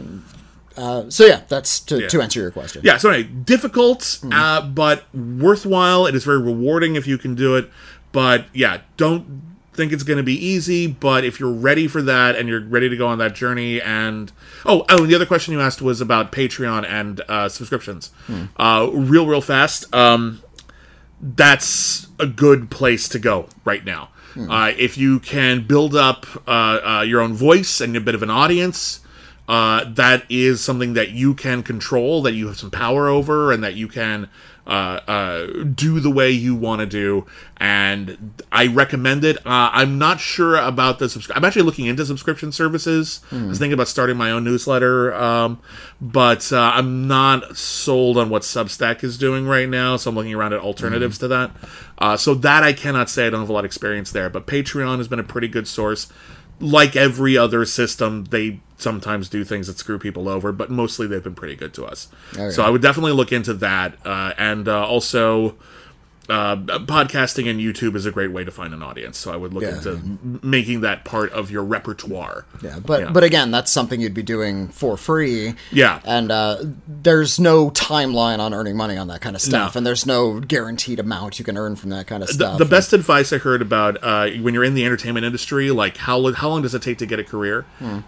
So 1.08 1.24
yeah, 1.24 1.40
that's 1.48 1.80
to, 1.80 2.00
Yeah. 2.02 2.08
to 2.08 2.20
answer 2.22 2.40
your 2.40 2.50
question. 2.50 2.82
Yeah, 2.84 2.98
so 2.98 3.08
anyway, 3.10 3.28
difficult, 3.44 4.18
Hmm. 4.22 4.32
uh, 4.32 4.60
but 4.62 5.04
worthwhile. 5.14 6.06
It 6.06 6.14
is 6.14 6.24
very 6.24 6.40
rewarding 6.40 6.96
if 6.96 7.06
you 7.06 7.16
can 7.18 7.34
do 7.34 7.56
it. 7.56 7.70
But 8.12 8.46
yeah, 8.52 8.80
don't 8.98 9.55
think 9.76 9.92
it's 9.92 10.02
going 10.02 10.16
to 10.16 10.22
be 10.22 10.34
easy. 10.34 10.86
But 10.86 11.24
if 11.24 11.38
you're 11.38 11.52
ready 11.52 11.86
for 11.86 12.02
that 12.02 12.36
and 12.36 12.48
you're 12.48 12.60
ready 12.60 12.88
to 12.88 12.96
go 12.96 13.06
on 13.06 13.18
that 13.18 13.34
journey, 13.34 13.80
and 13.80 14.32
oh, 14.64 14.84
oh, 14.88 15.02
and 15.02 15.10
the 15.10 15.14
other 15.14 15.26
question 15.26 15.52
you 15.52 15.60
asked 15.60 15.82
was 15.82 16.00
about 16.00 16.32
Patreon 16.32 16.86
and 16.86 17.20
uh, 17.28 17.48
subscriptions. 17.48 18.10
Hmm. 18.26 18.44
Uh, 18.56 18.88
real, 18.92 19.26
real 19.26 19.40
fast. 19.40 19.94
Um, 19.94 20.42
that's 21.20 22.08
a 22.18 22.26
good 22.26 22.70
place 22.70 23.08
to 23.10 23.18
go 23.18 23.48
right 23.64 23.84
now. 23.84 24.10
Uh, 24.50 24.72
if 24.76 24.98
you 24.98 25.18
can 25.18 25.66
build 25.66 25.96
up 25.96 26.26
uh, 26.46 26.50
uh, 26.50 27.04
your 27.06 27.22
own 27.22 27.32
voice 27.32 27.80
and 27.80 27.96
a 27.96 28.00
bit 28.00 28.14
of 28.14 28.22
an 28.22 28.28
audience, 28.30 29.00
uh, 29.48 29.84
that 29.94 30.24
is 30.28 30.60
something 30.60 30.94
that 30.94 31.10
you 31.10 31.32
can 31.34 31.62
control, 31.62 32.20
that 32.22 32.34
you 32.34 32.48
have 32.48 32.58
some 32.58 32.70
power 32.70 33.08
over, 33.08 33.52
and 33.52 33.62
that 33.64 33.74
you 33.74 33.88
can 33.88 34.28
uh, 34.66 35.00
uh, 35.06 35.46
do 35.62 36.00
the 36.00 36.10
way 36.10 36.30
you 36.30 36.54
want 36.54 36.80
to 36.80 36.86
do. 36.86 37.26
And 37.58 38.42
I 38.50 38.66
recommend 38.66 39.24
it. 39.24 39.38
Uh, 39.38 39.70
I'm 39.72 39.98
not 39.98 40.20
sure 40.20 40.56
about 40.56 40.98
the 40.98 41.08
subscription. 41.08 41.38
I'm 41.38 41.46
actually 41.46 41.62
looking 41.62 41.86
into 41.86 42.04
subscription 42.04 42.52
services. 42.52 43.20
I 43.30 43.46
was 43.46 43.58
thinking 43.58 43.72
about 43.74 43.88
starting 43.88 44.16
my 44.16 44.30
own 44.30 44.44
newsletter, 44.44 45.14
um, 45.14 45.60
but 46.00 46.52
uh, 46.52 46.72
I'm 46.74 47.06
not 47.06 47.56
sold 47.56 48.18
on 48.18 48.28
what 48.28 48.42
Substack 48.42 49.02
is 49.04 49.16
doing 49.16 49.46
right 49.46 49.68
now. 49.68 49.96
So 49.96 50.10
I'm 50.10 50.16
looking 50.16 50.34
around 50.34 50.52
at 50.52 50.60
alternatives 50.60 51.18
to 51.18 51.28
that. 51.28 51.50
Uh, 51.98 52.16
so 52.16 52.34
that 52.34 52.62
I 52.62 52.72
cannot 52.72 53.08
say. 53.08 53.26
I 53.26 53.30
don't 53.30 53.40
have 53.40 53.48
a 53.48 53.52
lot 53.52 53.60
of 53.60 53.66
experience 53.66 54.12
there, 54.12 54.28
but 54.28 54.46
Patreon 54.46 54.98
has 54.98 55.08
been 55.08 55.20
a 55.20 55.24
pretty 55.24 55.48
good 55.48 55.66
source 55.66 56.12
like 56.60 56.96
every 56.96 57.36
other 57.36 57.64
system, 57.64 58.24
they 58.24 58.60
sometimes 58.78 59.28
do 59.28 59.44
things 59.44 59.66
that 59.66 59.78
screw 59.78 59.98
people 59.98 60.28
over, 60.28 60.52
but 60.52 60.70
mostly 60.70 61.06
they've 61.06 61.22
been 61.24 61.34
pretty 61.34 61.56
good 61.56 61.72
to 61.74 61.84
us. 61.84 62.08
So 62.52 62.62
I 62.62 62.70
would 62.70 62.82
definitely 62.82 63.12
look 63.12 63.32
into 63.32 63.54
that. 63.54 63.98
Uh, 64.04 64.32
and 64.38 64.68
uh, 64.68 64.86
also, 64.86 65.56
uh, 66.28 66.56
podcasting 66.56 67.48
and 67.48 67.60
YouTube 67.60 67.94
is 67.94 68.04
a 68.06 68.10
great 68.10 68.32
way 68.32 68.42
to 68.44 68.50
find 68.50 68.74
an 68.74 68.82
audience. 68.82 69.16
So 69.18 69.32
I 69.32 69.36
would 69.36 69.54
look 69.54 69.62
Yeah. 69.62 69.76
into 69.76 70.00
making 70.42 70.80
that 70.80 71.04
part 71.04 71.30
of 71.32 71.50
your 71.50 71.62
repertoire. 71.62 72.44
Yeah, 72.62 72.78
but 72.84 73.00
Yeah. 73.00 73.10
but 73.10 73.22
again, 73.24 73.50
that's 73.50 73.70
something 73.70 74.00
you'd 74.00 74.14
be 74.14 74.22
doing 74.22 74.68
for 74.68 74.96
free. 74.96 75.54
Yeah. 75.70 76.00
and 76.04 76.32
uh, 76.32 76.58
there's 76.88 77.38
no 77.38 77.70
timeline 77.70 78.38
on 78.40 78.52
earning 78.54 78.76
money 78.76 78.96
on 78.96 79.08
that 79.08 79.20
kind 79.20 79.36
of 79.36 79.42
stuff, 79.42 79.74
No. 79.74 79.78
and 79.78 79.86
there's 79.86 80.06
no 80.06 80.40
guaranteed 80.40 80.98
amount 80.98 81.38
you 81.38 81.44
can 81.44 81.56
earn 81.56 81.76
from 81.76 81.90
that 81.90 82.06
kind 82.06 82.22
of 82.22 82.28
The, 82.28 82.34
stuff. 82.34 82.58
the 82.58 82.64
best 82.64 82.92
advice 82.92 83.32
I 83.32 83.38
heard 83.38 83.62
about 83.62 83.98
uh, 84.02 84.28
when 84.40 84.54
you're 84.54 84.64
in 84.64 84.74
the 84.74 84.84
entertainment 84.84 85.24
industry, 85.26 85.70
like 85.70 85.96
how 85.98 86.32
how 86.32 86.48
long 86.48 86.62
does 86.62 86.74
it 86.74 86.82
take 86.82 86.98
to 86.98 87.06
get 87.06 87.18
a 87.18 87.24
career? 87.24 87.64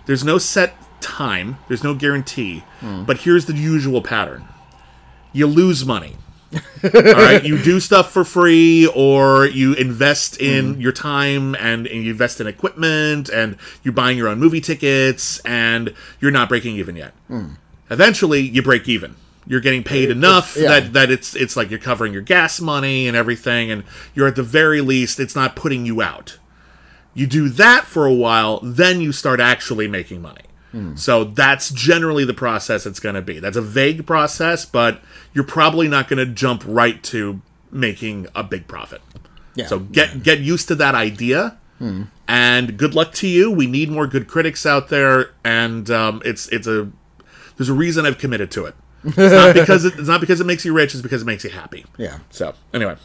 There's 0.07 0.25
no 0.25 0.39
set 0.39 0.75
time. 1.01 1.59
There's 1.69 1.85
no 1.85 1.95
guarantee. 1.95 2.65
But 2.83 3.19
here's 3.19 3.45
the 3.47 3.55
usual 3.55 4.03
pattern: 4.03 4.45
you 5.33 5.47
lose 5.47 5.85
money. 5.85 6.17
All 6.85 6.91
right, 6.93 7.45
you 7.45 7.63
do 7.63 7.79
stuff 7.79 8.11
for 8.11 8.25
free, 8.25 8.87
or 8.87 9.47
you 9.47 9.75
invest 9.75 10.41
in 10.41 10.73
mm-hmm. 10.73 10.81
your 10.81 10.93
time 10.93 11.55
and, 11.57 11.87
and 11.87 12.05
you 12.05 12.11
invest 12.11 12.41
in 12.41 12.47
equipment, 12.47 13.29
and 13.29 13.57
you're 13.83 13.93
buying 13.93 14.17
your 14.17 14.29
own 14.29 14.39
movie 14.39 14.61
tickets, 14.61 15.41
and 15.41 15.95
you're 16.21 16.31
not 16.31 16.49
breaking 16.49 16.77
even 16.77 16.97
yet. 16.97 17.13
Mm. 17.29 17.57
Eventually, 17.91 18.41
you 18.41 18.63
break 18.63 18.89
even. 18.89 19.17
You're 19.47 19.61
getting 19.61 19.83
paid 19.83 20.11
enough 20.11 20.57
yeah. 20.57 20.69
that 20.69 20.93
that 20.93 21.11
it's 21.11 21.35
it's 21.35 21.57
like 21.57 21.71
you're 21.71 21.79
covering 21.79 22.13
your 22.13 22.23
gas 22.23 22.61
money 22.61 23.09
and 23.09 23.17
everything, 23.17 23.71
and 23.71 23.85
you're 24.15 24.29
at 24.29 24.37
the 24.37 24.43
very 24.43 24.81
least 24.81 25.21
it's 25.21 25.35
not 25.35 25.57
putting 25.57 25.85
you 25.87 26.01
out. 26.03 26.39
You 27.15 27.27
do 27.27 27.49
that 27.49 27.85
for 27.85 28.07
a 28.07 28.13
while, 28.13 28.61
then 28.63 29.01
you 29.01 29.11
start 29.11 29.41
actually 29.41 29.89
making 29.89 30.23
money. 30.23 30.43
So 30.97 31.25
that's 31.25 31.71
generally 31.71 32.25
the 32.25 32.35
process 32.35 32.85
it's 32.85 33.01
going 33.01 33.15
to 33.15 33.23
be. 33.23 33.39
That's 33.41 33.57
a 33.57 33.63
vague 33.63 34.07
process, 34.07 34.67
but 34.67 35.01
you're 35.33 35.45
probably 35.45 35.89
not 35.89 36.09
going 36.09 36.19
to 36.19 36.27
jump 36.27 36.63
right 36.67 37.03
to 37.05 37.41
making 37.71 38.27
a 38.35 38.45
big 38.45 38.69
profit. 38.69 39.01
Yeah. 39.55 39.67
So 39.67 39.79
get 39.81 40.23
get 40.23 40.41
used 40.41 40.69
to 40.69 40.75
that 40.77 40.95
idea, 40.95 41.59
and 42.29 42.77
good 42.77 42.95
luck 42.95 43.13
to 43.15 43.27
you. 43.27 43.51
We 43.51 43.67
need 43.67 43.91
more 43.91 44.07
good 44.07 44.29
critics 44.29 44.67
out 44.67 44.89
there, 44.89 45.31
and 45.45 45.91
um, 45.91 46.23
it's 46.25 46.49
it's 46.49 46.67
a 46.67 46.91
there's 47.57 47.69
a 47.69 47.75
reason 47.75 48.07
I've 48.07 48.19
committed 48.19 48.51
to 48.53 48.67
it. 48.67 48.75
It's 49.05 49.17
not 49.17 49.55
because 49.55 49.85
it, 49.85 49.95
it's 49.99 50.09
not 50.09 50.21
because 50.21 50.41
it 50.41 50.47
makes 50.47 50.65
you 50.65 50.73
rich. 50.73 50.93
It's 50.95 51.03
because 51.03 51.23
it 51.23 51.27
makes 51.27 51.45
you 51.45 51.51
happy. 51.51 51.87
Yeah. 51.97 52.19
So 52.31 52.55
anyway, 52.73 52.97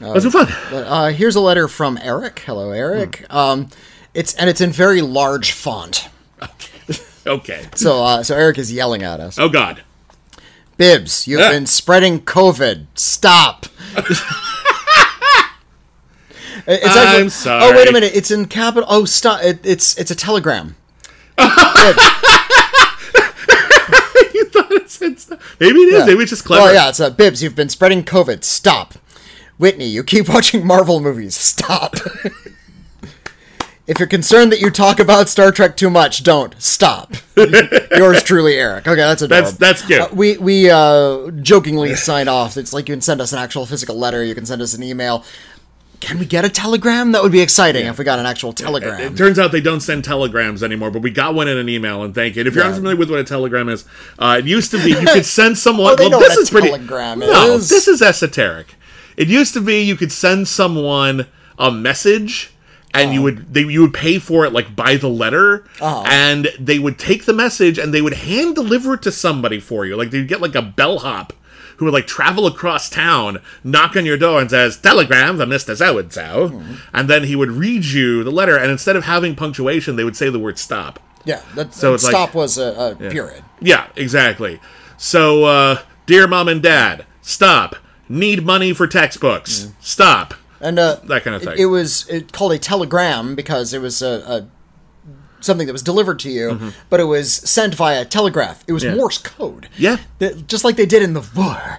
let's 0.00 0.24
move 0.24 0.36
on. 0.36 0.48
Uh, 0.72 1.10
here's 1.10 1.36
a 1.36 1.40
letter 1.40 1.68
from 1.68 1.98
Eric. 2.02 2.40
Hello, 2.40 2.72
Eric. 2.72 3.24
Hmm. 3.30 3.36
Um, 3.36 3.68
it's 4.12 4.34
and 4.34 4.50
it's 4.50 4.60
in 4.60 4.70
very 4.70 5.00
large 5.00 5.52
font. 5.52 6.08
Okay. 7.26 7.66
So 7.74 8.02
uh, 8.02 8.22
so 8.22 8.34
Eric 8.34 8.56
is 8.58 8.72
yelling 8.72 9.02
at 9.02 9.20
us. 9.20 9.38
Oh 9.38 9.48
God. 9.50 9.82
Bibbs, 10.78 11.26
you've 11.28 11.40
Ah. 11.42 11.50
been 11.50 11.66
spreading 11.66 12.20
COVID. 12.20 12.86
Stop. 12.94 13.66
It's 16.70 16.84
I'm 16.86 17.30
sorry. 17.30 17.62
Oh 17.64 17.72
wait 17.74 17.88
a 17.88 17.92
minute! 17.92 18.12
It's 18.14 18.30
in 18.30 18.44
capital. 18.44 18.86
Oh 18.90 19.06
stop! 19.06 19.42
It, 19.42 19.60
it's 19.64 19.96
it's 19.96 20.10
a 20.10 20.14
telegram. 20.14 20.76
You 24.34 24.44
thought 24.50 24.70
it 24.72 24.90
said 24.90 25.18
stuff. 25.18 25.56
Maybe 25.60 25.78
it 25.80 25.94
is. 25.94 26.00
Yeah. 26.00 26.06
Maybe 26.06 26.22
it's 26.22 26.30
just 26.30 26.44
clever. 26.44 26.68
Oh 26.68 26.72
yeah, 26.72 26.88
it's 26.90 27.00
uh, 27.00 27.10
Bibbs. 27.10 27.42
You've 27.42 27.54
been 27.56 27.68
spreading 27.70 28.04
COVID. 28.04 28.44
Stop. 28.44 28.94
Whitney, 29.56 29.86
you 29.86 30.04
keep 30.04 30.28
watching 30.28 30.66
Marvel 30.66 31.00
movies. 31.00 31.34
Stop. 31.36 31.94
If 33.88 33.98
you're 33.98 34.06
concerned 34.06 34.52
that 34.52 34.60
you 34.60 34.70
talk 34.70 35.00
about 35.00 35.28
Star 35.28 35.50
Trek 35.50 35.76
too 35.76 35.90
much, 35.90 36.22
don't. 36.22 36.54
Stop. 36.62 37.14
Yours 37.36 38.22
truly, 38.22 38.54
Eric. 38.54 38.86
Okay, 38.86 38.96
that's 38.96 39.22
adorable. 39.22 39.46
That's 39.52 39.56
that's 39.58 39.86
good. 39.86 40.00
Uh, 40.02 40.08
we 40.12 40.36
we 40.38 40.70
uh, 40.70 41.30
jokingly 41.42 41.94
sign 41.96 42.28
off. 42.28 42.56
It's 42.56 42.72
like 42.72 42.88
you 42.88 42.94
can 42.94 43.00
send 43.00 43.20
us 43.20 43.32
an 43.32 43.38
actual 43.40 43.66
physical 43.66 43.96
letter. 43.98 44.22
You 44.22 44.34
can 44.34 44.46
send 44.46 44.62
us 44.62 44.74
an 44.74 44.82
email. 44.82 45.24
Can 46.00 46.20
we 46.20 46.26
get 46.26 46.44
a 46.44 46.48
telegram? 46.48 47.10
That 47.10 47.24
would 47.24 47.32
be 47.32 47.40
exciting 47.40 47.86
if 47.86 47.98
we 47.98 48.04
got 48.04 48.20
an 48.20 48.26
actual 48.26 48.52
telegram. 48.52 49.00
It 49.00 49.16
turns 49.16 49.36
out 49.36 49.50
they 49.50 49.60
don't 49.60 49.80
send 49.80 50.04
telegrams 50.04 50.62
anymore, 50.62 50.92
but 50.92 51.02
we 51.02 51.10
got 51.10 51.34
one 51.34 51.48
in 51.48 51.58
an 51.58 51.68
email, 51.68 52.04
and 52.04 52.14
thank 52.14 52.36
you. 52.36 52.42
And 52.42 52.46
if 52.48 52.54
you're 52.54 52.62
Yeah. 52.62 52.68
unfamiliar 52.70 52.96
with 52.96 53.10
what 53.10 53.18
a 53.18 53.24
telegram 53.24 53.68
is, 53.68 53.84
uh, 54.16 54.36
it 54.38 54.44
used 54.46 54.70
to 54.70 54.78
be 54.84 54.90
you 54.90 55.06
could 55.06 55.26
send 55.26 55.58
someone. 55.66 55.96
Oh, 55.98 56.08
know 56.08 56.20
this 56.20 56.36
is 56.36 56.50
pretty. 56.50 56.68
telegram 56.68 57.18
no, 57.18 57.54
is. 57.54 57.68
this 57.68 57.88
is 57.88 58.00
esoteric. 58.00 58.76
It 59.16 59.26
used 59.26 59.54
to 59.54 59.60
be 59.60 59.80
you 59.82 59.96
could 59.96 60.12
send 60.12 60.46
someone 60.46 61.26
a 61.58 61.72
message, 61.72 62.52
and 62.94 63.10
Oh. 63.10 63.12
you 63.12 63.22
would 63.22 63.52
they 63.54 63.62
you 63.62 63.80
would 63.82 63.94
pay 63.94 64.18
for 64.18 64.44
it 64.44 64.52
like 64.52 64.74
by 64.74 64.96
the 64.96 65.08
letter, 65.08 65.64
Uh-huh. 65.80 66.02
and 66.06 66.48
they 66.58 66.78
would 66.78 66.98
take 66.98 67.24
the 67.26 67.32
message 67.34 67.78
and 67.78 67.92
they 67.92 68.02
would 68.02 68.14
hand 68.14 68.54
deliver 68.54 68.94
it 68.94 69.02
to 69.02 69.12
somebody 69.12 69.60
for 69.60 69.84
you. 69.86 69.96
Like 69.96 70.10
they'd 70.10 70.28
get 70.28 70.40
like 70.40 70.54
a 70.54 70.62
bellhop. 70.62 71.32
Who 71.76 71.84
would 71.84 71.94
like 71.94 72.08
travel 72.08 72.48
across 72.48 72.90
town, 72.90 73.38
knock 73.62 73.94
on 73.94 74.04
your 74.04 74.16
door, 74.16 74.40
and 74.40 74.50
says 74.50 74.76
"Telegram 74.76 75.38
from 75.38 75.48
Mister 75.50 75.76
So 75.76 75.96
and 75.98 76.12
So," 76.12 76.48
Hmm. 76.48 76.74
and 76.92 77.08
then 77.08 77.22
he 77.22 77.36
would 77.36 77.52
read 77.52 77.84
you 77.84 78.24
the 78.24 78.32
letter. 78.32 78.56
And 78.56 78.68
instead 78.72 78.96
of 78.96 79.04
having 79.04 79.36
punctuation, 79.36 79.94
they 79.94 80.02
would 80.02 80.16
say 80.16 80.28
the 80.28 80.40
word 80.40 80.58
"stop." 80.58 80.98
yeah, 81.24 81.40
that, 81.54 81.72
So 81.74 81.94
it's 81.94 82.02
like- 82.02 82.10
stop 82.10 82.34
was 82.34 82.58
a, 82.58 82.96
a 83.00 83.10
period. 83.10 83.44
Yeah, 83.60 83.84
exactly. 83.94 84.58
So, 84.96 85.44
uh, 85.44 85.78
dear 86.06 86.26
mom 86.26 86.48
and 86.48 86.60
dad, 86.60 87.04
stop. 87.22 87.76
Need 88.08 88.44
money 88.44 88.72
for 88.72 88.88
textbooks. 88.88 89.68
Stop. 89.80 90.34
And 90.60 90.78
uh, 90.78 90.96
That 91.04 91.22
kind 91.24 91.36
of 91.36 91.42
thing. 91.42 91.52
It, 91.54 91.60
it 91.60 91.66
was 91.66 92.08
it, 92.08 92.32
called 92.32 92.52
a 92.52 92.58
telegram 92.58 93.34
because 93.34 93.72
it 93.72 93.80
was 93.80 94.02
a, 94.02 94.22
a 94.26 94.48
something 95.40 95.68
that 95.68 95.72
was 95.72 95.82
delivered 95.84 96.18
to 96.18 96.30
you, 96.30 96.72
but 96.90 96.98
it 96.98 97.04
was 97.04 97.32
sent 97.32 97.72
via 97.76 98.04
telegraph. 98.04 98.64
It 98.66 98.72
was 98.72 98.82
Mm-hmm. 98.82 98.94
Yeah. 98.94 99.00
Morse 99.00 99.18
code. 99.18 99.68
Yeah. 99.76 99.96
Th- 100.18 100.46
just 100.48 100.64
like 100.64 100.74
they 100.76 100.84
did 100.86 101.02
in 101.02 101.12
the 101.14 101.24
war. 101.36 101.78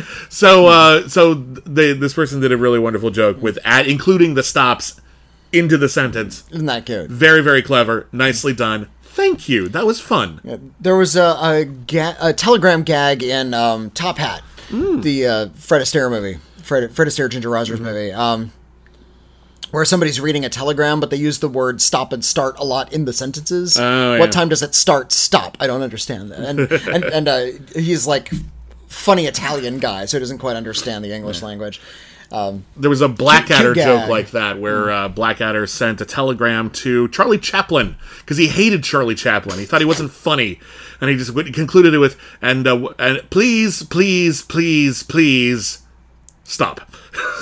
So, 0.28 0.66
uh, 0.66 1.08
so 1.08 1.34
they, 1.34 1.92
this 1.92 2.12
person 2.14 2.40
did 2.40 2.50
a 2.50 2.56
really 2.56 2.78
wonderful 2.80 3.10
joke 3.10 3.40
with 3.40 3.56
add, 3.64 3.86
including 3.86 4.34
the 4.34 4.42
stops 4.42 5.00
into 5.52 5.78
the 5.78 5.88
sentence. 5.88 6.42
Isn't 6.50 6.66
that 6.66 6.86
good? 6.86 7.08
Very, 7.10 7.40
very 7.40 7.62
clever. 7.62 8.08
Nicely 8.10 8.52
done. 8.52 8.88
Thank 9.02 9.48
you. 9.48 9.68
That 9.68 9.86
was 9.86 10.00
fun. 10.00 10.72
There 10.80 10.96
was 10.96 11.14
a 11.14 11.36
a, 11.40 11.64
ga- 11.64 12.16
a 12.20 12.32
telegram 12.32 12.82
gag 12.82 13.22
in 13.22 13.54
um, 13.54 13.90
Top 13.90 14.18
Hat, 14.18 14.40
Hmm. 14.70 15.02
the 15.02 15.26
uh, 15.26 15.48
Fred 15.54 15.82
Astaire 15.82 16.10
movie, 16.10 16.38
Fred 16.64 16.90
Fred 16.92 17.08
Astaire 17.08 17.28
Ginger 17.30 17.50
Rogers 17.50 17.76
Mm-hmm. 17.78 17.84
movie, 17.88 18.12
um, 18.12 18.52
where 19.70 19.84
somebody's 19.84 20.20
reading 20.20 20.44
a 20.44 20.48
telegram, 20.48 21.00
but 21.00 21.10
they 21.10 21.16
use 21.16 21.38
the 21.40 21.48
word 21.48 21.80
"stop" 21.80 22.12
and 22.12 22.24
"start" 22.24 22.58
a 22.58 22.64
lot 22.64 22.92
in 22.92 23.04
the 23.04 23.12
sentences. 23.12 23.78
Oh, 23.78 24.14
yeah. 24.14 24.18
What 24.20 24.32
time 24.32 24.48
does 24.48 24.62
it 24.62 24.74
start? 24.74 25.12
Stop. 25.12 25.56
I 25.60 25.66
don't 25.66 25.82
understand 25.82 26.30
that. 26.30 26.40
And 26.40 26.60
and 26.60 27.04
and 27.12 27.28
uh, 27.28 27.46
he's 27.74 28.06
like 28.06 28.30
funny 28.88 29.26
Italian 29.26 29.78
guy, 29.78 30.04
so 30.06 30.16
he 30.16 30.20
doesn't 30.20 30.38
quite 30.38 30.56
understand 30.56 31.04
the 31.04 31.12
English 31.12 31.42
language. 31.42 31.80
There 32.76 32.90
was 32.90 33.00
a 33.00 33.08
Blackadder 33.08 33.74
joke 33.74 34.00
gag. 34.00 34.10
like 34.10 34.30
that 34.32 34.58
where 34.58 34.90
uh, 34.90 35.08
Blackadder 35.08 35.68
sent 35.68 36.00
a 36.00 36.04
telegram 36.04 36.68
to 36.70 37.06
Charlie 37.08 37.38
Chaplin 37.38 37.94
because 38.20 38.38
he 38.38 38.48
hated 38.48 38.82
Charlie 38.82 39.14
Chaplin. 39.14 39.58
He 39.60 39.66
thought 39.66 39.80
he 39.80 39.84
wasn't 39.86 40.10
funny, 40.10 40.58
and 41.00 41.08
he 41.10 41.16
just 41.16 41.32
concluded 41.52 41.94
it 41.94 41.98
with 41.98 42.18
and 42.42 42.66
uh, 42.66 42.88
and 42.98 43.28
please, 43.30 43.84
please, 43.84 44.42
please, 44.42 45.04
please 45.04 45.82
stop. 46.44 46.80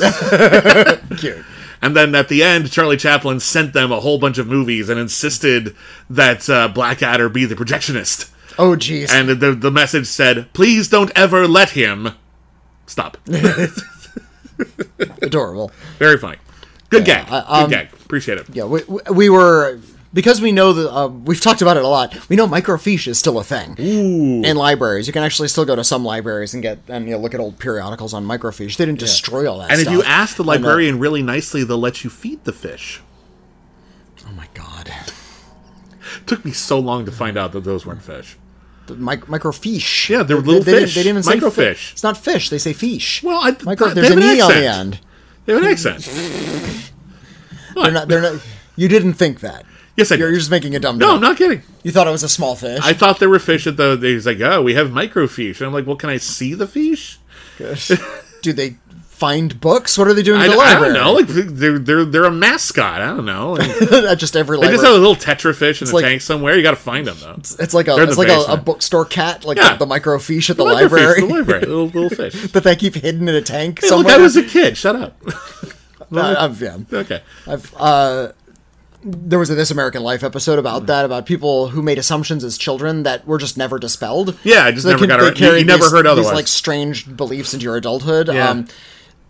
Cute. 1.18 1.44
And 1.84 1.96
then 1.96 2.14
at 2.14 2.28
the 2.28 2.42
end, 2.44 2.70
Charlie 2.70 2.96
Chaplin 2.96 3.40
sent 3.40 3.72
them 3.72 3.90
a 3.90 4.00
whole 4.00 4.18
bunch 4.18 4.38
of 4.38 4.46
movies 4.46 4.88
and 4.88 5.00
insisted 5.00 5.74
that 6.08 6.48
uh, 6.48 6.68
Blackadder 6.68 7.28
be 7.28 7.44
the 7.44 7.56
projectionist. 7.56 8.30
Oh, 8.58 8.76
jeez. 8.76 9.10
And 9.10 9.28
the 9.28 9.52
the 9.52 9.70
message 9.70 10.06
said, 10.06 10.52
"Please 10.52 10.88
don't 10.88 11.10
ever 11.16 11.48
let 11.48 11.70
him 11.70 12.10
stop." 12.86 13.16
Adorable. 15.22 15.72
Very 15.98 16.18
funny. 16.18 16.36
Good 16.90 17.04
gag. 17.04 17.26
I- 17.30 17.38
um, 17.62 17.70
Good 17.70 17.74
gag. 17.90 17.92
Appreciate 18.04 18.38
it. 18.38 18.46
Yeah, 18.52 18.64
we- 18.64 18.82
we 19.10 19.28
were 19.30 19.80
because 20.14 20.40
we 20.40 20.52
know 20.52 20.72
that 20.72 20.92
uh, 20.92 21.08
we've 21.08 21.40
talked 21.40 21.62
about 21.62 21.76
it 21.76 21.84
a 21.84 21.88
lot. 21.88 22.28
We 22.28 22.36
know 22.36 22.46
microfiche 22.46 23.06
is 23.08 23.18
still 23.18 23.38
a 23.38 23.44
thing 23.44 23.76
in 23.78 24.56
libraries. 24.56 25.06
You 25.06 25.12
can 25.12 25.22
actually 25.22 25.48
still 25.48 25.64
go 25.64 25.74
to 25.76 25.84
some 25.84 26.04
libraries 26.04 26.52
and 26.54 26.62
get 26.62 26.78
and 26.88 27.06
you 27.06 27.12
know, 27.12 27.18
look 27.18 27.34
at 27.34 27.40
old 27.40 27.58
periodicals 27.58 28.12
on 28.14 28.24
microfiche. 28.24 28.76
They 28.76 28.84
didn't 28.86 28.98
destroy 29.00 29.50
all 29.50 29.58
that. 29.60 29.70
And 29.70 29.80
if 29.80 29.90
you 29.90 30.02
ask 30.02 30.36
the 30.36 30.42
uh, 30.44 30.46
librarian 30.46 30.98
really 30.98 31.22
nicely, 31.22 31.64
they'll 31.64 31.78
let 31.78 32.04
you 32.04 32.10
feed 32.10 32.44
the 32.44 32.52
fish. 32.52 33.00
oh 34.28 34.32
my 34.32 34.46
god, 34.54 34.90
took 36.26 36.44
me 36.44 36.52
so 36.52 36.78
long 36.78 37.04
to 37.06 37.12
find 37.12 37.36
out 37.38 37.52
that 37.52 37.64
those 37.64 37.86
weren't 37.86 38.02
fish. 38.02 38.36
the 38.86 38.94
mic- 38.96 39.26
microfiche. 39.26 40.08
Yeah, 40.10 40.22
they're 40.24 40.36
They- 40.38 40.42
little 40.42 40.62
they, 40.62 40.72
didn't- 40.72 40.86
fish. 40.88 40.94
They 40.96 41.02
didn't 41.04 41.18
even 41.18 41.22
say 41.22 41.38
Microfish. 41.38 41.92
It's 41.92 42.02
not 42.02 42.16
fish. 42.18 42.50
They 42.50 42.58
say 42.58 42.72
fiche. 42.72 43.22
Well, 43.22 43.40
I, 43.42 43.56
Micro, 43.64 43.88
they 43.88 43.94
there's 44.02 44.10
an 44.10 44.18
an 44.22 44.36
e 44.36 44.40
on 44.40 44.50
the 44.50 44.56
accent. 44.66 44.78
end. 44.78 45.00
They 45.46 45.52
have 45.54 45.62
an 45.62 45.68
accent. 45.72 46.92
They're 47.74 47.90
not. 47.90 48.08
They're 48.08 48.20
not. 48.20 48.42
You 48.76 48.88
didn't 48.88 49.14
think 49.14 49.40
that. 49.40 49.64
Yes, 50.02 50.12
I 50.12 50.16
You're, 50.16 50.28
did. 50.28 50.32
you're 50.32 50.38
just 50.40 50.50
making 50.50 50.74
a 50.76 50.80
dumb. 50.80 50.98
Joke. 50.98 51.00
No, 51.00 51.06
joke. 51.08 51.14
I'm 51.16 51.20
not 51.22 51.36
kidding. 51.36 51.62
You 51.82 51.90
thought 51.92 52.06
it 52.06 52.10
was 52.10 52.22
a 52.22 52.28
small 52.28 52.56
fish. 52.56 52.80
I 52.82 52.92
thought 52.92 53.18
there 53.18 53.28
were 53.30 53.38
fish 53.38 53.66
at 53.66 53.76
the. 53.76 53.98
He's 54.00 54.26
like, 54.26 54.40
oh, 54.40 54.62
we 54.62 54.74
have 54.74 54.88
microfiche. 54.88 55.58
And 55.58 55.66
I'm 55.66 55.72
like, 55.72 55.86
well, 55.86 55.96
can 55.96 56.10
I 56.10 56.16
see 56.18 56.54
the 56.54 56.66
fish? 56.66 57.18
Do 58.42 58.52
they 58.52 58.76
find 59.06 59.60
books? 59.60 59.96
What 59.96 60.08
are 60.08 60.14
they 60.14 60.22
doing 60.24 60.40
I, 60.40 60.46
at 60.46 60.50
the 60.50 60.58
I 60.58 60.74
don't 60.74 60.92
know. 60.94 61.12
Like 61.12 61.26
they're 61.28 61.78
they're 61.78 62.04
they're 62.04 62.24
a 62.24 62.30
mascot. 62.30 63.00
I 63.00 63.06
don't 63.06 63.24
know. 63.24 63.56
At 63.56 64.16
just 64.18 64.34
every 64.34 64.56
they 64.56 64.62
library. 64.62 64.74
just 64.74 64.84
have 64.84 64.94
a 64.94 64.98
little 64.98 65.14
tetra 65.14 65.54
fish 65.54 65.80
in 65.80 65.86
the 65.88 65.94
like- 65.94 66.04
tank 66.04 66.22
somewhere. 66.22 66.56
You 66.56 66.62
got 66.64 66.70
to 66.72 66.76
find 66.76 67.06
them 67.06 67.16
though. 67.20 67.36
It's 67.62 67.72
like 67.72 67.86
a 67.86 67.94
They're 67.94 68.04
it's 68.04 68.18
like 68.18 68.28
a, 68.28 68.40
a 68.52 68.56
bookstore 68.56 69.04
cat, 69.04 69.44
like 69.44 69.58
Yeah. 69.58 69.76
the, 69.76 69.84
the 69.84 69.94
microfiche 69.94 70.50
at 70.50 70.56
the 70.56 70.64
Microfiche, 70.64 70.74
library 70.90 71.20
the 71.20 71.26
library, 71.26 71.60
little 71.66 71.86
little 71.86 72.10
fish. 72.10 72.34
Hey, 72.34 72.46
that 72.52 72.64
they 72.64 72.74
keep 72.74 72.94
hidden 72.96 73.28
in 73.28 73.34
a 73.36 73.42
tank 73.42 73.80
look, 73.82 73.88
somewhere. 73.90 74.14
I 74.16 74.18
was 74.18 74.36
a 74.36 74.42
kid. 74.42 74.76
Shut 74.76 74.96
up. 74.96 75.16
Uh, 76.10 76.34
I've, 76.38 76.60
yeah, 76.60 76.76
okay. 76.92 77.22
I've, 77.46 77.74
uh, 77.76 78.32
there 79.04 79.38
was 79.38 79.50
a 79.50 79.54
This 79.54 79.70
American 79.70 80.02
Life 80.02 80.22
episode 80.22 80.58
about 80.58 80.86
that, 80.86 81.04
about 81.04 81.26
people 81.26 81.68
who 81.68 81.82
made 81.82 81.98
assumptions 81.98 82.44
as 82.44 82.56
children 82.56 83.02
that 83.02 83.26
were 83.26 83.38
just 83.38 83.56
never 83.56 83.78
dispelled. 83.78 84.38
Yeah, 84.44 84.64
I 84.64 84.72
just 84.72 84.84
they 84.84 84.92
never 84.92 85.06
got 85.06 85.20
they 85.20 85.26
it. 85.28 85.40
You- 85.40 85.52
you 85.58 85.64
never 85.64 85.84
these- 85.84 85.92
heard 85.92 86.04
these, 86.06 86.12
otherwise. 86.12 86.32
like 86.34 86.48
strange 86.48 87.16
beliefs 87.16 87.52
into 87.52 87.64
your 87.64 87.76
adulthood. 87.76 88.28
Yeah. 88.28 88.50
Um, 88.50 88.68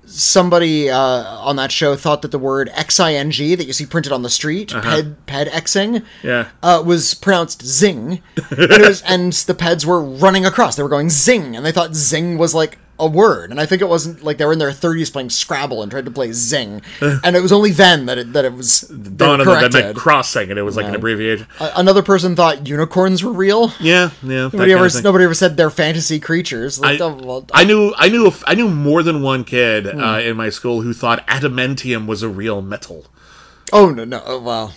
somebody 0.04 0.90
uh, 0.90 0.96
on 0.98 1.56
that 1.56 1.70
show 1.72 1.94
thought 1.96 2.22
that 2.22 2.32
the 2.32 2.38
word 2.38 2.68
xing 2.76 3.56
that 3.56 3.64
you 3.66 3.72
see 3.72 3.86
printed 3.86 4.12
on 4.12 4.22
the 4.22 4.30
street, 4.30 4.70
ped 4.72 5.26
ped 5.26 5.48
xing, 5.48 5.96
Uh-huh. 5.96 6.04
Yeah. 6.22 6.48
uh, 6.62 6.82
was 6.84 7.14
pronounced 7.14 7.64
zing, 7.64 8.20
and, 8.50 8.82
was, 8.82 9.02
and 9.02 9.32
the 9.32 9.54
peds 9.54 9.84
were 9.84 10.02
running 10.02 10.44
across. 10.44 10.76
They 10.76 10.82
were 10.82 10.88
going 10.88 11.08
zing, 11.08 11.56
and 11.56 11.64
they 11.64 11.72
thought 11.72 11.94
zing 11.94 12.36
was 12.36 12.54
like 12.54 12.78
a 12.98 13.06
word. 13.06 13.50
And 13.50 13.58
I 13.60 13.66
think 13.66 13.82
it 13.82 13.88
wasn't 13.88 14.22
like 14.22 14.38
they 14.38 14.44
were 14.44 14.52
in 14.52 14.58
their 14.58 14.70
30s 14.70 15.12
playing 15.12 15.30
Scrabble 15.30 15.82
and 15.82 15.90
tried 15.90 16.04
to 16.04 16.10
play 16.10 16.30
zing, 16.32 16.82
and 17.00 17.34
it 17.34 17.40
was 17.40 17.50
only 17.50 17.70
then 17.72 18.06
that 18.06 18.18
it 18.18 18.32
that 18.32 18.44
it 18.44 18.52
was 18.52 18.82
Dawn 18.82 19.40
on 19.40 19.46
that 19.46 19.72
meant 19.72 19.96
crossing, 19.96 20.50
and 20.50 20.58
it 20.58 20.62
was 20.62 20.76
like 20.76 20.86
an 20.86 20.94
abbreviation. 20.94 21.46
Another 21.58 22.02
person 22.02 22.36
thought 22.36 22.66
unicorns 22.68 23.24
were 23.24 23.32
real. 23.32 23.72
Yeah, 23.80 24.10
yeah. 24.22 24.50
Nobody 24.52 24.72
ever, 24.72 24.88
nobody 25.02 25.24
ever 25.24 25.34
said 25.34 25.56
they're 25.56 25.70
fantasy 25.70 26.20
creatures. 26.20 26.78
Like, 26.78 27.00
I, 27.00 27.04
oh, 27.04 27.14
well, 27.14 27.46
I 27.52 27.64
knew 27.64 27.92
I 27.96 28.08
knew 28.08 28.30
I 28.46 28.54
knew 28.54 28.68
more 28.68 29.02
than 29.02 29.22
one 29.22 29.44
kid 29.44 29.86
Hmm. 29.86 30.00
uh, 30.00 30.18
in 30.18 30.36
my 30.36 30.50
school 30.50 30.82
who 30.82 30.92
thought 30.92 31.26
adamantium 31.26 32.06
was 32.06 32.22
a 32.22 32.28
real 32.28 32.62
metal. 32.62 33.06
oh 33.72 33.90
no, 33.90 34.04
no, 34.04 34.22
oh, 34.26 34.40
well, 34.40 34.74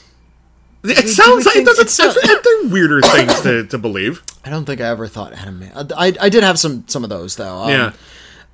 It 0.90 1.08
sounds 1.10 1.46
like 1.46 1.56
it 1.58 1.66
doesn't. 1.66 2.44
They're 2.44 2.70
weirder 2.72 3.02
things 3.02 3.42
to, 3.42 3.66
to 3.68 3.78
believe. 3.78 4.24
I 4.46 4.50
don't 4.50 4.66
think 4.66 4.82
I 4.82 4.86
ever 4.90 5.08
thought 5.08 5.34
anime. 5.34 5.70
I, 5.76 5.86
I, 6.08 6.14
I 6.22 6.30
did 6.30 6.44
have 6.44 6.60
some 6.60 6.88
some 6.88 7.04
of 7.04 7.10
those 7.10 7.36
though. 7.36 7.58
Um, 7.64 7.70
Yeah, 7.70 7.94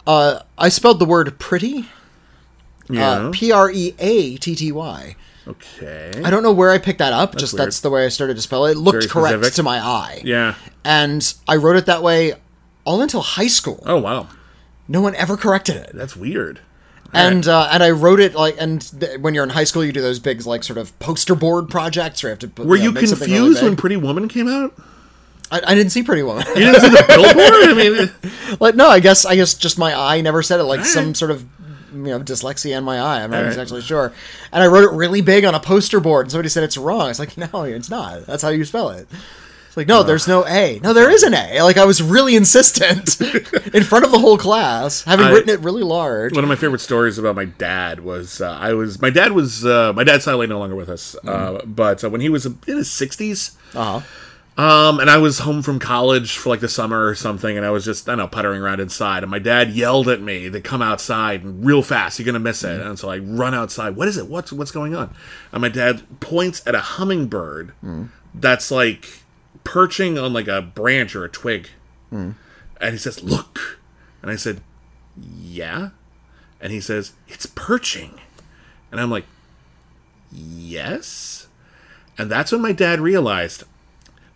Uh, 0.07 0.39
I 0.57 0.69
spelled 0.69 0.99
the 0.99 1.05
word 1.05 1.37
pretty. 1.39 1.85
yeah. 2.89 3.09
Uh, 3.09 3.31
P 3.33 3.51
R 3.51 3.69
E 3.71 3.93
A 3.99 4.37
T 4.37 4.55
T 4.55 4.71
Y. 4.71 5.15
okay. 5.47 6.11
I 6.23 6.29
don't 6.29 6.43
know 6.43 6.51
where 6.51 6.71
I 6.71 6.77
picked 6.77 6.99
that 6.99 7.13
up. 7.13 7.35
just 7.35 7.53
weird. 7.53 7.67
that's 7.67 7.79
the 7.81 7.89
way 7.89 8.05
I 8.05 8.09
started 8.09 8.35
to 8.35 8.41
spell 8.41 8.65
it. 8.65 8.71
It 8.73 8.77
looked 8.77 8.95
Very 9.03 9.07
correct 9.07 9.33
specific. 9.35 9.53
to 9.55 9.63
my 9.63 9.79
eye. 9.79 10.21
Yeah. 10.23 10.55
And 10.83 11.33
I 11.47 11.55
wrote 11.57 11.75
it 11.77 11.85
that 11.87 12.01
way 12.03 12.33
all 12.85 13.01
until 13.01 13.21
high 13.21 13.47
school. 13.47 13.83
Oh 13.85 13.97
wow, 13.99 14.27
No 14.87 15.01
one 15.01 15.15
ever 15.15 15.37
corrected 15.37 15.75
it. 15.75 15.91
that's 15.93 16.15
weird. 16.15 16.59
And 17.13 17.47
uh, 17.47 17.67
and 17.71 17.83
I 17.83 17.91
wrote 17.91 18.19
it 18.19 18.35
like 18.35 18.55
and 18.57 18.81
th- 18.99 19.19
when 19.19 19.33
you're 19.33 19.43
in 19.43 19.49
high 19.49 19.65
school 19.65 19.83
you 19.83 19.91
do 19.91 20.01
those 20.01 20.19
big 20.19 20.45
like 20.45 20.63
sort 20.63 20.77
of 20.77 20.97
poster 20.99 21.35
board 21.35 21.69
projects 21.69 22.23
where 22.23 22.31
you 22.31 22.37
have 22.39 22.55
to 22.55 22.63
Were 22.63 22.77
you, 22.77 22.91
know, 22.93 22.99
you 23.01 23.07
something 23.07 23.27
really 23.29 23.39
confused 23.39 23.63
when. 23.63 23.75
Pretty 23.75 23.97
Woman 23.97 24.27
came 24.27 24.47
out? 24.47 24.73
I, 25.51 25.61
I 25.67 25.75
didn't 25.75 25.91
see 25.91 26.03
Pretty 26.03 26.23
Woman. 26.23 26.45
You 26.49 26.71
didn't 26.71 26.79
see 26.79 26.89
the 26.89 27.03
billboard. 27.07 27.35
I 27.35 27.73
mean, 27.73 28.57
like 28.59 28.75
no, 28.75 28.87
I 28.87 28.99
guess 29.01 29.25
I 29.25 29.35
guess 29.35 29.53
just 29.53 29.77
my 29.77 29.93
eye 29.93 30.21
never 30.21 30.41
said 30.41 30.59
it. 30.59 30.63
Like 30.63 30.85
some 30.85 31.13
sort 31.13 31.31
of 31.31 31.45
you 31.93 32.03
know 32.03 32.19
dyslexia 32.19 32.77
in 32.77 32.83
my 32.83 32.99
eye. 32.99 33.23
I'm 33.23 33.31
not 33.31 33.45
exactly 33.45 33.81
sure. 33.81 34.13
And 34.51 34.63
I 34.63 34.67
wrote 34.67 34.85
it 34.85 34.95
really 34.95 35.21
big 35.21 35.43
on 35.43 35.53
a 35.53 35.59
poster 35.59 35.99
board, 35.99 36.25
and 36.25 36.31
somebody 36.31 36.49
said 36.49 36.63
it's 36.63 36.77
wrong. 36.77 37.09
It's 37.09 37.19
like 37.19 37.37
no, 37.53 37.63
it's 37.63 37.89
not. 37.89 38.25
That's 38.25 38.43
how 38.43 38.49
you 38.49 38.63
spell 38.65 38.89
it. 38.89 39.07
It's 39.71 39.77
like 39.77 39.87
no, 39.87 40.03
there's 40.03 40.27
no 40.27 40.45
A. 40.47 40.81
No, 40.83 40.91
there 40.91 41.09
is 41.09 41.23
an 41.23 41.33
A. 41.33 41.61
Like 41.61 41.77
I 41.77 41.85
was 41.85 42.01
really 42.03 42.35
insistent 42.35 43.21
in 43.73 43.83
front 43.83 44.03
of 44.03 44.11
the 44.11 44.19
whole 44.19 44.37
class, 44.37 45.01
having 45.03 45.27
I- 45.27 45.31
written 45.31 45.49
it 45.49 45.61
really 45.61 45.81
large. 45.81 46.35
one 46.35 46.43
of 46.43 46.49
my 46.49 46.57
favorite 46.57 46.79
stories 46.81 47.17
about 47.17 47.37
my 47.37 47.45
dad 47.45 48.01
was 48.01 48.41
uh, 48.41 48.51
I 48.51 48.73
was 48.73 49.01
my 49.01 49.09
dad 49.09 49.31
was 49.31 49.65
uh, 49.65 49.93
my 49.93 50.03
dad's 50.03 50.25
sadly 50.25 50.47
no 50.47 50.59
longer 50.59 50.75
with 50.75 50.89
us, 50.89 51.15
uh, 51.25 51.61
but 51.65 52.03
uh, 52.03 52.09
when 52.09 52.19
he 52.19 52.27
was 52.27 52.45
in 52.45 52.59
his 52.65 52.91
sixties, 52.91 53.57
Uh 53.73 53.99
huh. 54.01 54.61
Um, 54.61 54.99
and 54.99 55.09
I 55.09 55.17
was 55.17 55.39
home 55.39 55.61
from 55.61 55.79
college 55.79 56.35
for 56.37 56.49
like 56.49 56.59
the 56.59 56.67
summer 56.67 57.07
or 57.07 57.15
something, 57.15 57.55
and 57.55 57.65
I 57.65 57.69
was 57.71 57.85
just, 57.85 58.09
I 58.09 58.11
don't 58.11 58.17
know, 58.19 58.27
puttering 58.27 58.61
around 58.61 58.81
inside. 58.81 59.23
And 59.23 59.31
my 59.31 59.39
dad 59.39 59.71
yelled 59.71 60.09
at 60.09 60.21
me 60.21 60.49
to 60.49 60.59
come 60.59 60.81
outside 60.81 61.43
and 61.45 61.65
real 61.65 61.81
fast, 61.81 62.19
you're 62.19 62.25
gonna 62.25 62.39
miss 62.39 62.65
it. 62.65 62.81
And 62.81 62.99
so 62.99 63.09
I 63.09 63.19
run 63.19 63.53
outside. 63.55 63.95
What 63.95 64.09
is 64.09 64.17
it? 64.17 64.27
What's 64.27 64.51
what's 64.51 64.71
going 64.71 64.93
on? 64.93 65.15
And 65.53 65.61
my 65.61 65.69
dad 65.69 66.03
points 66.19 66.61
at 66.67 66.75
a 66.75 66.81
hummingbird 66.81 67.71
that's 68.35 68.69
like 68.69 69.23
perching 69.63 70.17
on 70.17 70.33
like 70.33 70.47
a 70.47 70.61
branch 70.61 71.15
or 71.15 71.23
a 71.23 71.29
twig. 71.29 71.69
Hmm. 72.09 72.31
And 72.79 72.93
he 72.93 72.97
says, 72.97 73.23
Look. 73.23 73.79
And 74.21 74.31
I 74.31 74.35
said, 74.35 74.61
Yeah. 75.17 75.89
And 76.59 76.71
he 76.71 76.81
says, 76.81 77.13
It's 77.27 77.45
perching. 77.45 78.19
And 78.91 78.99
I'm 78.99 79.11
like, 79.11 79.25
Yes. 80.31 81.47
And 82.17 82.29
that's 82.29 82.51
when 82.51 82.61
my 82.61 82.71
dad 82.71 82.99
realized 82.99 83.63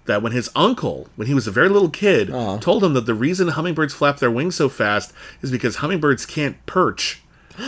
that 0.05 0.21
when 0.21 0.31
his 0.31 0.49
uncle, 0.55 1.07
when 1.15 1.27
he 1.27 1.33
was 1.33 1.47
a 1.47 1.51
very 1.51 1.69
little 1.69 1.89
kid, 1.89 2.29
uh-huh. 2.29 2.59
told 2.59 2.83
him 2.83 2.93
that 2.93 3.05
the 3.05 3.13
reason 3.13 3.47
hummingbirds 3.49 3.93
flap 3.93 4.19
their 4.19 4.31
wings 4.31 4.55
so 4.55 4.69
fast 4.69 5.13
is 5.41 5.51
because 5.51 5.77
hummingbirds 5.77 6.25
can't 6.25 6.63
perch. 6.65 7.21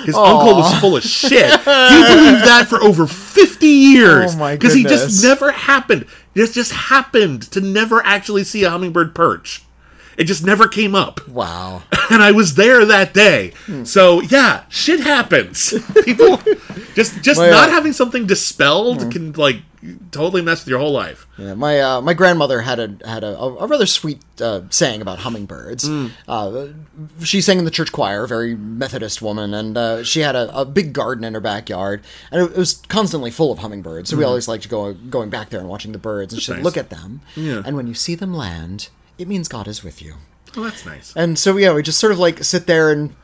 His 0.06 0.16
uncle 0.16 0.56
was 0.56 0.80
full 0.80 0.98
of 0.98 1.04
shit. 1.04 1.50
He 1.50 1.56
believed 1.56 2.44
that 2.46 2.66
for 2.70 2.82
over 2.84 3.08
50 3.08 3.68
years. 3.68 4.08
Oh 4.36 4.38
my 4.38 4.56
Because 4.56 4.74
he 4.74 4.84
just 4.84 5.24
never 5.24 5.52
happened. 5.52 6.06
This 6.38 6.54
just 6.54 6.72
happened 6.72 7.42
to 7.54 7.60
never 7.60 8.06
actually 8.06 8.44
see 8.44 8.64
a 8.64 8.70
hummingbird 8.70 9.16
perch. 9.16 9.64
It 10.20 10.26
just 10.26 10.46
never 10.46 10.68
came 10.68 10.94
up. 10.94 11.28
Wow. 11.28 11.82
And 12.10 12.24
I 12.24 12.32
was 12.32 12.56
there 12.56 12.86
that 12.86 13.14
day. 13.14 13.52
Hmm. 13.66 13.84
So 13.84 14.22
yeah, 14.22 14.64
shit 14.70 15.02
happens. 15.02 15.74
People 16.06 16.38
just 16.96 17.22
just 17.22 17.38
Well, 17.38 17.52
not 17.52 17.70
having 17.70 17.92
something 17.92 18.26
dispelled 18.26 19.04
hmm. 19.04 19.10
can 19.10 19.34
like 19.34 19.58
totally 20.12 20.42
mess 20.42 20.62
with 20.64 20.70
your 20.70 20.80
whole 20.80 20.92
life. 20.92 21.28
Yeah, 21.38 21.54
my 21.54 21.80
uh, 21.80 22.02
my 22.02 22.14
grandmother 22.14 22.62
had 22.62 22.80
a 22.80 23.08
had 23.08 23.24
a, 23.24 23.38
a 23.40 23.68
rather 23.68 23.86
sweet 23.86 24.22
uh, 24.42 24.62
saying 24.70 25.02
about 25.02 25.20
hummingbirds. 25.20 25.88
Hmm. 25.88 26.08
Uh, 26.28 26.68
she 27.24 27.42
sang 27.42 27.60
in 27.60 27.66
the 27.66 27.72
church 27.72 27.92
choir, 27.92 28.24
a 28.24 28.28
very 28.28 28.56
Methodist 28.56 29.22
woman, 29.22 29.54
and 29.54 29.78
uh, 29.78 30.04
she 30.04 30.22
had 30.22 30.36
a, 30.36 30.56
a 30.58 30.66
big 30.66 30.94
garden 30.94 31.24
in 31.24 31.34
her 31.34 31.40
backyard, 31.40 32.04
and 32.32 32.42
it, 32.42 32.58
was 32.58 32.76
constantly 32.88 33.32
full 33.32 33.52
of 33.52 33.60
hummingbirds. 33.60 34.10
So 34.10 34.18
we 34.18 34.24
always 34.24 34.48
liked 34.48 34.64
to 34.64 34.70
go, 34.70 34.94
going 34.94 35.30
back 35.30 35.50
there 35.50 35.60
and 35.60 35.70
watching 35.70 35.92
the 35.92 35.98
birds. 36.00 36.34
And 36.34 36.42
she 36.42 36.48
said, 36.48 36.54
Hmm. 36.54 36.58
nice. 36.60 36.66
"Look 36.66 36.78
at 36.78 36.90
them, 36.90 37.22
Yeah. 37.36 37.62
and 37.66 37.76
when 37.76 37.88
you 37.88 37.94
see 37.94 38.16
them 38.16 38.34
land, 38.34 38.90
it 39.18 39.28
means 39.28 39.48
God 39.48 39.68
is 39.68 39.84
with 39.84 40.02
you." 40.02 40.16
Oh, 40.56 40.64
that's 40.64 40.86
nice. 40.86 41.14
And 41.16 41.38
so 41.38 41.58
yeah, 41.58 41.74
we 41.74 41.84
just 41.84 42.00
sort 42.00 42.12
of 42.12 42.20
like 42.20 42.44
sit 42.44 42.66
there 42.68 42.92
and 42.92 43.16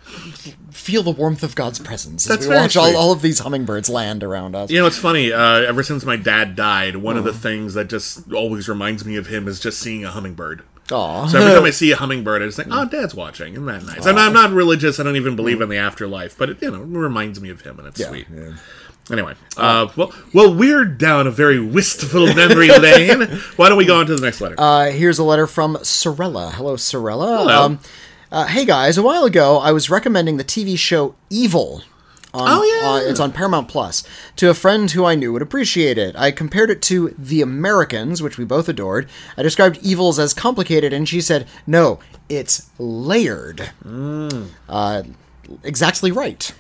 feel 0.72 1.02
the 1.04 1.12
warmth 1.12 1.44
of 1.44 1.56
God's 1.56 1.80
presence 1.80 2.26
as 2.26 2.30
That's 2.30 2.46
we 2.46 2.50
very 2.50 2.62
watch 2.62 2.76
all, 2.78 2.86
sweet. 2.88 2.96
all 2.96 3.12
of 3.12 3.22
these 3.22 3.40
hummingbirds 3.40 3.90
land 3.90 4.24
around 4.24 4.56
us. 4.56 4.70
You 4.70 4.80
know, 4.80 4.88
it's 4.88 4.98
funny. 4.98 5.32
Uh, 5.32 5.62
ever 5.62 5.82
since 5.84 6.04
my 6.06 6.18
dad 6.18 6.56
died, 6.56 6.98
one 6.98 7.16
Mm. 7.16 7.20
of 7.20 7.24
the 7.26 7.34
things 7.34 7.74
that 7.76 7.90
just 7.90 8.32
always 8.34 8.68
reminds 8.68 9.06
me 9.06 9.16
of 9.16 9.28
him 9.28 9.48
is 9.48 9.60
just 9.60 9.80
seeing 9.80 10.04
a 10.04 10.12
hummingbird. 10.12 10.64
Aw. 10.92 11.28
So 11.28 11.40
every 11.40 11.54
time 11.54 11.64
I 11.64 11.70
see 11.72 11.92
a 11.92 11.96
hummingbird, 11.96 12.42
I 12.42 12.46
just 12.46 12.58
think, 12.58 12.68
"Oh, 12.72 12.86
Dad's 12.86 13.16
watching." 13.16 13.54
Isn't 13.54 13.66
that 13.66 13.86
nice? 13.86 14.06
And 14.06 14.20
I'm 14.20 14.34
not 14.34 14.52
religious. 14.52 15.00
I 15.00 15.04
don't 15.04 15.16
even 15.16 15.36
believe 15.38 15.62
in 15.62 15.70
the 15.70 15.78
afterlife, 15.78 16.38
but 16.38 16.50
it 16.50 16.62
you 16.62 16.70
know 16.72 16.82
it 16.82 16.86
reminds 16.88 17.40
me 17.40 17.50
of 17.50 17.62
him, 17.62 17.80
and 17.80 17.88
it's 17.88 18.00
Yeah, 18.02 18.10
sweet. 18.10 18.28
yeah. 18.36 18.52
Anyway, 19.12 19.36
uh, 19.58 19.88
well, 19.98 20.14
well, 20.34 20.54
we're 20.56 20.86
down 20.86 21.28
a 21.28 21.32
very 21.32 21.60
wistful 21.60 22.26
memory 22.34 22.70
lane. 22.80 23.22
Why 23.58 23.68
don't 23.70 23.78
we 23.78 23.86
go 23.86 24.00
on 24.00 24.06
to 24.06 24.16
the 24.16 24.22
next 24.22 24.40
letter? 24.40 24.56
Uh, 24.58 24.92
here's 24.92 25.20
a 25.20 25.24
letter 25.24 25.46
from 25.46 25.78
Sorella. 25.84 26.52
Hello, 26.52 26.78
Sorella. 26.78 27.38
Hello. 27.40 27.66
Um, 27.66 27.80
uh, 28.32 28.46
hey 28.48 28.64
guys, 28.66 28.98
a 28.98 29.04
while 29.04 29.26
ago 29.26 29.58
I 29.60 29.72
was 29.74 29.90
recommending 29.90 30.38
the 30.38 30.44
TV 30.46 30.78
show 30.78 31.16
Evil. 31.30 31.84
On, 32.34 32.48
Oh, 32.50 32.64
yeah. 32.64 32.90
uh, 32.90 33.10
it's 33.12 33.20
on 33.20 33.32
Paramount 33.32 33.68
Plus 33.68 34.04
to 34.38 34.50
a 34.50 34.56
friend 34.56 34.90
who 34.90 35.06
I 35.06 35.14
knew 35.14 35.32
would 35.34 35.44
appreciate 35.44 36.00
it. 36.00 36.16
I 36.16 36.32
compared 36.32 36.72
it 36.72 36.82
to 36.84 37.14
The 37.16 37.42
Americans, 37.44 38.24
which 38.24 38.40
we 38.40 38.46
both 38.46 38.68
adored. 38.68 39.08
I 39.38 39.44
described 39.44 39.78
evils 39.84 40.18
as 40.18 40.34
complicated, 40.34 40.94
and 40.94 41.08
she 41.08 41.22
said, 41.22 41.46
"No, 41.68 42.00
it's 42.30 42.70
layered." 42.80 43.70
Mm. 43.86 44.48
Uh, 44.68 45.04
exactly 45.62 46.12
right. 46.12 46.52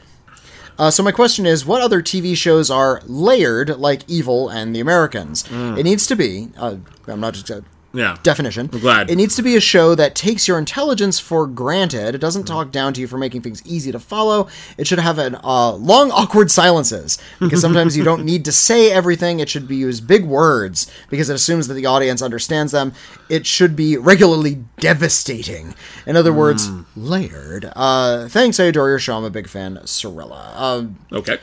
Uh, 0.80 0.89
so 0.91 1.03
my 1.03 1.11
question 1.11 1.45
is, 1.45 1.65
what 1.65 1.82
other 1.82 2.01
TV 2.01 2.36
shows 2.36 2.69
are 2.71 3.01
layered 3.05 3.69
like 3.78 4.01
Evil 4.07 4.49
and 4.49 4.76
The 4.76 4.80
Americans? 4.80 5.45
It 5.51 5.84
needs 5.84 6.07
to 6.07 6.15
be. 6.15 6.49
Uh, 6.57 6.78
I'm 7.07 7.19
not 7.19 7.34
just. 7.36 7.51
Uh, 7.93 7.97
yeah, 7.97 8.17
definition. 8.23 8.69
I'm 8.73 8.79
glad. 8.79 9.09
It 9.11 9.15
needs 9.17 9.35
to 9.35 9.43
be 9.43 9.55
a 9.55 9.59
show 9.59 9.93
that 9.95 10.15
takes 10.15 10.47
your 10.47 10.57
intelligence 10.57 11.19
for 11.19 11.45
granted. 11.45 12.15
It 12.15 12.17
doesn't 12.17 12.45
talk 12.45 12.71
down 12.71 12.93
to 12.93 13.01
you 13.01 13.07
for 13.07 13.17
making 13.19 13.41
things 13.41 13.61
easy 13.65 13.91
to 13.91 13.99
follow. 13.99 14.47
It 14.77 14.87
should 14.87 14.99
have 14.99 15.19
an 15.19 15.35
uh, 15.43 15.73
long, 15.73 16.09
awkward 16.11 16.49
silences 16.49 17.19
because 17.39 17.61
sometimes 17.61 17.95
you 17.95 18.03
don't 18.03 18.25
need 18.31 18.45
to 18.45 18.51
say 18.51 18.91
everything. 18.91 19.39
It 19.39 19.47
should 19.49 19.67
be 19.67 19.75
use 19.75 20.01
big 20.01 20.25
words 20.25 20.91
because 21.09 21.29
it 21.29 21.35
assumes 21.35 21.67
that 21.67 21.75
the 21.75 21.85
audience 21.85 22.21
understands 22.21 22.71
them. 22.71 22.93
It 23.29 23.45
should 23.45 23.75
be 23.75 23.97
regularly 23.97 24.63
devastating. 24.79 25.75
In 26.07 26.15
other 26.15 26.33
words, 26.33 26.67
Hmm. 26.67 26.81
layered. 26.95 27.71
Uh, 27.75 28.27
thanks, 28.27 28.59
I 28.59 28.63
adore 28.65 28.89
your 28.89 28.99
show. 28.99 29.17
I'm 29.17 29.23
a 29.23 29.29
big 29.29 29.47
fan, 29.47 29.79
Sorella. 29.85 30.51
Um, 30.55 30.97
Okay. 31.11 31.37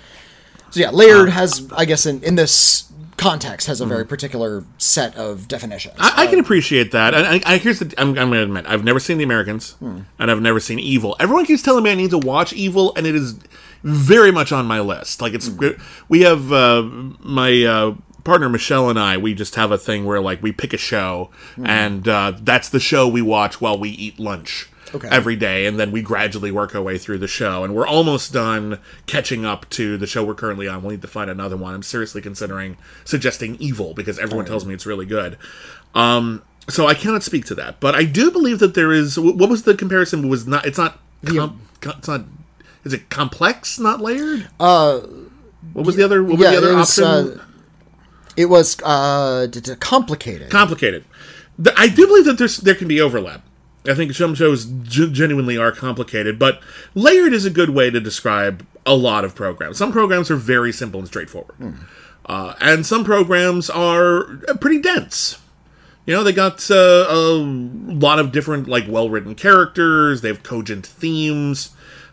so 0.70 0.80
yeah, 0.80 0.90
layered 0.90 1.28
has, 1.28 1.68
I 1.76 1.84
guess, 1.84 2.06
in, 2.06 2.22
in 2.24 2.34
this 2.34 2.89
context, 3.20 3.66
has 3.66 3.80
a 3.80 3.86
very 3.86 4.06
particular 4.06 4.64
set 4.78 5.14
of 5.16 5.46
definitions. 5.46 5.94
Hmm. 5.96 6.02
I, 6.02 6.24
I 6.24 6.26
can 6.26 6.38
appreciate 6.40 6.92
that. 6.92 7.14
And 7.14 7.26
I, 7.26 7.40
I 7.44 7.58
here's 7.58 7.78
the. 7.78 7.94
I'm, 7.98 8.08
I'm 8.08 8.14
going 8.14 8.32
to 8.32 8.42
admit, 8.42 8.64
I've 8.66 8.82
never 8.82 8.98
seen 8.98 9.18
The 9.18 9.24
Americans, 9.24 9.76
and 10.18 10.30
I've 10.30 10.40
never 10.40 10.58
seen 10.58 10.78
Evil. 10.78 11.16
Everyone 11.20 11.44
keeps 11.44 11.62
telling 11.62 11.84
me 11.84 11.90
I 11.90 11.94
need 11.94 12.10
to 12.10 12.18
watch 12.18 12.52
Evil, 12.52 12.94
and 12.96 13.06
it 13.06 13.14
is 13.14 13.38
very 13.82 14.32
much 14.32 14.52
on 14.52 14.66
my 14.66 14.80
list. 14.80 15.20
Like 15.20 15.34
it's, 15.34 15.50
we 16.08 16.22
have 16.22 16.50
uh, 16.50 16.82
my 17.20 17.62
uh, 17.64 17.94
partner 18.24 18.48
Michelle 18.48 18.88
and 18.88 18.98
I. 18.98 19.18
We 19.18 19.34
just 19.34 19.54
have 19.56 19.70
a 19.70 19.78
thing 19.78 20.04
where 20.06 20.20
like 20.20 20.42
we 20.42 20.52
pick 20.52 20.72
a 20.72 20.78
show, 20.78 21.30
and 21.62 22.08
uh, 22.08 22.32
that's 22.40 22.70
the 22.70 22.80
show 22.80 23.06
we 23.06 23.22
watch 23.22 23.60
while 23.60 23.78
we 23.78 23.90
eat 23.90 24.18
lunch. 24.18 24.69
Okay. 24.94 25.08
Every 25.10 25.36
day, 25.36 25.66
and 25.66 25.78
then 25.78 25.92
we 25.92 26.02
gradually 26.02 26.50
work 26.50 26.74
our 26.74 26.82
way 26.82 26.98
through 26.98 27.18
the 27.18 27.28
show, 27.28 27.62
and 27.62 27.74
we're 27.74 27.86
almost 27.86 28.32
done 28.32 28.80
catching 29.06 29.44
up 29.44 29.68
to 29.70 29.96
the 29.96 30.06
show 30.06 30.24
we're 30.24 30.34
currently 30.34 30.66
on. 30.66 30.82
We'll 30.82 30.90
need 30.92 31.02
to 31.02 31.08
find 31.08 31.30
another 31.30 31.56
one. 31.56 31.74
I'm 31.74 31.82
seriously 31.82 32.20
considering 32.20 32.76
suggesting 33.04 33.56
Evil 33.60 33.94
because 33.94 34.18
everyone 34.18 34.46
tells 34.46 34.66
me 34.66 34.74
it's 34.74 34.86
really 34.86 35.06
good. 35.06 35.38
Um, 35.94 36.42
so 36.68 36.86
I 36.86 36.94
cannot 36.94 37.22
speak 37.22 37.44
to 37.46 37.54
that, 37.56 37.80
but 37.80 37.94
I 37.94 38.04
do 38.04 38.30
believe 38.30 38.58
that 38.58 38.74
there 38.74 38.92
is. 38.92 39.18
What 39.18 39.48
was 39.48 39.62
the 39.62 39.74
comparison? 39.74 40.28
Was 40.28 40.46
not. 40.46 40.66
It's 40.66 40.78
not. 40.78 40.98
Com, 41.24 41.60
com- 41.80 41.94
it's 41.98 42.08
not. 42.08 42.24
Is 42.84 42.92
it 42.92 43.10
complex, 43.10 43.78
not 43.78 44.00
layered? 44.00 44.48
Uh, 44.58 45.00
what 45.72 45.86
was 45.86 45.96
the 45.96 46.04
other? 46.04 46.22
What 46.22 46.38
was 46.38 46.48
the 46.48 46.56
other 46.56 46.72
it 46.72 46.76
was, 46.76 46.98
option? 46.98 47.38
uh, 47.38 47.44
it 48.36 48.46
was 48.46 48.80
uh, 48.82 49.48
complicated. 49.80 50.50
complicated. 50.50 51.04
I 51.76 51.88
do 51.88 52.06
believe 52.06 52.24
that 52.24 52.38
there's 52.38 52.56
there 52.58 52.74
can 52.74 52.88
be 52.88 53.00
overlap. 53.00 53.44
I 53.88 53.94
think 53.94 54.12
some 54.12 54.34
shows 54.34 54.66
g- 54.66 55.10
genuinely 55.10 55.56
are 55.56 55.72
complicated, 55.72 56.38
but 56.38 56.60
layered 56.94 57.32
is 57.32 57.44
a 57.46 57.50
good 57.50 57.70
way 57.70 57.90
to 57.90 57.98
describe 58.00 58.66
a 58.84 58.94
lot 58.94 59.24
of 59.24 59.34
programs. 59.34 59.78
Some 59.78 59.92
programs 59.92 60.30
are 60.30 60.36
very 60.36 60.72
simple 60.72 61.00
and 61.00 61.06
straightforward, 61.08 61.56
uh, 62.26 62.54
and 62.60 62.84
some 62.84 63.04
programs 63.04 63.70
are 63.70 64.38
uh, 64.48 64.54
pretty 64.60 64.80
dense. 64.80 65.38
You 66.06 66.14
know, 66.14 66.24
they 66.24 66.32
got 66.32 66.68
uh, 66.70 67.06
a 67.08 67.14
lot 67.38 68.18
of 68.18 68.32
different, 68.32 68.66
like, 68.68 68.84
well 68.88 69.08
written 69.10 69.34
characters, 69.34 70.20
they 70.22 70.28
have 70.28 70.42
cogent 70.42 70.84
themes, 70.86 71.70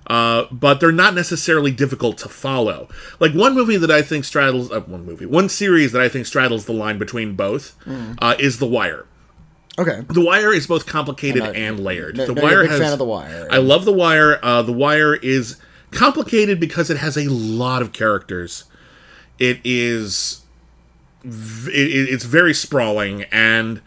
uh, 0.08 0.46
but 0.52 0.80
they're 0.80 0.92
not 0.92 1.14
necessarily 1.16 1.72
difficult 1.72 2.18
to 2.20 2.30
follow. 2.30 2.90
Like, 3.20 3.34
one 3.34 3.56
movie 3.56 3.78
that 3.78 3.90
I 3.90 4.02
think 4.02 4.24
straddles, 4.26 4.72
uh, 4.72 4.82
one 4.82 5.06
movie, 5.06 5.26
one 5.26 5.50
series 5.50 5.94
that 5.94 6.02
I 6.02 6.10
think 6.10 6.26
straddles 6.28 6.66
the 6.66 6.74
line 6.74 6.98
between 7.00 7.36
both 7.36 7.76
uh, 8.22 8.36
is 8.38 8.60
The 8.60 8.68
Wire. 8.68 9.06
Okay. 9.78 10.02
The 10.10 10.22
Wire 10.22 10.54
is 10.54 10.68
both 10.68 10.86
complicated 10.86 11.44
not- 11.44 11.56
and 11.56 11.80
layered. 11.80 12.18
no- 12.18 12.26
the 12.28 12.34
no, 12.34 12.42
Wire 12.44 12.62
big 12.64 12.72
has. 12.72 12.80
fan 12.80 12.94
of 12.94 13.00
The 13.00 13.06
Wire. 13.06 13.48
I 13.52 13.58
love 13.58 13.86
The 13.86 13.94
Wire. 13.94 14.40
Uh, 14.44 14.62
the 14.62 14.74
Wire 14.74 15.16
is 15.16 15.58
complicated 15.92 16.60
because 16.60 16.90
it 16.90 16.98
has 16.98 17.18
a 17.18 17.30
lot 17.30 17.82
of 17.82 17.94
characters. 17.94 18.66
It 19.40 19.60
is. 19.64 20.42
It, 21.24 21.30
it- 21.74 22.10
it's 22.14 22.26
very 22.26 22.54
sprawling 22.54 23.24
and. 23.32 23.82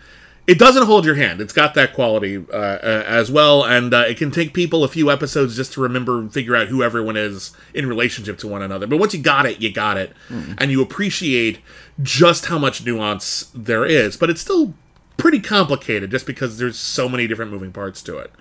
It 0.46 0.58
doesn't 0.58 0.86
hold 0.86 1.04
your 1.04 1.14
hand. 1.14 1.40
It's 1.40 1.52
got 1.52 1.74
that 1.74 1.94
quality 1.94 2.38
uh, 2.52 2.56
uh, 2.56 3.04
as 3.06 3.30
well, 3.30 3.62
and 3.64 3.94
uh, 3.94 4.04
it 4.08 4.16
can 4.16 4.32
take 4.32 4.52
people 4.52 4.82
a 4.82 4.88
few 4.88 5.08
episodes 5.08 5.54
just 5.54 5.74
to 5.74 5.80
remember 5.80 6.18
and 6.18 6.32
figure 6.32 6.56
out 6.56 6.66
who 6.66 6.82
everyone 6.82 7.16
is 7.16 7.52
in 7.72 7.86
relationship 7.86 8.36
to 8.38 8.48
one 8.48 8.60
another. 8.60 8.88
But 8.88 8.96
once 8.98 9.14
you 9.14 9.20
got 9.22 9.46
it, 9.46 9.60
you 9.60 9.70
got 9.72 9.96
it, 9.96 10.12
and 10.58 10.72
you 10.72 10.82
appreciate 10.82 11.60
just 12.02 12.46
how 12.46 12.58
much 12.58 12.84
nuance 12.84 13.48
there 13.54 13.84
is. 13.86 14.16
But 14.16 14.28
it's 14.28 14.40
still 14.40 14.74
pretty 15.20 15.40
complicated 15.40 16.10
just 16.10 16.26
because 16.26 16.58
there's 16.58 16.78
so 16.78 17.08
many 17.08 17.26
different 17.26 17.50
moving 17.52 17.72
parts 17.72 18.02
to 18.02 18.18
it. 18.18 18.32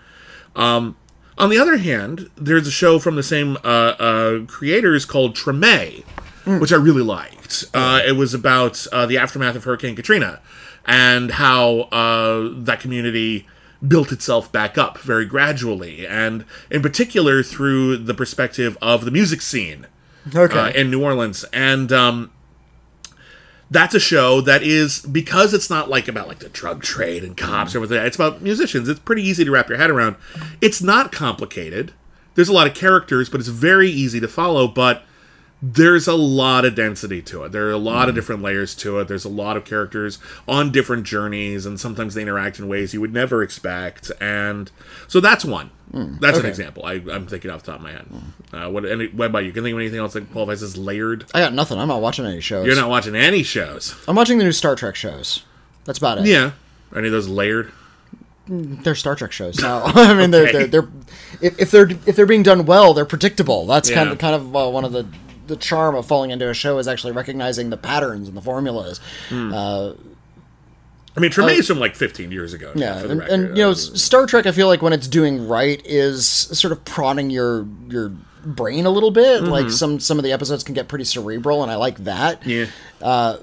Um, 0.55 0.95
on 1.37 1.49
the 1.49 1.57
other 1.57 1.77
hand, 1.77 2.29
there's 2.35 2.67
a 2.67 2.71
show 2.71 2.99
from 2.99 3.15
the 3.15 3.23
same 3.23 3.57
uh, 3.63 3.67
uh, 3.99 4.45
creators 4.45 5.05
called 5.05 5.35
Treme, 5.35 6.03
which 6.45 6.73
I 6.73 6.75
really 6.75 7.03
liked. 7.03 7.65
Uh, 7.73 8.01
it 8.05 8.13
was 8.13 8.33
about 8.33 8.85
uh, 8.91 9.05
the 9.05 9.17
aftermath 9.17 9.55
of 9.55 9.63
Hurricane 9.63 9.95
Katrina 9.95 10.41
and 10.85 11.31
how 11.31 11.81
uh, 11.91 12.49
that 12.53 12.79
community 12.79 13.45
built 13.87 14.11
itself 14.11 14.51
back 14.51 14.77
up 14.77 14.97
very 14.97 15.25
gradually, 15.25 16.05
and 16.05 16.43
in 16.69 16.81
particular 16.81 17.43
through 17.43 17.95
the 17.97 18.13
perspective 18.13 18.77
of 18.81 19.05
the 19.05 19.11
music 19.11 19.41
scene 19.41 19.87
Okay. 20.35 20.57
uh, 20.59 20.69
in 20.71 20.89
New 20.91 21.01
Orleans. 21.03 21.45
And 21.53 21.91
um, 21.93 22.31
that's 23.71 23.93
a 23.93 23.99
show 23.99 24.41
that 24.41 24.63
is 24.63 25.01
because 25.01 25.53
it's 25.53 25.69
not 25.69 25.89
like 25.89 26.07
about 26.07 26.27
like 26.27 26.39
the 26.39 26.49
drug 26.49 26.81
trade 26.81 27.23
and 27.23 27.37
cops 27.37 27.71
mm-hmm. 27.71 27.79
or 27.79 27.83
everything. 27.83 28.05
It's 28.05 28.15
about 28.15 28.41
musicians. 28.41 28.89
It's 28.89 28.99
pretty 28.99 29.21
easy 29.21 29.45
to 29.45 29.51
wrap 29.51 29.69
your 29.69 29.77
head 29.77 29.89
around. 29.89 30.15
It's 30.61 30.81
not 30.81 31.11
complicated. 31.11 31.93
There's 32.35 32.49
a 32.49 32.53
lot 32.53 32.67
of 32.67 32.73
characters, 32.73 33.29
but 33.29 33.39
it's 33.39 33.49
very 33.49 33.89
easy 33.89 34.19
to 34.19 34.27
follow. 34.27 34.67
But 34.67 35.03
there's 35.61 36.07
a 36.07 36.13
lot 36.15 36.63
of 36.65 36.75
density 36.75 37.21
to 37.23 37.43
it. 37.43 37.51
There 37.51 37.67
are 37.67 37.71
a 37.71 37.77
lot 37.77 38.07
of 38.07 38.15
different 38.15 38.41
layers 38.41 38.73
to 38.75 38.99
it. 38.99 39.07
There's 39.09 39.25
a 39.25 39.29
lot 39.29 39.57
of 39.57 39.65
characters 39.65 40.17
on 40.47 40.71
different 40.71 41.05
journeys, 41.05 41.65
and 41.65 41.79
sometimes 41.79 42.13
they 42.13 42.21
interact 42.21 42.59
in 42.59 42.67
ways 42.67 42.93
you 42.93 43.01
would 43.01 43.13
never 43.13 43.43
expect. 43.43 44.09
And 44.21 44.71
so 45.07 45.19
that's 45.19 45.43
one. 45.43 45.71
That's 45.91 46.37
an 46.37 46.45
example. 46.45 46.85
I, 46.85 46.93
I'm 47.11 47.25
thinking 47.25 47.49
off 47.49 47.63
the 47.63 47.71
top 47.71 47.79
of 47.79 47.83
my 47.83 47.91
head. 47.91 48.05
Uh, 48.53 48.69
what, 48.69 48.85
any, 48.85 49.07
what 49.07 49.25
about 49.25 49.43
you? 49.43 49.51
Can 49.51 49.63
you 49.65 49.69
think 49.69 49.73
of 49.73 49.79
anything 49.79 49.99
else 49.99 50.13
that 50.13 50.31
qualifies 50.31 50.61
as 50.61 50.77
layered? 50.77 51.25
I 51.33 51.39
got 51.39 51.51
nothing. 51.53 51.79
I'm 51.79 51.87
not 51.87 52.01
watching 52.01 52.25
any 52.25 52.41
shows. 52.41 52.65
You're 52.67 52.75
not 52.75 52.89
watching 52.89 53.15
any 53.15 53.41
shows. 53.41 53.95
I'm 54.07 54.15
watching 54.15 54.37
the 54.37 54.43
new 54.43 54.51
Star 54.51 54.75
Trek 54.75 54.95
shows. 54.95 55.43
That's 55.85 55.97
about 55.97 56.19
it. 56.19 56.25
Yeah. 56.27 56.51
Any 56.95 57.07
of 57.07 57.11
those 57.11 57.27
layered? 57.27 57.71
They're 58.47 58.95
Star 58.95 59.15
Trek 59.15 59.31
shows. 59.31 59.59
No, 59.59 59.81
I 59.85 60.13
mean 60.13 60.31
they're, 60.31 60.47
Okay. 60.47 60.65
they're 60.65 60.81
they're 60.81 60.89
if, 61.41 61.59
if 61.59 61.71
they're 61.71 61.89
if 62.05 62.15
they're 62.15 62.25
being 62.25 62.43
done 62.43 62.65
well, 62.65 62.93
they're 62.93 63.05
predictable. 63.05 63.65
That's 63.67 63.89
kind 63.91 64.09
of 64.09 64.17
kind 64.17 64.35
of 64.35 64.55
uh, 64.55 64.69
one 64.69 64.85
of 64.85 64.91
the 64.91 65.05
the 65.49 65.57
charm 65.57 65.95
of 65.95 66.05
falling 66.05 66.31
into 66.31 66.49
a 66.49 66.53
show 66.53 66.77
is 66.77 66.87
actually 66.87 67.11
recognizing 67.11 67.69
the 67.69 67.77
patterns 67.77 68.27
and 68.27 68.37
the 68.37 68.41
formulas. 68.41 68.99
Hmm. 69.27 69.53
Uh, 69.53 69.93
I 71.17 71.19
mean, 71.19 71.31
Treme 71.31 71.45
uh, 71.45 71.59
is 71.59 71.67
from 71.67 71.79
like 71.79 71.95
15 71.95 72.31
years 72.31 72.53
ago. 72.53 72.71
yeah, 72.75 72.99
and, 72.99 73.21
and 73.23 73.57
you 73.57 73.63
know, 73.63 73.73
Star 73.73 74.25
Trek. 74.25 74.45
I 74.45 74.51
feel 74.51 74.67
like 74.67 74.81
when 74.81 74.93
it's 74.93 75.07
doing 75.07 75.47
right 75.47 75.81
is 75.85 76.25
sort 76.25 76.71
of 76.71 76.85
prodding 76.85 77.29
your 77.29 77.67
your 77.89 78.13
brain 78.45 78.85
a 78.85 78.89
little 78.89 79.11
bit. 79.11 79.43
Like 79.43 79.65
mm-hmm. 79.65 79.73
some 79.73 79.99
some 79.99 80.17
of 80.17 80.23
the 80.23 80.31
episodes 80.31 80.63
can 80.63 80.75
get 80.75 80.87
pretty 80.87 81.03
cerebral, 81.03 81.63
and 81.63 81.71
I 81.71 81.75
like 81.75 81.97
that. 81.99 82.45
Yeah. 82.45 82.67
Uh, 83.01 83.37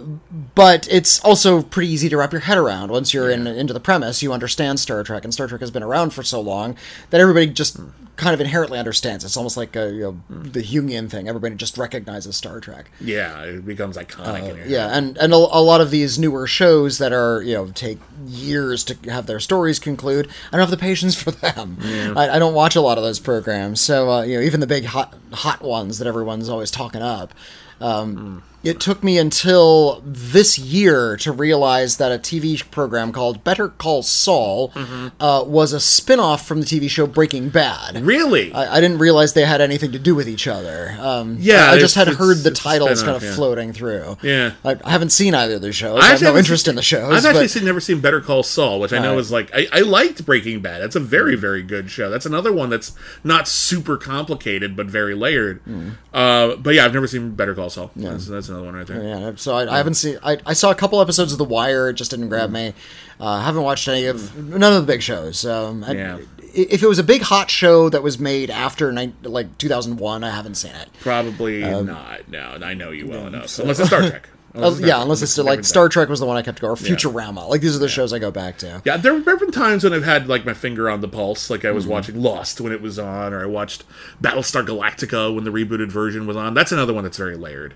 but 0.54 0.86
it's 0.90 1.20
also 1.24 1.62
pretty 1.62 1.90
easy 1.90 2.08
to 2.08 2.16
wrap 2.16 2.32
your 2.32 2.42
head 2.42 2.56
around 2.56 2.90
once 2.90 3.12
you're 3.12 3.30
in 3.30 3.46
into 3.46 3.74
the 3.74 3.80
premise. 3.80 4.22
You 4.22 4.32
understand 4.32 4.80
Star 4.80 5.02
Trek, 5.02 5.24
and 5.24 5.34
Star 5.34 5.46
Trek 5.48 5.60
has 5.60 5.70
been 5.70 5.82
around 5.82 6.10
for 6.10 6.22
so 6.22 6.40
long 6.40 6.76
that 7.10 7.20
everybody 7.20 7.48
just 7.48 7.76
hmm. 7.76 8.05
Kind 8.16 8.32
of 8.34 8.40
inherently 8.40 8.78
understands. 8.78 9.24
It's 9.24 9.36
almost 9.36 9.56
like 9.56 9.76
a, 9.76 9.92
you 9.92 10.00
know, 10.00 10.20
the 10.30 10.62
Jungian 10.62 11.10
thing. 11.10 11.28
Everybody 11.28 11.54
just 11.54 11.76
recognizes 11.76 12.36
Star 12.36 12.60
Trek. 12.60 12.90
Yeah, 13.00 13.42
it 13.42 13.66
becomes 13.66 13.96
iconic. 13.96 14.50
in 14.50 14.60
Uh, 14.60 14.64
Yeah, 14.66 14.88
and 14.96 15.16
and 15.18 15.32
a, 15.32 15.36
a 15.36 15.60
lot 15.62 15.80
of 15.80 15.90
these 15.90 16.18
newer 16.18 16.46
shows 16.46 16.98
that 16.98 17.12
are 17.12 17.42
you 17.42 17.54
know 17.54 17.66
take 17.74 17.98
years 18.26 18.84
to 18.84 19.10
have 19.10 19.26
their 19.26 19.40
stories 19.40 19.78
conclude. 19.78 20.28
I 20.48 20.56
don't 20.56 20.60
have 20.60 20.70
the 20.70 20.76
patience 20.76 21.14
for 21.14 21.30
them. 21.30 21.78
I, 22.16 22.30
I 22.30 22.38
don't 22.38 22.54
watch 22.54 22.74
a 22.74 22.80
lot 22.80 22.98
of 22.98 23.04
those 23.04 23.20
programs, 23.20 23.80
so 23.80 24.10
uh, 24.10 24.22
you 24.22 24.36
know 24.36 24.42
even 24.42 24.60
the 24.60 24.66
big 24.66 24.86
hot 24.86 25.14
hot 25.32 25.60
ones 25.62 25.98
that 25.98 26.08
everyone's 26.08 26.48
always 26.48 26.70
talking 26.70 27.02
up. 27.02 27.34
Um, 27.80 28.42
It 28.66 28.80
took 28.80 29.04
me 29.04 29.16
until 29.16 30.02
this 30.04 30.58
year 30.58 31.16
to 31.18 31.30
realize 31.30 31.98
that 31.98 32.10
a 32.10 32.18
TV 32.18 32.68
program 32.72 33.12
called 33.12 33.44
Better 33.44 33.68
Call 33.68 34.02
Saul 34.02 34.72
uh, 35.20 35.44
was 35.46 35.72
a 35.72 35.78
spin 35.78 36.18
off 36.18 36.44
from 36.44 36.58
the 36.58 36.66
TV 36.66 36.90
show 36.90 37.06
Breaking 37.06 37.48
Bad. 37.48 38.04
Really? 38.04 38.52
I, 38.52 38.78
I 38.78 38.80
didn't 38.80 38.98
realize 38.98 39.34
they 39.34 39.44
had 39.44 39.60
anything 39.60 39.92
to 39.92 40.00
do 40.00 40.16
with 40.16 40.28
each 40.28 40.48
other. 40.48 40.96
Um, 40.98 41.36
Yeah, 41.38 41.70
I, 41.70 41.74
I 41.74 41.78
just 41.78 41.94
had 41.94 42.08
heard 42.08 42.38
the 42.38 42.50
titles 42.50 43.04
kind 43.04 43.16
of 43.16 43.22
yeah. 43.22 43.34
floating 43.34 43.72
through. 43.72 44.16
Yeah. 44.22 44.54
I, 44.64 44.76
I 44.84 44.90
haven't 44.90 45.10
seen 45.10 45.32
either 45.32 45.54
of 45.54 45.62
the 45.62 45.72
shows. 45.72 46.00
I, 46.02 46.08
have 46.08 46.22
no 46.22 46.36
interest 46.36 46.64
seen- 46.64 46.72
in 46.72 46.76
the 46.76 46.82
shows. 46.82 47.12
I've 47.12 47.24
actually 47.24 47.44
but 47.44 47.50
seen, 47.50 47.64
never 47.64 47.80
seen 47.80 48.00
Better 48.00 48.20
Call 48.20 48.42
Saul, 48.42 48.80
which 48.80 48.92
I 48.92 48.98
know 48.98 49.16
is 49.18 49.30
like 49.30 49.48
I, 49.54 49.68
I 49.72 49.80
liked 49.82 50.26
Breaking 50.26 50.60
Bad. 50.60 50.82
That's 50.82 50.96
a 50.96 51.00
very 51.00 51.36
very 51.36 51.62
good 51.62 51.88
show. 51.88 52.10
That's 52.10 52.26
another 52.26 52.52
one 52.52 52.68
that's 52.68 52.96
not 53.22 53.46
super 53.46 53.96
complicated 53.96 54.74
but 54.74 54.86
very 54.86 55.14
layered. 55.14 55.60
Hmm. 55.60 55.90
Uh, 56.12 56.56
but 56.56 56.74
yeah, 56.74 56.84
I've 56.84 56.94
never 56.94 57.06
seen 57.06 57.36
Better 57.36 57.54
Call 57.54 57.70
Saul. 57.70 57.92
That's, 57.94 58.26
that's 58.26 58.48
another 58.56 58.64
one 58.66 58.74
right 58.74 58.86
there. 58.86 59.02
yeah, 59.02 59.32
so 59.36 59.54
I, 59.56 59.72
I 59.74 59.76
haven't 59.76 59.94
seen. 59.94 60.18
I, 60.22 60.38
I 60.46 60.52
saw 60.52 60.70
a 60.70 60.74
couple 60.74 61.00
episodes 61.00 61.32
of 61.32 61.38
The 61.38 61.44
Wire. 61.44 61.88
It 61.90 61.94
just 61.94 62.10
didn't 62.10 62.28
grab 62.28 62.50
me. 62.50 62.72
Uh, 63.20 63.24
I 63.26 63.44
haven't 63.44 63.62
watched 63.62 63.86
any 63.88 64.06
of 64.06 64.36
none 64.36 64.72
of 64.72 64.86
the 64.86 64.92
big 64.92 65.02
shows. 65.02 65.44
Um, 65.44 65.84
I- 65.84 65.92
Yeah. 65.92 66.18
If 66.58 66.82
it 66.82 66.86
was 66.88 66.98
a 66.98 67.04
big 67.04 67.20
hot 67.20 67.50
show 67.50 67.90
that 67.90 68.02
was 68.02 68.18
made 68.18 68.48
after 68.48 68.90
nine, 68.90 69.14
like 69.22 69.58
2001, 69.58 70.24
I 70.24 70.30
haven't 70.30 70.54
seen 70.54 70.70
it. 70.72 70.88
Probably 71.00 71.62
Um, 71.62 71.84
not. 71.84 72.28
No, 72.30 72.56
I 72.62 72.72
know 72.72 72.92
you 72.92 73.06
well 73.08 73.26
enough. 73.26 73.58
Unless 73.58 73.78
it's 73.80 73.88
Star 73.88 74.00
Trek. 74.08 74.28
Uh, 74.30 74.32
Unless 74.60 74.80
yeah, 74.80 75.02
unless 75.02 75.20
it's 75.20 75.36
like 75.36 75.64
Star 75.66 75.90
Trek 75.90 76.08
was 76.08 76.18
the 76.18 76.24
one 76.24 76.38
I 76.38 76.40
kept 76.42 76.60
going, 76.62 76.72
or 76.72 76.76
Futurama. 76.76 77.46
Like 77.46 77.60
these 77.60 77.76
are 77.76 77.78
the 77.78 77.90
shows 77.90 78.14
I 78.14 78.18
go 78.18 78.30
back 78.30 78.56
to. 78.58 78.80
Yeah, 78.86 78.96
there 78.96 79.12
have 79.22 79.38
been 79.38 79.50
times 79.50 79.84
when 79.84 79.92
I've 79.92 80.02
had 80.04 80.28
like 80.28 80.46
my 80.46 80.54
finger 80.54 80.88
on 80.88 81.02
the 81.02 81.08
pulse, 81.08 81.50
like 81.50 81.66
I 81.66 81.68
Mm-hmm. 81.68 81.74
was 81.74 81.86
watching 81.86 82.22
Lost 82.22 82.58
when 82.62 82.72
it 82.72 82.80
was 82.80 82.98
on, 82.98 83.34
or 83.34 83.42
I 83.42 83.46
watched 83.46 83.84
Battlestar 84.22 84.64
Galactica 84.66 85.34
when 85.34 85.44
the 85.44 85.50
rebooted 85.50 85.88
version 85.90 86.26
was 86.26 86.38
on. 86.38 86.54
That's 86.54 86.72
another 86.72 86.94
one 86.94 87.04
that's 87.04 87.18
very 87.18 87.36
layered. 87.36 87.74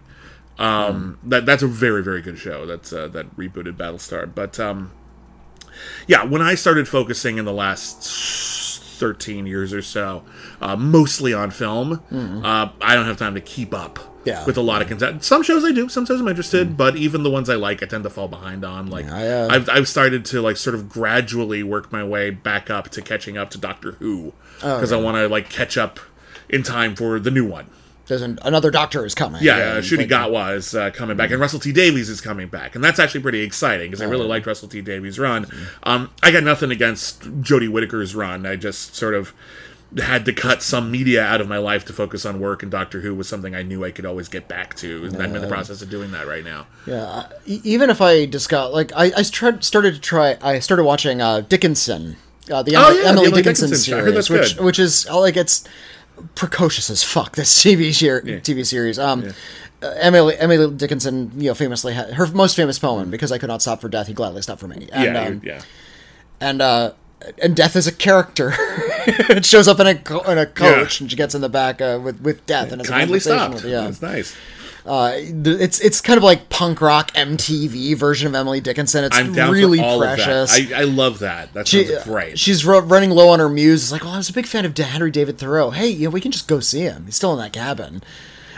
Um, 0.61 1.19
Mm. 1.25 1.31
that 1.31 1.47
that's 1.47 1.63
a 1.63 1.67
very 1.67 2.03
very 2.03 2.21
good 2.23 2.39
show. 2.39 2.67
That's 2.67 2.93
uh, 2.93 3.09
that 3.09 3.37
rebooted 3.37 3.77
Battlestar. 3.77 4.33
But 4.35 4.61
um, 4.61 4.91
yeah, 6.07 6.25
when 6.25 6.43
I 6.43 6.55
started 6.55 6.87
focusing 6.87 7.39
in 7.39 7.45
the 7.47 7.53
last 7.53 8.03
thirteen 8.99 9.47
years 9.47 9.73
or 9.73 9.81
so, 9.83 10.23
uh, 10.61 10.77
mostly 10.77 11.33
on 11.33 11.51
film, 11.51 12.03
uh, 12.45 12.69
I 12.81 12.95
don't 12.95 13.07
have 13.07 13.17
time 13.17 13.35
to 13.35 13.41
keep 13.41 13.73
up. 13.75 13.99
Yeah. 14.23 14.45
With 14.45 14.59
a 14.59 14.61
lot 14.61 14.83
of 14.83 14.89
content. 14.89 15.25
Some 15.25 15.43
shows 15.43 15.65
I 15.65 15.73
do, 15.73 15.89
some 15.89 16.05
shows 16.05 16.21
I'm 16.21 16.29
interested, 16.29 16.77
but 16.77 16.95
even 16.95 17.23
the 17.23 17.31
ones 17.31 17.49
I 17.49 17.55
like, 17.55 17.83
I 17.83 17.87
tend 17.87 18.05
to 18.05 18.11
fall 18.11 18.29
behind 18.29 18.67
on. 18.67 18.89
Like, 18.91 19.07
Mm. 19.07 19.13
I, 19.15 19.29
uh, 19.31 19.49
I've, 19.51 19.69
I've 19.71 19.89
started 19.89 20.27
to 20.27 20.43
like 20.43 20.59
sort 20.59 20.75
of 20.75 20.91
gradually 20.91 21.63
work 21.63 21.91
my 21.91 22.05
way 22.05 22.29
back 22.29 22.69
up 22.69 22.91
to 22.91 23.01
catching 23.01 23.39
up 23.39 23.49
to 23.53 23.59
Doctor 23.59 23.93
Who 23.93 24.35
Oh, 24.63 24.77
because 24.77 24.93
I 24.93 24.99
want 24.99 25.17
to 25.17 25.27
like 25.27 25.49
catch 25.49 25.79
up 25.79 25.99
in 26.51 26.63
time 26.63 26.95
for 26.97 27.19
the 27.19 27.31
new 27.31 27.47
one. 27.47 27.69
There's 28.07 28.23
an, 28.23 28.39
another 28.43 28.71
Doctor 28.71 29.07
is 29.07 29.15
coming. 29.15 29.43
Yeah, 29.43 29.57
uh, 29.57 29.75
like- 29.77 29.85
Ncuti 29.85 30.09
Gatwa 30.09 30.55
is 30.57 30.75
uh, 30.75 30.91
coming 30.91 31.17
back, 31.17 31.31
and 31.31 31.41
Russell 31.41 31.61
T 31.61 31.71
Davies 31.73 32.09
is 32.09 32.21
coming 32.21 32.49
back, 32.49 32.75
and 32.75 32.83
that's 32.83 32.99
actually 32.99 33.21
pretty 33.21 33.43
exciting 33.43 33.89
because 33.91 34.03
I 34.03 34.07
Oh, 34.07 34.11
really 34.11 34.27
liked 34.27 34.47
Russell 34.47 34.69
T 34.69 34.81
Davies' 34.81 35.19
run. 35.19 35.47
Um, 35.85 36.11
I 36.23 36.31
got 36.33 36.43
nothing 36.43 36.71
against 36.71 37.21
Jodie 37.43 37.69
Whittaker's 37.69 38.15
run. 38.15 38.47
I 38.47 38.57
just 38.57 38.97
sort 38.97 39.15
of 39.15 39.33
had 39.99 40.25
to 40.25 40.33
cut 40.33 40.63
some 40.63 40.89
media 40.91 41.21
out 41.25 41.41
of 41.41 41.49
my 41.49 41.59
life 41.59 41.85
to 41.85 41.93
focus 41.93 42.25
on 42.25 42.39
work, 42.41 42.63
and 42.63 42.71
Doctor 42.71 43.01
Who 43.01 43.15
was 43.15 43.29
something 43.29 43.55
I 43.55 43.63
knew 43.63 43.85
I 43.85 43.91
could 43.91 44.07
always 44.07 44.29
get 44.29 44.47
back 44.49 44.75
to, 44.77 45.05
and 45.05 45.21
I'm 45.23 45.35
in 45.37 45.43
the 45.43 45.49
process 45.49 45.83
of 45.83 45.91
doing 45.91 46.11
that 46.13 46.27
right 46.29 46.45
now. 46.45 46.67
Yeah, 46.87 47.27
even 47.45 47.91
if 47.91 48.01
I 48.01 48.25
discuss, 48.27 48.73
like, 48.73 48.93
I, 48.97 49.13
I 49.17 49.23
tried, 49.25 49.63
started 49.65 49.95
to 49.95 50.01
try, 50.01 50.37
I 50.43 50.59
started 50.61 50.85
watching 50.85 51.21
uh, 51.21 51.41
Dickinson, 51.41 52.17
uh, 52.51 52.63
the 52.63 52.77
Oh, 52.77 52.87
Emily, 52.89 53.03
yeah, 53.03 53.09
Emily 53.09 53.27
Emily 53.27 53.43
Dickinson, 53.43 53.69
Dickinson 53.71 53.77
series, 53.77 54.05
heard 54.05 54.15
that's 54.15 54.31
which, 54.31 54.57
which 54.59 54.79
is 54.79 55.09
like 55.09 55.37
it's 55.37 55.65
precocious 56.35 56.91
as 56.91 57.03
fuck. 57.03 57.37
This 57.37 57.63
TV 57.63 57.93
ser- 57.93 58.23
TV 58.23 58.65
series. 58.67 58.99
Um, 58.99 59.33
uh, 59.83 59.95
Emily 59.99 60.37
Emily 60.37 60.71
Dickinson, 60.77 61.33
you 61.37 61.49
know, 61.49 61.55
famously 61.55 61.95
had 61.95 62.15
her 62.15 62.27
most 62.29 62.55
famous 62.57 62.79
poem 62.79 63.11
because 63.11 63.33
I 63.33 63.39
could 63.39 63.49
not 63.49 63.63
stop 63.63 63.81
for 63.81 63.89
death, 63.89 64.07
he 64.09 64.13
gladly 64.15 64.43
stopped 64.43 64.61
for 64.61 64.69
me. 64.69 64.89
And, 64.93 65.05
yeah, 65.15 65.23
um, 65.25 65.41
yeah. 65.45 65.63
and 66.41 66.61
uh, 66.63 66.93
and 67.43 67.57
death 67.57 67.77
is 67.77 67.87
a 67.87 67.93
character. 67.93 68.53
it 68.59 69.45
shows 69.47 69.69
up 69.69 69.81
in 69.81 69.87
a 69.87 69.95
co- 69.95 70.21
in 70.31 70.37
a 70.39 70.47
coach, 70.47 71.01
Yeah. 71.01 71.05
and 71.05 71.11
she 71.11 71.17
gets 71.17 71.35
in 71.35 71.41
the 71.41 71.49
back 71.49 71.81
uh, 71.81 71.99
with 72.03 72.21
with 72.21 72.45
death, 72.47 72.73
and 72.73 72.81
it's 72.81 72.91
a 72.91 72.93
Kindly 72.93 73.15
with- 73.15 73.65
yeah, 73.65 73.83
That's 73.83 74.03
nice. 74.03 74.37
Uh, 74.87 75.13
it's 75.17 75.81
it's 75.81 76.01
kind 76.01 76.17
of 76.17 76.25
like 76.25 76.49
punk 76.49 76.81
rock 76.81 77.13
MTV 77.13 77.97
version 77.97 78.27
of 78.29 78.35
Emily 78.35 78.61
Dickinson. 78.61 79.05
It's 79.05 79.17
really 79.53 79.79
precious. 80.17 80.53
I, 80.73 80.81
I 80.81 80.85
love 80.85 81.19
that. 81.21 81.53
That 81.53 81.69
She- 81.69 81.85
great. 82.05 82.39
She's 82.39 82.65
ru- 82.65 82.81
running 82.81 83.11
low 83.11 83.29
on 83.29 83.39
her 83.39 83.49
muse. 83.49 83.83
It's 83.85 83.93
like, 83.93 84.03
well, 84.05 84.15
I 84.15 84.17
was 84.19 84.29
a 84.29 84.33
big 84.33 84.47
fan 84.47 84.65
of 84.65 84.77
Henry 84.77 85.11
David 85.11 85.39
Thoreau. 85.39 85.71
Hey, 85.71 85.89
you 85.89 86.05
know, 86.05 86.11
we 86.11 86.21
can 86.21 86.33
just 86.33 86.49
go 86.49 86.61
see 86.61 86.81
him. 86.81 87.05
He's 87.07 87.17
still 87.17 87.33
in 87.33 87.39
that 87.39 87.53
cabin. 87.53 88.03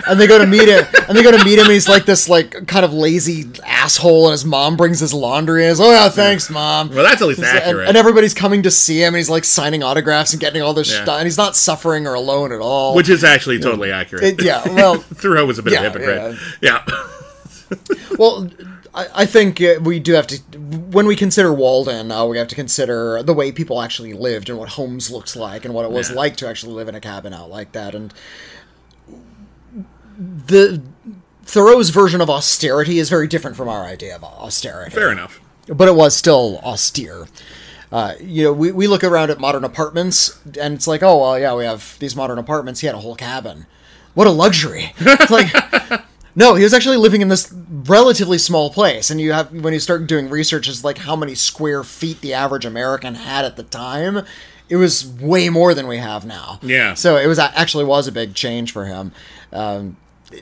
And 0.08 0.20
they 0.20 0.26
go 0.26 0.38
to 0.38 0.46
meet 0.46 0.68
him, 0.68 0.84
and 1.08 1.16
they 1.16 1.22
go 1.22 1.30
to 1.30 1.44
meet 1.44 1.58
him. 1.58 1.64
And 1.66 1.72
he's 1.72 1.88
like 1.88 2.04
this, 2.04 2.28
like 2.28 2.66
kind 2.66 2.84
of 2.84 2.92
lazy 2.92 3.44
asshole. 3.64 4.26
And 4.26 4.32
his 4.32 4.44
mom 4.44 4.76
brings 4.76 5.00
his 5.00 5.14
laundry. 5.14 5.62
And 5.64 5.70
he's, 5.70 5.80
oh 5.80 5.90
yeah, 5.90 6.08
thanks, 6.08 6.50
mom. 6.50 6.88
well, 6.94 7.04
that's 7.04 7.22
at 7.22 7.28
least 7.28 7.40
And, 7.40 7.48
accurate. 7.58 7.88
and 7.88 7.96
everybody's 7.96 8.34
coming 8.34 8.62
to 8.64 8.70
see 8.70 9.00
him, 9.00 9.08
and 9.14 9.16
he's 9.16 9.30
like 9.30 9.44
signing 9.44 9.82
autographs 9.82 10.32
and 10.32 10.40
getting 10.40 10.62
all 10.62 10.74
this 10.74 10.90
Yeah. 10.92 11.02
stuff. 11.04 11.18
And 11.18 11.26
he's 11.26 11.38
not 11.38 11.54
suffering 11.56 12.06
or 12.06 12.14
alone 12.14 12.52
at 12.52 12.60
all. 12.60 12.94
which 12.94 13.08
is 13.08 13.22
actually 13.24 13.58
totally 13.60 13.92
accurate. 13.92 14.24
It- 14.24 14.42
yeah, 14.44 14.62
well, 14.68 14.96
Thoreau 14.98 15.46
was 15.46 15.58
a 15.58 15.62
bit 15.62 15.72
Yeah, 15.74 15.82
of 15.84 15.96
a 15.96 15.98
hypocrite. 16.00 16.38
Yeah. 16.60 16.84
Well, 18.18 18.50
I, 18.94 19.06
I 19.14 19.26
think 19.26 19.60
uh, 19.62 19.76
we 19.82 19.98
do 19.98 20.12
have 20.12 20.26
to, 20.26 20.38
when 20.58 21.06
we 21.06 21.16
consider 21.16 21.52
Walden, 21.52 22.12
uh, 22.12 22.26
we 22.26 22.36
have 22.36 22.48
to 22.48 22.54
consider 22.54 23.22
the 23.22 23.32
way 23.32 23.50
people 23.50 23.80
actually 23.80 24.12
lived 24.12 24.50
and 24.50 24.58
what 24.58 24.68
homes 24.70 25.10
looks 25.10 25.34
like 25.34 25.64
and 25.64 25.72
what 25.72 25.84
it 25.86 25.90
was 25.90 26.10
Yeah. 26.10 26.16
like 26.16 26.36
to 26.36 26.48
actually 26.48 26.74
live 26.74 26.88
in 26.88 26.94
a 26.94 27.00
cabin 27.00 27.32
out 27.32 27.48
like 27.50 27.72
that. 27.72 27.94
And 27.94 28.12
the 30.18 30.82
Thoreau's 31.44 31.90
version 31.90 32.20
of 32.20 32.30
austerity 32.30 32.98
is 32.98 33.08
very 33.08 33.26
different 33.26 33.56
from 33.56 33.68
our 33.68 33.84
idea 33.84 34.16
of 34.16 34.24
austerity. 34.24 34.94
Fair 34.94 35.12
enough. 35.12 35.40
But 35.68 35.88
it 35.88 35.94
was 35.94 36.16
still 36.16 36.60
austere. 36.64 37.26
Uh, 37.90 38.14
you 38.20 38.44
know, 38.44 38.52
we, 38.52 38.72
we 38.72 38.86
look 38.86 39.04
around 39.04 39.30
at 39.30 39.38
modern 39.38 39.64
apartments 39.64 40.38
and 40.58 40.74
it's 40.74 40.86
like, 40.86 41.02
oh, 41.02 41.18
well, 41.18 41.38
yeah, 41.38 41.54
we 41.54 41.64
have 41.64 41.98
these 41.98 42.16
modern 42.16 42.38
apartments. 42.38 42.80
He 42.80 42.86
had 42.86 42.96
a 42.96 43.00
whole 43.00 43.14
cabin. 43.14 43.66
What 44.14 44.26
a 44.26 44.30
luxury. 44.30 44.94
It's 45.00 45.30
like, 45.30 45.52
no, 46.34 46.54
he 46.54 46.64
was 46.64 46.72
actually 46.72 46.96
living 46.96 47.20
in 47.20 47.28
this 47.28 47.52
relatively 47.52 48.38
small 48.38 48.70
place. 48.70 49.10
And 49.10 49.20
you 49.20 49.32
have, 49.32 49.52
when 49.52 49.74
you 49.74 49.80
start 49.80 50.06
doing 50.06 50.30
research, 50.30 50.68
is 50.68 50.82
like 50.82 50.98
how 50.98 51.16
many 51.16 51.34
square 51.34 51.84
feet 51.84 52.22
the 52.22 52.32
average 52.32 52.64
American 52.64 53.14
had 53.14 53.44
at 53.44 53.56
the 53.56 53.62
time. 53.62 54.24
It 54.68 54.76
was 54.76 55.04
way 55.06 55.50
more 55.50 55.74
than 55.74 55.86
we 55.86 55.98
have 55.98 56.24
now. 56.24 56.60
Yeah. 56.62 56.94
So 56.94 57.16
it 57.16 57.26
was 57.26 57.38
actually 57.38 57.84
was 57.84 58.06
a 58.06 58.12
big 58.12 58.34
change 58.34 58.72
for 58.72 58.86
him. 58.86 59.12
Um, 59.52 59.96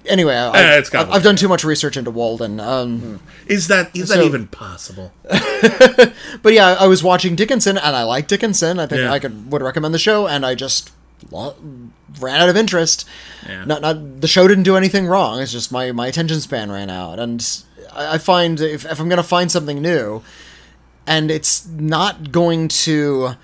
anyway, 0.06 0.34
I, 0.36 0.46
Eh, 0.58 0.78
it's 0.78 0.88
I've, 0.88 0.92
complicated. 0.92 1.24
Done 1.24 1.36
too 1.36 1.48
much 1.48 1.64
research 1.64 1.96
into 1.96 2.10
Walden. 2.10 2.60
Um, 2.60 3.20
Is 3.46 3.68
that 3.68 3.94
is 3.96 4.08
that 4.08 4.22
even 4.24 4.46
possible? 4.48 5.12
But 6.42 6.52
yeah, 6.54 6.76
I 6.78 6.86
was 6.86 7.02
watching 7.02 7.36
Dickinson, 7.36 7.76
and 7.76 7.94
I 7.96 8.02
like 8.04 8.26
Dickinson. 8.28 8.78
I 8.78 8.86
think 8.86 9.02
Yeah. 9.02 9.12
I 9.12 9.18
could 9.18 9.50
would 9.52 9.62
recommend 9.62 9.92
the 9.94 9.98
show, 9.98 10.26
and 10.26 10.46
I 10.46 10.54
just 10.54 10.90
lo- 11.30 11.56
ran 12.20 12.40
out 12.40 12.48
of 12.48 12.56
interest. 12.56 13.06
Yeah. 13.46 13.64
Not 13.64 13.82
not 13.82 14.20
the 14.20 14.28
show 14.28 14.48
didn't 14.48 14.64
do 14.64 14.76
anything 14.76 15.06
wrong. 15.06 15.40
It's 15.40 15.52
just 15.52 15.70
my 15.72 15.92
my 15.92 16.06
attention 16.06 16.40
span 16.40 16.70
ran 16.72 16.88
out, 16.90 17.18
and 17.18 17.44
I, 17.92 18.14
I 18.14 18.18
find 18.18 18.60
if 18.60 18.84
if 18.86 19.00
I'm 19.00 19.08
gonna 19.08 19.22
find 19.22 19.50
something 19.50 19.82
new, 19.82 20.22
and 21.06 21.30
it's 21.30 21.66
not 21.66 22.32
going 22.32 22.68
to 22.68 23.34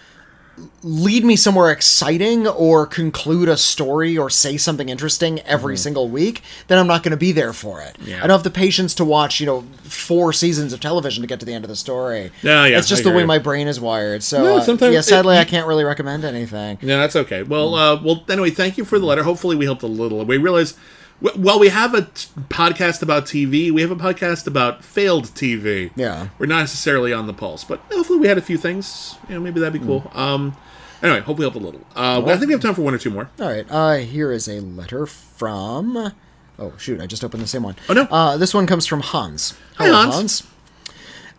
lead 0.83 1.25
me 1.25 1.37
somewhere 1.37 1.71
exciting 1.71 2.47
or 2.47 2.87
conclude 2.87 3.49
a 3.49 3.57
story 3.57 4.17
or 4.17 4.31
say 4.31 4.57
something 4.57 4.89
interesting 4.89 5.41
every 5.41 5.77
single 5.77 6.09
week, 6.09 6.43
then 6.69 6.79
I'm 6.79 6.87
not 6.87 7.03
going 7.03 7.11
to 7.11 7.17
be 7.17 7.33
there 7.33 7.53
for 7.53 7.81
it. 7.83 7.95
Mm-hmm. 7.99 8.09
Yeah. 8.11 8.17
I 8.19 8.21
don't 8.27 8.31
have 8.31 8.43
the 8.43 8.51
patience 8.51 8.95
to 8.95 9.05
watch, 9.05 9.41
you 9.41 9.47
know, 9.47 9.63
four 9.83 10.33
seasons 10.33 10.73
of 10.73 10.81
television 10.81 11.23
to 11.23 11.27
get 11.27 11.41
to 11.41 11.47
the 11.47 11.53
end 11.53 11.65
of 11.65 11.69
the 11.69 11.77
story. 11.77 12.31
Yeah, 12.43 12.65
yeah, 12.67 12.79
It's 12.79 12.89
just 12.89 13.05
the 13.05 13.11
way 13.13 13.25
my 13.25 13.39
brain 13.39 13.69
is 13.69 13.79
wired. 13.81 14.23
So, 14.23 14.43
Yeah, 14.43 14.51
uh, 14.57 14.61
sometimes 14.63 14.93
yeah, 14.95 15.01
it- 15.01 15.05
sadly, 15.05 15.37
I 15.37 15.45
can't 15.45 15.67
really 15.67 15.85
recommend 15.85 16.25
anything. 16.25 16.79
Yeah, 16.81 16.97
that's 16.99 17.17
okay. 17.17 17.43
Well, 17.43 17.75
uh, 17.75 18.01
well, 18.03 18.25
anyway, 18.29 18.51
thank 18.51 18.79
you 18.79 18.85
for 18.85 18.99
the 18.99 19.05
letter. 19.07 19.23
Hopefully, 19.25 19.57
we 19.57 19.65
helped 19.67 19.83
a 19.83 19.87
little. 19.89 20.25
We 20.25 20.37
realize, 20.39 20.75
w- 21.23 21.43
while 21.43 21.59
we 21.59 21.69
have 21.69 21.95
a 21.95 22.03
t- 22.03 22.29
podcast 22.49 23.03
about 23.03 23.25
TV, 23.27 23.71
we 23.71 23.81
have 23.83 23.91
a 23.91 23.97
podcast 23.97 24.47
about 24.47 24.85
failed 24.85 25.27
TV. 25.29 25.91
Yeah. 25.97 26.29
we're 26.39 26.47
not 26.47 26.61
necessarily 26.61 27.13
on 27.13 27.27
the 27.27 27.33
pulse, 27.35 27.65
but 27.65 27.81
hopefully, 27.93 28.19
we 28.19 28.29
had 28.29 28.39
a 28.39 28.43
few 28.43 28.59
things. 28.59 29.17
You 29.29 29.35
know, 29.35 29.41
maybe 29.41 29.61
that'd 29.61 29.73
be 29.81 29.87
cool. 29.87 30.11
Um, 30.15 30.57
anyway, 31.03 31.21
hope 31.21 31.39
we 31.39 31.45
helped 31.45 31.57
a 31.57 31.61
little. 31.61 31.81
Uh, 31.95 32.21
well, 32.25 32.35
I 32.35 32.39
think 32.39 32.49
we 32.49 32.53
have 32.53 32.63
time 32.63 32.75
for 32.75 32.83
one 32.83 32.95
or 32.95 32.99
two 32.99 33.11
more. 33.11 33.31
All 33.41 33.49
right, 33.49 33.67
uh, 33.71 33.95
here 33.97 34.33
is 34.33 34.49
a 34.49 34.61
letter 34.61 35.07
from 35.07 36.13
Oh 36.59 36.73
shoot! 36.79 37.01
I 37.03 37.07
just 37.07 37.23
opened 37.23 37.43
the 37.43 37.47
same 37.49 37.63
one. 37.63 37.77
Oh, 37.89 37.93
no. 37.93 38.03
Uh, 38.05 38.37
this 38.39 38.55
one 38.55 38.67
comes 38.67 38.87
from 38.87 39.01
Hans. 39.01 39.55
Hi, 39.77 39.87
Hello, 39.87 40.11
Hans. 40.11 40.43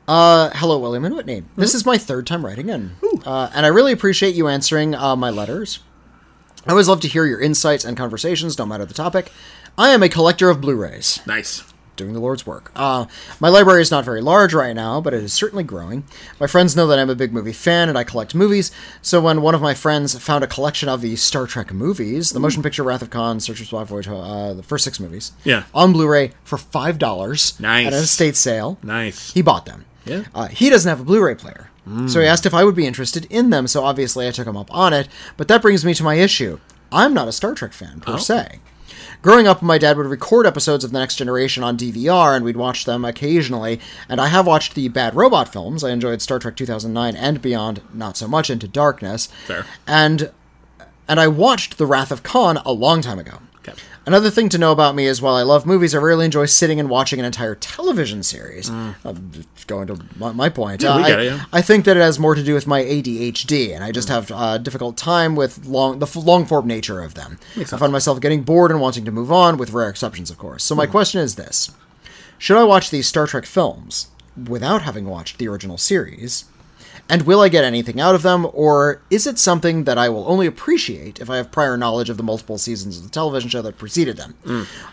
Uh, 0.08 0.52
hello, 0.54 0.78
William 0.80 1.04
and 1.04 1.16
Whitney. 1.16 1.44
This 1.58 1.74
is 1.74 1.86
my 1.86 1.98
third 1.98 2.26
time 2.28 2.46
writing 2.46 2.70
in, 2.70 2.96
uh, 3.26 3.50
and 3.54 3.66
I 3.66 3.70
really 3.70 3.92
appreciate 3.92 4.36
you 4.36 4.48
answering 4.48 4.96
uh, 4.96 5.16
my 5.18 5.30
letters. 5.30 5.80
I 6.66 6.72
always 6.72 6.88
love 6.88 7.02
to 7.02 7.08
hear 7.08 7.26
your 7.26 7.42
insights 7.42 7.84
and 7.84 7.98
conversations, 7.98 8.58
no 8.58 8.66
matter 8.66 8.86
the 8.86 8.94
topic. 8.94 9.32
I 9.78 9.90
am 9.90 10.02
a 10.04 10.10
collector 10.10 10.50
of 10.50 10.60
Blu-rays 10.62 11.20
Nice. 11.28 11.64
doing 11.96 12.14
the 12.14 12.20
Lord's 12.20 12.46
work. 12.48 12.72
Uh, 12.76 13.06
my 13.40 13.48
library 13.50 13.82
is 13.82 13.92
not 13.92 14.06
very 14.06 14.22
large 14.22 14.54
right 14.54 14.76
now, 14.76 15.00
but 15.02 15.14
it 15.14 15.24
is 15.24 15.34
certainly 15.34 15.64
growing. 15.64 16.04
My 16.40 16.48
friends 16.48 16.76
know 16.76 16.88
that 16.88 16.98
I'm 17.00 17.10
a 17.10 17.16
big 17.16 17.32
movie 17.32 17.54
fan 17.54 17.88
and 17.90 17.98
I 17.98 18.04
collect 18.04 18.34
movies, 18.34 18.72
so 19.02 19.22
when 19.22 19.42
one 19.42 19.54
of 19.56 19.62
my 19.62 19.74
friends 19.76 20.18
found 20.18 20.44
a 20.44 20.48
collection 20.48 20.90
of 20.90 21.02
the 21.02 21.16
Star 21.16 21.46
Trek 21.46 21.72
movies, 21.74 22.32
the 22.32 22.40
motion 22.40 22.64
picture 22.64 22.84
Wrath 22.84 23.02
of 23.04 23.10
Khan, 23.12 23.40
Search 23.40 23.60
for 23.60 23.66
Spock 23.66 23.86
Voyage, 23.88 24.08
uh, 24.08 24.54
the 24.54 24.64
first 24.64 24.84
six 24.84 25.00
movies, 25.00 25.32
Yeah. 25.44 25.64
on 25.76 25.94
Blu-ray 25.94 26.32
for 26.44 26.58
$5 26.58 27.60
Nice. 27.60 27.88
at 27.88 27.94
an 27.94 28.00
estate 28.00 28.36
sale, 28.36 28.80
Nice. 28.82 29.32
he 29.34 29.42
bought 29.44 29.66
them. 29.68 29.86
Yeah. 30.06 30.24
Uh, 30.34 30.48
he 30.48 30.70
doesn't 30.72 30.90
have 30.90 31.02
a 31.02 31.04
Blu-ray 31.04 31.36
player. 31.36 31.70
So 32.08 32.20
he 32.20 32.26
asked 32.28 32.46
if 32.46 32.54
I 32.54 32.66
would 32.66 32.76
be 32.76 32.86
interested 32.86 33.26
in 33.30 33.50
them, 33.50 33.66
so 33.66 33.86
obviously 33.86 34.28
I 34.28 34.32
took 34.32 34.46
him 34.46 34.58
up 34.58 34.68
on 34.76 34.92
it. 34.92 35.08
But 35.38 35.48
that 35.48 35.62
brings 35.62 35.86
me 35.86 35.94
to 35.94 36.04
my 36.04 36.16
issue. 36.16 36.60
I'm 36.92 37.14
not 37.14 37.30
a 37.30 37.32
Star 37.32 37.54
Trek 37.54 37.72
fan, 37.72 38.02
per 38.02 38.18
se. 38.18 38.60
Growing 39.22 39.48
up, 39.48 39.62
my 39.62 39.78
dad 39.78 39.98
would 39.98 40.08
record 40.08 40.46
episodes 40.46 40.84
of 40.84 40.92
The 40.92 41.00
Next 41.00 41.16
Generation 41.16 41.64
on 41.64 41.78
DVR, 41.78 42.36
and 42.36 42.46
we'd 42.46 42.58
watch 42.58 42.86
them 42.86 43.04
occasionally. 43.06 43.80
And 44.08 44.22
I 44.22 44.28
have 44.28 44.48
watched 44.48 44.76
the 44.76 44.88
Bad 44.88 45.16
Robot 45.16 45.52
films. 45.52 45.84
I 45.84 45.92
enjoyed 45.92 46.22
Star 46.22 46.40
Trek 46.40 46.56
2009 46.56 47.16
and 47.16 47.42
beyond, 47.42 47.82
not 47.94 48.18
so 48.18 48.28
much 48.28 48.50
Into 48.50 48.68
Darkness. 48.68 49.28
Fair. 49.46 49.66
And 49.86 50.32
and 51.10 51.20
I 51.20 51.28
watched 51.28 51.78
The 51.78 51.86
Wrath 51.86 52.12
of 52.12 52.22
Khan 52.22 52.58
a 52.66 52.74
long 52.74 53.02
time 53.02 53.18
ago. 53.18 53.40
Okay. 53.68 53.78
Another 54.06 54.30
thing 54.30 54.48
to 54.50 54.58
know 54.58 54.72
about 54.72 54.96
me 54.96 55.06
is 55.06 55.22
while 55.22 55.36
I 55.36 55.42
love 55.44 55.66
movies, 55.66 55.94
I 55.94 55.98
really 56.00 56.26
enjoy 56.26 56.46
sitting 56.46 56.80
and 56.80 56.90
watching 56.90 57.20
an 57.20 57.26
entire 57.26 57.56
television 57.56 58.24
series. 58.24 58.70
I'm 58.70 58.96
just 59.34 59.68
going 59.68 59.88
to 59.88 60.00
my, 60.18 60.32
my 60.32 60.50
point. 60.50 60.82
Mm. 60.82 60.84
Yeah, 60.84 60.92
Uh, 60.92 60.98
I, 61.00 61.22
it, 61.22 61.26
yeah. 61.26 61.46
I 61.52 61.62
think 61.62 61.86
that 61.86 61.98
it 61.98 62.02
has 62.02 62.18
more 62.20 62.34
to 62.36 62.44
do 62.44 62.54
with 62.54 62.68
my 62.68 62.82
ADHD, 62.84 63.74
and 63.76 63.84
I 63.84 63.92
just 63.92 64.08
have 64.10 64.32
a 64.32 64.58
difficult 64.60 64.96
time 64.98 65.36
with 65.36 65.66
long 65.66 66.00
the 66.00 66.20
long 66.20 66.46
form 66.46 66.68
nature 66.68 67.02
of 67.02 67.16
them. 67.16 67.40
I 67.58 67.64
find 67.66 67.92
myself 67.92 68.22
getting 68.22 68.44
bored 68.44 68.72
and 68.72 68.80
wanting 68.80 69.04
to 69.06 69.12
move 69.12 69.32
on, 69.32 69.58
with 69.58 69.72
rare 69.72 69.90
exceptions, 69.90 70.30
of 70.32 70.38
course. 70.38 70.64
So 70.64 70.74
Mm. 70.74 70.78
my 70.78 70.86
question 70.88 71.20
is 71.22 71.36
this: 71.36 71.72
Should 72.38 72.58
I 72.58 72.64
watch 72.64 72.90
these 72.90 73.08
Star 73.08 73.28
Trek 73.28 73.46
films 73.46 74.08
without 74.48 74.84
having 74.84 75.06
watched 75.06 75.38
the 75.40 75.48
original 75.48 75.78
series? 75.78 76.46
And 77.10 77.22
will 77.22 77.40
I 77.40 77.48
get 77.48 77.64
anything 77.64 78.02
out 78.02 78.16
of 78.16 78.22
them, 78.22 78.46
or 78.54 79.02
is 79.10 79.26
it 79.26 79.40
something 79.40 79.86
that 79.86 79.98
I 79.98 80.10
will 80.10 80.28
only 80.28 80.46
appreciate 80.46 81.22
if 81.22 81.30
I 81.30 81.38
have 81.38 81.52
prior 81.52 81.78
knowledge 81.78 82.10
of 82.10 82.18
the 82.18 82.24
multiple 82.24 82.58
seasons 82.58 82.98
of 82.98 83.04
the 83.04 83.10
television 83.10 83.50
show 83.50 83.62
that 83.62 83.78
preceded 83.78 84.18
them? 84.18 84.36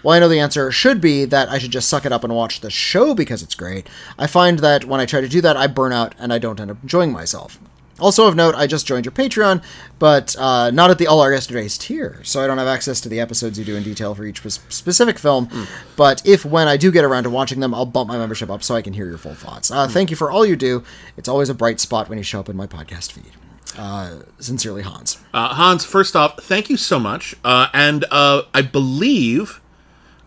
Well, 0.03 0.15
I 0.15 0.21
know 0.21 0.29
the 0.29 0.39
answer 0.39 0.71
should 0.71 1.01
be 1.01 1.25
that 1.25 1.49
I 1.49 1.59
should 1.59 1.73
just 1.73 1.89
suck 1.89 2.07
it 2.07 2.13
up 2.13 2.23
and 2.23 2.33
watch 2.35 2.61
the 2.61 2.71
show 2.71 3.15
because 3.15 3.43
it's 3.43 3.57
great. 3.57 3.89
I 4.17 4.29
find 4.29 4.61
that 4.61 4.85
when 4.85 5.01
I 5.01 5.07
try 5.07 5.21
to 5.23 5.29
do 5.29 5.41
that, 5.41 5.57
I 5.57 5.67
burn 5.67 5.93
out 5.93 6.15
and 6.19 6.33
I 6.33 6.39
don't 6.39 6.61
end 6.61 6.71
up 6.71 6.83
enjoying 6.83 7.11
myself. 7.11 7.59
Also, 8.01 8.27
of 8.27 8.35
note, 8.35 8.55
I 8.57 8.67
just 8.67 8.87
joined 8.87 9.05
your 9.05 9.13
Patreon, 9.13 9.63
but 10.01 10.35
uh, 10.37 10.71
not 10.73 10.91
at 10.91 10.99
the 10.99 11.07
All 11.07 11.21
Our 11.21 11.33
Yesterdays 11.33 11.79
tier, 11.79 12.21
so 12.25 12.43
I 12.43 12.47
don't 12.49 12.59
have 12.59 12.67
access 12.67 13.01
to 13.03 13.09
the 13.09 13.21
episodes 13.21 13.57
you 13.59 13.65
do 13.65 13.77
in 13.77 13.85
detail 13.85 14.15
for 14.17 14.25
each 14.25 14.41
specific 14.41 15.19
film. 15.19 15.49
But 15.97 16.21
if, 16.27 16.45
when 16.45 16.67
I 16.67 16.77
do 16.77 16.91
get 16.91 17.05
around 17.05 17.23
to 17.23 17.31
watching 17.31 17.61
them, 17.61 17.73
I'll 17.73 17.87
bump 17.87 18.09
my 18.09 18.19
membership 18.19 18.51
up 18.51 18.65
so 18.65 18.75
I 18.75 18.83
can 18.83 18.95
hear 18.95 19.07
your 19.07 19.19
full 19.19 19.35
thoughts. 19.35 19.71
Uh, 19.71 19.87
Thank 19.87 20.11
you 20.11 20.17
for 20.17 20.31
all 20.31 20.45
you 20.45 20.57
do. 20.57 20.83
It's 21.17 21.29
always 21.29 21.49
a 21.49 21.55
bright 21.55 21.79
spot 21.79 22.09
when 22.09 22.19
you 22.19 22.25
show 22.25 22.41
up 22.41 22.49
in 22.49 22.57
my 22.57 22.67
podcast 22.67 23.13
feed. 23.13 23.33
Uh, 23.79 24.21
sincerely, 24.39 24.83
Hans. 24.83 25.19
Uh, 25.33 25.55
Hans, 25.55 25.85
first 25.85 26.15
off, 26.17 26.41
thank 26.43 26.69
you 26.69 26.77
so 26.77 26.99
much. 26.99 27.35
Uh, 27.45 27.69
and 27.73 28.05
uh, 28.11 28.43
I 28.53 28.63
believe, 28.63 29.61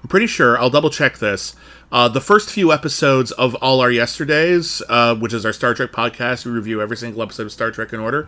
I'm 0.04 0.10
pretty 0.10 0.28
sure, 0.28 0.58
I'll 0.60 0.70
double 0.70 0.90
check 0.90 1.18
this. 1.20 1.56
Uh, 1.92 2.10
the 2.10 2.20
first 2.22 2.50
few 2.50 2.72
episodes 2.74 3.32
of 3.34 3.56
All 3.56 3.80
Our 3.80 3.92
Yesterdays, 3.92 4.82
uh, 4.90 5.16
which 5.16 5.34
is 5.34 5.46
our 5.46 5.54
Star 5.54 5.74
Trek 5.74 5.92
podcast, 5.92 6.46
we 6.46 6.52
review 6.52 6.82
every 6.82 6.98
single 6.98 7.22
episode 7.22 7.44
of 7.44 7.52
Star 7.54 7.72
Trek 7.72 7.94
in 7.94 8.00
order. 8.00 8.28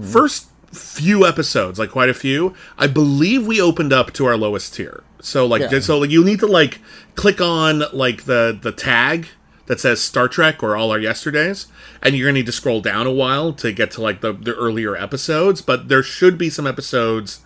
First 0.00 0.48
few 0.72 1.26
episodes, 1.26 1.80
like 1.80 1.90
quite 1.90 2.08
a 2.08 2.14
few, 2.14 2.54
I 2.78 2.86
believe 2.86 3.44
we 3.44 3.60
opened 3.60 3.92
up 3.92 4.12
to 4.12 4.26
our 4.26 4.36
lowest 4.36 4.74
tier. 4.74 5.02
So 5.20 5.44
like, 5.44 5.62
Yeah. 5.72 5.80
so 5.80 5.98
like 5.98 6.10
you 6.10 6.24
need 6.24 6.38
to 6.38 6.46
like 6.46 6.78
click 7.16 7.40
on 7.40 7.82
like 7.92 8.24
the 8.24 8.56
the 8.60 8.70
tag 8.70 9.26
that 9.66 9.80
says 9.80 10.00
Star 10.00 10.28
Trek 10.28 10.62
or 10.62 10.76
All 10.76 10.92
Our 10.92 10.98
Yesterdays, 11.00 11.66
and 12.02 12.14
you're 12.14 12.28
gonna 12.28 12.34
need 12.38 12.46
to 12.46 12.52
scroll 12.52 12.80
down 12.80 13.08
a 13.08 13.12
while 13.12 13.52
to 13.54 13.72
get 13.72 13.90
to 13.92 14.00
like 14.00 14.20
the, 14.20 14.32
the 14.32 14.54
earlier 14.54 14.96
episodes. 14.96 15.60
But 15.60 15.88
there 15.88 16.04
should 16.04 16.38
be 16.38 16.48
some 16.48 16.66
episodes 16.68 17.40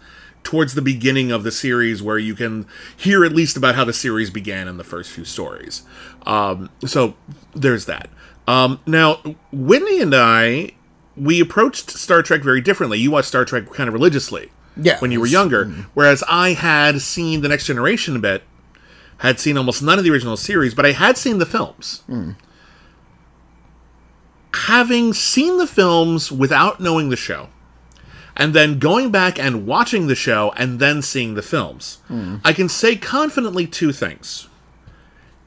towards 0.44 0.74
the 0.74 0.82
beginning 0.82 1.32
of 1.32 1.42
the 1.42 1.50
series 1.50 2.02
where 2.02 2.18
you 2.18 2.34
can 2.34 2.66
hear 2.96 3.24
at 3.24 3.32
least 3.32 3.56
about 3.56 3.74
how 3.74 3.84
the 3.84 3.92
series 3.92 4.30
began 4.30 4.68
in 4.68 4.76
the 4.76 4.84
first 4.84 5.10
few 5.10 5.24
stories. 5.24 5.82
Um, 6.26 6.70
so 6.86 7.14
there's 7.54 7.86
that. 7.86 8.10
Um, 8.46 8.78
now, 8.86 9.20
Whitney 9.50 10.00
and 10.00 10.14
I, 10.14 10.72
we 11.16 11.40
approached 11.40 11.90
Star 11.90 12.22
Trek 12.22 12.42
very 12.42 12.60
differently. 12.60 12.98
You 12.98 13.10
watched 13.10 13.28
Star 13.28 13.44
Trek 13.44 13.72
kind 13.72 13.88
of 13.88 13.94
religiously 13.94 14.50
Yeah, 14.76 14.98
when 15.00 15.10
you 15.10 15.18
were 15.20 15.26
younger, 15.26 15.64
whereas 15.94 16.22
I 16.28 16.52
had 16.52 17.00
seen 17.00 17.40
The 17.40 17.48
Next 17.48 17.66
Generation 17.66 18.14
a 18.14 18.18
bit, 18.18 18.42
had 19.18 19.40
seen 19.40 19.56
almost 19.56 19.82
none 19.82 19.96
of 19.96 20.04
the 20.04 20.10
original 20.10 20.36
series, 20.36 20.74
but 20.74 20.84
I 20.84 20.92
had 20.92 21.16
seen 21.16 21.38
the 21.38 21.46
films. 21.46 22.02
Having 24.52 25.14
seen 25.14 25.58
the 25.58 25.66
films 25.66 26.30
without 26.30 26.80
knowing 26.80 27.08
the 27.08 27.16
show, 27.16 27.48
and 28.36 28.54
then 28.54 28.78
going 28.78 29.10
back 29.10 29.38
and 29.38 29.66
watching 29.66 30.06
the 30.06 30.14
show 30.14 30.52
and 30.56 30.80
then 30.80 31.02
seeing 31.02 31.34
the 31.34 31.42
films, 31.42 31.98
hmm. 32.08 32.36
I 32.44 32.52
can 32.52 32.68
say 32.68 32.96
confidently 32.96 33.66
two 33.66 33.92
things. 33.92 34.48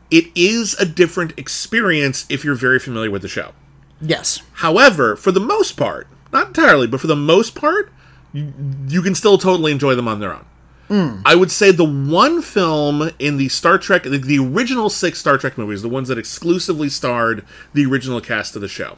It 0.10 0.26
is 0.36 0.74
a 0.76 0.86
different 0.86 1.38
experience 1.38 2.26
if 2.30 2.46
you're 2.46 2.56
very 2.56 2.80
familiar 2.80 3.12
with 3.12 3.22
the 3.22 3.28
show. 3.28 3.52
Yes. 4.00 4.42
However, 4.54 5.16
for 5.16 5.32
the 5.32 5.40
most 5.40 5.74
part, 5.74 6.08
not 6.32 6.48
entirely, 6.48 6.88
but 6.88 7.02
for 7.02 7.08
the 7.08 7.16
most 7.16 7.56
part, 7.56 7.92
you, 8.32 8.54
you 8.88 9.02
can 9.02 9.16
still 9.16 9.38
totally 9.38 9.72
enjoy 9.72 9.96
them 9.96 10.08
on 10.08 10.20
their 10.20 10.34
own. 10.34 10.46
Hmm. 10.88 11.22
I 11.26 11.36
would 11.36 11.52
say 11.52 11.72
the 11.72 11.84
one 11.84 12.42
film 12.42 13.12
in 13.20 13.36
the 13.36 13.50
Star 13.50 13.78
Trek, 13.78 14.04
the, 14.04 14.18
the 14.18 14.40
original 14.40 14.90
six 14.90 15.20
Star 15.20 15.38
Trek 15.38 15.58
movies, 15.58 15.82
the 15.82 15.90
ones 15.90 16.08
that 16.08 16.18
exclusively 16.18 16.88
starred 16.88 17.46
the 17.74 17.86
original 17.86 18.22
cast 18.22 18.56
of 18.56 18.62
the 18.62 18.70
show. 18.70 18.98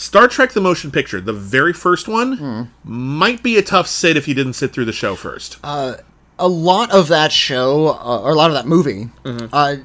Star 0.00 0.28
Trek 0.28 0.52
the 0.52 0.60
Motion 0.60 0.92
Picture, 0.92 1.20
the 1.20 1.32
very 1.32 1.72
first 1.72 2.06
one, 2.06 2.70
might 2.84 3.42
be 3.42 3.56
a 3.58 3.62
tough 3.62 3.88
sit 3.88 4.16
if 4.16 4.28
you 4.28 4.34
didn't 4.34 4.52
sit 4.52 4.72
through 4.72 4.84
the 4.84 4.92
show 4.92 5.16
first. 5.16 5.58
a 5.64 6.46
lot 6.46 6.92
of 6.92 7.08
that 7.08 7.32
show, 7.32 7.88
uh, 7.88 8.20
or 8.20 8.30
a 8.30 8.34
lot 8.36 8.48
of 8.48 8.54
that 8.54 8.64
movie, 8.66 9.08
Mm-hmm. 9.24 9.46
uh, 9.52 9.76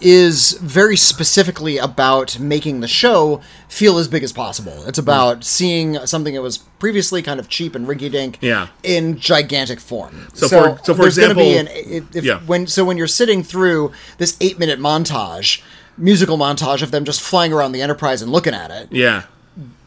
is 0.00 0.52
very 0.62 0.96
specifically 0.96 1.76
about 1.76 2.38
making 2.38 2.80
the 2.80 2.88
show 2.88 3.42
feel 3.68 3.98
as 3.98 4.08
big 4.08 4.22
as 4.24 4.32
possible. 4.32 4.72
It's 4.86 4.98
about 4.98 5.44
seeing 5.44 5.98
something 6.06 6.32
that 6.32 6.40
was 6.40 6.56
previously 6.78 7.20
kind 7.20 7.38
of 7.38 7.50
cheap 7.50 7.74
and 7.74 7.86
rinky-dink 7.86 8.38
Yeah. 8.40 8.68
in 8.82 9.18
gigantic 9.18 9.78
form. 9.80 10.28
So 10.32 10.48
for- 10.48 10.80
so 10.82 10.94
for 10.94 11.02
there's 11.02 11.16
be 11.16 11.22
example- 11.24 11.42
an, 11.58 11.68
if, 11.70 12.16
if, 12.16 12.24
Yeah. 12.24 12.40
when 12.46 12.66
so 12.66 12.86
when 12.86 12.96
you're 12.96 13.06
sitting 13.06 13.42
through 13.42 13.92
this 14.16 14.38
eight-minute 14.40 14.80
montage, 14.80 15.60
musical 16.00 16.36
montage 16.38 16.82
of 16.82 16.90
them 16.90 17.04
just 17.04 17.20
flying 17.20 17.52
around 17.52 17.72
the 17.72 17.82
Enterprise 17.82 18.22
and 18.22 18.32
looking 18.32 18.54
at 18.54 18.70
it, 18.70 18.88
yeah. 18.90 19.24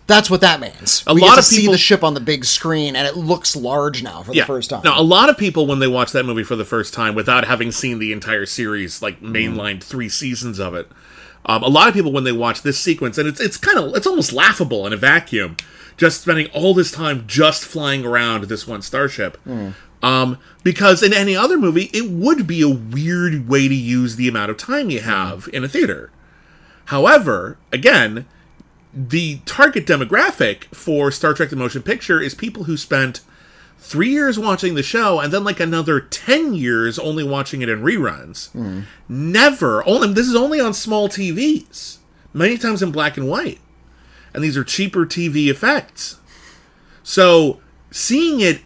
that's 0.07 0.30
what 0.30 0.41
that 0.41 0.59
means. 0.59 1.03
A 1.07 1.14
we 1.14 1.22
lot 1.22 1.38
of 1.38 1.43
see 1.43 1.68
the 1.68 1.78
ship 1.78 2.03
on 2.03 2.14
the 2.14 2.20
big 2.20 2.45
screen, 2.45 2.95
and 2.95 3.07
it 3.07 3.18
looks 3.18 3.55
large 3.55 4.03
now 4.03 4.24
for 4.24 4.32
the 4.32 4.45
first 4.45 4.70
time. 4.70 4.82
Now, 4.84 4.99
a 4.99 5.03
lot 5.03 5.30
of 5.30 5.38
people, 5.38 5.66
when 5.66 5.80
they 5.80 5.88
watch 5.88 6.11
that 6.11 6.26
movie 6.26 6.43
for 6.43 6.55
the 6.55 6.66
first 6.66 6.93
time 6.93 7.16
without 7.16 7.45
having 7.45 7.72
seen 7.72 7.99
the 7.99 8.11
entire 8.14 8.45
series, 8.45 9.01
like 9.01 9.22
mainlined 9.22 9.84
three 9.84 10.09
seasons 10.09 10.59
of 10.59 10.76
it, 10.76 10.88
um, 11.45 11.61
a 11.64 11.68
lot 11.68 11.88
of 11.89 11.93
people, 11.93 12.11
when 12.11 12.24
they 12.24 12.32
watch 12.32 12.61
this 12.61 12.80
sequence, 12.80 13.18
and 13.18 13.28
it's 13.28 13.41
it's 13.41 13.57
kind 13.57 13.78
of 13.78 13.95
it's 13.95 14.07
almost 14.07 14.32
laughable 14.32 14.88
in 14.88 14.93
a 14.93 14.97
vacuum, 14.97 15.57
just 15.97 16.22
spending 16.22 16.47
all 16.53 16.74
this 16.74 16.91
time 16.91 17.26
just 17.28 17.66
flying 17.66 18.05
around 18.05 18.45
this 18.45 18.66
one 18.66 18.82
starship. 18.82 19.38
Um, 20.04 20.38
because 20.64 21.01
in 21.01 21.14
any 21.14 21.36
other 21.36 21.58
movie, 21.58 21.89
it 21.93 22.10
would 22.10 22.45
be 22.45 22.62
a 22.62 22.70
weird 22.70 23.47
way 23.47 23.70
to 23.70 23.74
use 23.74 24.18
the 24.18 24.28
amount 24.28 24.51
of 24.51 24.58
time 24.58 24.89
you 24.89 24.99
have 24.99 25.49
in 25.54 25.64
a 25.64 25.70
theater. 25.70 26.12
However, 26.86 27.58
again, 27.72 28.26
the 28.93 29.39
target 29.45 29.88
demographic 29.88 30.66
for 30.66 31.10
Star 31.10 31.34
Trek 31.34 31.49
the 31.49 31.56
Motion 31.56 31.82
Picture 31.82 32.20
is 32.20 32.36
people 32.36 32.66
who 32.66 32.76
spent 32.76 33.22
three 33.78 34.10
years 34.10 34.38
watching 34.38 34.76
the 34.76 34.84
show 34.84 35.20
and 35.22 35.32
then 35.32 35.45
like 35.45 35.60
another 35.62 36.01
10 36.01 36.54
years 36.54 36.99
only 36.99 37.24
watching 37.24 37.62
it 37.62 37.70
in 37.70 37.82
reruns. 37.82 38.49
Never, 39.08 39.88
only 39.88 40.12
this 40.14 40.28
is 40.28 40.36
only 40.36 40.60
on 40.60 40.74
small 40.74 41.08
TVs, 41.08 41.97
many 42.34 42.58
times 42.58 42.84
in 42.84 42.91
black 42.91 43.16
and 43.16 43.28
white. 43.30 43.60
And 44.34 44.43
these 44.43 44.58
are 44.58 44.64
cheaper 44.66 45.06
TV 45.06 45.47
effects. 45.49 46.20
So 47.04 47.62
seeing 47.89 48.41
it 48.41 48.62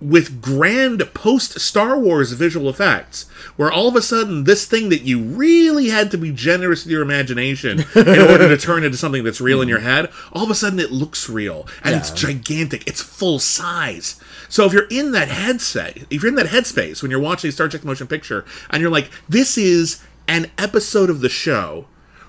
with 0.00 0.40
grand 0.40 1.12
post 1.12 1.60
Star 1.60 1.98
Wars 1.98 2.32
visual 2.32 2.68
effects, 2.68 3.28
where 3.56 3.70
all 3.70 3.88
of 3.88 3.96
a 3.96 4.02
sudden 4.02 4.44
this 4.44 4.64
thing 4.64 4.88
that 4.88 5.02
you 5.02 5.20
really 5.20 5.88
had 5.88 6.10
to 6.10 6.18
be 6.18 6.32
generous 6.32 6.84
with 6.84 6.92
your 6.92 7.02
imagination 7.02 7.84
in 7.94 8.08
order 8.30 8.48
to 8.48 8.56
turn 8.56 8.84
into 8.84 8.96
something 8.96 9.24
that's 9.24 9.40
real 9.40 9.60
in 9.60 9.68
your 9.68 9.80
head, 9.80 10.10
all 10.32 10.44
of 10.44 10.50
a 10.50 10.54
sudden 10.54 10.80
it 10.80 10.90
looks 10.90 11.28
real 11.28 11.66
and 11.84 11.94
it's 11.94 12.10
gigantic, 12.10 12.86
it's 12.86 13.02
full 13.02 13.38
size. 13.38 14.18
So 14.48 14.64
if 14.64 14.72
you're 14.72 14.88
in 14.90 15.12
that 15.12 15.28
headset, 15.28 15.98
if 16.10 16.22
you're 16.22 16.28
in 16.28 16.34
that 16.36 16.46
headspace 16.46 17.02
when 17.02 17.10
you're 17.10 17.20
watching 17.20 17.50
Star 17.50 17.68
Trek 17.68 17.84
motion 17.84 18.06
picture, 18.06 18.44
and 18.70 18.80
you're 18.80 18.90
like, 18.90 19.10
this 19.28 19.58
is 19.58 20.02
an 20.26 20.50
episode 20.58 21.10
of 21.10 21.20
the 21.20 21.28
show 21.28 21.86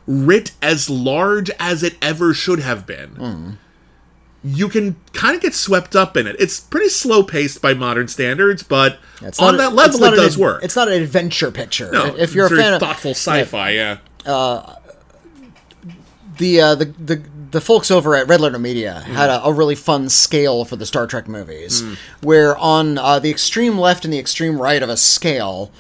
writ 0.07 0.51
as 0.61 0.89
large 0.89 1.49
as 1.59 1.84
it 1.84 1.95
ever 2.01 2.34
should 2.34 2.59
have 2.59 2.86
been 2.86 3.15
mm. 3.15 3.57
You 4.44 4.68
can 4.70 4.96
kind 5.14 5.36
of 5.36 5.42
get 5.42 5.54
swept 5.54 5.96
up 5.96 6.18
in 6.18 6.26
it. 6.28 6.36
It's 6.39 6.60
pretty 6.60 6.89
slow 6.89 7.22
paced 7.24 7.62
by 7.62 7.74
modern 7.76 8.08
standards, 8.08 8.64
but 8.64 8.98
It's 9.22 9.39
on 9.39 9.56
not- 9.56 9.58
that 9.60 9.74
level, 9.76 10.04
it 10.04 10.16
does 10.16 10.36
ad- 10.36 10.42
work. 10.42 10.64
It's 10.64 10.76
not 10.76 10.88
an 10.88 11.02
adventure 11.02 11.52
picture. 11.52 11.92
no, 11.92 12.16
if 12.16 12.34
you're 12.34 12.48
a 12.48 12.50
fan 12.50 12.74
of 12.74 12.80
thoughtful 12.80 13.12
sci-fi, 13.12 13.70
yeah. 13.72 13.98
the 16.38 16.62
uh, 16.62 16.76
the 16.76 16.86
the 16.86 17.22
the 17.52 17.62
folks 17.62 17.92
over 17.92 18.16
at 18.16 18.28
Red 18.28 18.39
Letter 18.42 18.58
Media 18.60 19.02
had 19.02 19.30
a, 19.30 19.44
a 19.46 19.52
really 19.54 19.76
fun 19.76 20.08
scale 20.10 20.64
for 20.66 20.76
the 20.78 20.86
Star 20.86 21.06
Trek 21.06 21.28
movies, 21.28 21.84
where 22.22 22.58
on 22.58 22.98
uh, 22.98 23.20
the 23.20 23.30
extreme 23.30 23.78
left 23.78 24.06
and 24.06 24.14
the 24.14 24.20
extreme 24.20 24.60
right 24.62 24.82
of 24.82 24.89
a 24.89 24.98
scale. 24.98 25.72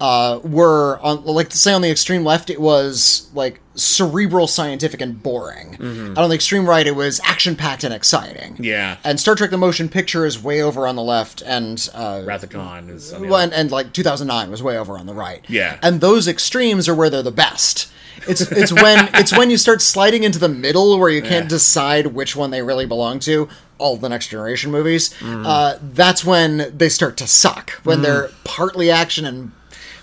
Uh, 0.00 0.38
were 0.44 1.00
on 1.02 1.24
like 1.24 1.50
say 1.50 1.72
on 1.72 1.82
the 1.82 1.90
extreme 1.90 2.24
left 2.24 2.50
it 2.50 2.60
was 2.60 3.28
like 3.34 3.58
cerebral 3.74 4.46
scientific 4.46 5.00
and 5.00 5.20
boring 5.24 5.74
and 5.80 6.16
on 6.16 6.28
the 6.28 6.36
extreme 6.36 6.68
right 6.68 6.86
it 6.86 6.94
was 6.94 7.20
action 7.24 7.56
packed 7.56 7.82
and 7.82 7.92
exciting 7.92 8.56
Yeah. 8.60 8.98
and 9.02 9.18
star 9.18 9.34
trek 9.34 9.50
the 9.50 9.58
motion 9.58 9.88
picture 9.88 10.24
is 10.24 10.40
way 10.40 10.62
over 10.62 10.86
on 10.86 10.94
the 10.94 11.02
left 11.02 11.42
and 11.42 11.88
uh, 11.94 12.22
Khan 12.48 12.88
is 12.90 13.12
on 13.12 13.22
the 13.22 13.34
and, 13.34 13.52
and 13.52 13.72
like 13.72 13.92
2009 13.92 14.50
was 14.52 14.62
way 14.62 14.78
over 14.78 14.96
on 14.96 15.06
the 15.06 15.14
right. 15.14 15.44
Yeah. 15.48 15.78
And 15.82 16.00
those 16.00 16.28
extremes 16.28 16.88
are 16.88 16.94
where 16.94 17.10
they're 17.10 17.22
the 17.24 17.32
best. 17.32 17.90
It's 18.28 18.40
it's 18.40 18.72
when 18.72 19.08
it's 19.14 19.36
when 19.36 19.50
you 19.50 19.56
start 19.56 19.82
sliding 19.82 20.22
into 20.22 20.38
the 20.38 20.48
middle 20.48 20.96
where 20.96 21.10
you 21.10 21.22
can't 21.22 21.46
Yeah. 21.46 21.48
decide 21.58 22.06
which 22.08 22.36
one 22.36 22.50
they 22.52 22.62
really 22.62 22.86
belong 22.86 23.18
to. 23.20 23.48
All 23.78 23.96
the 23.96 24.08
next 24.08 24.28
generation 24.28 24.70
movies. 24.70 25.12
Mm. 25.20 25.44
Uh, 25.46 25.78
that's 25.82 26.24
when 26.24 26.72
they 26.76 26.88
start 26.88 27.16
to 27.16 27.26
suck. 27.26 27.70
When 27.84 28.02
they're 28.02 28.28
partly 28.44 28.90
action 28.90 29.24
and 29.24 29.52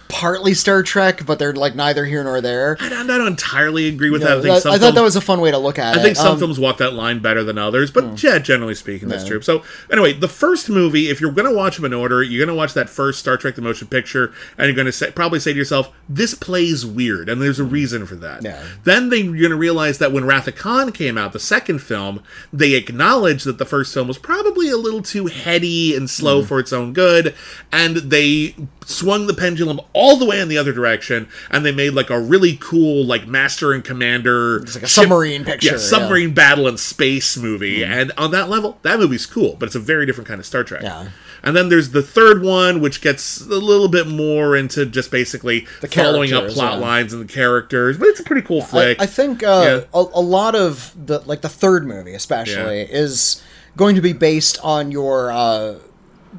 partly 0.07 0.53
Star 0.53 0.83
Trek, 0.83 1.25
but 1.25 1.39
they're 1.39 1.53
like 1.53 1.75
neither 1.75 2.05
here 2.05 2.23
nor 2.23 2.39
there. 2.41 2.77
I 2.79 2.89
don't, 2.89 3.09
I 3.09 3.17
don't 3.17 3.27
entirely 3.27 3.87
agree 3.87 4.09
with 4.09 4.21
that. 4.21 4.37
I 4.37 4.39
I, 4.39 4.41
think 4.41 4.61
some 4.61 4.71
I 4.71 4.75
thought 4.75 4.79
films- 4.81 4.95
that 4.95 5.01
was 5.03 5.15
a 5.15 5.21
fun 5.21 5.41
way 5.41 5.51
to 5.51 5.57
look 5.57 5.79
at 5.79 5.93
I 5.95 5.97
it. 5.97 5.99
I 5.99 6.03
think 6.03 6.15
some 6.15 6.33
Um, 6.33 6.39
films 6.39 6.59
walk 6.59 6.77
that 6.77 6.93
line 6.93 7.19
better 7.19 7.43
than 7.43 7.57
others, 7.57 7.91
but 7.91 8.03
Hmm. 8.03 8.15
yeah, 8.19 8.37
generally 8.39 8.75
speaking, 8.75 9.09
that's 9.09 9.25
true. 9.25 9.41
So 9.41 9.63
anyway, 9.91 10.13
the 10.13 10.27
first 10.27 10.69
movie, 10.69 11.09
if 11.09 11.19
you're 11.19 11.31
going 11.31 11.49
to 11.49 11.55
watch 11.55 11.75
them 11.77 11.85
in 11.85 11.93
order, 11.93 12.21
you're 12.23 12.45
going 12.45 12.53
to 12.55 12.57
watch 12.57 12.73
that 12.75 12.89
first 12.89 13.19
Star 13.19 13.37
Trek: 13.37 13.55
The 13.55 13.61
Motion 13.61 13.87
Picture, 13.87 14.31
and 14.57 14.67
you're 14.67 14.75
going 14.75 14.85
to 14.85 14.91
say, 14.91 15.11
probably 15.11 15.39
say 15.39 15.51
to 15.53 15.57
yourself, 15.57 15.91
"This 16.07 16.33
plays 16.33 16.85
weird," 16.85 17.27
and 17.29 17.41
there's 17.41 17.59
a 17.59 17.63
reason 17.63 18.05
for 18.05 18.15
that. 18.15 18.43
Yeah. 18.43 18.63
Then 18.83 19.09
they, 19.09 19.17
you're 19.17 19.35
going 19.37 19.49
to 19.51 19.55
realize 19.57 19.97
that 19.97 20.11
when 20.11 20.25
Wrath 20.25 20.47
of 20.47 20.55
Khan 20.55 20.91
came 20.91 21.17
out, 21.17 21.33
the 21.33 21.39
second 21.39 21.79
film, 21.79 22.21
they 22.53 22.73
acknowledged 22.73 23.45
that 23.45 23.57
the 23.57 23.65
first 23.65 23.93
film 23.93 24.07
was 24.07 24.17
probably 24.17 24.69
a 24.69 24.77
little 24.77 25.01
too 25.01 25.25
heady 25.27 25.95
and 25.95 26.09
slow 26.09 26.41
Hmm. 26.41 26.47
for 26.47 26.59
its 26.59 26.71
own 26.73 26.93
good, 26.93 27.33
and 27.71 27.97
they 27.97 28.55
swung 28.85 29.27
the 29.27 29.33
pendulum 29.33 29.79
all 29.93 30.17
the 30.17 30.25
way 30.25 30.39
in 30.39 30.47
the 30.47 30.57
other 30.57 30.71
direction, 30.73 31.27
and 31.49 31.65
they 31.65 31.71
made 31.71 31.91
like 31.91 32.09
a 32.09 32.19
really 32.19 32.57
cool, 32.61 33.03
like 33.05 33.27
Master 33.27 33.73
and 33.73 33.83
Commander, 33.83 34.57
It's 34.57 34.75
like 34.75 34.83
a 34.83 34.87
submarine 34.87 35.43
picture, 35.43 35.67
yeah, 35.67 35.71
yeah. 35.73 35.77
submarine 35.79 36.33
battle 36.33 36.67
in 36.67 36.77
space 36.77 37.37
movie, 37.37 37.83
and 37.83 38.11
on 38.17 38.31
that 38.31 38.49
level, 38.49 38.77
that 38.83 38.99
movie's 38.99 39.25
cool, 39.25 39.55
but 39.59 39.65
it's 39.67 39.75
a 39.75 39.79
very 39.79 40.05
different 40.05 40.27
kind 40.27 40.39
of 40.39 40.45
Star 40.45 40.63
Trek. 40.63 40.83
Yeah. 40.83 41.09
And 41.43 41.55
then 41.55 41.69
there's 41.69 41.91
the 41.91 42.01
third 42.01 42.41
one, 42.41 42.81
which 42.81 43.01
gets 43.01 43.39
a 43.41 43.45
little 43.59 43.87
bit 43.87 44.07
more 44.07 44.55
into 44.55 44.83
just 44.83 45.11
basically 45.11 45.67
The 45.81 45.87
following 45.87 46.33
up 46.33 46.47
plot 46.47 46.73
yeah. 46.73 46.79
lines 46.79 47.13
and 47.13 47.21
the 47.27 47.31
characters, 47.31 47.99
but 47.99 48.07
it's 48.07 48.19
a 48.19 48.23
pretty 48.23 48.41
cool 48.41 48.61
I, 48.63 48.65
flick. 48.65 49.01
I 49.01 49.05
think 49.05 49.43
uh, 49.43 49.83
Yeah. 49.93 49.99
a, 49.99 50.05
a 50.15 50.21
lot 50.21 50.55
of 50.55 50.91
the 50.95 51.19
like 51.19 51.41
the 51.41 51.49
third 51.49 51.85
movie 51.85 52.15
especially 52.15 52.81
is 52.81 53.43
going 53.77 53.93
to 53.93 54.01
be 54.01 54.11
based 54.13 54.57
on 54.63 54.91
your 54.91 55.31
uh, 55.31 55.75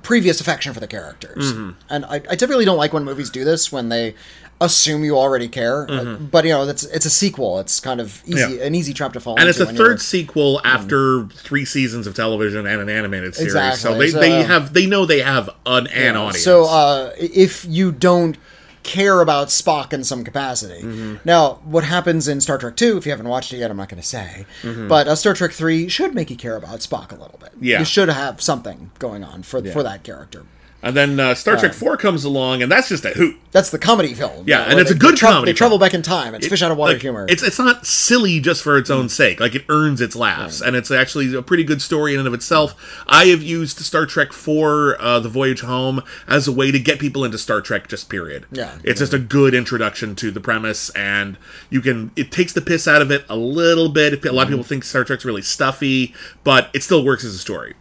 previous 0.03 0.41
affection 0.41 0.73
for 0.75 0.81
the 0.81 0.87
characters 0.87 1.53
Mm-hmm. 1.53 1.71
and 1.91 2.05
I, 2.05 2.17
I 2.17 2.37
typically 2.37 2.65
don't 2.65 2.77
like 2.79 2.93
when 2.93 3.05
movies 3.05 3.31
do 3.31 3.45
this 3.45 3.71
when 3.73 3.89
they 3.89 4.15
assume 4.61 5.05
you 5.05 5.19
already 5.19 5.49
care 5.49 5.87
Uh, 5.91 6.15
but 6.17 6.45
you 6.45 6.51
know 6.51 6.65
that's 6.65 6.85
it's 6.85 7.05
a 7.05 7.11
sequel 7.11 7.59
it's 7.61 7.79
kind 7.81 8.01
of 8.01 8.23
easy 8.27 8.41
Mm-hmm. 8.41 8.55
Yeah. 8.59 8.65
an 8.65 8.75
easy 8.75 8.95
trap 8.95 9.13
to 9.13 9.21
fall 9.21 9.35
into. 9.35 9.43
and 9.43 9.51
it's 9.51 9.61
a 9.61 9.67
third 9.67 10.01
sequel 10.01 10.61
after 10.65 11.27
three 11.27 11.65
seasons 11.67 12.07
of 12.07 12.15
television 12.15 12.67
and 12.67 12.81
an 12.81 12.89
animated 12.89 13.35
series. 13.35 13.53
Exactly. 13.55 13.81
So 13.81 13.99
they, 13.99 14.11
So, 14.11 14.21
they 14.21 14.43
have 14.43 14.73
they 14.73 14.87
know 14.87 15.05
they 15.05 15.21
have 15.21 15.51
an, 15.67 15.87
an 15.89 16.17
audience. 16.17 16.43
So 16.43 16.65
uh, 16.65 17.13
if 17.19 17.65
you 17.67 17.93
don't 17.93 18.39
care 18.87 19.21
about 19.21 19.49
Spock 19.49 19.93
in 19.93 20.05
some 20.05 20.25
capacity, 20.25 20.81
Mm-hmm. 20.83 21.17
now 21.25 21.55
what 21.65 21.85
happens 21.85 22.29
in 22.29 22.41
Star 22.41 22.57
Trek 22.57 22.77
Two? 22.77 22.97
If 22.97 23.05
you 23.05 23.11
haven't 23.13 23.29
watched 23.29 23.53
it 23.53 23.59
yet, 23.59 23.71
I'm 23.71 23.77
not 23.77 23.89
going 23.89 24.01
to 24.01 24.07
say. 24.07 24.47
But 24.63 25.09
uh, 25.09 25.15
Star 25.17 25.35
Trek 25.35 25.53
Three 25.53 25.89
should 25.89 26.15
make 26.15 26.31
you 26.31 26.37
care 26.37 26.57
about 26.57 26.79
Spock 26.81 27.11
a 27.11 27.17
little 27.21 27.39
bit. 27.39 27.51
Yeah. 27.61 27.81
you 27.81 27.85
should 27.85 28.09
have 28.09 28.41
something 28.41 28.91
going 28.99 29.23
on 29.25 29.43
for 29.43 29.63
for 29.73 29.83
that 29.83 30.03
character. 30.05 30.47
And 30.87 30.97
then 30.97 31.19
uh, 31.19 31.35
Star 31.35 31.57
Trek 31.57 31.73
Four 31.73 31.97
comes 31.97 32.25
along, 32.25 32.63
and 32.63 32.71
that's 32.71 32.89
just 32.89 33.05
a 33.05 33.11
hoot. 33.11 33.37
That's 33.51 33.71
the 33.71 33.79
comedy 33.79 34.15
film. 34.15 34.45
Yeah, 34.47 34.63
and 34.63 34.79
it's 34.79 34.91
a 34.91 34.95
good 34.95 35.15
they 35.15 35.19
tra- 35.19 35.29
comedy 35.31 35.53
They 35.53 35.57
travel 35.57 35.79
back 35.79 35.95
in 35.95 36.03
time. 36.03 36.35
It's 36.35 36.47
fish 36.47 36.63
out 36.63 36.71
of 36.71 36.77
water 36.79 36.93
Like, 36.93 37.03
humor. 37.03 37.27
It's 37.29 37.43
it's 37.43 37.59
not 37.59 37.85
silly 37.87 38.39
just 38.39 38.63
for 38.63 38.79
its 38.79 38.89
own 38.89 39.09
sake. 39.09 39.41
Like 39.41 39.55
it 39.57 39.65
earns 39.69 40.01
its 40.01 40.15
laughs, 40.15 40.61
and 40.61 40.77
it's 40.77 40.91
actually 40.91 41.35
a 41.35 41.43
pretty 41.43 41.65
good 41.65 41.83
story 41.83 42.15
in 42.15 42.21
and 42.21 42.29
of 42.29 42.35
itself. 42.35 43.03
I 43.09 43.27
have 43.27 43.43
used 43.43 43.79
Star 43.79 44.07
Trek 44.07 44.33
Four, 44.33 44.97
uh, 45.01 45.19
the 45.19 45.29
Voyage 45.29 45.63
Home 45.63 46.03
as 46.29 46.47
a 46.47 46.53
way 46.53 46.71
to 46.71 46.79
get 46.79 47.01
people 47.01 47.25
into 47.25 47.39
Star 47.39 47.61
Trek. 47.61 47.89
Just 47.89 48.09
period. 48.09 48.47
Yeah. 48.53 48.79
it's 48.85 49.01
just 49.01 49.13
a 49.13 49.19
good 49.19 49.55
introduction 49.55 50.15
to 50.17 50.31
the 50.31 50.41
premise, 50.41 50.91
and 50.91 51.37
you 51.69 51.81
can 51.81 52.13
it 52.15 52.31
takes 52.31 52.53
the 52.53 52.61
piss 52.61 52.87
out 52.87 53.03
of 53.03 53.11
it 53.11 53.25
a 53.29 53.37
little 53.37 53.89
bit. 53.89 54.25
A 54.25 54.33
lot 54.33 54.45
of 54.45 54.49
people 54.51 54.65
think 54.65 54.85
Star 54.85 55.03
Trek's 55.03 55.25
really 55.25 55.43
stuffy, 55.43 56.15
but 56.45 56.71
it 56.73 56.83
still 56.83 57.05
works 57.05 57.25
as 57.25 57.35
a 57.35 57.39
story. 57.39 57.75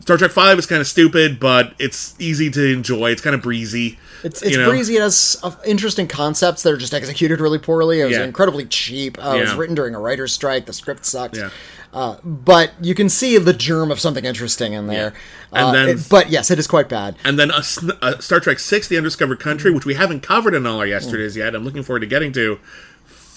Star 0.00 0.16
Trek 0.16 0.30
Five 0.30 0.58
is 0.58 0.66
kind 0.66 0.80
of 0.80 0.86
stupid, 0.86 1.38
but 1.38 1.74
it's 1.78 2.14
easy 2.18 2.50
to 2.50 2.72
enjoy. 2.72 3.10
It's 3.10 3.20
kind 3.20 3.34
of 3.34 3.42
breezy. 3.42 3.98
It's, 4.24 4.42
it's 4.42 4.52
you 4.52 4.58
know? 4.62 4.68
breezy. 4.68 4.96
It 4.96 5.02
has 5.02 5.36
uh, 5.42 5.52
interesting 5.66 6.08
concepts 6.08 6.62
that 6.62 6.72
are 6.72 6.76
just 6.78 6.94
executed 6.94 7.40
really 7.40 7.58
poorly. 7.58 8.00
It 8.00 8.04
was 8.06 8.16
Yeah. 8.16 8.24
incredibly 8.24 8.64
cheap. 8.64 9.18
Uh, 9.24 9.36
It 9.36 9.40
was 9.42 9.54
written 9.54 9.74
during 9.74 9.94
a 9.94 10.00
writer's 10.00 10.32
strike. 10.32 10.66
The 10.66 10.72
script 10.72 11.04
sucks. 11.04 11.38
Yeah. 11.38 11.50
Uh, 11.92 12.16
but 12.24 12.72
you 12.82 12.94
can 12.94 13.08
see 13.08 13.38
the 13.38 13.52
germ 13.52 13.90
of 13.90 13.98
something 14.00 14.24
interesting 14.24 14.72
in 14.72 14.88
there. 14.88 15.14
And 15.52 15.66
Uh, 15.68 15.72
then- 15.72 15.88
it- 15.90 16.08
but 16.10 16.30
yes, 16.30 16.50
it 16.50 16.58
is 16.58 16.66
quite 16.66 16.88
bad. 16.88 17.14
And 17.24 17.38
then 17.38 17.50
a, 17.50 17.62
a 18.02 18.20
Star 18.22 18.40
Trek 18.40 18.58
Six: 18.58 18.88
The 18.88 18.96
Undiscovered 18.96 19.38
Country, 19.40 19.70
which 19.70 19.86
we 19.86 19.94
haven't 19.94 20.20
covered 20.22 20.54
in 20.54 20.66
all 20.66 20.78
our 20.80 20.86
yesterdays 20.86 21.36
yet. 21.36 21.54
I'm 21.54 21.64
looking 21.64 21.82
forward 21.82 22.00
to 22.00 22.06
getting 22.06 22.32
to. 22.32 22.58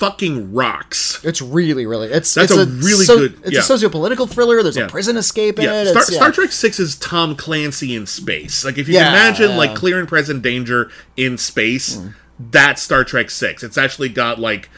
Fucking 0.01 0.51
rocks. 0.51 1.23
It's 1.23 1.43
really, 1.43 1.85
really. 1.85 2.07
It's 2.07 2.33
That's 2.33 2.49
it's 2.49 2.59
a 2.59 2.65
really 2.65 3.05
good- 3.05 3.39
It's 3.43 3.51
yeah. 3.53 3.59
a 3.59 3.63
socio-political 3.63 4.25
thriller. 4.25 4.63
There's 4.63 4.75
Yeah. 4.75 4.85
a 4.85 4.89
prison 4.89 5.15
escape 5.15 5.59
in 5.59 5.65
Yeah, 5.65 5.83
it. 5.83 5.89
Star. 5.89 6.03
Star 6.03 6.31
Trek 6.31 6.51
Six 6.51 6.79
is 6.79 6.95
Tom 6.95 7.35
Clancy 7.35 7.95
in 7.95 8.07
space. 8.07 8.65
Like 8.65 8.79
if 8.79 8.89
you 8.89 8.97
imagine 8.97 9.55
like 9.57 9.75
clear 9.75 9.99
and 9.99 10.07
present 10.07 10.41
danger 10.41 10.89
in 11.15 11.37
space, 11.37 11.99
that's 12.39 12.81
Star 12.81 13.03
Trek 13.03 13.29
Six. 13.29 13.61
It's 13.61 13.77
actually 13.77 14.09
got 14.09 14.39
like. 14.39 14.71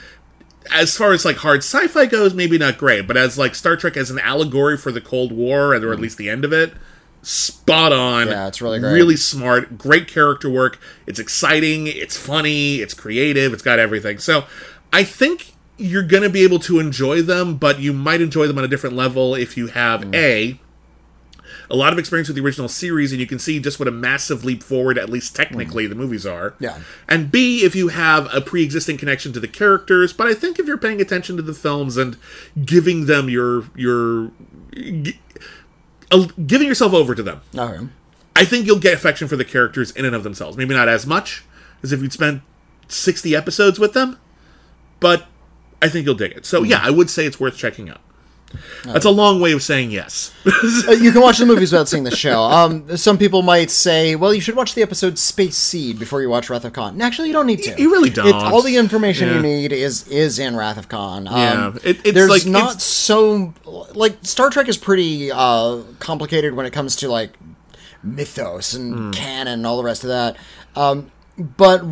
As 0.74 0.96
far 0.98 1.14
as 1.14 1.24
like 1.24 1.38
hard 1.38 1.60
sci-fi 1.60 2.06
goes, 2.06 2.34
maybe 2.34 2.58
not 2.58 2.78
great, 2.78 3.08
but 3.08 3.16
as 3.16 3.38
like 3.38 3.56
Star 3.56 3.78
Trek 3.78 3.96
as 3.96 4.12
an 4.12 4.20
allegory 4.20 4.78
for 4.78 4.92
the 4.92 5.02
Cold 5.02 5.32
War, 5.32 5.68
or 5.68 5.76
at 5.76 5.82
mm. 5.82 6.00
least 6.00 6.18
the 6.18 6.30
end 6.30 6.44
of 6.44 6.52
it, 6.52 6.74
spot 7.22 7.94
on. 7.94 8.28
Yeah, 8.28 8.48
it's 8.48 8.62
really 8.62 8.80
great. 8.80 8.94
Really 8.94 9.16
smart, 9.16 9.78
great 9.78 10.08
character 10.08 10.50
work. 10.50 10.80
It's 11.08 11.20
exciting, 11.20 11.88
it's 11.88 12.18
funny, 12.18 12.78
it's 12.78 12.94
creative, 12.94 13.54
it's 13.54 13.62
got 13.62 13.80
everything. 13.80 14.20
So, 14.20 14.46
I 14.94 15.04
think 15.04 15.54
you're 15.78 16.04
going 16.04 16.24
to 16.24 16.30
be 16.30 16.44
able 16.44 16.60
to 16.60 16.80
enjoy 16.80 17.22
them, 17.24 17.58
but 17.58 17.80
you 17.80 17.92
might 17.92 18.22
enjoy 18.22 18.48
them 18.48 18.58
on 18.60 18.64
a 18.64 18.68
different 18.68 18.96
level 18.96 19.34
if 19.36 19.58
you 19.58 19.68
have 19.68 20.02
Mm. 20.02 20.16
a 20.16 20.60
a 21.70 21.76
lot 21.76 21.92
of 21.94 21.98
experience 21.98 22.28
with 22.28 22.36
the 22.36 22.44
original 22.44 22.68
series, 22.68 23.12
and 23.12 23.20
you 23.22 23.26
can 23.26 23.40
see 23.40 23.60
just 23.60 23.80
what 23.80 23.88
a 23.88 23.92
massive 23.92 24.44
leap 24.46 24.62
forward, 24.62 24.98
at 24.98 25.10
least 25.10 25.36
technically, 25.36 25.88
the 25.88 25.96
movies 25.96 26.26
are. 26.26 26.52
Mm. 26.52 26.56
Yeah. 26.60 26.80
And 27.10 27.32
B, 27.32 27.64
if 27.64 27.74
you 27.76 27.88
have 27.88 28.28
a 28.34 28.42
pre 28.42 28.64
existing 28.64 28.98
connection 28.98 29.34
to 29.34 29.40
the 29.40 29.48
characters, 29.48 30.14
but 30.14 30.28
I 30.28 30.34
think 30.36 30.60
if 30.60 30.68
you're 30.68 30.78
paying 30.78 31.02
attention 31.02 31.36
to 31.38 31.42
the 31.42 31.54
films 31.54 31.98
and 31.98 32.18
giving 32.64 33.06
them 33.08 33.30
your, 33.30 33.64
your, 33.76 34.32
gi- 34.76 35.20
giving 36.46 36.68
yourself 36.68 36.94
over 36.94 37.16
to 37.16 37.24
them, 37.24 37.42
Okay. 37.58 37.88
I 38.36 38.46
think 38.46 38.66
you'll 38.68 38.80
get 38.80 38.94
affection 38.94 39.28
for 39.28 39.36
the 39.36 39.46
characters 39.46 39.92
in 39.92 40.06
and 40.06 40.16
of 40.16 40.24
themselves. 40.24 40.58
Maybe 40.58 40.74
not 40.76 40.90
as 40.90 41.08
much 41.08 41.44
as 41.82 41.92
if 41.92 42.02
you'd 42.02 42.14
spent 42.14 42.42
60 42.88 43.36
episodes 43.36 43.80
with 43.80 43.94
them, 43.94 44.18
but 45.04 45.28
I 45.82 45.90
think 45.90 46.06
you'll 46.08 46.16
dig 46.16 46.32
it. 46.32 46.46
So, 46.48 46.64
yeah, 46.64 46.80
I 46.82 46.90
would 46.90 47.10
say 47.12 47.26
it's 47.28 47.40
worth 47.40 47.58
checking 47.58 47.90
out. 47.90 48.00
That's 48.86 49.06
a 49.06 49.10
long 49.10 49.42
way 49.42 49.52
of 49.52 49.64
saying 49.64 49.90
yes. 49.92 50.32
Uh, 50.46 50.92
you 50.92 51.12
can 51.12 51.22
watch 51.22 51.40
the 51.40 51.46
movies 51.46 51.72
without 51.72 51.90
seeing 51.90 52.04
the 52.04 52.16
show. 52.16 52.40
Um, 52.44 52.96
some 52.98 53.18
people 53.18 53.42
might 53.42 53.72
say, 53.72 54.16
"Well, 54.16 54.32
you 54.32 54.42
should 54.42 54.56
watch 54.56 54.76
the 54.76 54.84
episode 54.84 55.18
Space 55.18 55.58
Seed 55.58 55.98
before 55.98 56.22
you 56.22 56.30
watch 56.30 56.52
Wrath 56.52 56.64
of 56.64 56.74
Khan." 56.74 57.02
Actually, 57.02 57.30
you 57.30 57.34
don't 57.34 57.48
need 57.48 57.64
to. 57.64 57.74
You 57.82 57.92
really 57.92 58.12
don't. 58.12 58.32
All 58.32 58.62
the 58.62 58.78
information 58.78 59.28
Yeah. 59.30 59.36
you 59.38 59.42
need 59.42 59.72
is 59.74 60.08
is 60.08 60.38
in 60.38 60.56
Wrath 60.56 60.78
of 60.78 60.88
Khan. 60.88 61.28
Um, 61.28 61.34
Yeah. 61.36 61.72
It- 61.84 62.02
it's 62.04 62.14
there's 62.14 62.30
like- 62.30 62.46
not 62.46 62.64
it's- 62.76 62.84
so 62.84 63.54
like 63.96 64.18
Star 64.22 64.52
Trek 64.52 64.70
is 64.70 64.78
pretty 64.78 65.32
uh, 65.32 65.78
complicated 65.98 66.54
when 66.54 66.68
it 66.68 66.74
comes 66.74 66.96
to 66.98 67.10
like 67.10 67.32
mythos 68.04 68.74
and 68.76 68.94
Hmm. 68.94 69.12
canon 69.12 69.54
and 69.54 69.66
all 69.68 69.78
the 69.78 69.84
rest 69.84 70.04
of 70.04 70.10
that. 70.10 70.38
Um, 70.76 71.10
but 71.38 71.84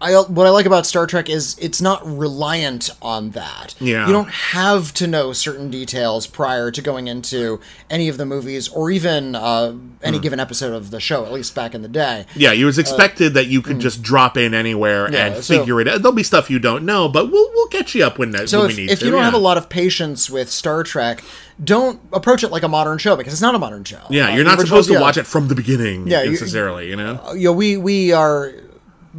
I, 0.00 0.12
what 0.20 0.46
I 0.46 0.50
like 0.50 0.66
about 0.66 0.84
Star 0.84 1.06
Trek 1.06 1.30
is 1.30 1.56
it's 1.58 1.80
not 1.80 2.02
reliant 2.06 2.90
on 3.00 3.30
that. 3.30 3.74
Yeah. 3.80 4.06
You 4.06 4.12
don't 4.12 4.28
have 4.28 4.92
to 4.94 5.06
know 5.06 5.32
certain 5.32 5.70
details 5.70 6.26
prior 6.26 6.70
to 6.70 6.82
going 6.82 7.06
into 7.08 7.60
any 7.88 8.08
of 8.08 8.18
the 8.18 8.26
movies 8.26 8.68
or 8.68 8.90
even 8.90 9.34
uh, 9.34 9.74
any 10.02 10.18
given 10.18 10.38
episode 10.40 10.74
of 10.74 10.90
the 10.90 11.00
show, 11.00 11.24
at 11.24 11.32
least 11.32 11.54
back 11.54 11.74
in 11.74 11.80
the 11.82 11.88
day. 11.88 12.26
Yeah, 12.36 12.52
it 12.52 12.64
was 12.64 12.78
expected 12.78 13.32
that 13.34 13.46
you 13.46 13.62
could 13.62 13.78
just 13.78 14.02
drop 14.02 14.36
in 14.36 14.52
anywhere 14.52 15.06
Uh. 15.06 15.10
Yeah, 15.12 15.26
and 15.26 15.44
so- 15.44 15.58
figure 15.58 15.80
it 15.80 15.88
out. 15.88 16.02
There'll 16.02 16.12
be 16.14 16.22
stuff 16.22 16.50
you 16.50 16.58
don't 16.58 16.84
know, 16.84 17.08
but 17.08 17.30
we'll 17.30 17.50
we'll 17.54 17.68
catch 17.68 17.94
you 17.94 18.04
up 18.04 18.18
when, 18.18 18.32
that 18.32 18.48
So 18.50 18.60
when 18.60 18.70
if, 18.70 18.76
we 18.76 18.82
need 18.82 18.90
if 18.92 18.98
to. 18.98 19.04
If 19.04 19.06
you 19.06 19.10
don't 19.12 19.20
yeah. 19.20 19.24
have 19.26 19.34
a 19.34 19.38
lot 19.38 19.56
of 19.56 19.68
patience 19.70 20.28
with 20.28 20.50
Star 20.50 20.82
Trek, 20.82 21.22
don't 21.62 22.00
approach 22.12 22.42
it 22.44 22.48
like 22.50 22.62
a 22.64 22.68
modern 22.68 22.98
show 22.98 23.16
because 23.16 23.32
it's 23.32 23.40
not 23.42 23.54
a 23.54 23.58
modern 23.58 23.84
show. 23.84 24.02
Yeah, 24.10 24.26
Uh, 24.26 24.34
you're 24.34 24.44
not 24.44 24.60
supposed 24.60 24.88
to 24.88 24.94
yeah. 24.94 25.00
watch 25.00 25.16
it 25.16 25.26
from 25.26 25.48
the 25.48 25.54
beginning 25.54 26.08
Yeah, 26.08 26.24
necessarily, 26.24 26.88
you 26.90 26.96
know? 26.96 27.32
you 27.32 27.44
know, 27.44 27.52
we 27.52 27.76
we 27.76 28.12
are 28.12 28.52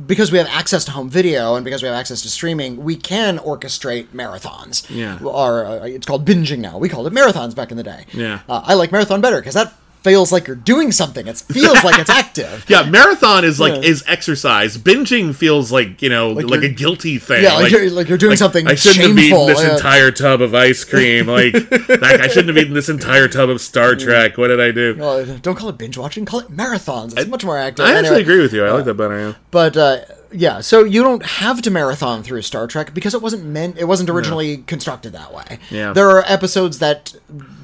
because 0.07 0.31
we 0.31 0.37
have 0.37 0.47
access 0.47 0.83
to 0.85 0.91
home 0.91 1.09
video 1.09 1.55
and 1.55 1.63
because 1.63 1.81
we 1.81 1.87
have 1.87 1.97
access 1.97 2.21
to 2.23 2.29
streaming, 2.29 2.83
we 2.83 2.95
can 2.95 3.37
orchestrate 3.37 4.07
marathons. 4.07 4.85
Yeah. 4.89 5.19
or 5.23 5.65
uh, 5.65 5.85
it's 5.85 6.05
called 6.05 6.25
binging 6.25 6.59
now. 6.59 6.77
We 6.77 6.89
called 6.89 7.07
it 7.07 7.13
marathons 7.13 7.55
back 7.55 7.71
in 7.71 7.77
the 7.77 7.83
day. 7.83 8.05
Yeah. 8.13 8.41
uh, 8.49 8.61
I 8.65 8.73
like 8.73 8.91
marathon 8.91 9.21
better 9.21 9.39
because 9.39 9.53
that 9.53 9.73
feels 10.05 10.31
like 10.31 10.45
you're 10.47 10.55
doing 10.55 10.91
something. 10.91 11.27
It 11.27 11.37
feels 11.39 11.83
like 11.83 11.99
it's 11.99 12.09
active. 12.23 12.63
Yeah, 12.69 12.83
marathon 12.87 13.43
is 13.43 13.59
like 13.59 13.73
Yeah. 13.73 13.89
is 13.89 14.03
exercise. 14.07 14.77
Binging 14.77 15.35
feels 15.35 15.71
like 15.71 16.01
you 16.01 16.09
know 16.09 16.29
like, 16.29 16.61
a 16.63 16.69
guilty 16.69 17.17
thing. 17.17 17.43
Yeah, 17.43 17.55
like 17.55 17.71
you're- 17.71 17.89
like 17.89 18.07
you're 18.07 18.17
doing 18.19 18.37
something 18.37 18.67
I 18.67 18.75
shouldn't 18.75 19.07
have 19.07 19.17
shameful, 19.17 19.43
eaten 19.43 19.47
this 19.47 19.63
yeah. 19.63 19.75
entire 19.75 20.11
tub 20.11 20.41
of 20.41 20.53
ice 20.53 20.83
cream. 20.83 21.25
Like, 21.27 21.53
like 21.89 22.21
I 22.21 22.27
shouldn't 22.27 22.49
have 22.55 22.57
eaten 22.57 22.73
this 22.75 22.87
entire 22.87 23.27
tub 23.27 23.49
of 23.49 23.59
Star 23.59 23.95
Trek. 23.95 24.37
What 24.37 24.47
did 24.49 24.61
I 24.61 24.71
do? 24.71 24.95
Well, 24.97 25.25
don't 25.39 25.55
call 25.55 25.69
it 25.69 25.77
binge 25.79 25.97
watching. 25.97 26.23
Call 26.25 26.41
it 26.41 26.49
marathons. 26.55 27.17
It's 27.17 27.27
much 27.29 27.43
more 27.43 27.57
active. 27.57 27.85
I 27.85 27.93
actually 27.93 28.07
Anyway, 28.07 28.21
agree 28.21 28.41
with 28.41 28.53
you. 28.53 28.63
I 28.63 28.71
like 28.71 28.85
that 28.85 28.93
better. 28.93 29.19
Yeah. 29.19 29.33
But 29.49 29.75
uh, 29.75 29.99
yeah, 30.35 30.61
so 30.61 30.83
you 30.83 31.01
don't 31.03 31.23
have 31.25 31.61
to 31.63 31.71
marathon 31.71 32.23
through 32.23 32.41
Star 32.43 32.67
Trek 32.67 32.93
because 32.93 33.13
it 33.13 33.21
wasn't 33.21 33.45
meant. 33.45 33.77
It 33.77 33.85
wasn't 33.85 34.09
originally 34.09 34.57
constructed 34.57 35.13
that 35.13 35.33
way. 35.33 35.59
Yeah. 35.71 35.93
there 35.93 36.09
are 36.09 36.23
episodes 36.27 36.79
that 36.79 37.13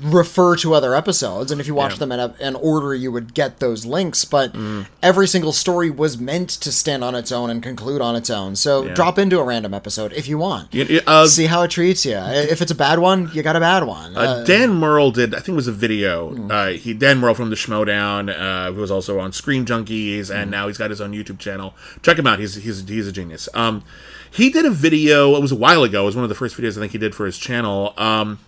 refer 0.01 0.55
to 0.57 0.73
other 0.73 0.95
episodes, 0.95 1.51
and 1.51 1.61
if 1.61 1.67
you 1.67 1.75
watch 1.75 1.93
Yeah. 1.93 1.97
them 1.99 2.11
in 2.11 2.19
a, 2.19 2.33
an 2.41 2.55
order, 2.55 2.93
you 2.95 3.11
would 3.11 3.33
get 3.33 3.59
those 3.59 3.85
links. 3.85 4.25
But 4.25 4.53
Mm. 4.53 4.85
every 5.03 5.27
single 5.27 5.51
story 5.53 5.89
was 5.89 6.17
meant 6.17 6.49
to 6.49 6.71
stand 6.71 7.03
on 7.03 7.13
its 7.15 7.31
own 7.31 7.49
and 7.49 7.61
conclude 7.61 8.01
on 8.01 8.15
its 8.15 8.29
own. 8.29 8.55
So 8.55 8.85
Yeah. 8.85 8.93
drop 8.93 9.19
into 9.19 9.39
a 9.39 9.43
random 9.43 9.73
episode 9.73 10.11
if 10.13 10.27
you 10.27 10.37
want. 10.37 10.73
You- 10.73 11.01
uh, 11.05 11.27
See 11.27 11.45
how 11.45 11.61
it 11.63 11.71
treats 11.71 12.05
you. 12.05 12.15
If 12.17 12.61
it's 12.61 12.71
a 12.71 12.75
bad 12.75 12.99
one, 12.99 13.29
you 13.33 13.43
got 13.43 13.55
a 13.55 13.59
bad 13.59 13.83
one. 13.83 14.15
Uh, 14.17 14.43
Dan 14.43 14.73
Murrell 14.73 15.11
did, 15.11 15.33
I 15.33 15.37
think 15.37 15.49
it 15.49 15.55
was 15.55 15.67
a 15.67 15.71
video. 15.71 16.35
Uh, 16.49 16.67
he 16.69 16.93
Dan 16.93 17.19
Murrell 17.19 17.35
from 17.35 17.49
the 17.49 17.55
Schmoedown, 17.55 18.29
uh, 18.29 18.71
who 18.71 18.81
was 18.81 18.91
also 18.91 19.19
on 19.19 19.31
Screen 19.33 19.65
Junkies, 19.65 20.29
and 20.29 20.45
Hmm. 20.45 20.49
now 20.51 20.67
he's 20.67 20.77
got 20.77 20.89
his 20.89 20.99
own 21.01 21.11
YouTube 21.13 21.39
channel. 21.39 21.73
Check 22.01 22.17
him 22.17 22.27
out. 22.27 22.39
He's 22.39 22.55
he's 22.61 22.87
he's 22.87 23.07
a 23.07 23.11
genius. 23.11 23.49
Um, 23.53 23.83
he 24.29 24.49
did 24.49 24.65
a 24.65 24.69
video. 24.71 25.35
It 25.35 25.41
was 25.41 25.51
a 25.51 25.55
while 25.57 25.83
ago. 25.83 26.03
It 26.03 26.05
was 26.05 26.15
one 26.15 26.23
of 26.23 26.29
the 26.29 26.35
first 26.35 26.55
videos 26.57 26.77
I 26.77 26.81
think 26.81 26.93
he 26.93 26.97
did 26.97 27.13
for 27.15 27.25
his 27.25 27.37
channel. 27.37 27.93
Um, 27.97 28.39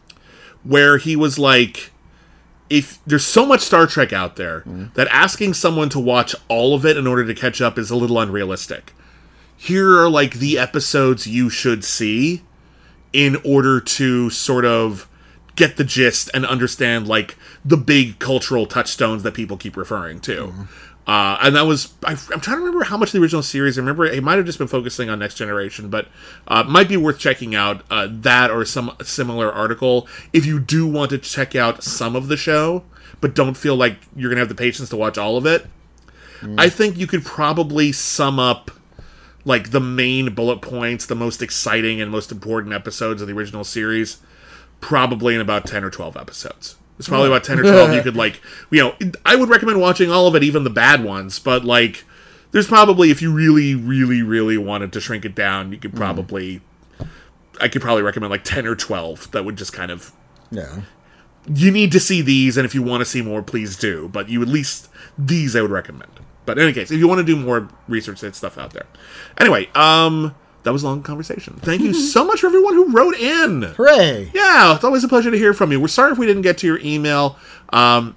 where 0.63 0.97
he 0.97 1.15
was 1.15 1.37
like, 1.37 1.91
if 2.69 2.99
there's 3.05 3.25
so 3.25 3.45
much 3.45 3.59
Star 3.61 3.85
Trek 3.85 4.13
out 4.13 4.37
there 4.37 4.61
Hmm. 4.61 4.85
that 4.93 5.07
asking 5.09 5.55
someone 5.55 5.89
to 5.89 5.99
watch 5.99 6.33
all 6.47 6.73
of 6.73 6.85
it 6.85 6.95
in 6.95 7.05
order 7.05 7.25
to 7.25 7.33
catch 7.33 7.61
up 7.61 7.77
is 7.77 7.89
a 7.91 7.95
little 7.95 8.17
unrealistic. 8.19 8.93
Here 9.57 9.97
are 9.99 10.09
like 10.09 10.35
the 10.35 10.57
episodes 10.57 11.27
you 11.27 11.49
should 11.49 11.83
see 11.83 12.41
in 13.11 13.37
order 13.45 13.79
to 13.79 14.29
sort 14.29 14.65
of 14.65 15.07
get 15.55 15.77
the 15.77 15.83
gist 15.83 16.29
and 16.33 16.45
understand 16.45 17.07
like 17.07 17.37
the 17.63 17.77
big 17.77 18.17
cultural 18.19 18.65
touchstones 18.65 19.21
that 19.23 19.33
people 19.33 19.55
keep 19.57 19.77
referring 19.77 20.19
to. 20.21 20.67
Uh, 21.05 21.37
and 21.41 21.55
that 21.55 21.63
was 21.63 21.93
I, 22.03 22.11
I'm 22.11 22.39
trying 22.39 22.57
to 22.57 22.63
remember 22.63 22.85
how 22.85 22.97
much 22.97 23.11
the 23.11 23.19
original 23.19 23.43
series. 23.43 23.77
I 23.77 23.81
remember 23.81 24.05
it 24.05 24.23
might 24.23 24.37
have 24.37 24.45
just 24.45 24.57
been 24.57 24.67
focusing 24.67 25.09
on 25.09 25.19
Next 25.19 25.35
Generation, 25.35 25.89
but 25.89 26.07
uh, 26.47 26.63
might 26.63 26.87
be 26.87 26.95
worth 26.95 27.19
checking 27.19 27.55
out 27.55 27.83
uh, 27.91 28.07
that 28.09 28.49
or 28.49 28.63
some 28.63 28.95
similar 29.01 29.51
article 29.51 30.07
if 30.31 30.45
you 30.45 30.59
do 30.59 30.87
want 30.87 31.09
to 31.11 31.17
check 31.17 31.55
out 31.55 31.83
some 31.83 32.15
of 32.15 32.29
the 32.29 32.37
show, 32.37 32.83
but 33.19 33.35
don't 33.35 33.57
feel 33.57 33.75
like 33.75 33.97
you're 34.15 34.29
gonna 34.29 34.39
have 34.39 34.49
the 34.49 34.55
patience 34.55 34.89
to 34.89 34.97
watch 34.97 35.17
all 35.17 35.35
of 35.37 35.45
it. 35.45 35.65
I 36.57 36.67
think 36.67 36.97
you 36.97 37.07
could 37.07 37.23
probably 37.23 37.93
sum 37.93 38.37
up 38.37 38.69
like 39.45 39.71
the 39.71 39.79
main 39.79 40.33
bullet 40.33 40.61
points, 40.61 41.05
the 41.05 41.15
most 41.15 41.41
exciting 41.41 42.01
and 42.01 42.11
most 42.11 42.31
important 42.31 42.73
episodes 42.73 43.21
of 43.21 43.27
the 43.27 43.33
original 43.33 43.63
series, 43.63 44.17
probably 44.81 45.35
in 45.35 45.41
about 45.41 45.65
10 45.65 45.83
or 45.83 45.89
12 45.89 46.17
episodes. 46.17 46.75
It's 46.99 47.07
probably 47.07 47.27
about 47.27 47.43
10 47.43 47.59
or 47.59 47.63
12 47.63 47.93
you 47.93 48.01
could 48.03 48.15
like, 48.15 48.39
you 48.69 48.81
know, 48.81 48.95
I 49.25 49.35
would 49.35 49.49
recommend 49.49 49.81
watching 49.81 50.11
all 50.11 50.27
of 50.27 50.35
it, 50.35 50.43
even 50.43 50.63
the 50.63 50.69
bad 50.69 51.03
ones, 51.03 51.39
but 51.39 51.65
like 51.65 52.05
there's 52.51 52.67
probably 52.67 53.09
if 53.09 53.21
you 53.21 53.33
really 53.33 53.73
really 53.75 54.21
really 54.21 54.57
wanted 54.57 54.93
to 54.93 55.01
shrink 55.01 55.25
it 55.25 55.35
down, 55.35 55.71
you 55.71 55.77
could 55.79 55.95
probably 55.95 56.61
I 57.59 57.67
could 57.67 57.81
probably 57.81 58.03
recommend 58.03 58.31
like 58.31 58.43
10 58.43 58.65
or 58.67 58.75
12 58.75 59.31
that 59.31 59.43
would 59.43 59.57
just 59.57 59.73
kind 59.73 59.91
of 59.91 60.11
yeah. 60.51 60.81
you 61.47 61.71
need 61.71 61.91
to 61.93 61.99
see 61.99 62.21
these, 62.21 62.57
and 62.57 62.65
if 62.65 62.75
you 62.75 62.83
want 62.83 63.01
to 63.01 63.05
see 63.05 63.21
more, 63.21 63.41
please 63.41 63.75
do. 63.75 64.07
But 64.07 64.29
you 64.29 64.41
at 64.41 64.47
least 64.47 64.89
these 65.17 65.55
I 65.55 65.61
would 65.61 65.71
recommend. 65.71 66.11
But 66.45 66.57
in 66.57 66.65
any 66.65 66.73
case, 66.73 66.91
if 66.91 66.99
you 66.99 67.07
want 67.07 67.19
to 67.19 67.23
do 67.23 67.35
more 67.35 67.69
research, 67.87 68.21
that 68.21 68.35
stuff 68.35 68.57
out 68.57 68.71
there. 68.71 68.85
Anyway, 69.37 69.69
um, 69.75 70.35
that 70.63 70.73
was 70.73 70.83
a 70.83 70.87
long 70.87 71.03
conversation. 71.03 71.53
Thank 71.61 71.81
you 71.81 71.93
so 71.93 72.25
much 72.25 72.41
for 72.41 72.47
everyone 72.47 72.73
who 72.73 72.91
wrote 72.91 73.15
in. 73.15 73.63
Hooray! 73.63 74.31
Yeah, 74.33 74.75
it's 74.75 74.83
always 74.83 75.03
a 75.03 75.07
pleasure 75.07 75.31
to 75.31 75.37
hear 75.37 75.53
from 75.53 75.71
you. 75.71 75.79
We're 75.79 75.87
sorry 75.87 76.11
if 76.11 76.17
we 76.17 76.25
didn't 76.25 76.41
get 76.43 76.57
to 76.59 76.67
your 76.67 76.79
email. 76.79 77.37
Um, 77.69 78.15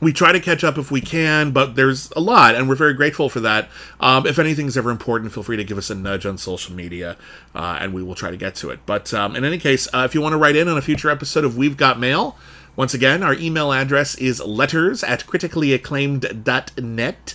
we 0.00 0.12
try 0.12 0.32
to 0.32 0.40
catch 0.40 0.64
up 0.64 0.78
if 0.78 0.90
we 0.90 1.02
can, 1.02 1.52
but 1.52 1.76
there's 1.76 2.10
a 2.12 2.20
lot, 2.20 2.54
and 2.54 2.66
we're 2.68 2.74
very 2.74 2.94
grateful 2.94 3.28
for 3.28 3.40
that. 3.40 3.68
Um, 4.00 4.26
if 4.26 4.38
anything's 4.38 4.78
ever 4.78 4.90
important, 4.90 5.32
feel 5.32 5.42
free 5.42 5.58
to 5.58 5.64
give 5.64 5.76
us 5.76 5.90
a 5.90 5.94
nudge 5.94 6.24
on 6.24 6.38
social 6.38 6.74
media, 6.74 7.18
uh, 7.54 7.76
and 7.80 7.92
we 7.92 8.02
will 8.02 8.14
try 8.14 8.30
to 8.30 8.36
get 8.36 8.54
to 8.56 8.70
it. 8.70 8.80
But 8.86 9.12
um, 9.12 9.36
in 9.36 9.44
any 9.44 9.58
case, 9.58 9.88
uh, 9.92 10.06
if 10.08 10.14
you 10.14 10.22
want 10.22 10.32
to 10.32 10.38
write 10.38 10.56
in 10.56 10.68
on 10.68 10.78
a 10.78 10.82
future 10.82 11.10
episode 11.10 11.44
of 11.44 11.56
We've 11.56 11.76
Got 11.76 12.00
Mail, 12.00 12.38
once 12.76 12.94
again, 12.94 13.22
our 13.22 13.34
email 13.34 13.72
address 13.72 14.14
is 14.14 14.40
letters 14.40 15.04
at 15.04 15.26
criticallyacclaimed.net. 15.26 17.34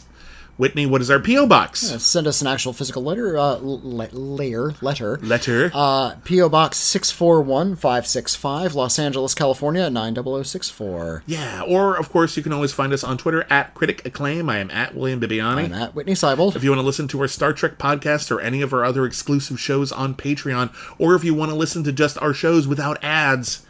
Whitney, 0.57 0.85
what 0.85 1.01
is 1.01 1.11
our 1.11 1.19
P.O. 1.19 1.47
box? 1.47 1.81
Send 1.81 2.27
us 2.27 2.39
an 2.41 2.47
actual 2.47 2.71
physical 2.71 3.03
letter, 3.03 3.37
uh, 3.37 3.55
le- 3.61 4.07
layer, 4.13 4.73
letter. 4.81 5.17
Letter. 5.21 5.69
Uh, 5.73 6.15
P.O. 6.23 6.47
Box 6.47 6.77
641565, 6.77 8.73
Los 8.73 8.97
Angeles, 8.97 9.33
California, 9.33 9.89
90064. 9.89 11.23
yeah, 11.25 11.61
or 11.67 11.97
of 11.97 12.09
course, 12.09 12.37
you 12.37 12.43
can 12.43 12.53
always 12.53 12.71
find 12.71 12.93
us 12.93 13.03
on 13.03 13.17
Twitter 13.17 13.45
at 13.49 13.73
Critic 13.73 14.05
Acclaim. 14.05 14.49
I 14.49 14.59
am 14.59 14.71
at 14.71 14.95
William 14.95 15.19
Bibbiani. 15.19 15.65
I'm 15.65 15.73
at 15.73 15.93
Whitney 15.93 16.13
Seibold. 16.13 16.55
If 16.55 16.63
you 16.63 16.69
want 16.69 16.79
to 16.79 16.85
listen 16.85 17.07
to 17.09 17.19
our 17.21 17.27
Star 17.27 17.51
Trek 17.51 17.77
podcast 17.77 18.31
or 18.31 18.39
any 18.39 18.61
of 18.61 18.71
our 18.73 18.85
other 18.85 19.05
exclusive 19.05 19.59
shows 19.59 19.91
on 19.91 20.15
Patreon, 20.15 20.73
or 20.97 21.15
if 21.15 21.23
you 21.25 21.33
want 21.33 21.51
to 21.51 21.57
listen 21.57 21.83
to 21.83 21.91
just 21.91 22.17
our 22.21 22.33
shows 22.33 22.65
without 22.65 22.97
ads, 23.03 23.64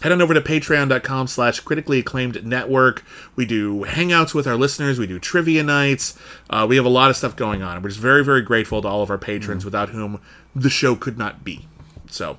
head 0.00 0.12
on 0.12 0.22
over 0.22 0.34
to 0.34 0.40
patreon.com 0.40 1.26
slash 1.26 1.60
critically 1.60 1.98
acclaimed 1.98 2.44
network. 2.44 3.04
We 3.36 3.46
do 3.46 3.84
hangouts 3.84 4.34
with 4.34 4.46
our 4.46 4.56
listeners. 4.56 4.98
We 4.98 5.06
do 5.06 5.18
trivia 5.18 5.62
nights. 5.62 6.18
Uh, 6.48 6.66
we 6.68 6.76
have 6.76 6.84
a 6.84 6.90
lot 6.90 7.10
of 7.10 7.16
stuff 7.16 7.36
going 7.36 7.62
on. 7.62 7.82
We're 7.82 7.88
just 7.88 8.00
very, 8.00 8.24
very 8.24 8.42
grateful 8.42 8.82
to 8.82 8.88
all 8.88 9.02
of 9.02 9.10
our 9.10 9.18
patrons 9.18 9.64
without 9.64 9.90
whom 9.90 10.20
the 10.54 10.70
show 10.70 10.94
could 10.94 11.18
not 11.18 11.44
be. 11.44 11.66
So 12.10 12.38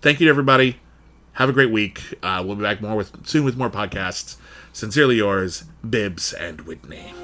thank 0.00 0.20
you 0.20 0.26
to 0.26 0.30
everybody. 0.30 0.78
Have 1.32 1.48
a 1.48 1.52
great 1.52 1.70
week. 1.70 2.14
Uh, 2.22 2.42
we'll 2.44 2.56
be 2.56 2.62
back 2.62 2.80
more 2.80 2.96
with 2.96 3.26
soon 3.26 3.44
with 3.44 3.56
more 3.56 3.70
podcasts. 3.70 4.36
Sincerely 4.72 5.16
yours, 5.16 5.64
Bibbs 5.88 6.32
and 6.32 6.62
Whitney. 6.62 7.14